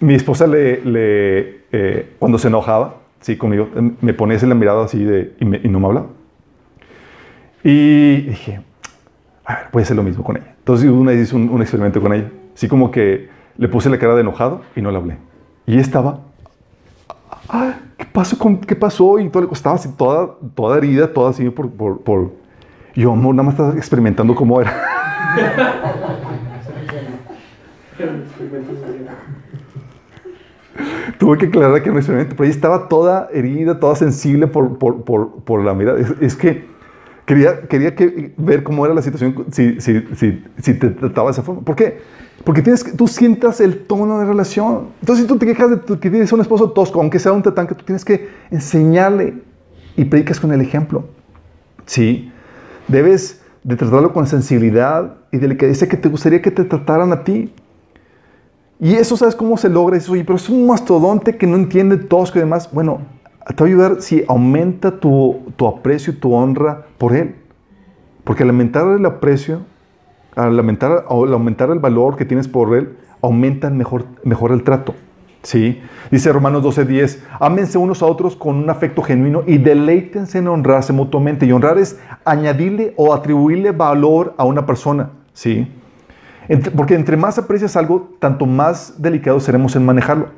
mi 0.00 0.14
esposa 0.14 0.46
le, 0.46 0.84
le, 0.84 1.60
eh, 1.72 2.14
cuando 2.18 2.38
se 2.38 2.48
enojaba, 2.48 2.96
sí, 3.20 3.36
conmigo, 3.36 3.68
eh, 3.74 3.90
me 4.00 4.14
ponía 4.14 4.36
así 4.36 4.46
la 4.46 4.54
mirada 4.54 4.84
así 4.84 5.02
de, 5.02 5.34
y, 5.40 5.44
me- 5.44 5.60
y 5.62 5.68
no 5.68 5.80
me 5.80 5.86
hablaba. 5.86 6.06
Y 7.62 8.22
dije, 8.22 8.60
a 9.46 9.54
ver, 9.54 9.64
a 9.72 9.78
hacer 9.78 9.96
lo 9.96 10.02
mismo 10.02 10.22
con 10.22 10.36
ella. 10.36 10.54
Entonces 10.58 10.90
una 10.90 11.12
vez 11.12 11.22
hice 11.22 11.36
un, 11.36 11.48
un 11.48 11.62
experimento 11.62 12.00
con 12.00 12.12
ella. 12.12 12.30
Así 12.54 12.68
como 12.68 12.90
que 12.90 13.28
le 13.56 13.68
puse 13.68 13.88
la 13.88 13.98
cara 13.98 14.14
de 14.14 14.20
enojado 14.20 14.60
y 14.76 14.82
no 14.82 14.90
le 14.90 14.96
hablé. 14.98 15.16
Y 15.66 15.78
estaba, 15.78 16.20
"Ah, 17.48 17.74
¿qué 17.96 18.04
pasó? 18.04 18.38
Con, 18.38 18.58
¿Qué 18.58 18.76
pasó? 18.76 19.18
Y 19.18 19.28
todo 19.30 19.48
estaba 19.52 19.76
así 19.76 19.88
toda, 19.96 20.34
toda 20.54 20.76
herida, 20.78 21.12
toda 21.12 21.30
así 21.30 21.48
por, 21.50 21.70
por, 21.70 22.00
por... 22.02 22.32
Yo, 22.94 23.12
amor, 23.12 23.34
nada 23.34 23.44
más 23.46 23.54
estaba 23.54 23.72
experimentando 23.74 24.34
cómo 24.34 24.60
era. 24.60 24.72
Tuve 31.18 31.38
que 31.38 31.46
aclarar 31.46 31.82
que 31.82 31.90
un 31.90 31.96
experimento, 31.96 32.34
pero 32.36 32.44
ella 32.44 32.54
estaba 32.54 32.88
toda 32.88 33.28
herida, 33.32 33.78
toda 33.78 33.94
sensible 33.94 34.46
por, 34.46 34.78
por, 34.78 35.04
por, 35.04 35.44
por 35.44 35.64
la 35.64 35.74
mirada. 35.74 36.00
Es, 36.20 36.34
que 36.34 36.66
quería, 37.26 37.62
quería 37.62 37.94
que, 37.94 38.32
ver 38.36 38.62
cómo 38.62 38.84
era 38.84 38.94
la 38.94 39.02
situación 39.02 39.46
si, 39.52 39.80
si, 39.80 40.04
si, 40.16 40.74
te 40.74 40.90
trataba 40.90 41.28
de 41.28 41.32
esa 41.32 41.42
forma. 41.42 41.62
¿Por 41.62 41.76
qué? 41.76 42.00
Porque 42.42 42.62
tienes 42.62 42.82
que, 42.82 42.92
tú 42.92 43.06
sientas 43.06 43.60
el 43.60 43.86
tono 43.86 44.18
de 44.18 44.26
relación. 44.26 44.88
Entonces, 45.00 45.24
si 45.24 45.28
tú 45.28 45.38
te 45.38 45.46
quejas 45.46 45.70
de 45.70 45.76
tu- 45.76 46.00
que 46.00 46.10
tienes 46.10 46.32
un 46.32 46.40
esposo 46.40 46.70
tosco, 46.72 47.00
aunque 47.00 47.18
sea 47.18 47.32
un 47.32 47.42
tatán, 47.42 47.66
que 47.66 47.74
tú 47.74 47.84
tienes 47.84 48.04
que 48.04 48.28
enseñarle 48.50 49.34
y 49.96 50.04
predicas 50.04 50.40
con 50.40 50.52
el 50.52 50.60
ejemplo. 50.60 51.04
Sí, 51.86 52.32
debes 52.88 53.42
de 53.62 53.76
tratarlo 53.76 54.12
con 54.12 54.26
sensibilidad 54.26 55.14
y 55.30 55.38
delicadeza 55.38 55.88
que 55.88 55.96
te 55.96 56.08
gustaría 56.08 56.42
que 56.42 56.50
te 56.50 56.64
trataran 56.64 57.12
a 57.12 57.22
ti. 57.22 57.52
Y 58.84 58.96
eso, 58.96 59.16
¿sabes 59.16 59.34
cómo 59.34 59.56
se 59.56 59.70
logra? 59.70 59.94
Dices, 59.94 60.10
oye, 60.10 60.24
pero 60.24 60.36
es 60.36 60.46
un 60.50 60.66
mastodonte 60.66 61.38
que 61.38 61.46
no 61.46 61.56
entiende 61.56 61.96
tosco 61.96 62.36
y 62.36 62.42
demás. 62.42 62.68
Bueno, 62.70 62.98
te 63.46 63.54
va 63.54 63.62
a 63.62 63.64
ayudar 63.64 64.02
si 64.02 64.22
aumenta 64.28 65.00
tu, 65.00 65.40
tu 65.56 65.66
aprecio 65.66 66.12
y 66.12 66.16
tu 66.16 66.34
honra 66.34 66.84
por 66.98 67.16
él. 67.16 67.34
Porque 68.24 68.42
al 68.42 68.50
aumentar 68.50 68.86
el 68.88 69.06
aprecio, 69.06 69.62
al 70.36 70.58
aumentar, 70.58 71.06
al 71.08 71.32
aumentar 71.32 71.70
el 71.70 71.78
valor 71.78 72.16
que 72.16 72.26
tienes 72.26 72.46
por 72.46 72.76
él, 72.76 72.94
aumenta 73.22 73.70
mejor, 73.70 74.04
mejor 74.22 74.52
el 74.52 74.62
trato. 74.62 74.94
¿Sí? 75.42 75.80
Dice 76.10 76.30
Romanos 76.30 76.62
12:10, 76.62 77.20
ámense 77.40 77.78
unos 77.78 78.02
a 78.02 78.06
otros 78.06 78.36
con 78.36 78.56
un 78.56 78.68
afecto 78.68 79.00
genuino 79.00 79.44
y 79.46 79.56
deleítense 79.56 80.40
en 80.40 80.48
honrarse 80.48 80.92
mutuamente. 80.92 81.46
Y 81.46 81.52
honrar 81.52 81.78
es 81.78 81.98
añadirle 82.26 82.92
o 82.98 83.14
atribuirle 83.14 83.70
valor 83.70 84.34
a 84.36 84.44
una 84.44 84.66
persona. 84.66 85.08
¿Sí? 85.32 85.72
Entre- 86.48 86.70
porque 86.70 86.94
entre 86.94 87.16
más 87.16 87.38
aprecias 87.38 87.76
algo, 87.76 88.10
tanto 88.18 88.46
más 88.46 89.00
delicados 89.00 89.44
seremos 89.44 89.74
en 89.76 89.84
manejarlo. 89.84 90.28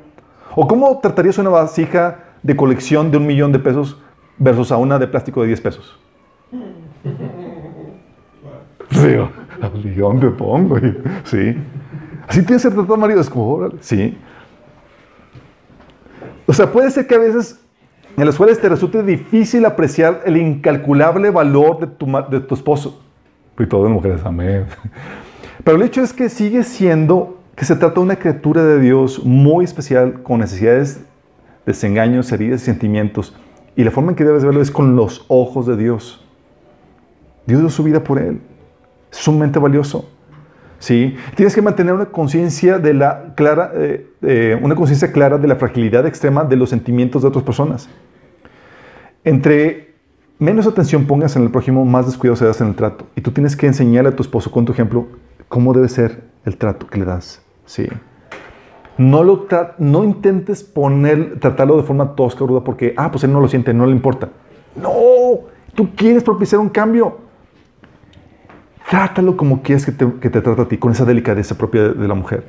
¿O 0.55 0.67
cómo 0.67 0.97
tratarías 0.99 1.37
una 1.37 1.49
vasija 1.49 2.19
de 2.43 2.55
colección 2.55 3.11
de 3.11 3.17
un 3.17 3.27
millón 3.27 3.51
de 3.51 3.59
pesos 3.59 4.01
versus 4.37 4.71
a 4.71 4.77
una 4.77 4.97
de 4.99 5.07
plástico 5.07 5.41
de 5.41 5.47
10 5.47 5.61
pesos? 5.61 5.99
Sí, 8.89 9.15
¿a 9.61 9.69
dónde 9.99 10.29
pongo? 10.29 10.77
Sí. 11.25 11.57
Así 12.27 12.43
tienes 12.43 12.63
que 12.63 12.69
tratar 12.71 12.97
marido, 12.97 13.21
es 13.21 13.29
como, 13.29 13.49
órale, 13.49 13.75
sí. 13.79 14.17
O 16.45 16.53
sea, 16.53 16.71
puede 16.71 16.89
ser 16.91 17.07
que 17.07 17.15
a 17.15 17.19
veces 17.19 17.59
en 18.17 18.25
las 18.25 18.35
cuales 18.35 18.59
te 18.59 18.67
resulte 18.67 19.03
difícil 19.03 19.65
apreciar 19.65 20.21
el 20.25 20.37
incalculable 20.37 21.29
valor 21.29 21.79
de 21.79 21.87
tu, 21.87 22.07
de 22.29 22.39
tu 22.39 22.55
esposo. 22.55 23.03
Y 23.59 23.65
todas 23.65 23.85
las 23.85 23.93
mujeres, 23.93 24.21
amén. 24.25 24.65
Pero 25.67 25.75
el 25.75 25.83
hecho 25.83 26.01
es 26.01 26.13
que 26.13 26.29
sigue 26.29 26.63
siendo 26.63 27.39
que 27.53 27.65
se 27.65 27.75
trata 27.75 27.95
de 27.95 27.99
una 27.99 28.15
criatura 28.15 28.63
de 28.63 28.79
Dios 28.79 29.25
muy 29.25 29.65
especial, 29.65 30.23
con 30.23 30.39
necesidades, 30.39 31.01
desengaños, 31.65 32.31
heridas 32.31 32.61
y 32.61 32.65
sentimientos. 32.67 33.35
Y 33.75 33.83
la 33.83 33.91
forma 33.91 34.11
en 34.11 34.15
que 34.15 34.23
debes 34.23 34.45
verlo 34.45 34.61
es 34.61 34.71
con 34.71 34.95
los 34.95 35.25
ojos 35.27 35.67
de 35.67 35.75
Dios. 35.75 36.25
Dios 37.45 37.59
dio 37.59 37.69
su 37.69 37.83
vida 37.83 38.01
por 38.01 38.17
él. 38.17 38.39
Es 39.11 39.17
sumamente 39.17 39.59
valioso. 39.59 40.09
¿Sí? 40.79 41.17
Tienes 41.35 41.53
que 41.53 41.61
mantener 41.61 41.93
una 41.93 42.05
conciencia 42.05 42.79
de 42.79 42.93
la 42.93 43.33
clara, 43.35 43.73
eh, 43.75 44.09
eh, 44.21 44.57
una 44.61 44.73
conciencia 44.73 45.11
clara 45.11 45.37
de 45.37 45.49
la 45.49 45.57
fragilidad 45.57 46.07
extrema 46.07 46.45
de 46.45 46.55
los 46.55 46.69
sentimientos 46.69 47.23
de 47.23 47.27
otras 47.27 47.43
personas. 47.43 47.89
Entre 49.25 49.95
menos 50.39 50.65
atención 50.65 51.05
pongas 51.07 51.35
en 51.35 51.43
el 51.43 51.51
prójimo, 51.51 51.83
más 51.83 52.05
descuidado 52.05 52.37
serás 52.37 52.61
en 52.61 52.67
el 52.67 52.75
trato. 52.75 53.05
Y 53.17 53.21
tú 53.21 53.31
tienes 53.31 53.57
que 53.57 53.67
enseñarle 53.67 54.11
a 54.11 54.15
tu 54.15 54.23
esposo 54.23 54.49
con 54.49 54.63
tu 54.63 54.71
ejemplo 54.71 55.07
cómo 55.49 55.73
debe 55.73 55.89
ser 55.89 56.23
el 56.45 56.57
trato 56.57 56.87
que 56.87 56.99
le 56.99 57.05
das. 57.05 57.41
¿Sí? 57.65 57.87
No, 58.97 59.23
lo 59.23 59.45
no 59.77 60.03
intentes 60.03 60.63
poner, 60.63 61.39
tratarlo 61.39 61.77
de 61.77 61.83
forma 61.83 62.15
tosca 62.15 62.45
ruda 62.45 62.63
porque, 62.63 62.93
ah, 62.97 63.11
pues 63.11 63.23
él 63.23 63.31
no 63.31 63.39
lo 63.39 63.47
siente, 63.47 63.73
no 63.73 63.85
le 63.85 63.91
importa. 63.91 64.29
No, 64.81 64.91
tú 65.75 65.89
quieres 65.95 66.23
propiciar 66.23 66.59
un 66.59 66.69
cambio. 66.69 67.17
Trátalo 68.89 69.35
como 69.35 69.61
quieres 69.61 69.85
que 69.85 69.91
te, 69.91 70.11
que 70.19 70.29
te 70.29 70.41
trate 70.41 70.61
a 70.61 70.67
ti, 70.67 70.77
con 70.77 70.91
esa 70.91 71.03
delicadeza 71.05 71.55
propia 71.57 71.83
de, 71.89 71.93
de 71.93 72.07
la 72.07 72.13
mujer. 72.15 72.45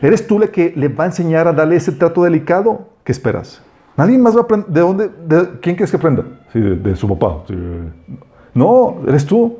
Eres 0.00 0.26
tú 0.26 0.38
la 0.38 0.46
que 0.46 0.72
le 0.76 0.88
va 0.88 1.04
a 1.04 1.06
enseñar 1.08 1.48
a 1.48 1.52
darle 1.52 1.76
ese 1.76 1.90
trato 1.92 2.22
delicado 2.22 2.86
¿qué 3.02 3.10
esperas? 3.12 3.60
Nadie 3.96 4.16
más 4.16 4.36
va 4.36 4.40
a 4.40 4.42
aprender. 4.44 4.70
¿De 4.70 4.80
dónde? 4.80 5.08
de- 5.26 5.58
¿Quién 5.60 5.74
quieres 5.74 5.90
que 5.90 5.96
aprenda? 5.96 6.22
Sí, 6.52 6.60
de, 6.60 6.76
de 6.76 6.94
su 6.94 7.08
papá. 7.08 7.42
Sí. 7.48 7.54
No, 8.54 8.98
eres 9.08 9.26
tú. 9.26 9.58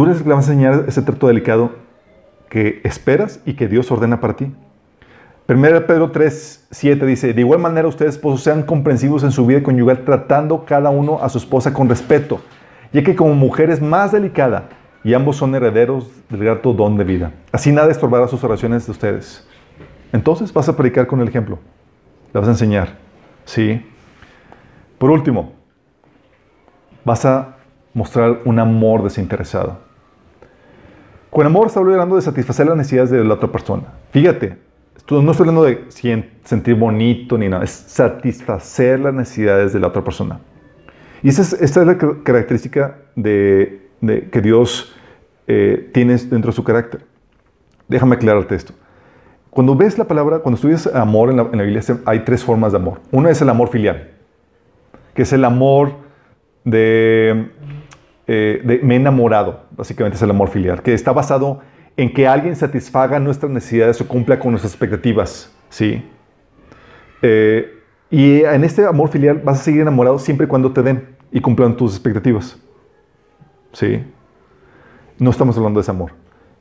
Tú 0.00 0.06
eres 0.06 0.16
el 0.16 0.22
que 0.22 0.28
le 0.30 0.34
vas 0.34 0.48
a 0.48 0.52
enseñar 0.52 0.84
ese 0.88 1.02
trato 1.02 1.26
delicado 1.26 1.72
que 2.48 2.80
esperas 2.84 3.42
y 3.44 3.52
que 3.52 3.68
Dios 3.68 3.92
ordena 3.92 4.18
para 4.18 4.34
ti. 4.34 4.50
1 5.46 5.86
Pedro 5.86 6.10
3, 6.10 6.68
7 6.70 7.04
dice, 7.04 7.34
de 7.34 7.40
igual 7.42 7.60
manera 7.60 7.86
ustedes 7.86 8.14
esposos 8.14 8.42
sean 8.42 8.62
comprensivos 8.62 9.24
en 9.24 9.30
su 9.30 9.44
vida 9.44 9.62
conyugal 9.62 10.06
tratando 10.06 10.64
cada 10.64 10.88
uno 10.88 11.18
a 11.20 11.28
su 11.28 11.36
esposa 11.36 11.74
con 11.74 11.86
respeto, 11.86 12.40
ya 12.94 13.04
que 13.04 13.14
como 13.14 13.34
mujer 13.34 13.68
es 13.68 13.82
más 13.82 14.10
delicada 14.10 14.70
y 15.04 15.12
ambos 15.12 15.36
son 15.36 15.54
herederos 15.54 16.10
del 16.30 16.44
grato 16.44 16.72
don 16.72 16.96
de 16.96 17.04
vida. 17.04 17.32
Así 17.52 17.70
nada 17.70 17.90
estorbará 17.90 18.26
sus 18.26 18.42
oraciones 18.42 18.86
de 18.86 18.92
ustedes. 18.92 19.46
Entonces 20.14 20.50
vas 20.50 20.66
a 20.70 20.76
predicar 20.78 21.06
con 21.08 21.20
el 21.20 21.28
ejemplo, 21.28 21.58
le 22.32 22.40
vas 22.40 22.48
a 22.48 22.52
enseñar, 22.52 22.96
¿sí? 23.44 23.84
Por 24.96 25.10
último, 25.10 25.52
vas 27.04 27.26
a 27.26 27.56
mostrar 27.92 28.38
un 28.46 28.58
amor 28.58 29.02
desinteresado. 29.02 29.89
Con 31.30 31.46
amor 31.46 31.68
está 31.68 31.80
hablando 31.80 32.16
de 32.16 32.22
satisfacer 32.22 32.66
las 32.66 32.76
necesidades 32.76 33.10
de 33.10 33.24
la 33.24 33.34
otra 33.34 33.50
persona. 33.50 33.84
Fíjate, 34.10 34.58
no 35.08 35.30
estoy 35.30 35.48
hablando 35.48 35.64
de 35.64 35.86
sentir 36.44 36.74
bonito 36.74 37.38
ni 37.38 37.48
nada, 37.48 37.64
es 37.64 37.70
satisfacer 37.70 39.00
las 39.00 39.14
necesidades 39.14 39.72
de 39.72 39.80
la 39.80 39.88
otra 39.88 40.02
persona. 40.02 40.40
Y 41.22 41.28
esa 41.28 41.42
es, 41.42 41.52
esta 41.54 41.80
es 41.80 41.86
la 41.86 41.98
car- 41.98 42.22
característica 42.22 42.96
de, 43.14 43.88
de 44.00 44.28
que 44.30 44.40
Dios 44.40 44.94
eh, 45.46 45.90
tiene 45.92 46.16
dentro 46.16 46.50
de 46.50 46.56
su 46.56 46.64
carácter. 46.64 47.04
Déjame 47.88 48.16
aclararte 48.16 48.54
esto. 48.54 48.72
Cuando 49.50 49.74
ves 49.74 49.98
la 49.98 50.04
palabra, 50.04 50.38
cuando 50.38 50.54
estudias 50.56 50.86
amor 50.86 51.30
en 51.30 51.36
la, 51.36 51.42
en 51.42 51.58
la 51.58 51.64
Biblia, 51.64 51.82
hay 52.04 52.20
tres 52.20 52.44
formas 52.44 52.72
de 52.72 52.78
amor. 52.78 53.00
Una 53.10 53.30
es 53.30 53.42
el 53.42 53.48
amor 53.48 53.68
filial, 53.68 54.10
que 55.12 55.22
es 55.22 55.32
el 55.32 55.44
amor 55.44 55.92
de, 56.64 57.50
eh, 58.32 58.62
de 58.62 58.78
me 58.84 58.94
he 58.94 58.96
enamorado, 58.96 59.64
básicamente 59.76 60.14
es 60.14 60.22
el 60.22 60.30
amor 60.30 60.50
filial, 60.50 60.82
que 60.82 60.94
está 60.94 61.10
basado 61.10 61.62
en 61.96 62.14
que 62.14 62.28
alguien 62.28 62.54
satisfaga 62.54 63.18
nuestras 63.18 63.50
necesidades 63.50 64.00
o 64.00 64.06
cumpla 64.06 64.38
con 64.38 64.52
nuestras 64.52 64.72
expectativas, 64.72 65.52
¿sí? 65.68 66.08
Eh, 67.22 67.74
y 68.08 68.42
en 68.42 68.62
este 68.62 68.86
amor 68.86 69.08
filial 69.08 69.40
vas 69.44 69.58
a 69.58 69.62
seguir 69.64 69.80
enamorado 69.80 70.16
siempre 70.20 70.46
y 70.46 70.48
cuando 70.48 70.72
te 70.72 70.80
den 70.80 71.08
y 71.32 71.40
cumplan 71.40 71.76
tus 71.76 71.92
expectativas, 71.92 72.56
¿sí? 73.72 74.00
No 75.18 75.30
estamos 75.30 75.56
hablando 75.56 75.80
de 75.80 75.82
ese 75.82 75.90
amor. 75.90 76.12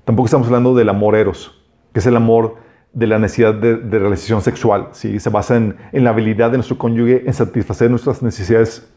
Tampoco 0.06 0.26
estamos 0.26 0.48
hablando 0.48 0.74
del 0.74 0.90
amor 0.90 1.16
eros, 1.16 1.64
que 1.94 2.00
es 2.00 2.06
el 2.08 2.16
amor 2.16 2.56
de 2.94 3.06
la 3.06 3.20
necesidad 3.20 3.54
de, 3.54 3.76
de 3.78 4.00
realización 4.00 4.42
sexual, 4.42 4.88
¿sí? 4.94 5.20
Se 5.20 5.30
basa 5.30 5.56
en, 5.56 5.78
en 5.92 6.04
la 6.04 6.10
habilidad 6.10 6.50
de 6.50 6.58
nuestro 6.58 6.80
cónyuge 6.80 7.28
en 7.28 7.34
satisfacer 7.34 7.92
nuestras 7.92 8.24
necesidades 8.24 8.92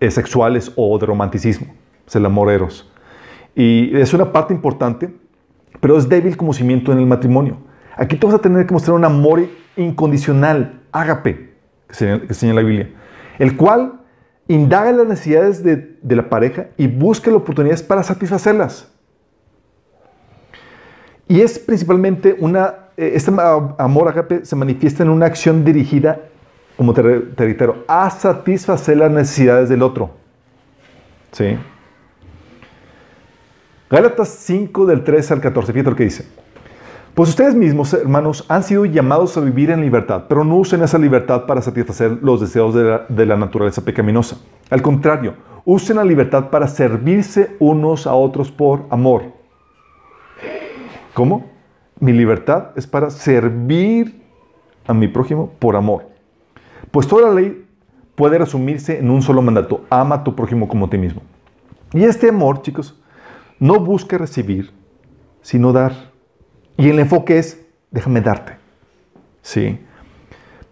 eh, 0.00 0.10
sexuales 0.10 0.72
o 0.74 0.98
de 0.98 1.06
romanticismo. 1.06 1.68
Es 2.10 2.16
el 2.16 2.26
amor 2.26 2.50
eros. 2.50 2.90
Y 3.54 3.96
es 3.96 4.12
una 4.12 4.32
parte 4.32 4.52
importante, 4.52 5.14
pero 5.78 5.96
es 5.96 6.08
débil 6.08 6.36
como 6.36 6.52
cimiento 6.52 6.90
en 6.90 6.98
el 6.98 7.06
matrimonio. 7.06 7.58
Aquí 7.96 8.16
tú 8.16 8.26
vas 8.26 8.34
a 8.34 8.40
tener 8.40 8.66
que 8.66 8.74
mostrar 8.74 8.96
un 8.96 9.04
amor 9.04 9.42
incondicional, 9.76 10.80
ágape, 10.90 11.54
que 11.86 11.94
señala, 11.94 12.26
que 12.26 12.34
señala 12.34 12.62
la 12.62 12.66
Biblia, 12.66 12.90
el 13.38 13.56
cual 13.56 14.00
indaga 14.48 14.90
las 14.90 15.06
necesidades 15.06 15.62
de, 15.62 15.98
de 16.02 16.16
la 16.16 16.28
pareja 16.28 16.66
y 16.76 16.88
busca 16.88 17.30
las 17.30 17.42
oportunidades 17.42 17.84
para 17.84 18.02
satisfacerlas. 18.02 18.92
Y 21.28 21.42
es 21.42 21.60
principalmente 21.60 22.36
una, 22.40 22.74
eh, 22.96 23.12
este 23.14 23.30
amor 23.78 24.08
ágape 24.08 24.44
se 24.44 24.56
manifiesta 24.56 25.04
en 25.04 25.10
una 25.10 25.26
acción 25.26 25.64
dirigida, 25.64 26.22
como 26.76 26.92
te 26.92 27.02
reitero, 27.02 27.84
a 27.86 28.10
satisfacer 28.10 28.96
las 28.96 29.12
necesidades 29.12 29.68
del 29.68 29.84
otro. 29.84 30.10
¿Sí? 31.30 31.56
Gálatas 33.90 34.28
5 34.28 34.86
del 34.86 35.02
13 35.02 35.34
al 35.34 35.40
14, 35.40 35.72
fíjate 35.72 35.90
lo 35.90 35.96
que 35.96 36.04
dice. 36.04 36.24
Pues 37.12 37.30
ustedes 37.30 37.56
mismos, 37.56 37.92
hermanos, 37.92 38.46
han 38.48 38.62
sido 38.62 38.84
llamados 38.84 39.36
a 39.36 39.40
vivir 39.40 39.70
en 39.70 39.80
libertad, 39.80 40.26
pero 40.28 40.44
no 40.44 40.58
usen 40.58 40.80
esa 40.84 40.96
libertad 40.96 41.44
para 41.44 41.60
satisfacer 41.60 42.18
los 42.22 42.40
deseos 42.40 42.72
de 42.72 42.84
la, 42.84 43.06
de 43.08 43.26
la 43.26 43.36
naturaleza 43.36 43.84
pecaminosa. 43.84 44.38
Al 44.70 44.80
contrario, 44.80 45.34
usen 45.64 45.96
la 45.96 46.04
libertad 46.04 46.50
para 46.50 46.68
servirse 46.68 47.56
unos 47.58 48.06
a 48.06 48.14
otros 48.14 48.52
por 48.52 48.86
amor. 48.90 49.24
¿Cómo? 51.12 51.50
Mi 51.98 52.12
libertad 52.12 52.68
es 52.76 52.86
para 52.86 53.10
servir 53.10 54.22
a 54.86 54.94
mi 54.94 55.08
prójimo 55.08 55.50
por 55.58 55.74
amor. 55.74 56.04
Pues 56.92 57.08
toda 57.08 57.28
la 57.28 57.34
ley 57.34 57.66
puede 58.14 58.38
resumirse 58.38 59.00
en 59.00 59.10
un 59.10 59.20
solo 59.20 59.42
mandato. 59.42 59.84
Ama 59.90 60.14
a 60.14 60.24
tu 60.24 60.36
prójimo 60.36 60.68
como 60.68 60.86
a 60.86 60.90
ti 60.90 60.96
mismo. 60.96 61.22
Y 61.92 62.04
este 62.04 62.28
amor, 62.28 62.62
chicos, 62.62 62.96
no 63.60 63.78
busca 63.78 64.18
recibir, 64.18 64.72
sino 65.42 65.72
dar. 65.72 66.10
Y 66.76 66.88
el 66.88 66.98
enfoque 66.98 67.38
es, 67.38 67.64
déjame 67.90 68.20
darte. 68.22 68.54
¿Sí? 69.42 69.78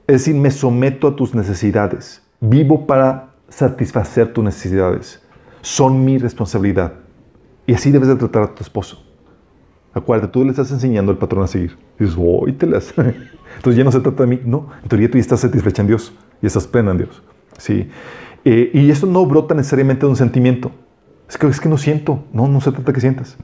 Es 0.07 0.25
decir, 0.25 0.35
me 0.35 0.51
someto 0.51 1.07
a 1.07 1.15
tus 1.15 1.35
necesidades. 1.35 2.23
Vivo 2.41 2.87
para 2.87 3.35
satisfacer 3.49 4.33
tus 4.33 4.43
necesidades. 4.43 5.23
Son 5.61 6.05
mi 6.05 6.19
responsabilidad. 6.19 6.95
Y 7.67 7.75
así 7.75 7.91
debes 7.91 8.09
de 8.09 8.17
tratar 8.17 8.43
a 8.43 8.55
tu 8.55 8.63
esposo. 8.63 9.05
Acuérdate, 9.93 10.33
tú 10.33 10.45
le 10.45 10.51
estás 10.51 10.71
enseñando 10.71 11.13
el 11.13 11.19
patrón 11.19 11.45
a 11.45 11.47
seguir. 11.47 11.77
Y 11.99 12.05
dices, 12.05 12.19
"Uy, 12.19 12.53
te 12.53 12.67
las-". 12.67 12.95
Entonces 13.57 13.77
ya 13.77 13.85
no 13.85 13.93
se 13.93 14.01
trata 14.01 14.23
de 14.23 14.29
mí. 14.29 14.41
No, 14.45 14.71
en 14.83 14.89
teoría 14.89 15.11
tú 15.11 15.19
ya 15.19 15.23
estás 15.23 15.41
satisfecha 15.41 15.83
en 15.83 15.89
Dios. 15.89 16.15
Y 16.41 16.47
estás 16.47 16.67
plena 16.67 16.93
en 16.93 16.99
Dios. 16.99 17.23
¿Sí? 17.59 17.91
Eh, 18.45 18.71
y 18.73 18.91
esto 18.91 19.07
no 19.07 19.27
brota 19.27 19.55
necesariamente 19.55 20.07
de 20.07 20.11
un 20.11 20.17
sentimiento. 20.17 20.71
Es 21.29 21.37
que, 21.37 21.47
es 21.47 21.61
que 21.61 21.69
no 21.69 21.79
siento. 21.79 22.25
No, 22.33 22.49
no 22.49 22.61
se 22.61 22.73
trata 22.73 22.93
que 22.93 23.01
sientas. 23.01 23.37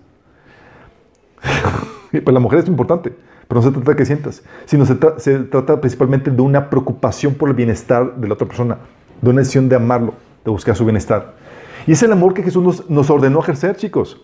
Para 2.25 2.33
la 2.33 2.41
mujer 2.41 2.61
es 2.61 2.69
importante, 2.69 3.13
pero 3.49 3.61
no 3.61 3.67
se 3.67 3.73
trata 3.73 3.91
de 3.91 3.97
que 3.97 4.07
sientas, 4.07 4.43
sino 4.67 4.87
se, 4.87 4.97
se 5.19 5.39
trata 5.41 5.81
principalmente 5.81 6.31
de 6.31 6.41
una 6.41 6.71
preocupación 6.71 7.35
por 7.35 7.49
el 7.49 7.57
bienestar 7.57 8.15
de 8.17 8.29
la 8.29 8.35
otra 8.35 8.47
persona, 8.47 8.79
de 9.21 9.31
una 9.31 9.41
decisión 9.41 9.69
de 9.69 9.77
amarlo, 9.77 10.15
de 10.45 10.51
buscar 10.51 10.77
su 10.77 10.85
bienestar. 10.85 11.35
Y 11.87 11.93
es 11.93 12.03
el 12.03 12.13
amor 12.13 12.35
que 12.35 12.43
Jesús 12.43 12.63
nos, 12.63 12.89
nos 12.89 13.11
ordenó 13.11 13.41
ejercer, 13.41 13.77
chicos. 13.77 14.21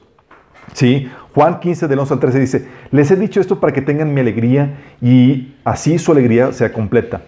Sí, 0.73 1.11
Juan 1.35 1.61
15 1.61 1.89
del 1.89 1.99
11 1.99 2.15
al 2.15 2.21
13 2.21 2.39
dice, 2.39 2.69
les 2.91 3.11
he 3.11 3.17
dicho 3.17 3.41
esto 3.41 3.59
para 3.59 3.73
que 3.73 3.83
tengan 3.83 4.15
mi 4.15 4.21
alegría 4.21 4.79
y 5.01 5.55
así 5.65 5.99
su 5.99 6.13
alegría 6.13 6.53
sea 6.53 6.73
completa. 6.73 7.23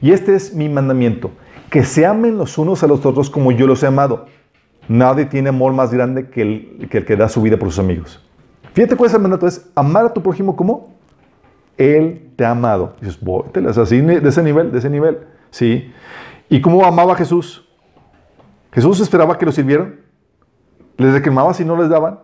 Y 0.00 0.12
este 0.12 0.34
es 0.34 0.54
mi 0.54 0.68
mandamiento, 0.68 1.30
que 1.70 1.84
se 1.84 2.06
amen 2.06 2.38
los 2.38 2.58
unos 2.58 2.82
a 2.82 2.86
los 2.86 3.04
otros 3.04 3.30
como 3.30 3.52
yo 3.52 3.66
los 3.66 3.82
he 3.82 3.86
amado. 3.86 4.26
Nadie 4.88 5.24
tiene 5.24 5.48
amor 5.48 5.72
más 5.72 5.92
grande 5.92 6.28
que 6.28 6.42
el 6.42 6.88
que, 6.88 7.16
da 7.16 7.28
su 7.28 7.42
vida 7.42 7.56
por 7.56 7.68
sus 7.68 7.78
amigos. 7.78 8.22
Fíjate 8.72 8.96
cuál 8.96 9.08
es 9.08 9.14
el 9.14 9.20
mandato, 9.20 9.46
es 9.46 9.70
amar 9.74 10.06
a 10.06 10.12
tu 10.12 10.22
prójimo 10.22 10.54
como 10.54 10.94
Él 11.76 12.30
te 12.36 12.44
ha 12.44 12.50
amado. 12.50 12.94
Y 13.00 13.06
dices, 13.06 13.20
"Vóytelas", 13.20 13.78
así 13.78 14.00
de 14.00 14.28
ese 14.28 14.42
nivel, 14.42 14.70
de 14.70 14.78
ese 14.78 14.90
nivel. 14.90 15.18
¿Sí? 15.50 15.92
¿Y 16.48 16.60
cómo 16.60 16.84
amaba 16.84 17.14
a 17.14 17.16
Jesús? 17.16 17.66
Jesús 18.72 19.00
esperaba 19.00 19.38
que 19.38 19.46
lo 19.46 19.52
sirvieran. 19.52 20.00
Les 20.96 21.12
reclamaba 21.12 21.54
si 21.54 21.64
no 21.64 21.76
les 21.76 21.88
daban. 21.88 22.20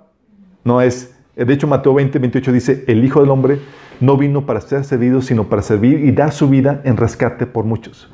No 0.64 0.80
es, 0.80 1.16
de 1.34 1.52
hecho 1.52 1.66
Mateo 1.66 1.94
20, 1.94 2.18
28 2.18 2.52
dice, 2.52 2.84
el 2.86 3.04
Hijo 3.04 3.20
del 3.20 3.30
Hombre 3.30 3.58
no 4.00 4.16
vino 4.16 4.46
para 4.46 4.60
ser 4.60 4.84
servido, 4.84 5.22
sino 5.22 5.48
para 5.48 5.62
servir 5.62 6.00
y 6.04 6.12
dar 6.12 6.32
su 6.32 6.48
vida 6.48 6.80
en 6.84 6.96
rescate 6.96 7.46
por 7.46 7.64
muchos. 7.64 8.08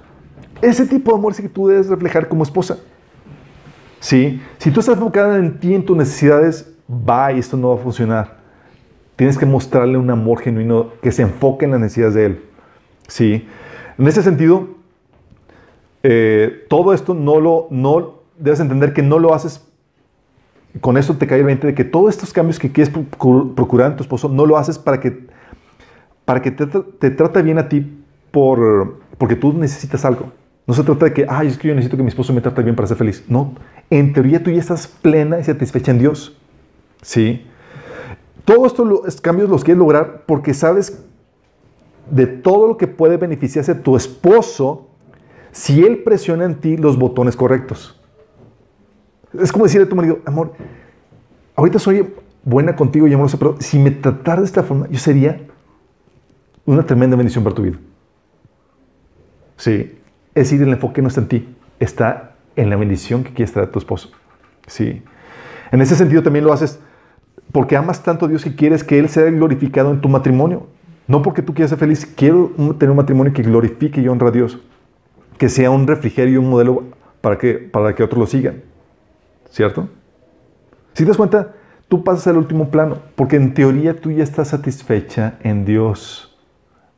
Ese 0.63 0.87
tipo 0.87 1.13
de 1.13 1.19
amor 1.19 1.33
es 1.33 1.41
que 1.41 1.49
tú 1.49 1.69
debes 1.69 1.89
reflejar 1.89 2.29
como 2.29 2.43
esposa. 2.43 2.79
¿Sí? 4.01 4.41
Si 4.59 4.71
tú 4.71 4.81
estás 4.81 4.97
enfocada 4.97 5.37
en 5.39 5.59
ti, 5.59 5.75
en 5.75 5.85
tus 5.85 5.97
necesidades, 5.97 6.73
va 6.89 7.33
y 7.33 7.39
esto 7.39 7.57
no 7.57 7.71
va 7.71 7.75
a 7.75 7.79
funcionar. 7.79 8.39
Tienes 9.17 9.37
que 9.37 9.47
mostrarle 9.47 9.99
un 9.99 10.11
amor 10.11 10.41
genuino 10.41 10.91
que 11.03 11.11
se 11.11 11.23
enfoque 11.23 11.65
en 11.65 11.73
las 11.73 11.81
necesidades 11.81 12.15
de 12.15 12.27
él. 12.27 12.45
¿Sí? 13.09 13.49
En 13.99 14.07
ese 14.07 14.23
sentido, 14.23 14.69
eh, 16.03 16.65
todo 16.69 16.93
esto 16.95 17.15
no 17.15 17.41
lo, 17.41 17.67
no, 17.71 18.21
debes 18.39 18.61
entender 18.61 18.93
que 18.93 19.03
no 19.03 19.19
lo 19.19 19.35
haces 19.35 19.65
con 20.81 20.97
esto 20.97 21.17
te 21.17 21.27
cae 21.27 21.41
el 21.41 21.47
20 21.47 21.67
de 21.69 21.75
que 21.75 21.83
todos 21.83 22.11
estos 22.11 22.33
cambios 22.33 22.59
que 22.59 22.71
quieres 22.71 22.93
procu- 22.93 23.55
procurar 23.55 23.91
en 23.91 23.97
tu 23.97 24.03
esposo 24.03 24.29
no 24.29 24.47
lo 24.47 24.57
haces 24.59 24.79
para 24.79 25.01
que, 25.01 25.27
para 26.25 26.41
que 26.43 26.51
te, 26.51 26.67
te 26.67 27.11
trate 27.11 27.43
bien 27.43 27.59
a 27.59 27.69
ti 27.69 28.05
por, 28.31 29.01
porque 29.17 29.35
tú 29.35 29.53
necesitas 29.55 30.05
algo. 30.05 30.31
No 30.69 30.75
se 30.75 30.85
trata 30.85 31.07
de 31.07 31.15
que, 31.15 31.25
ay, 31.27 31.49
es 31.49 31.57
que 31.57 31.67
yo 31.67 31.75
necesito 31.75 31.97
que 31.97 32.03
mi 32.03 32.11
esposo 32.11 32.35
me 32.35 32.43
trate 32.43 32.63
bien 32.63 32.77
para 32.77 32.87
ser 32.87 32.99
feliz. 32.99 33.25
No, 33.27 33.55
en 33.89 34.13
teoría 34.13 34.43
tú 34.43 34.51
ya 34.51 34.59
estás 34.59 34.87
plena 34.87 35.41
y 35.41 35.45
satisfecha 35.45 35.93
en 35.93 35.99
Dios. 35.99 36.37
¿Sí? 37.01 37.47
Todos 38.45 38.73
estos 38.73 39.21
cambios 39.23 39.49
los 39.49 39.65
quieres 39.65 39.79
lograr 39.79 40.25
porque 40.27 40.53
sabes 40.53 41.03
de 42.11 42.27
todo 42.27 42.69
lo 42.69 42.77
que 42.77 42.87
puede 42.87 43.17
beneficiarse 43.17 43.75
tu 43.75 43.97
esposo 43.97 44.89
si 45.53 45.83
él 45.85 46.03
presiona 46.03 46.45
en 46.45 46.57
ti 46.57 46.77
los 46.77 46.99
botones 46.99 47.35
correctos. 47.35 47.99
Es 49.41 49.51
como 49.51 49.65
decirle 49.65 49.87
a 49.87 49.89
tu 49.89 49.97
marido, 49.97 50.19
amor, 50.27 50.53
ahorita 51.57 51.79
soy 51.79 52.13
buena 52.45 52.77
contigo 52.77 53.07
y 53.07 53.15
amorosa, 53.15 53.39
pero 53.39 53.57
si 53.59 53.79
me 53.79 53.91
tratara 53.91 54.43
de 54.43 54.47
esta 54.47 54.63
forma, 54.63 54.87
yo 54.91 54.99
sería 54.99 55.41
una 56.67 56.85
tremenda 56.85 57.17
bendición 57.17 57.43
para 57.43 57.57
tu 57.57 57.63
vida. 57.63 57.79
Sí. 59.57 59.95
Es 60.35 60.51
decir, 60.51 60.63
el 60.63 60.73
enfoque 60.73 61.03
no 61.03 61.09
está 61.09 61.21
en 61.21 61.29
ti, 61.29 61.57
está 61.81 62.33
en 62.57 62.71
la 62.71 62.77
bendición 62.77 63.25
que 63.25 63.33
quieres 63.33 63.53
traer 63.53 63.69
a 63.69 63.73
tu 63.73 63.79
esposo. 63.79 64.11
Sí. 64.67 65.03
En 65.71 65.81
ese 65.81 65.97
sentido 65.97 66.23
también 66.23 66.45
lo 66.45 66.53
haces 66.53 66.81
porque 67.53 67.77
amas 67.77 68.03
tanto 68.03 68.27
a 68.27 68.29
Dios 68.29 68.47
y 68.47 68.55
quieres 68.55 68.85
que 68.85 68.99
Él 68.99 69.09
sea 69.09 69.25
glorificado 69.25 69.91
en 69.91 70.01
tu 70.01 70.09
matrimonio. 70.09 70.67
No 71.07 71.23
porque 71.23 71.41
tú 71.41 71.55
quieras 71.55 71.71
ser 71.71 71.79
feliz, 71.79 72.05
quiero 72.05 72.53
tener 72.79 72.91
un 72.91 72.97
matrimonio 72.97 73.33
que 73.33 73.43
glorifique 73.43 74.01
y 74.01 74.09
honre 74.09 74.29
a 74.29 74.31
Dios. 74.31 74.59
Que 75.39 75.49
sea 75.49 75.71
un 75.71 75.87
refrigerio 75.87 76.35
y 76.35 76.37
un 76.37 76.51
modelo 76.51 76.85
para 77.21 77.39
que, 77.39 77.55
para 77.55 77.95
que 77.95 78.03
otros 78.03 78.19
lo 78.19 78.27
sigan. 78.27 78.63
¿Cierto? 79.51 79.89
Si 80.93 81.05
te 81.05 81.09
das 81.09 81.17
cuenta, 81.17 81.55
tú 81.89 82.05
pasas 82.05 82.27
al 82.27 82.37
último 82.37 82.71
plano, 82.71 82.99
porque 83.15 83.37
en 83.37 83.55
teoría 83.55 83.99
tú 83.99 84.11
ya 84.11 84.23
estás 84.23 84.49
satisfecha 84.49 85.39
en 85.43 85.65
Dios. 85.65 86.37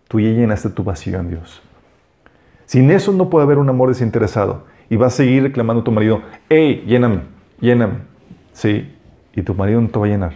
Tú 0.08 0.18
ya 0.18 0.30
llenaste 0.30 0.70
tu 0.70 0.82
vacío 0.82 1.20
en 1.20 1.28
Dios. 1.28 1.62
Sin 2.70 2.88
eso 2.92 3.12
no 3.12 3.28
puede 3.28 3.42
haber 3.42 3.58
un 3.58 3.68
amor 3.68 3.88
desinteresado. 3.88 4.62
Y 4.88 4.94
vas 4.94 5.14
a 5.14 5.16
seguir 5.16 5.42
reclamando 5.42 5.80
a 5.80 5.84
tu 5.84 5.90
marido, 5.90 6.22
hey, 6.48 6.84
lléname, 6.86 7.22
lléname. 7.60 7.94
Sí, 8.52 8.96
y 9.34 9.42
tu 9.42 9.56
marido 9.56 9.80
no 9.80 9.88
te 9.88 9.98
va 9.98 10.06
a 10.06 10.08
llenar. 10.08 10.34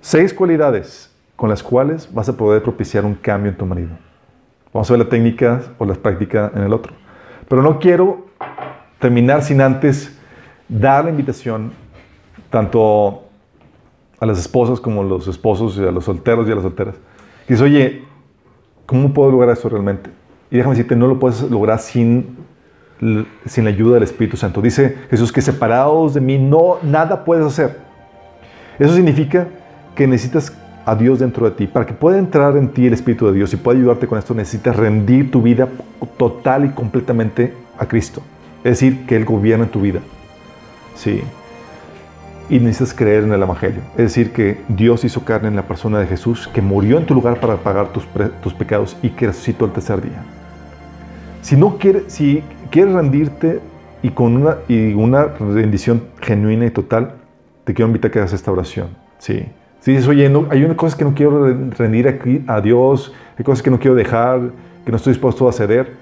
Seis 0.00 0.32
cualidades 0.32 1.14
con 1.36 1.50
las 1.50 1.62
cuales 1.62 2.08
vas 2.14 2.30
a 2.30 2.36
poder 2.38 2.62
propiciar 2.62 3.04
un 3.04 3.14
cambio 3.14 3.50
en 3.50 3.58
tu 3.58 3.66
marido. 3.66 3.90
Vamos 4.72 4.90
a 4.90 4.94
ver 4.94 5.04
la 5.04 5.10
técnica 5.10 5.64
o 5.76 5.84
la 5.84 5.92
práctica 5.92 6.50
en 6.54 6.62
el 6.62 6.72
otro. 6.72 6.94
Pero 7.46 7.60
no 7.60 7.78
quiero 7.78 8.24
terminar 9.00 9.42
sin 9.42 9.60
antes 9.60 10.18
dar 10.66 11.04
la 11.04 11.10
invitación 11.10 11.72
tanto 12.48 13.24
a 14.18 14.24
las 14.24 14.38
esposas 14.38 14.80
como 14.80 15.02
a 15.02 15.04
los 15.04 15.28
esposos 15.28 15.76
y 15.76 15.84
a 15.84 15.90
los 15.90 16.06
solteros 16.06 16.48
y 16.48 16.52
a 16.52 16.54
las 16.54 16.64
solteras. 16.64 16.94
Y 17.44 17.52
dices, 17.52 17.60
oye, 17.60 18.02
¿cómo 18.86 19.12
puedo 19.12 19.30
lograr 19.30 19.50
eso 19.50 19.68
realmente? 19.68 20.21
Y 20.52 20.56
déjame 20.56 20.74
decirte, 20.74 20.94
no 20.94 21.06
lo 21.06 21.18
puedes 21.18 21.40
lograr 21.50 21.78
sin, 21.78 22.36
sin 23.46 23.64
la 23.64 23.70
ayuda 23.70 23.94
del 23.94 24.02
Espíritu 24.02 24.36
Santo. 24.36 24.60
Dice 24.60 24.98
Jesús 25.08 25.32
que 25.32 25.40
separados 25.40 26.12
de 26.12 26.20
mí 26.20 26.36
no 26.36 26.76
nada 26.82 27.24
puedes 27.24 27.46
hacer. 27.46 27.78
Eso 28.78 28.94
significa 28.94 29.48
que 29.94 30.06
necesitas 30.06 30.52
a 30.84 30.94
Dios 30.94 31.20
dentro 31.20 31.48
de 31.48 31.52
ti. 31.52 31.66
Para 31.66 31.86
que 31.86 31.94
pueda 31.94 32.18
entrar 32.18 32.58
en 32.58 32.68
ti 32.68 32.86
el 32.86 32.92
Espíritu 32.92 33.26
de 33.28 33.32
Dios 33.32 33.54
y 33.54 33.56
pueda 33.56 33.78
ayudarte 33.78 34.06
con 34.06 34.18
esto, 34.18 34.34
necesitas 34.34 34.76
rendir 34.76 35.30
tu 35.30 35.40
vida 35.40 35.70
total 36.18 36.66
y 36.66 36.68
completamente 36.68 37.54
a 37.78 37.86
Cristo. 37.86 38.20
Es 38.58 38.72
decir, 38.72 39.06
que 39.06 39.16
Él 39.16 39.24
gobierna 39.24 39.68
tu 39.68 39.80
vida. 39.80 40.00
Sí. 40.94 41.22
Y 42.50 42.60
necesitas 42.60 42.92
creer 42.92 43.24
en 43.24 43.32
el 43.32 43.42
Evangelio. 43.42 43.80
Es 43.92 44.04
decir, 44.04 44.32
que 44.32 44.60
Dios 44.68 45.02
hizo 45.04 45.24
carne 45.24 45.48
en 45.48 45.56
la 45.56 45.66
persona 45.66 45.98
de 45.98 46.06
Jesús, 46.06 46.46
que 46.46 46.60
murió 46.60 46.98
en 46.98 47.06
tu 47.06 47.14
lugar 47.14 47.40
para 47.40 47.56
pagar 47.56 47.88
tus, 47.88 48.06
tus 48.42 48.52
pecados 48.52 48.98
y 49.02 49.08
que 49.08 49.28
resucitó 49.28 49.64
el 49.64 49.72
tercer 49.72 50.02
día. 50.02 50.22
Si 51.42 51.56
no 51.56 51.76
quieres, 51.76 52.04
si 52.06 52.42
quieres 52.70 52.94
rendirte 52.94 53.60
y 54.02 54.10
con 54.10 54.36
una, 54.36 54.56
y 54.68 54.94
una 54.94 55.24
rendición 55.24 56.04
genuina 56.20 56.66
y 56.66 56.70
total, 56.70 57.16
te 57.64 57.74
quiero 57.74 57.88
invitar 57.88 58.08
a 58.08 58.12
que 58.12 58.18
hagas 58.20 58.32
esta 58.32 58.50
oración. 58.50 58.88
Sí. 59.18 59.44
Si 59.80 59.90
dices, 59.90 60.06
oye, 60.06 60.28
no, 60.28 60.46
hay 60.50 60.64
unas 60.64 60.76
cosas 60.76 60.96
que 60.96 61.04
no 61.04 61.14
quiero 61.14 61.46
rendir 61.76 62.06
aquí 62.06 62.44
a 62.46 62.60
Dios, 62.60 63.12
hay 63.36 63.44
cosas 63.44 63.62
que 63.62 63.70
no 63.70 63.80
quiero 63.80 63.96
dejar, 63.96 64.52
que 64.84 64.92
no 64.92 64.96
estoy 64.96 65.12
dispuesto 65.12 65.48
a 65.48 65.52
ceder, 65.52 65.94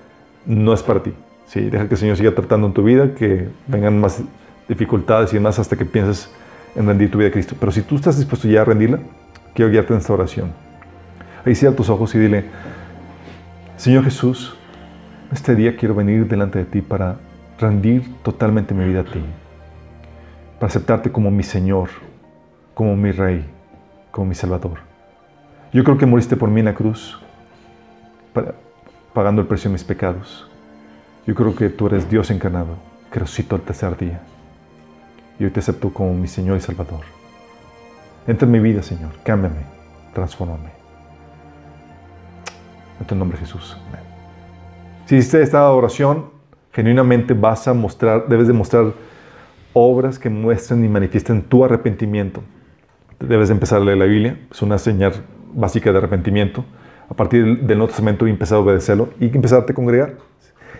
no 0.44 0.74
es 0.74 0.82
para 0.82 1.02
ti. 1.02 1.12
Sí, 1.46 1.62
deja 1.62 1.88
que 1.88 1.94
el 1.94 1.98
Señor 1.98 2.16
siga 2.16 2.34
tratando 2.34 2.66
en 2.66 2.74
tu 2.74 2.82
vida, 2.82 3.14
que 3.14 3.48
vengan 3.66 3.98
más 3.98 4.22
dificultades 4.68 5.32
y 5.32 5.36
demás 5.36 5.58
hasta 5.58 5.76
que 5.76 5.86
pienses 5.86 6.30
en 6.76 6.86
rendir 6.86 7.10
tu 7.10 7.18
vida 7.18 7.28
a 7.28 7.32
Cristo. 7.32 7.56
Pero 7.58 7.72
si 7.72 7.80
tú 7.82 7.96
estás 7.96 8.18
dispuesto 8.18 8.46
ya 8.46 8.60
a 8.60 8.64
rendirla, 8.64 9.00
quiero 9.54 9.70
guiarte 9.70 9.94
en 9.94 10.00
esta 10.00 10.12
oración. 10.12 10.52
Ahí 11.44 11.54
cierra 11.54 11.74
tus 11.74 11.88
ojos 11.88 12.14
y 12.14 12.18
dile, 12.18 12.44
Señor 13.76 14.04
Jesús, 14.04 14.56
este 15.32 15.54
día 15.54 15.76
quiero 15.76 15.94
venir 15.94 16.26
delante 16.26 16.58
de 16.58 16.64
ti 16.64 16.80
para 16.80 17.16
rendir 17.58 18.22
totalmente 18.22 18.74
mi 18.74 18.84
vida 18.84 19.00
a 19.00 19.04
ti, 19.04 19.22
para 20.58 20.68
aceptarte 20.68 21.12
como 21.12 21.30
mi 21.30 21.42
Señor, 21.42 21.90
como 22.74 22.96
mi 22.96 23.12
Rey, 23.12 23.44
como 24.10 24.26
mi 24.26 24.34
Salvador. 24.34 24.78
Yo 25.72 25.84
creo 25.84 25.98
que 25.98 26.06
moriste 26.06 26.36
por 26.36 26.50
mí 26.50 26.60
en 26.60 26.66
la 26.66 26.74
cruz, 26.74 27.20
pagando 29.14 29.42
el 29.42 29.46
precio 29.46 29.68
de 29.70 29.74
mis 29.74 29.84
pecados. 29.84 30.48
Yo 31.26 31.34
creo 31.34 31.54
que 31.54 31.68
tú 31.68 31.86
eres 31.86 32.10
Dios 32.10 32.30
encarnado, 32.30 32.76
que 33.12 33.20
resucitó 33.20 33.56
el 33.56 33.62
tercer 33.62 33.96
día. 33.96 34.20
Y 35.38 35.44
hoy 35.44 35.50
te 35.50 35.60
acepto 35.60 35.92
como 35.92 36.12
mi 36.14 36.26
Señor 36.26 36.56
y 36.56 36.60
Salvador. 36.60 37.04
Entra 38.26 38.46
en 38.46 38.52
mi 38.52 38.58
vida, 38.58 38.82
Señor. 38.82 39.12
Cámbiame, 39.22 39.62
transfórmame. 40.12 40.70
En 42.98 43.06
tu 43.06 43.14
nombre, 43.14 43.38
Jesús. 43.38 43.76
Amén. 43.88 44.09
Si 45.10 45.16
hiciste 45.16 45.42
esta 45.42 45.68
oración, 45.72 46.26
genuinamente 46.70 47.34
vas 47.34 47.66
a 47.66 47.74
mostrar, 47.74 48.28
debes 48.28 48.46
demostrar 48.46 48.92
obras 49.72 50.20
que 50.20 50.30
muestren 50.30 50.84
y 50.84 50.88
manifiesten 50.88 51.42
tu 51.42 51.64
arrepentimiento 51.64 52.42
debes 53.18 53.48
de 53.48 53.54
empezar 53.54 53.82
a 53.82 53.84
leer 53.84 53.98
la 53.98 54.04
Biblia, 54.04 54.38
es 54.48 54.62
una 54.62 54.78
señal 54.78 55.14
básica 55.52 55.90
de 55.90 55.98
arrepentimiento. 55.98 56.64
A 57.08 57.14
partir 57.14 57.58
del 57.58 57.78
Nuevo 57.78 57.88
Testamento 57.88 58.24
empezar 58.24 58.58
a 58.58 58.60
obedecerlo 58.60 59.08
y 59.18 59.24
empezarte 59.34 59.72
a 59.72 59.74
congregar. 59.74 60.14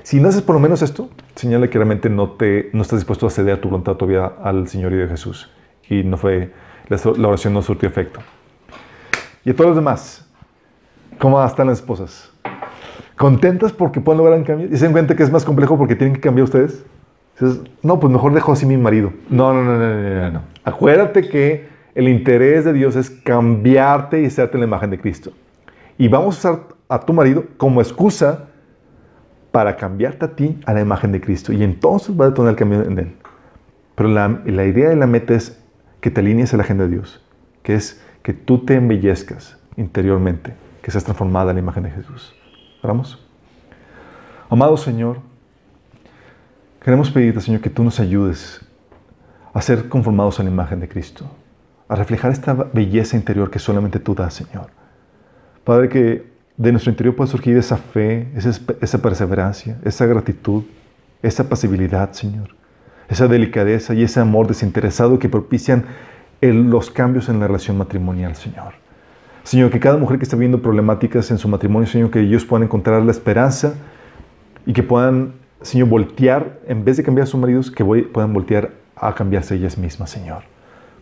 Si 0.04 0.20
no 0.20 0.28
haces 0.28 0.42
por 0.42 0.54
lo 0.54 0.60
menos 0.60 0.80
esto, 0.82 1.10
señala 1.34 1.66
que 1.66 1.78
realmente 1.78 2.08
no, 2.08 2.30
te, 2.30 2.70
no 2.72 2.82
estás 2.82 3.00
dispuesto 3.00 3.26
a 3.26 3.30
ceder 3.30 3.54
a 3.54 3.60
tu 3.60 3.68
voluntad 3.68 3.96
todavía 3.96 4.26
al 4.44 4.68
Señor 4.68 4.92
y 4.92 4.96
de 4.98 5.08
Jesús. 5.08 5.50
Y 5.88 6.04
no 6.04 6.16
fue, 6.16 6.52
la 6.88 7.26
oración 7.26 7.52
no 7.52 7.62
surtió 7.62 7.88
efecto. 7.88 8.20
Y 9.44 9.50
a 9.50 9.56
todos 9.56 9.70
los 9.70 9.76
demás, 9.76 10.24
¿cómo 11.18 11.44
están 11.44 11.66
las 11.66 11.80
esposas? 11.80 12.29
¿Contentas 13.20 13.74
porque 13.74 14.00
pueden 14.00 14.16
lograr 14.16 14.38
un 14.38 14.46
cambio? 14.46 14.66
¿Y 14.72 14.78
se 14.78 14.84
dan 14.86 14.92
cuenta 14.92 15.14
que 15.14 15.22
es 15.22 15.30
más 15.30 15.44
complejo 15.44 15.76
porque 15.76 15.94
tienen 15.94 16.14
que 16.14 16.22
cambiar 16.22 16.44
ustedes? 16.44 16.82
no, 17.82 18.00
pues 18.00 18.10
mejor 18.10 18.32
dejo 18.32 18.52
así 18.52 18.64
mi 18.64 18.78
marido. 18.78 19.12
No, 19.28 19.52
no, 19.52 19.62
no, 19.62 19.78
no, 19.78 20.14
no, 20.14 20.30
no. 20.30 20.42
Acuérdate 20.64 21.28
que 21.28 21.68
el 21.94 22.08
interés 22.08 22.64
de 22.64 22.72
Dios 22.72 22.96
es 22.96 23.10
cambiarte 23.10 24.22
y 24.22 24.24
hacerte 24.24 24.56
la 24.56 24.64
imagen 24.64 24.88
de 24.88 24.98
Cristo. 24.98 25.32
Y 25.98 26.08
vamos 26.08 26.36
a 26.36 26.38
usar 26.38 26.68
a 26.88 27.00
tu 27.00 27.12
marido 27.12 27.44
como 27.58 27.82
excusa 27.82 28.46
para 29.52 29.76
cambiarte 29.76 30.24
a 30.24 30.34
ti 30.34 30.58
a 30.64 30.72
la 30.72 30.80
imagen 30.80 31.12
de 31.12 31.20
Cristo. 31.20 31.52
Y 31.52 31.62
entonces 31.62 32.18
va 32.18 32.28
a 32.28 32.32
tener 32.32 32.48
el 32.48 32.56
cambio 32.56 32.84
en 32.84 32.98
él. 32.98 33.12
Pero 33.96 34.08
la, 34.08 34.40
la 34.46 34.64
idea 34.64 34.94
y 34.94 34.96
la 34.96 35.06
meta 35.06 35.34
es 35.34 35.62
que 36.00 36.10
te 36.10 36.22
alinees 36.22 36.54
a 36.54 36.56
la 36.56 36.62
agenda 36.62 36.84
de 36.84 36.92
Dios, 36.92 37.22
que 37.62 37.74
es 37.74 38.02
que 38.22 38.32
tú 38.32 38.64
te 38.64 38.76
embellezcas 38.76 39.58
interiormente, 39.76 40.54
que 40.80 40.90
seas 40.90 41.04
transformada 41.04 41.50
a 41.50 41.52
la 41.52 41.60
imagen 41.60 41.82
de 41.82 41.90
Jesús. 41.90 42.34
¿Vamos? 42.82 43.18
Amado 44.48 44.76
Señor, 44.76 45.18
queremos 46.82 47.10
pedirte, 47.10 47.40
Señor, 47.40 47.60
que 47.60 47.70
tú 47.70 47.84
nos 47.84 48.00
ayudes 48.00 48.60
a 49.52 49.62
ser 49.62 49.88
conformados 49.88 50.40
a 50.40 50.42
la 50.42 50.50
imagen 50.50 50.80
de 50.80 50.88
Cristo 50.88 51.26
a 51.90 51.96
reflejar 51.96 52.30
esta 52.30 52.54
belleza 52.54 53.16
interior 53.16 53.50
que 53.50 53.58
solamente 53.58 53.98
tú 53.98 54.14
das, 54.14 54.34
Señor. 54.34 54.68
Padre, 55.64 55.88
que 55.88 56.30
de 56.56 56.70
nuestro 56.70 56.92
interior 56.92 57.16
pueda 57.16 57.28
surgir 57.28 57.56
esa 57.56 57.76
fe, 57.76 58.28
esa, 58.36 58.98
perseverancia, 59.02 59.76
esa 59.84 60.06
gratitud, 60.06 60.62
esa 61.20 61.48
pasibilidad, 61.48 62.12
Señor. 62.12 62.54
Esa 63.08 63.26
delicadeza 63.26 63.92
y 63.92 64.04
ese 64.04 64.20
amor 64.20 64.46
desinteresado 64.46 65.18
que 65.18 65.28
propician 65.28 65.84
los 66.40 66.92
cambios 66.92 67.28
en 67.28 67.40
la 67.40 67.48
relación 67.48 67.76
matrimonial, 67.76 68.36
Señor. 68.36 68.74
Señor, 69.42 69.70
que 69.70 69.80
cada 69.80 69.96
mujer 69.96 70.18
que 70.18 70.24
está 70.24 70.36
viendo 70.36 70.60
problemáticas 70.60 71.30
en 71.30 71.38
su 71.38 71.48
matrimonio, 71.48 71.88
Señor, 71.88 72.10
que 72.10 72.20
ellos 72.20 72.44
puedan 72.44 72.64
encontrar 72.64 73.02
la 73.02 73.10
esperanza 73.10 73.74
y 74.66 74.72
que 74.72 74.82
puedan, 74.82 75.32
Señor, 75.62 75.88
voltear, 75.88 76.60
en 76.66 76.84
vez 76.84 76.96
de 76.96 77.02
cambiar 77.02 77.24
a 77.24 77.26
sus 77.26 77.40
maridos, 77.40 77.70
que 77.70 77.84
puedan 77.84 78.32
voltear 78.32 78.70
a 78.96 79.14
cambiarse 79.14 79.54
ellas 79.54 79.78
mismas, 79.78 80.10
Señor 80.10 80.42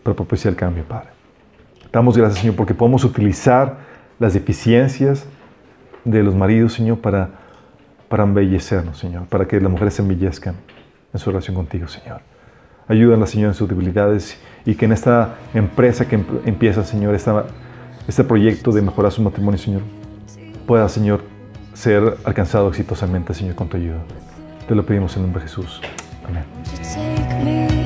para 0.03 0.15
propiciar 0.15 0.53
el 0.53 0.57
cambio, 0.57 0.83
Padre. 0.83 1.09
Damos 1.91 2.17
gracias, 2.17 2.39
Señor, 2.41 2.55
porque 2.55 2.73
podemos 2.73 3.03
utilizar 3.03 3.77
las 4.19 4.33
deficiencias 4.33 5.25
de 6.03 6.23
los 6.23 6.35
maridos, 6.35 6.73
Señor, 6.73 6.99
para, 6.99 7.29
para 8.07 8.23
embellecernos, 8.23 8.97
Señor, 8.97 9.25
para 9.27 9.47
que 9.47 9.59
las 9.59 9.71
mujeres 9.71 9.95
se 9.95 10.01
embellezcan 10.01 10.55
en 11.13 11.19
su 11.19 11.29
relación 11.29 11.55
contigo, 11.55 11.87
Señor. 11.87 12.21
Ayúdanos, 12.87 13.29
Señor, 13.29 13.49
en 13.49 13.53
sus 13.53 13.67
debilidades 13.67 14.39
y 14.65 14.75
que 14.75 14.85
en 14.85 14.93
esta 14.93 15.35
empresa 15.53 16.07
que 16.07 16.19
empieza, 16.45 16.83
Señor, 16.83 17.15
esta, 17.15 17.45
este 18.09 18.23
proyecto 18.23 18.71
de 18.71 18.81
mejorar 18.81 19.11
su 19.11 19.21
matrimonio, 19.21 19.59
Señor, 19.59 19.83
pueda, 20.65 20.89
Señor, 20.89 21.23
ser 21.75 22.17
alcanzado 22.23 22.67
exitosamente, 22.67 23.35
Señor, 23.35 23.53
con 23.53 23.69
tu 23.69 23.77
ayuda. 23.77 24.03
Te 24.67 24.73
lo 24.73 24.83
pedimos 24.83 25.13
en 25.13 25.19
el 25.19 25.25
nombre 25.27 25.43
de 25.43 25.47
Jesús. 25.47 25.79
Amén. 26.27 27.78